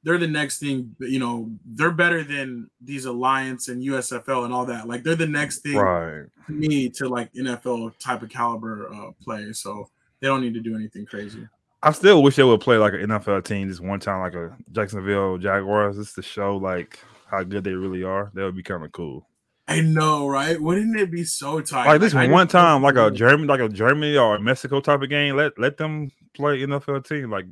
they're 0.03 0.17
the 0.19 0.27
next 0.27 0.59
thing. 0.59 0.95
You 0.99 1.17
know, 1.19 1.51
they're 1.65 1.89
better 1.91 2.23
than 2.23 2.69
these 2.79 3.05
Alliance 3.05 3.69
and 3.69 3.83
USFL 3.83 4.45
and 4.45 4.53
all 4.53 4.65
that. 4.67 4.87
Like 4.87 5.03
they're 5.03 5.15
the 5.15 5.25
next 5.27 5.59
thing 5.59 5.77
Right. 5.77 6.25
to 6.47 6.51
me 6.53 6.89
to 6.89 7.07
like 7.09 7.31
NFL 7.33 7.91
type 7.99 8.21
of 8.21 8.29
caliber 8.29 8.87
uh, 8.93 9.11
play. 9.23 9.51
So 9.53 9.89
they 10.19 10.27
don't 10.27 10.41
need 10.41 10.53
to 10.53 10.59
do 10.61 10.75
anything 10.75 11.05
crazy. 11.07 11.47
I 11.83 11.91
still 11.91 12.21
wish 12.23 12.35
they 12.35 12.43
would 12.43 12.61
play 12.61 12.77
like 12.77 12.93
an 12.93 13.01
NFL 13.09 13.41
team 13.45 13.67
just 13.67 13.81
one 13.81 13.99
time, 13.99 14.21
like 14.21 14.33
a 14.35 14.55
Jacksonville 14.71 15.37
Jaguars, 15.39 15.97
just 15.97 16.15
to 16.15 16.21
show 16.21 16.57
like 16.57 16.99
how 17.29 17.43
good 17.43 17.63
they 17.63 17.73
really 17.73 18.03
are. 18.03 18.31
That 18.35 18.43
would 18.43 18.55
be 18.55 18.63
kind 18.63 18.83
of 18.85 18.91
cool. 18.91 19.27
I 19.67 19.81
know, 19.81 20.27
right? 20.27 20.61
Wouldn't 20.61 20.99
it 20.99 21.09
be 21.11 21.23
so 21.23 21.59
tight? 21.59 21.87
Like 21.87 22.01
this 22.01 22.13
I 22.13 22.27
one 22.27 22.47
time, 22.47 22.83
like 22.83 22.97
a 22.97 23.09
German, 23.23 23.47
like 23.47 23.59
a 23.59 23.69
Germany 23.69 24.15
or 24.15 24.35
a 24.35 24.39
Mexico 24.39 24.79
type 24.79 25.01
of 25.01 25.09
game. 25.09 25.35
Let 25.35 25.57
let 25.57 25.77
them 25.77 26.11
play 26.35 26.59
NFL 26.59 27.07
team. 27.07 27.31
Like, 27.31 27.45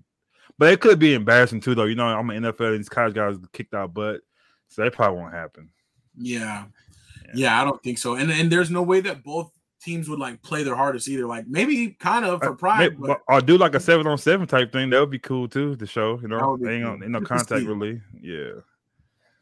but 0.60 0.72
it 0.72 0.80
could 0.80 1.00
be 1.00 1.16
embarrassing 1.16 1.62
too, 1.62 1.74
though. 1.74 1.86
You 1.86 1.96
know, 1.96 2.06
I'm 2.06 2.30
an 2.30 2.44
NFL. 2.44 2.72
And 2.72 2.80
these 2.80 2.90
college 2.90 3.16
guys 3.16 3.38
kicked 3.52 3.74
out 3.74 3.94
butt, 3.96 4.22
so 4.68 4.84
that 4.84 4.94
probably 4.94 5.20
won't 5.22 5.34
happen. 5.34 5.70
Yeah. 6.16 6.66
Yeah. 7.26 7.32
yeah, 7.36 7.62
I 7.62 7.66
don't 7.66 7.82
think 7.82 7.98
so. 7.98 8.14
And 8.16 8.32
and 8.32 8.52
there's 8.52 8.70
no 8.70 8.84
way 8.84 9.02
that 9.02 9.24
both 9.24 9.52
teams 9.82 10.08
would 10.08 10.20
like 10.20 10.42
play 10.44 10.62
their 10.62 10.76
hardest 10.76 11.10
either. 11.10 11.26
Like 11.26 11.48
maybe 11.48 11.90
kind 12.00 12.26
of 12.26 12.42
for 12.42 12.52
Uh, 12.52 12.56
pride, 12.56 13.00
may- 13.00 13.08
but 13.08 13.22
or 13.28 13.42
do 13.42 13.58
like 13.58 13.74
a 13.74 13.80
seven 13.80 14.06
on 14.06 14.20
seven 14.20 14.46
type 14.46 14.72
thing. 14.72 14.92
That 14.92 15.00
would 15.00 15.10
be 15.10 15.18
cool 15.20 15.48
too 15.48 15.76
to 15.78 15.86
show. 15.88 16.20
You 16.22 16.28
know, 16.28 16.36
ain't, 16.38 16.60
cool. 16.86 16.98
no, 16.98 17.04
ain't 17.04 17.10
no 17.10 17.20
Just 17.26 17.30
contact 17.30 17.66
really. 17.66 18.02
Yeah. 18.22 18.52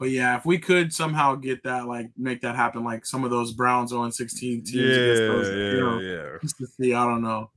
But 0.02 0.10
yeah, 0.10 0.36
if 0.36 0.48
we 0.48 0.58
could 0.58 0.92
somehow 0.92 1.36
get 1.36 1.62
that, 1.62 1.86
like 1.86 2.10
make 2.18 2.42
that 2.42 2.56
happen, 2.56 2.84
like 2.84 3.06
some 3.06 3.24
of 3.24 3.30
those 3.30 3.52
Browns 3.52 3.92
0 3.92 4.10
16 4.10 4.64
teams 4.64 4.74
Yeah, 4.74 5.14
those, 5.28 5.48
yeah, 5.48 5.56
you 5.56 5.80
know, 5.80 6.00
yeah. 6.00 6.38
just 6.42 6.58
to 6.58 6.66
see. 6.66 6.96
I 6.96 7.06
don't 7.06 7.22
know. 7.22 7.52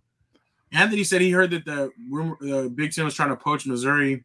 Anthony 0.71 1.05
said 1.05 1.23
he 1.23 1.31
heard 1.31 1.53
that 1.53 1.65
the 1.65 1.91
rumor, 2.11 2.37
the 2.43 2.69
Big 2.69 2.93
Ten 2.93 3.07
was 3.07 3.15
trying 3.15 3.31
to 3.31 3.37
poach 3.37 3.65
Missouri, 3.67 4.25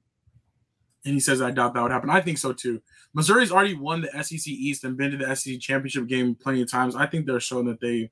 and 1.05 1.13
he 1.13 1.21
says 1.21 1.41
I 1.41 1.51
doubt 1.51 1.73
that 1.75 1.81
would 1.81 1.93
happen. 1.93 2.09
I 2.09 2.19
think 2.19 2.39
so 2.39 2.51
too. 2.51 2.81
Missouri's 3.13 3.53
already 3.53 3.75
won 3.75 4.01
the 4.01 4.21
SEC 4.21 4.47
East 4.47 4.83
and 4.83 4.97
been 4.97 5.11
to 5.11 5.17
the 5.17 5.33
SEC 5.33 5.57
championship 5.61 6.07
game 6.07 6.35
plenty 6.35 6.61
of 6.61 6.69
times. 6.69 6.97
I 6.97 7.05
think 7.05 7.25
they're 7.25 7.39
showing 7.39 7.67
that 7.67 7.79
they 7.79 8.11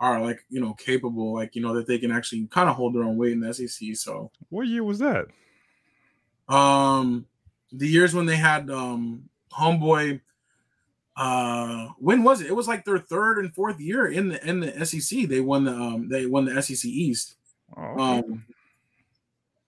are 0.00 0.18
like 0.22 0.46
you 0.48 0.62
know 0.62 0.72
capable, 0.72 1.34
like 1.34 1.54
you 1.54 1.60
know 1.60 1.74
that 1.74 1.86
they 1.86 1.98
can 1.98 2.10
actually 2.10 2.46
kind 2.46 2.70
of 2.70 2.76
hold 2.76 2.94
their 2.94 3.04
own 3.04 3.18
weight 3.18 3.32
in 3.32 3.40
the 3.40 3.52
SEC. 3.52 3.96
So, 3.96 4.30
What 4.48 4.66
year 4.66 4.82
was 4.82 4.98
that? 5.00 5.26
um, 6.48 7.26
the 7.70 7.86
years 7.88 8.14
when 8.14 8.24
they 8.24 8.36
had 8.36 8.70
um 8.70 9.28
homeboy. 9.58 10.20
Uh, 11.16 11.88
when 11.98 12.22
was 12.24 12.40
it? 12.40 12.46
It 12.46 12.56
was 12.56 12.66
like 12.68 12.84
their 12.84 12.98
third 12.98 13.38
and 13.38 13.54
fourth 13.54 13.78
year 13.80 14.06
in 14.06 14.28
the 14.30 14.48
in 14.48 14.60
the 14.60 14.86
SEC. 14.86 15.28
They 15.28 15.40
won 15.40 15.64
the 15.64 15.72
um 15.72 16.08
they 16.08 16.26
won 16.26 16.46
the 16.46 16.62
SEC 16.62 16.84
East. 16.86 17.36
Oh, 17.76 17.82
okay. 17.82 18.02
Um, 18.02 18.44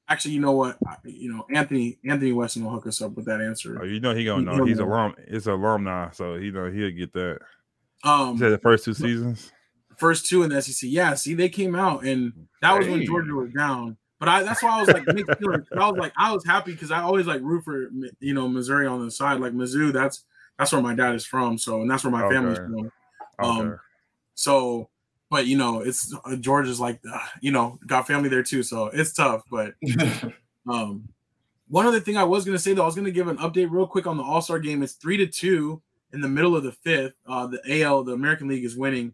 actually, 0.09 0.35
you 0.35 0.41
know 0.41 0.53
what? 0.53 0.79
I- 0.87 0.97
You 1.05 1.33
know, 1.33 1.47
Anthony 1.55 1.99
Anthony 2.09 2.33
Weston 2.33 2.65
will 2.65 2.71
hook 2.71 2.87
us 2.87 3.03
up 3.03 3.15
with 3.15 3.27
that 3.27 3.43
answer. 3.43 3.79
Oh, 3.81 3.85
you 3.85 4.01
know 4.01 4.15
he 4.15 4.25
gonna 4.25 4.51
he- 4.53 4.59
know. 4.59 4.65
He's 4.65 4.79
know. 4.79 4.87
alum. 4.87 5.15
It's 5.19 5.47
alumni, 5.47 6.11
so 6.13 6.37
he 6.37 6.51
know 6.51 6.71
he'll 6.71 6.91
get 6.91 7.13
that. 7.13 7.41
Um, 8.05 8.37
the 8.39 8.59
first 8.59 8.85
two 8.87 8.95
seasons. 8.95 9.53
first 9.99 10.27
two 10.27 10.43
in 10.45 10.51
the 10.51 10.61
SEC. 10.63 10.89
Yeah, 10.91 11.15
see, 11.15 11.35
they 11.35 11.49
came 11.51 11.75
out, 11.75 12.05
and 12.05 12.33
that 12.63 12.77
was 12.79 12.89
when 12.89 13.05
Georgia 13.05 13.35
was 13.35 13.53
down. 13.53 13.97
But 14.25 14.33
I 14.33 14.43
that's 14.43 14.63
why 14.63 14.79
I 14.79 14.81
was 14.81 14.89
like, 14.89 15.07
mixed 15.07 15.39
feelings. 15.39 15.67
I 15.77 15.87
was 15.91 15.99
like, 15.99 16.13
I 16.17 16.33
was 16.33 16.47
happy 16.47 16.73
because 16.73 16.91
I 16.91 17.03
always 17.03 17.27
like 17.27 17.43
root 17.43 17.63
for 17.63 17.91
you 18.21 18.33
know 18.33 18.49
Missouri 18.49 18.87
on 18.87 19.05
the 19.05 19.11
side, 19.11 19.39
like 19.39 19.53
Mizzou. 19.53 19.93
That's 19.93 20.25
that's 20.59 20.73
where 20.73 20.81
my 20.81 20.95
dad 20.95 21.15
is 21.15 21.27
from, 21.27 21.59
so 21.59 21.83
and 21.83 21.91
that's 21.91 22.05
where 22.05 22.11
my 22.11 22.27
family's 22.29 22.59
Okay. 22.59 22.67
from. 22.67 22.91
Okay. 23.51 23.61
Um, 23.71 23.81
So, 24.35 24.89
but 25.31 25.47
you 25.47 25.59
know, 25.59 25.81
it's 25.81 26.15
uh, 26.25 26.37
Georgia's 26.37 26.81
like, 26.81 27.01
uh, 27.13 27.19
you 27.43 27.53
know, 27.53 27.79
got 27.87 28.07
family 28.07 28.31
there 28.31 28.43
too, 28.43 28.63
so 28.63 28.87
it's 28.87 29.13
tough. 29.13 29.43
But 29.51 29.75
Um, 30.67 31.09
one 31.69 31.87
other 31.87 32.01
thing 32.01 32.17
I 32.17 32.25
was 32.25 32.47
going 32.47 32.57
to 32.57 32.63
say 32.63 32.73
though, 32.73 32.83
I 32.83 32.87
was 32.87 32.95
going 32.95 33.05
to 33.05 33.13
give 33.13 33.29
an 33.29 33.37
update 33.37 33.71
real 33.71 33.87
quick 33.87 34.07
on 34.07 34.17
the 34.17 34.23
All 34.23 34.41
Star 34.41 34.59
game. 34.59 34.83
It's 34.83 34.95
three 34.95 35.19
to 35.19 35.27
two 35.27 35.83
in 36.15 36.23
the 36.23 36.29
middle 36.29 36.57
of 36.57 36.63
the 36.63 36.73
fifth. 36.73 37.13
Uh, 37.27 37.47
the 37.47 37.83
AL, 37.83 38.05
the 38.05 38.13
American 38.13 38.49
League, 38.49 38.65
is 38.65 38.75
winning, 38.77 39.13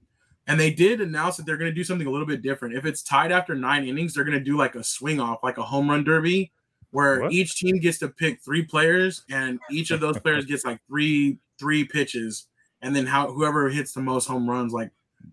and 0.50 0.58
they 0.60 0.72
did 0.72 1.00
announce 1.00 1.36
that 1.36 1.46
they're 1.46 1.56
going 1.56 1.70
to 1.70 1.74
do 1.74 1.84
something 1.84 2.06
a 2.06 2.10
little 2.10 2.26
bit 2.26 2.42
different. 2.42 2.74
If 2.74 2.84
it's 2.84 3.02
tied 3.02 3.30
after 3.32 3.54
nine 3.54 3.84
innings, 3.86 4.14
they're 4.14 4.24
going 4.24 4.38
to 4.38 4.44
do 4.44 4.56
like 4.56 4.74
a 4.74 4.82
swing 4.84 5.20
off, 5.20 5.38
like 5.42 5.58
a 5.58 5.62
home 5.62 5.88
run 5.88 6.04
derby, 6.04 6.52
where 6.90 7.20
What? 7.20 7.32
each 7.32 7.54
team 7.56 7.78
gets 7.78 7.98
to 7.98 8.08
pick 8.08 8.42
three 8.42 8.64
players, 8.64 9.24
and 9.30 9.60
each 9.70 9.90
of 9.90 10.00
those 10.00 10.18
players 10.24 10.44
gets 10.44 10.64
like 10.64 10.80
three 10.88 11.38
three 11.58 11.84
pitches, 11.84 12.46
and 12.82 12.94
then 12.96 13.06
how 13.06 13.30
whoever 13.32 13.68
hits 13.68 13.92
the 13.92 14.00
most 14.02 14.26
home 14.26 14.48
runs, 14.50 14.72
like 14.72 14.90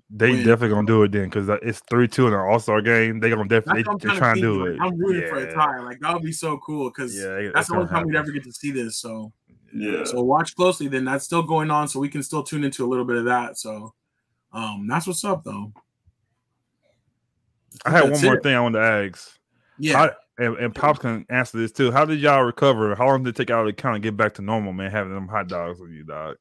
they 0.09 0.31
win. 0.31 0.37
definitely 0.43 0.69
gonna 0.69 0.87
do 0.87 1.03
it 1.03 1.11
then 1.11 1.25
because 1.25 1.49
uh, 1.49 1.57
it's 1.61 1.81
three 1.89 2.07
two 2.07 2.27
in 2.27 2.33
an 2.33 2.39
All 2.39 2.59
Star 2.59 2.81
game. 2.81 3.19
They're 3.19 3.29
gonna 3.35 3.47
definitely 3.47 3.83
what 3.83 3.91
I'm 3.93 3.97
they, 3.99 4.07
kind 4.07 4.17
trying 4.19 4.35
to 4.35 4.41
do 4.41 4.65
thinking. 4.65 4.81
it. 4.81 4.85
I'm 4.85 4.97
rooting 4.99 5.27
for 5.29 5.37
a 5.37 5.45
Yeah. 5.45 5.53
tie. 5.53 5.79
Like 5.79 5.99
that 6.01 6.13
would 6.13 6.23
be 6.23 6.31
so 6.31 6.57
cool 6.57 6.89
because 6.89 7.15
Yeah, 7.15 7.49
that's 7.53 7.67
the 7.69 7.73
only 7.75 7.87
gonna 7.87 7.99
time 7.99 8.07
we'd 8.07 8.15
ever 8.17 8.31
get 8.31 8.43
to 8.43 8.51
see 8.53 8.71
this. 8.71 8.97
So. 8.99 9.31
yeah. 9.73 10.03
So 10.05 10.21
watch 10.21 10.55
closely. 10.55 10.87
Then 10.87 11.05
that's 11.05 11.25
still 11.25 11.43
going 11.43 11.71
on, 11.71 11.87
so 11.87 11.99
we 11.99 12.09
can 12.09 12.21
still 12.23 12.43
tune 12.43 12.63
into 12.63 12.85
a 12.85 12.87
little 12.87 13.05
bit 13.05 13.15
of 13.17 13.25
that. 13.25 13.57
So, 13.57 13.93
um, 14.53 14.87
that's 14.87 15.07
what's 15.07 15.23
up, 15.23 15.43
though. 15.43 15.71
I 17.85 17.91
had 17.91 18.09
one 18.09 18.21
more 18.21 18.35
it. 18.37 18.43
thing 18.43 18.55
I 18.55 18.59
wanted 18.61 18.79
to 18.79 18.85
ask. 18.85 19.37
Yeah, 19.77 19.97
How, 19.97 20.11
and, 20.43 20.55
and 20.57 20.75
Pops 20.75 20.99
can 20.99 21.25
answer 21.29 21.57
this 21.57 21.71
too. 21.71 21.91
How 21.91 22.05
did 22.05 22.19
y'all 22.19 22.43
recover? 22.43 22.95
How 22.95 23.07
long 23.07 23.23
did 23.23 23.31
it 23.31 23.35
take 23.35 23.49
y'all 23.49 23.65
to 23.65 23.73
kind 23.73 23.95
of 23.95 24.01
get 24.01 24.17
back 24.17 24.33
to 24.35 24.41
normal, 24.41 24.73
man? 24.73 24.89
Having 24.91 25.13
them 25.13 25.27
hot 25.27 25.47
dogs 25.47 25.79
with 25.79 25.91
you, 25.91 26.03
dog. 26.03 26.37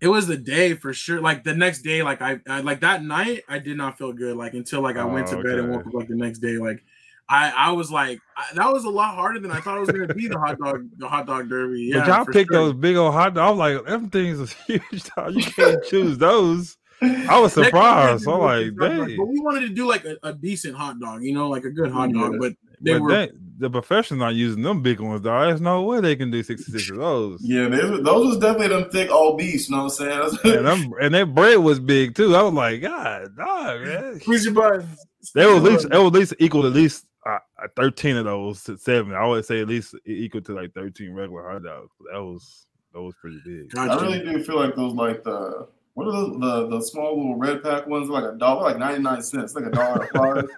it 0.00 0.08
was 0.08 0.26
the 0.26 0.36
day 0.36 0.74
for 0.74 0.92
sure. 0.92 1.20
Like 1.20 1.44
the 1.44 1.54
next 1.54 1.82
day, 1.82 2.02
like 2.02 2.20
I, 2.22 2.40
I 2.48 2.60
like 2.60 2.80
that 2.80 3.04
night, 3.04 3.42
I 3.48 3.58
did 3.60 3.76
not 3.76 3.98
feel 3.98 4.12
good. 4.12 4.36
Like 4.36 4.54
until 4.54 4.80
like 4.80 4.96
I 4.96 5.04
went 5.04 5.28
to 5.28 5.38
Oh, 5.38 5.42
bed 5.42 5.58
and 5.58 5.70
woke 5.70 5.86
up 5.86 5.94
like 5.94 6.08
the 6.08 6.16
next 6.16 6.38
day. 6.40 6.56
Like 6.56 6.82
I, 7.28 7.50
I 7.50 7.72
was 7.72 7.90
like, 7.90 8.20
I, 8.36 8.44
that 8.54 8.72
was 8.72 8.84
a 8.84 8.88
lot 8.90 9.14
harder 9.14 9.38
than 9.38 9.50
I 9.50 9.60
thought 9.60 9.76
it 9.76 9.80
was 9.80 9.90
going 9.90 10.08
to 10.08 10.14
be. 10.14 10.28
The 10.28 10.38
hot 10.38 10.58
dog, 10.58 10.88
the 10.96 11.08
hot 11.08 11.26
dog 11.26 11.48
derby. 11.48 11.82
Yeah, 11.92 11.98
but 12.00 12.06
y'all 12.08 12.24
picked 12.24 12.50
sure. 12.52 12.64
those 12.66 12.72
big 12.74 12.96
old 12.96 13.12
hot 13.12 13.34
dogs. 13.34 13.52
I'm 13.52 13.58
like, 13.58 13.84
them 13.84 14.08
things 14.10 14.40
is 14.40 14.52
huge. 14.66 15.04
Dog. 15.16 15.34
You 15.34 15.42
can't 15.44 15.84
choose 15.84 16.16
those. 16.18 16.76
I 17.00 17.38
was 17.38 17.56
Next 17.56 17.70
time 17.70 17.80
we 17.82 17.88
had 17.90 18.20
surprised. 18.20 18.24
to 18.24 18.30
I'm 18.32 18.40
like, 18.40 18.58
these 18.64 18.72
hot 18.78 18.88
dogs, 18.88 19.06
dang. 19.08 19.16
But 19.18 19.26
we 19.26 19.40
wanted 19.40 19.60
to 19.60 19.68
do 19.68 19.86
like 19.86 20.04
a, 20.04 20.16
a 20.22 20.32
decent 20.32 20.74
hot 20.74 20.98
dog, 20.98 21.22
you 21.22 21.32
know, 21.34 21.48
like 21.48 21.64
a 21.64 21.70
good 21.70 21.92
hot 21.92 22.12
dog. 22.12 22.36
But 22.40 22.54
They 22.80 22.94
but 22.94 23.02
were- 23.02 23.10
they, 23.10 23.30
the 23.60 23.68
professionals 23.70 24.20
not 24.20 24.34
using 24.34 24.62
them 24.62 24.82
big 24.82 25.00
ones, 25.00 25.20
dog. 25.20 25.48
There's 25.48 25.60
no 25.60 25.82
way 25.82 26.00
they 26.00 26.16
can 26.16 26.30
do 26.30 26.42
66 26.42 26.90
of 26.90 26.96
those. 26.96 27.40
Yeah, 27.42 27.68
they, 27.68 27.78
those 27.80 28.26
was 28.26 28.38
definitely 28.38 28.68
them 28.68 28.88
thick 28.90 29.10
old 29.10 29.36
beasts. 29.36 29.68
You 29.68 29.76
know 29.76 29.84
what 29.84 30.00
I'm 30.00 30.30
saying? 30.30 30.56
And, 30.56 30.66
them, 30.66 30.92
and 31.00 31.12
their 31.14 31.26
bread 31.26 31.58
was 31.58 31.78
big 31.78 32.14
too. 32.14 32.34
I 32.34 32.42
was 32.42 32.54
like, 32.54 32.80
God, 32.80 33.36
dog, 33.36 33.80
man. 33.82 34.20
Squeeze 34.20 34.44
your 34.46 34.54
buttons. 34.54 35.04
They 35.34 35.44
were 35.44 35.56
at 35.56 35.62
least, 35.62 35.90
they 35.90 35.98
were 35.98 36.06
at 36.06 36.12
least 36.12 36.34
equal 36.38 36.62
to 36.62 36.68
at 36.68 36.74
least 36.74 37.04
Uh, 37.60 37.66
13 37.76 38.16
of 38.16 38.24
those 38.24 38.62
to 38.64 38.78
seven. 38.78 39.14
I 39.14 39.26
would 39.26 39.44
say 39.44 39.60
at 39.60 39.68
least 39.68 39.94
equal 40.06 40.40
to 40.42 40.54
like 40.54 40.72
13 40.74 41.12
regular 41.12 41.50
hot 41.50 41.64
dogs. 41.64 41.90
That 42.12 42.22
was 42.22 42.66
that 42.92 43.00
was 43.02 43.14
pretty 43.20 43.40
big. 43.44 43.76
I 43.76 44.00
really 44.00 44.20
do 44.20 44.42
feel 44.42 44.56
like 44.56 44.76
those 44.76 44.94
like 44.94 45.24
the 45.24 45.66
what 45.94 46.06
are 46.06 46.12
those 46.12 46.38
the, 46.40 46.68
the 46.68 46.80
small 46.80 47.16
little 47.16 47.34
red 47.34 47.60
pack 47.62 47.88
ones 47.88 48.08
like 48.08 48.22
a 48.22 48.36
dollar 48.38 48.62
like 48.62 48.78
99 48.78 49.20
cents 49.22 49.54
like 49.56 49.66
a 49.66 49.70
dollar 49.70 50.04
a 50.04 50.06
five. 50.16 50.48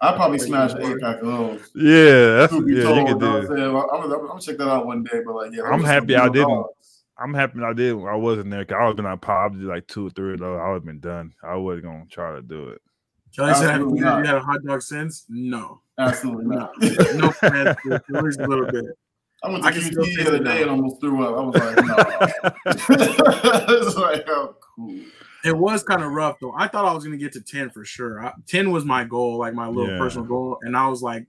I 0.00 0.12
probably 0.14 0.38
smash 0.38 0.72
an 0.74 0.82
eight 0.82 1.00
pack 1.00 1.20
of 1.20 1.26
those. 1.26 1.70
Yeah, 1.74 2.36
that's 2.36 2.52
yeah, 2.52 2.82
told, 2.84 2.98
you 2.98 3.04
can 3.06 3.18
do. 3.18 3.26
I'm. 3.26 3.76
I'm, 3.76 4.00
gonna, 4.02 4.18
I'm 4.18 4.26
gonna 4.28 4.40
check 4.40 4.58
that 4.58 4.68
out 4.68 4.86
one 4.86 5.02
day, 5.02 5.20
but 5.26 5.34
like 5.34 5.50
yeah, 5.52 5.64
I'm 5.64 5.82
happy 5.82 6.14
I 6.14 6.28
didn't. 6.28 6.48
dogs. 6.48 7.02
I'm 7.18 7.34
happy 7.34 7.60
I 7.60 7.72
did. 7.72 7.94
I 7.94 8.14
wasn't 8.14 8.50
there. 8.50 8.64
'cause 8.64 8.76
I 8.78 8.84
was 8.84 8.90
have 8.90 8.96
been 8.96 9.04
like, 9.06 9.20
pop, 9.20 9.50
I 9.50 9.54
did 9.56 9.64
like 9.64 9.88
two 9.88 10.06
or 10.06 10.10
three 10.10 10.34
of 10.34 10.38
those. 10.38 10.60
I 10.60 10.68
would 10.68 10.74
have 10.74 10.84
been 10.84 11.00
done. 11.00 11.32
I 11.42 11.56
wasn't 11.56 11.86
gonna 11.86 12.06
try 12.08 12.36
to 12.36 12.42
do 12.42 12.68
it. 12.68 12.80
Kelly 13.34 13.54
said, 13.54 13.70
"Have 13.70 13.80
you 13.80 14.04
had 14.04 14.26
a 14.34 14.40
hot 14.40 14.62
dog 14.64 14.82
since?" 14.82 15.26
No, 15.28 15.80
Absolutely 15.98 16.46
not. 16.56 16.72
no 16.80 17.30
plans. 17.32 17.76
At 17.90 18.24
least 18.24 18.40
a 18.40 18.46
little 18.46 18.66
bit. 18.66 18.84
I 19.44 19.50
went 19.50 19.62
to 19.64 19.70
can 19.72 19.80
QT 19.82 20.16
the 20.16 20.26
other 20.26 20.36
it 20.38 20.44
day 20.44 20.62
and 20.62 20.70
almost 20.70 21.00
threw 21.00 21.22
up. 21.24 21.36
I 21.36 21.40
was 21.40 21.54
like, 21.54 21.86
no. 21.86 22.66
it's 23.86 23.96
like, 23.96 24.24
oh, 24.28 24.56
cool. 24.60 24.98
It 25.44 25.56
was 25.56 25.84
kind 25.84 26.02
of 26.02 26.10
rough 26.10 26.38
though. 26.40 26.52
I 26.56 26.66
thought 26.66 26.84
I 26.84 26.92
was 26.92 27.04
gonna 27.04 27.16
get 27.16 27.32
to 27.34 27.40
ten 27.40 27.70
for 27.70 27.84
sure. 27.84 28.24
I, 28.24 28.32
ten 28.48 28.72
was 28.72 28.84
my 28.84 29.04
goal, 29.04 29.38
like 29.38 29.54
my 29.54 29.68
little 29.68 29.92
Yeah. 29.92 29.98
personal 29.98 30.26
goal, 30.26 30.58
and 30.62 30.76
I 30.76 30.88
was 30.88 31.02
like, 31.02 31.26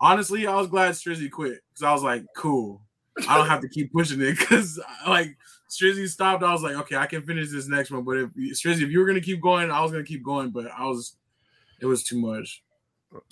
honestly, 0.00 0.46
I 0.46 0.54
was 0.56 0.68
glad 0.68 0.92
Strizzy 0.94 1.30
quit 1.30 1.60
because 1.68 1.82
I 1.82 1.92
was 1.92 2.02
like, 2.02 2.24
cool. 2.34 2.80
I 3.28 3.36
don't 3.36 3.48
have 3.48 3.60
to 3.60 3.68
keep 3.68 3.92
pushing 3.92 4.22
it 4.22 4.38
because 4.38 4.80
like 5.06 5.36
Strizzy 5.68 6.08
stopped. 6.08 6.42
I 6.42 6.52
was 6.52 6.62
like, 6.62 6.76
okay, 6.76 6.96
I 6.96 7.04
can 7.06 7.22
finish 7.22 7.50
this 7.50 7.68
next 7.68 7.90
one. 7.90 8.04
But 8.04 8.16
if 8.16 8.30
Strizzy, 8.58 8.82
if 8.82 8.90
you 8.90 9.00
were 9.00 9.06
gonna 9.06 9.20
keep 9.20 9.42
going, 9.42 9.70
I 9.70 9.82
was 9.82 9.92
gonna 9.92 10.04
keep 10.04 10.24
going. 10.24 10.48
But 10.50 10.68
I 10.76 10.86
was, 10.86 11.16
it 11.80 11.86
was 11.86 12.02
too 12.04 12.20
much. 12.20 12.62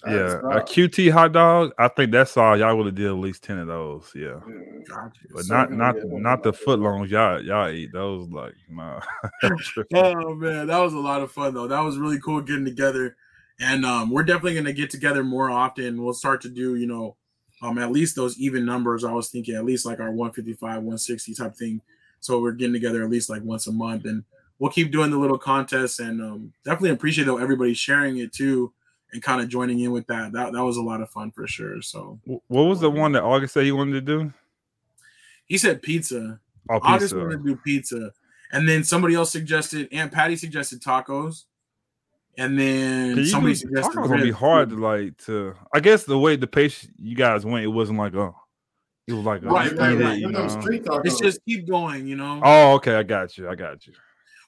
Yeah, 0.07 0.40
a. 0.40 0.61
QT 0.61 1.12
hot 1.12 1.32
dog. 1.32 1.70
I 1.78 1.86
think 1.86 2.11
that's 2.11 2.36
all 2.36 2.57
y'all 2.57 2.76
would 2.76 2.86
have 2.86 2.94
did 2.96 3.07
at 3.07 3.12
least 3.12 3.44
ten 3.44 3.59
of 3.59 3.68
those. 3.68 4.11
Yeah, 4.12 4.40
Gotcha. 4.88 5.20
but 5.32 5.49
not 5.49 5.70
not 5.70 5.94
not 6.05 6.42
the 6.42 6.53
footlongs. 6.53 7.11
Y'all 7.11 7.40
y'all 7.40 7.70
eat 7.70 7.92
those 7.92 8.28
like 8.28 8.55
nah. 8.68 9.01
Oh 9.94 10.34
man, 10.34 10.66
that 10.66 10.78
was 10.78 10.94
a 10.94 10.99
lot 10.99 11.22
of 11.22 11.30
fun 11.30 11.55
though. 11.55 11.68
That 11.68 11.80
was 11.80 11.96
really 11.96 12.18
cool 12.18 12.40
getting 12.40 12.64
together, 12.64 13.16
and 13.61 13.86
um, 13.86 14.11
we're 14.11 14.24
definitely 14.24 14.57
gonna 14.57 14.72
get 14.72 14.90
together 14.90 15.22
more 15.22 15.49
often. 15.49 16.03
We'll 16.03 16.12
start 16.12 16.40
to 16.42 16.49
do, 16.49 16.74
you 16.74 16.88
know, 16.88 17.16
um, 17.62 17.78
at 17.78 17.92
least 17.92 18.16
those 18.16 18.36
even 18.38 18.64
numbers. 18.64 19.05
I 19.05 19.12
was 19.12 19.28
thinking 19.30 19.55
at 19.55 19.64
least 19.64 19.86
like 19.86 20.01
our 20.01 20.11
155, 20.11 20.61
160 20.61 21.34
type 21.34 21.55
thing. 21.55 21.80
So 22.18 22.40
we're 22.40 22.53
getting 22.53 22.72
together 22.72 23.05
at 23.05 23.11
least 23.11 23.30
like 23.30 23.44
once 23.44 23.68
a 23.68 23.72
month, 23.72 24.07
and 24.07 24.24
we'll 24.59 24.70
keep 24.70 24.90
doing 24.90 25.11
the 25.11 25.18
little 25.18 25.38
contests. 25.38 25.98
And 25.98 26.20
um, 26.20 26.52
definitely 26.64 26.90
appreciate 26.90 27.24
though 27.24 27.38
everybody 27.38 27.74
sharing 27.74 28.18
it 28.18 28.32
too, 28.32 28.72
and 29.12 29.22
kind 29.22 29.40
of 29.40 29.48
joining 29.48 29.80
in 29.80 29.92
with 29.92 30.06
that. 30.09 30.32
That 30.32 30.52
that 30.52 30.64
was 30.64 30.76
a 30.76 30.82
lot 30.82 31.00
of 31.00 31.11
fun 31.11 31.30
for 31.30 31.46
sure. 31.46 31.82
So 31.82 32.18
what 32.24 32.62
was 32.64 32.80
the 32.80 32.90
one 32.90 33.12
that 33.12 33.22
August 33.22 33.54
said 33.54 33.64
he 33.64 33.72
wanted 33.72 33.92
to 33.92 34.00
do? 34.00 34.32
he 35.48 35.59
said 35.59 35.82
pizza. 35.82 36.38
Oh, 36.70 36.78
August 36.82 37.14
pizza. 37.14 37.18
wanted 37.18 37.38
to 37.38 37.44
do 37.44 37.56
pizza, 37.64 38.12
and 38.52 38.68
then 38.68 38.84
somebody 38.84 39.14
else 39.14 39.32
suggested. 39.32 39.88
Aunt 39.92 40.12
Patty 40.12 40.36
suggested 40.36 40.82
tacos, 40.82 41.44
and 42.36 42.59
then 42.59 43.24
somebody 43.24 43.54
do- 43.54 43.61
suggested. 43.61 43.96
tacos 43.96 44.09
gonna 44.09 44.22
be 44.22 44.30
hard 44.30 44.68
to 44.70 44.76
like 44.76 45.16
to. 45.24 45.54
I 45.72 45.80
guess 45.80 46.04
the 46.04 46.18
way 46.18 46.36
the 46.36 46.46
pace 46.46 46.86
you 46.98 47.16
guys 47.16 47.44
went, 47.44 47.64
it 47.64 47.68
wasn't 47.68 47.98
like 47.98 48.14
oh 48.14 48.36
It 49.06 49.14
was 49.14 49.24
like 49.24 49.42
a 49.42 49.46
Right, 49.46 49.72
right, 49.72 49.98
it, 49.98 50.18
you 50.18 50.30
know. 50.30 50.46
It's 51.04 51.18
just 51.18 51.42
keep 51.46 51.66
going, 51.66 52.06
you 52.06 52.16
know. 52.16 52.40
Oh, 52.44 52.74
okay, 52.74 52.94
I 52.94 53.02
got 53.02 53.38
you. 53.38 53.48
I 53.48 53.54
got 53.54 53.86
you. 53.86 53.94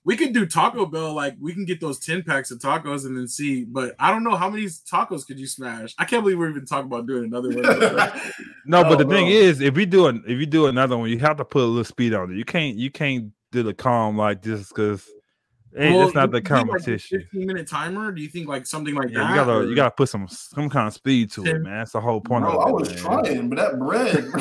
We 0.03 0.17
could 0.17 0.33
do 0.33 0.47
Taco 0.47 0.87
Bell, 0.87 1.13
like 1.13 1.35
we 1.39 1.53
can 1.53 1.67
get 1.67 1.79
those 1.81 1.99
ten 1.99 2.23
packs 2.23 2.51
of 2.51 2.59
tacos 2.59 3.05
and 3.05 3.17
then 3.17 3.29
see. 3.29 3.65
But 3.65 3.95
I 3.99 4.11
don't 4.11 4.25
know 4.25 4.35
how 4.35 4.49
many 4.49 4.65
tacos 4.65 5.27
could 5.27 5.39
you 5.39 5.47
smash. 5.47 5.95
I 5.99 6.07
can't 6.07 6.23
believe 6.23 6.39
we're 6.39 6.49
even 6.51 6.65
talking 6.65 6.87
about 6.87 7.07
doing 7.07 7.25
another 7.25 7.51
one. 7.51 7.63
No, 8.67 8.83
but 8.85 8.93
Oh, 8.93 8.97
the 8.97 9.05
thing 9.05 9.27
is, 9.29 9.61
if 9.61 9.75
we 9.75 9.85
do 9.85 10.07
an 10.07 10.23
if 10.27 10.39
you 10.39 10.47
do 10.47 10.67
another 10.67 10.97
one, 10.97 11.11
you 11.11 11.19
have 11.19 11.37
to 11.39 11.45
put 11.45 11.63
a 11.63 11.67
little 11.67 11.85
speed 11.85 12.15
on 12.15 12.33
it. 12.33 12.37
You 12.37 12.45
can't 12.45 12.77
you 12.77 12.91
can't 12.91 13.31
do 13.53 13.63
the 13.63 13.75
calm 13.75 14.17
like 14.17 14.43
this 14.43 14.69
because 14.69 15.07
hey, 15.77 15.91
Well, 15.93 16.07
it's 16.07 16.15
not 16.15 16.31
the 16.31 16.39
think, 16.39 16.51
like, 16.51 16.61
a 16.61 16.65
competition. 16.67 17.21
Fifteen 17.21 17.47
minute 17.47 17.67
timer? 17.69 18.11
Do 18.13 18.23
you 18.23 18.29
think 18.29 18.49
like 18.49 18.67
something 18.67 18.95
like 18.95 19.11
Yeah, 19.11 19.19
that? 19.25 19.29
you 19.31 19.35
gotta 19.35 19.53
or- 19.53 19.65
you 19.67 19.75
gotta 19.75 19.91
put 19.91 20.09
some 20.09 20.29
some 20.29 20.71
kind 20.71 20.87
of 20.89 20.95
speed 20.95 21.31
to 21.33 21.45
it, 21.45 21.61
man. 21.61 21.79
That's 21.79 21.93
the 21.93 22.01
whole 22.01 22.21
point 22.21 22.45
Bro, 22.45 22.59
of 22.59 22.67
it. 22.67 22.69
I 22.69 22.73
was 22.73 22.89
man. 22.91 22.99
trying, 22.99 23.49
but 23.51 23.57
that 23.59 23.79
bread, 23.79 24.31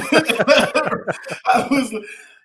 I 1.45 1.67
was, 1.71 1.93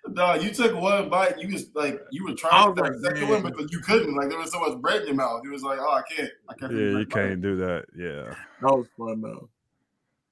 no, 0.09 0.33
you 0.35 0.51
took 0.51 0.75
one 0.79 1.09
bite, 1.09 1.39
you 1.39 1.47
was 1.53 1.67
like, 1.73 1.99
you 2.11 2.23
were 2.25 2.33
trying 2.35 2.75
to 2.75 2.81
like, 2.81 2.91
the 2.93 2.99
second 2.99 3.29
one, 3.29 3.43
man. 3.43 3.53
but 3.57 3.71
you 3.71 3.79
couldn't. 3.79 4.15
Like, 4.15 4.29
there 4.29 4.37
was 4.37 4.51
so 4.51 4.59
much 4.59 4.77
bread 4.79 5.01
in 5.01 5.07
your 5.07 5.15
mouth. 5.15 5.41
You 5.43 5.51
was 5.51 5.63
like, 5.63 5.79
oh, 5.79 5.91
I 5.91 6.01
can't. 6.13 6.29
I 6.49 6.53
can't. 6.53 6.71
Yeah, 6.73 6.99
you 6.99 7.05
can't 7.05 7.41
do 7.41 7.55
that. 7.57 7.85
Yeah, 7.97 8.33
That 8.61 8.75
was 8.77 8.87
fun 8.97 9.21
though. 9.21 9.49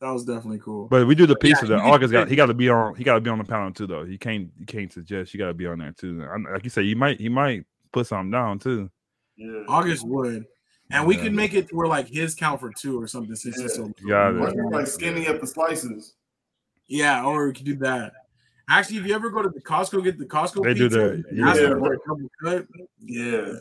That 0.01 0.11
was 0.11 0.25
definitely 0.25 0.59
cool. 0.59 0.87
but 0.89 1.07
we 1.07 1.15
do 1.15 1.25
the 1.25 1.37
yeah, 1.41 1.49
pizza. 1.49 1.65
you 1.65 1.69
that 1.69 1.79
August 1.79 2.11
got 2.11 2.27
he 2.27 2.35
got 2.35 2.47
to 2.47 2.53
be 2.53 2.69
on. 2.69 2.93
He 2.95 3.03
got 3.05 3.13
to 3.15 3.21
be 3.21 3.29
on 3.29 3.37
the 3.37 3.45
panel 3.45 3.71
too, 3.71 3.87
though. 3.87 4.03
He 4.03 4.17
can't. 4.17 4.49
You 4.59 4.65
can't 4.65 4.91
suggest. 4.91 5.33
You 5.33 5.37
got 5.37 5.47
to 5.47 5.53
be 5.53 5.65
on 5.65 5.79
there 5.79 5.93
too. 5.93 6.25
I- 6.29 6.51
Like 6.53 6.63
you 6.65 6.69
say, 6.69 6.81
you 6.81 6.97
might. 6.97 7.21
He 7.21 7.29
might 7.29 7.63
put 7.93 8.07
something 8.07 8.29
down 8.31 8.59
too. 8.59 8.89
Yeah. 9.37 9.63
August 9.69 10.05
would, 10.05 10.45
and 10.91 11.07
we 11.07 11.15
Yeah. 11.15 11.23
could 11.23 11.33
make 11.33 11.53
it 11.53 11.73
where 11.73 11.87
like 11.87 12.07
his 12.09 12.35
count 12.35 12.59
for 12.59 12.69
two 12.77 13.01
or 13.01 13.07
something. 13.07 13.33
Since 13.33 13.59
it's 13.61 13.75
so 13.75 13.91
You 14.01 14.09
got 14.09 14.35
it. 14.35 14.55
like 14.71 14.87
skinny 14.87 15.25
up 15.27 15.39
the 15.39 15.47
slices. 15.47 16.15
Yeah, 16.87 17.23
or 17.23 17.47
we 17.47 17.53
could 17.53 17.65
do 17.65 17.75
that. 17.77 18.11
Actually, 18.69 18.97
if 18.97 19.05
you 19.07 19.13
ever 19.13 19.29
go 19.29 19.41
to 19.41 19.49
the 19.49 19.61
Costco, 19.61 20.03
get 20.03 20.17
the 20.17 20.25
Costco. 20.25 20.63
They 20.63 20.73
do 20.73 20.89
that, 20.89 21.23
yeah. 21.33 21.53
for 21.53 21.93
a 21.93 21.97
double 22.07 22.29
cut. 22.41 22.65
Yeah. 22.99 23.53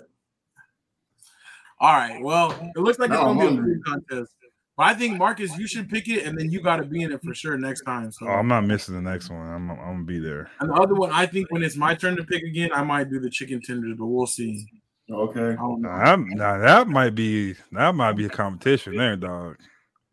All 1.81 1.93
right. 1.95 2.23
Well, 2.23 2.53
it 2.77 2.81
looks 2.81 2.99
like 2.99 3.11
it's 3.11 3.19
Now 3.19 3.29
I'm 3.31 3.37
gonna 3.39 3.51
be 3.51 3.55
a 3.55 3.57
hungry. 3.57 3.75
food 3.75 3.85
contest. 3.85 4.33
But 4.77 4.85
I 4.85 4.95
think 4.95 5.19
Marcus, 5.19 5.57
you 5.59 5.67
should 5.67 5.91
pick 5.91 6.09
it, 6.09 6.25
and 6.25 6.39
then 6.39 6.51
you 6.51 6.63
got 6.63 6.77
to 6.77 6.85
be 6.85 7.03
in 7.03 7.13
it 7.13 7.21
for 7.23 7.35
sure 7.35 7.59
next 7.59 7.83
time. 7.83 8.11
So, 8.11 8.27
Oh, 8.27 8.31
I'm 8.33 8.49
not 8.49 8.63
missing 8.65 8.95
the 8.95 9.03
next 9.03 9.29
one. 9.29 9.41
I'm. 9.47 9.71
I'm 9.71 9.77
gonna 9.77 10.05
be 10.05 10.19
there. 10.19 10.51
and 10.61 10.71
the 10.71 10.75
other 10.75 10.95
one, 10.95 11.11
I 11.13 11.27
think 11.27 11.51
when 11.51 11.63
it's 11.63 11.77
my 11.77 11.95
turn 11.95 12.17
to 12.17 12.25
pick 12.25 12.43
again, 12.43 12.71
I 12.73 12.83
might 12.83 13.11
do 13.11 13.21
the 13.21 13.29
chicken 13.29 13.61
tenders, 13.61 13.97
but 13.99 14.07
we'll 14.07 14.27
see. 14.27 14.65
Okay. 15.11 15.57
I. 15.61 15.77
Now, 15.77 16.17
now 16.17 16.59
that 16.59 16.89
might 16.89 17.15
be 17.15 17.55
that 17.73 17.95
might 17.95 18.13
be 18.13 18.25
a 18.27 18.31
competition 18.31 18.97
there, 18.97 19.17
dog. 19.17 19.57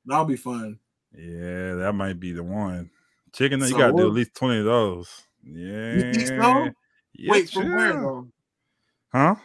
That'll 0.06 0.26
be 0.26 0.36
fun. 0.36 0.80
Yeah, 1.16 1.76
that 1.76 1.94
might 1.94 2.20
be 2.20 2.34
the 2.34 2.44
one. 2.44 2.90
Chicken, 3.34 3.61
So 3.61 3.67
you 3.67 3.77
gotta 3.77 3.93
do 3.93 4.07
at 4.07 4.13
least 4.13 4.36
twenty 4.36 4.59
of 4.59 4.65
those. 4.65 5.09
Yeah. 5.43 6.11
so? 6.13 6.69
Yeah, 7.13 7.32
Wait, 7.32 7.49
from 7.49 7.71
where 7.75 7.93
though? 7.93 8.27
Huh? 9.11 9.36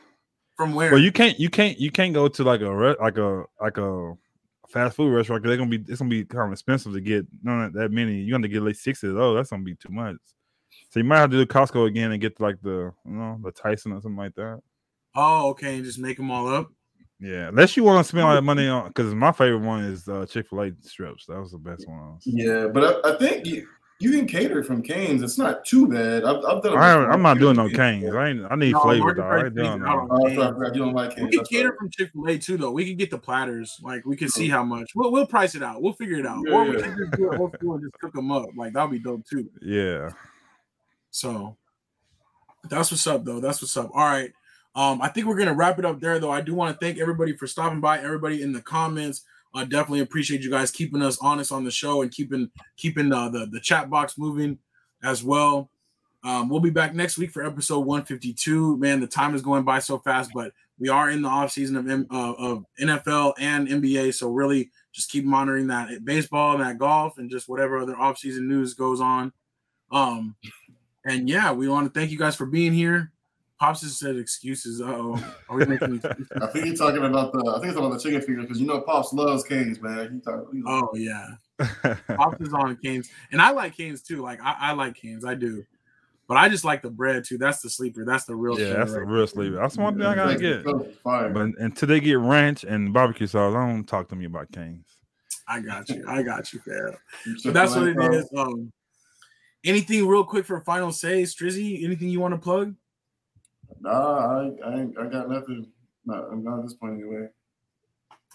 From 0.56 0.74
where? 0.74 0.92
Well, 0.92 1.00
you 1.00 1.10
can't, 1.10 1.38
you 1.40 1.50
can't, 1.50 1.78
you 1.80 1.90
can't 1.90 2.14
go 2.14 2.28
to 2.28 2.44
like 2.44 2.60
a 2.60 2.74
re- 2.74 2.96
like 3.00 3.18
a 3.18 3.44
like 3.60 3.78
a 3.78 4.12
fast 4.68 4.96
food 4.96 5.10
restaurant. 5.10 5.42
they 5.42 5.48
they're 5.48 5.56
gonna 5.56 5.70
be 5.70 5.84
it's 5.88 6.00
gonna 6.00 6.10
be 6.10 6.24
kind 6.24 6.46
of 6.48 6.52
expensive 6.52 6.92
to 6.92 7.00
get 7.00 7.26
none 7.42 7.72
that 7.72 7.90
many. 7.90 8.20
You're 8.20 8.38
gonna 8.38 8.48
get 8.48 8.58
at 8.58 8.62
least 8.64 8.82
sixty 8.82 9.08
of 9.08 9.14
those. 9.14 9.36
That's 9.36 9.50
gonna 9.50 9.62
be 9.62 9.74
too 9.74 9.90
much. 9.90 10.16
So 10.90 11.00
you 11.00 11.04
might 11.04 11.18
have 11.18 11.30
to 11.30 11.44
do 11.44 11.46
Costco 11.46 11.86
again 11.86 12.12
and 12.12 12.20
get 12.20 12.40
like 12.40 12.60
the 12.62 12.92
you 13.04 13.12
know 13.12 13.38
the 13.42 13.52
Tyson 13.52 13.92
or 13.92 14.00
something 14.00 14.16
like 14.16 14.34
that. 14.36 14.60
oh, 15.16 15.50
okay, 15.50 15.76
and 15.76 15.84
just 15.84 15.98
make 15.98 16.16
them 16.16 16.30
all 16.30 16.48
up. 16.48 16.70
Yeah, 17.24 17.48
unless 17.48 17.74
you 17.74 17.84
want 17.84 18.04
to 18.04 18.08
spend 18.08 18.24
all 18.24 18.34
that 18.34 18.42
money 18.42 18.68
on 18.68 18.88
because 18.88 19.14
my 19.14 19.32
favorite 19.32 19.60
one 19.60 19.82
is 19.84 20.06
uh, 20.08 20.26
Chick 20.26 20.48
Fil 20.50 20.60
A 20.60 20.72
strips. 20.80 21.24
That 21.26 21.40
was 21.40 21.52
the 21.52 21.58
best 21.58 21.88
one. 21.88 22.18
Yeah, 22.24 22.66
but 22.66 23.06
I, 23.06 23.14
I 23.14 23.16
think 23.16 23.46
you, 23.46 23.66
you 23.98 24.10
can 24.10 24.26
cater 24.26 24.62
from 24.62 24.82
Canes. 24.82 25.22
It's 25.22 25.38
not 25.38 25.64
too 25.64 25.88
bad. 25.88 26.24
I've, 26.24 26.44
I've 26.44 26.62
done. 26.62 26.74
it 26.74 26.76
I, 26.76 26.96
before. 26.96 27.12
I'm 27.12 27.22
not 27.22 27.38
doing 27.38 27.56
no 27.56 27.68
Cane's. 27.68 28.02
canes. 28.02 28.14
I 28.14 28.28
ain't. 28.28 28.46
I 28.50 28.56
need 28.56 28.72
No, 28.72 28.80
flavor, 28.80 29.14
Marcus 29.14 29.22
dog. 29.22 29.32
I 29.32 29.44
ain't 29.46 29.54
doing 29.54 29.80
no. 29.80 29.86
out. 29.86 30.08
Oh, 30.10 30.26
I 30.26 30.34
forgot 30.52 30.74
you 30.74 30.82
don't 30.82 30.92
like 30.92 31.16
We 31.16 31.30
can 31.30 31.44
cater 31.44 31.74
from 31.78 31.90
Chick 31.90 32.10
Fil 32.12 32.28
A 32.28 32.38
too, 32.38 32.58
though. 32.58 32.72
We 32.72 32.84
can 32.84 32.96
get 32.96 33.10
the 33.10 33.18
platters. 33.18 33.80
Like 33.82 34.04
we 34.04 34.16
can 34.16 34.28
see 34.28 34.50
how 34.50 34.62
much. 34.62 34.92
We'll 34.94 35.10
we'll 35.10 35.26
price 35.26 35.54
it 35.54 35.62
out. 35.62 35.80
We'll 35.80 35.94
figure 35.94 36.18
it 36.18 36.26
out. 36.26 36.42
Yeah, 36.46 36.54
or 36.54 36.64
we 36.64 36.76
yeah. 36.76 36.82
can 36.82 36.98
just 36.98 37.12
do 37.12 37.32
it 37.32 37.40
old 37.40 37.54
school 37.54 37.74
and 37.74 37.82
just 37.84 37.98
cook 38.00 38.12
them 38.12 38.30
up. 38.30 38.50
Like 38.54 38.74
that'll 38.74 38.88
be 38.88 38.98
dope 38.98 39.24
too. 39.26 39.48
Yeah. 39.62 40.10
So 41.10 41.56
that's 42.68 42.90
what's 42.90 43.06
up, 43.06 43.24
though. 43.24 43.40
That's 43.40 43.62
what's 43.62 43.76
up. 43.76 43.90
All 43.94 44.04
right. 44.04 44.32
Um, 44.74 45.00
I 45.00 45.08
think 45.08 45.26
we're 45.26 45.38
gonna 45.38 45.54
wrap 45.54 45.78
it 45.78 45.84
up 45.84 46.00
there, 46.00 46.18
though. 46.18 46.32
I 46.32 46.40
do 46.40 46.54
want 46.54 46.78
to 46.78 46.84
thank 46.84 46.98
everybody 46.98 47.36
for 47.36 47.46
stopping 47.46 47.80
by. 47.80 47.98
Everybody 47.98 48.42
in 48.42 48.52
the 48.52 48.60
comments. 48.62 49.22
I 49.54 49.64
definitely 49.64 50.00
appreciate 50.00 50.42
you 50.42 50.50
guys 50.50 50.72
keeping 50.72 51.00
us 51.00 51.18
honest 51.20 51.52
on 51.52 51.64
the 51.64 51.70
show 51.70 52.02
and 52.02 52.10
keeping 52.10 52.50
keeping 52.76 53.12
uh, 53.12 53.28
the 53.28 53.46
the 53.46 53.60
chat 53.60 53.88
box 53.88 54.18
moving 54.18 54.58
as 55.02 55.22
well. 55.22 55.70
Um, 56.24 56.48
we'll 56.48 56.60
be 56.60 56.70
back 56.70 56.94
next 56.94 57.18
week 57.18 57.30
for 57.30 57.44
episode 57.44 57.80
152. 57.80 58.78
Man, 58.78 59.00
the 59.00 59.06
time 59.06 59.34
is 59.34 59.42
going 59.42 59.62
by 59.62 59.78
so 59.78 59.98
fast, 59.98 60.30
but 60.34 60.52
we 60.78 60.88
are 60.88 61.10
in 61.10 61.22
the 61.22 61.28
off 61.28 61.52
season 61.52 61.76
of 61.76 61.88
M- 61.88 62.06
uh, 62.10 62.32
of 62.32 62.64
NFL 62.80 63.34
and 63.38 63.68
NBA, 63.68 64.14
so 64.14 64.30
really 64.30 64.70
just 64.92 65.10
keep 65.10 65.24
monitoring 65.24 65.66
that 65.68 66.04
baseball 66.04 66.54
and 66.54 66.64
that 66.64 66.78
golf 66.78 67.18
and 67.18 67.30
just 67.30 67.48
whatever 67.48 67.78
other 67.78 67.96
off 67.96 68.18
season 68.18 68.48
news 68.48 68.74
goes 68.74 69.00
on. 69.00 69.32
Um, 69.92 70.34
and 71.04 71.28
yeah, 71.28 71.52
we 71.52 71.68
want 71.68 71.92
to 71.92 71.98
thank 71.98 72.10
you 72.10 72.18
guys 72.18 72.34
for 72.34 72.46
being 72.46 72.72
here. 72.72 73.12
Pops 73.60 73.80
just 73.80 73.98
said 73.98 74.16
excuses. 74.16 74.80
Uh 74.80 74.86
oh. 74.86 75.34
Are 75.48 75.56
we 75.56 75.64
making 75.64 75.94
excuses? 76.04 76.28
I 76.40 76.46
think 76.48 76.66
you're 76.66 76.76
talking 76.76 77.04
about 77.04 77.32
the. 77.32 77.54
I 77.56 77.60
think 77.60 77.68
it's 77.68 77.78
about 77.78 77.92
the 77.92 78.00
chicken 78.00 78.20
fingers 78.20 78.44
because 78.44 78.60
you 78.60 78.66
know 78.66 78.80
Pops 78.80 79.12
loves 79.12 79.44
Canes, 79.44 79.80
man. 79.80 80.14
He 80.14 80.20
talk, 80.20 80.46
he, 80.52 80.62
Oh 80.66 80.90
yeah. 80.94 81.26
Pops 82.16 82.40
is 82.40 82.52
on 82.52 82.76
Canes. 82.82 83.10
And 83.30 83.40
I 83.40 83.50
like 83.50 83.76
Canes 83.76 84.02
too. 84.02 84.22
Like 84.22 84.40
I, 84.42 84.56
I 84.58 84.72
like 84.72 84.96
Canes. 84.96 85.24
I 85.24 85.34
do. 85.34 85.64
But 86.26 86.38
I 86.38 86.48
just 86.48 86.64
like 86.64 86.82
the 86.82 86.90
bread 86.90 87.24
too. 87.24 87.38
That's 87.38 87.60
the 87.60 87.68
sleeper. 87.68 88.04
That's 88.04 88.24
the 88.24 88.34
real 88.34 88.58
yeah, 88.58 88.72
that's 88.72 88.92
a 88.92 89.00
right 89.00 89.08
real 89.08 89.26
sleeper. 89.26 89.56
That's 89.56 89.76
one 89.76 89.98
thing 89.98 90.06
I 90.06 90.14
gotta 90.14 90.38
get. 90.38 90.64
Fire. 91.02 91.28
But 91.28 91.50
until 91.58 91.88
they 91.88 92.00
get 92.00 92.18
ranch 92.18 92.64
and 92.64 92.92
barbecue 92.92 93.26
sauce, 93.26 93.54
I 93.54 93.66
don't 93.66 93.84
talk 93.84 94.08
to 94.08 94.16
me 94.16 94.24
about 94.24 94.50
Canes. 94.50 94.86
I 95.46 95.60
got 95.60 95.88
you. 95.90 96.02
I 96.08 96.22
got 96.22 96.52
you, 96.52 96.60
fam. 96.60 96.96
So 97.38 97.50
that's 97.50 97.76
what 97.76 97.88
it 97.88 97.96
is. 98.14 98.28
Um, 98.34 98.72
anything 99.64 100.06
real 100.06 100.24
quick 100.24 100.46
for 100.46 100.60
final 100.62 100.92
say, 100.92 101.22
Strizzy? 101.22 101.84
Anything 101.84 102.08
you 102.08 102.20
want 102.20 102.32
to 102.32 102.40
plug? 102.40 102.74
Nah, 103.80 103.90
I, 103.90 104.50
I, 104.66 104.74
ain't, 104.80 104.98
I 104.98 105.06
got 105.06 105.28
nothing. 105.28 105.66
Not, 106.06 106.24
I'm 106.30 106.42
not 106.44 106.58
at 106.58 106.64
this 106.64 106.74
point 106.74 106.94
anyway. 106.94 107.28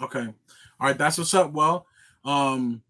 Okay. 0.01 0.25
All 0.25 0.87
right, 0.87 0.97
that's 0.97 1.17
what's 1.17 1.33
up. 1.33 1.51
Well, 1.51 1.85
um, 2.23 2.81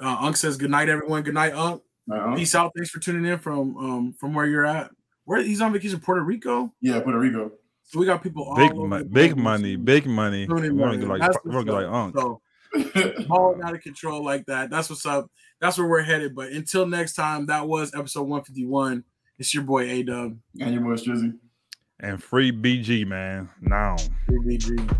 uh, 0.00 0.16
Unc 0.20 0.36
says 0.36 0.56
good 0.56 0.70
night, 0.70 0.88
everyone. 0.88 1.22
Good 1.22 1.34
night, 1.34 1.52
Unc. 1.54 1.82
Uh-huh. 2.10 2.34
Peace 2.34 2.54
out. 2.54 2.72
Thanks 2.76 2.90
for 2.90 2.98
tuning 2.98 3.30
in 3.30 3.38
from 3.38 3.76
um 3.76 4.12
from 4.18 4.34
where 4.34 4.46
you're 4.46 4.66
at. 4.66 4.90
Where 5.24 5.40
he's 5.40 5.60
on 5.60 5.72
vacation, 5.72 6.00
Puerto 6.00 6.22
Rico. 6.22 6.72
Yeah, 6.80 7.00
Puerto 7.00 7.18
Rico. 7.18 7.52
So 7.84 8.00
we 8.00 8.06
got 8.06 8.22
people 8.22 8.44
all 8.44 8.56
Big, 8.56 8.72
over 8.72 8.88
mo- 8.88 9.04
big 9.04 9.36
money, 9.36 9.76
listening. 9.76 9.84
big 9.84 10.06
money. 10.06 10.46
We're 10.48 10.70
gonna 10.70 11.06
like 11.06 11.20
That's 11.20 11.36
we're 11.44 11.52
what's 11.62 11.68
like 11.68 11.86
Unc. 11.86 12.16
So 12.16 12.40
balling 13.28 13.62
out 13.62 13.74
of 13.74 13.82
control 13.82 14.24
like 14.24 14.46
that. 14.46 14.70
That's 14.70 14.88
what's 14.90 15.06
up. 15.06 15.30
That's 15.60 15.78
where 15.78 15.86
we're 15.86 16.02
headed. 16.02 16.34
But 16.34 16.52
until 16.52 16.86
next 16.86 17.14
time, 17.14 17.46
that 17.46 17.68
was 17.68 17.94
episode 17.94 18.22
151. 18.22 19.04
It's 19.42 19.52
your 19.52 19.64
boy 19.64 19.90
A 19.90 20.04
Dub. 20.04 20.38
and 20.60 20.72
your 20.72 20.84
boy 20.84 20.94
Strizzy. 20.94 21.36
And 21.98 22.22
free 22.22 22.52
BG, 22.52 23.04
man. 23.04 23.50
Now. 23.60 23.96
BBG. 24.30 24.96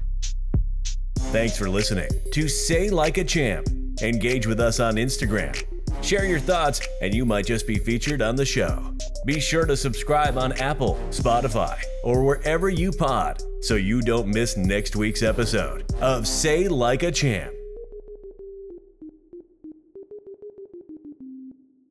Thanks 1.31 1.57
for 1.57 1.71
listening 1.71 2.09
to 2.33 2.49
Say 2.49 2.91
Like 2.91 3.19
a 3.19 3.25
Champ. 3.25 3.69
Engage 4.03 4.49
with 4.49 4.59
us 4.59 4.81
on 4.81 4.97
Instagram. 4.97 5.55
Share 6.03 6.25
your 6.25 6.41
thoughts, 6.41 6.81
and 7.01 7.15
you 7.15 7.25
might 7.25 7.47
just 7.47 7.69
be 7.69 7.77
featured 7.77 8.21
on 8.21 8.35
the 8.35 8.45
show. 8.45 8.93
Be 9.27 9.39
sure 9.39 9.65
to 9.65 9.77
subscribe 9.77 10.37
on 10.37 10.51
Apple, 10.55 10.99
Spotify, 11.11 11.81
or 12.03 12.25
wherever 12.25 12.69
you 12.69 12.91
pod 12.91 13.41
so 13.61 13.77
you 13.77 14.03
don't 14.03 14.27
miss 14.27 14.57
next 14.57 14.97
week's 14.97 15.23
episode 15.23 15.85
of 16.01 16.27
Say 16.27 16.67
Like 16.67 17.05
a 17.05 17.13
Champ. 17.13 17.53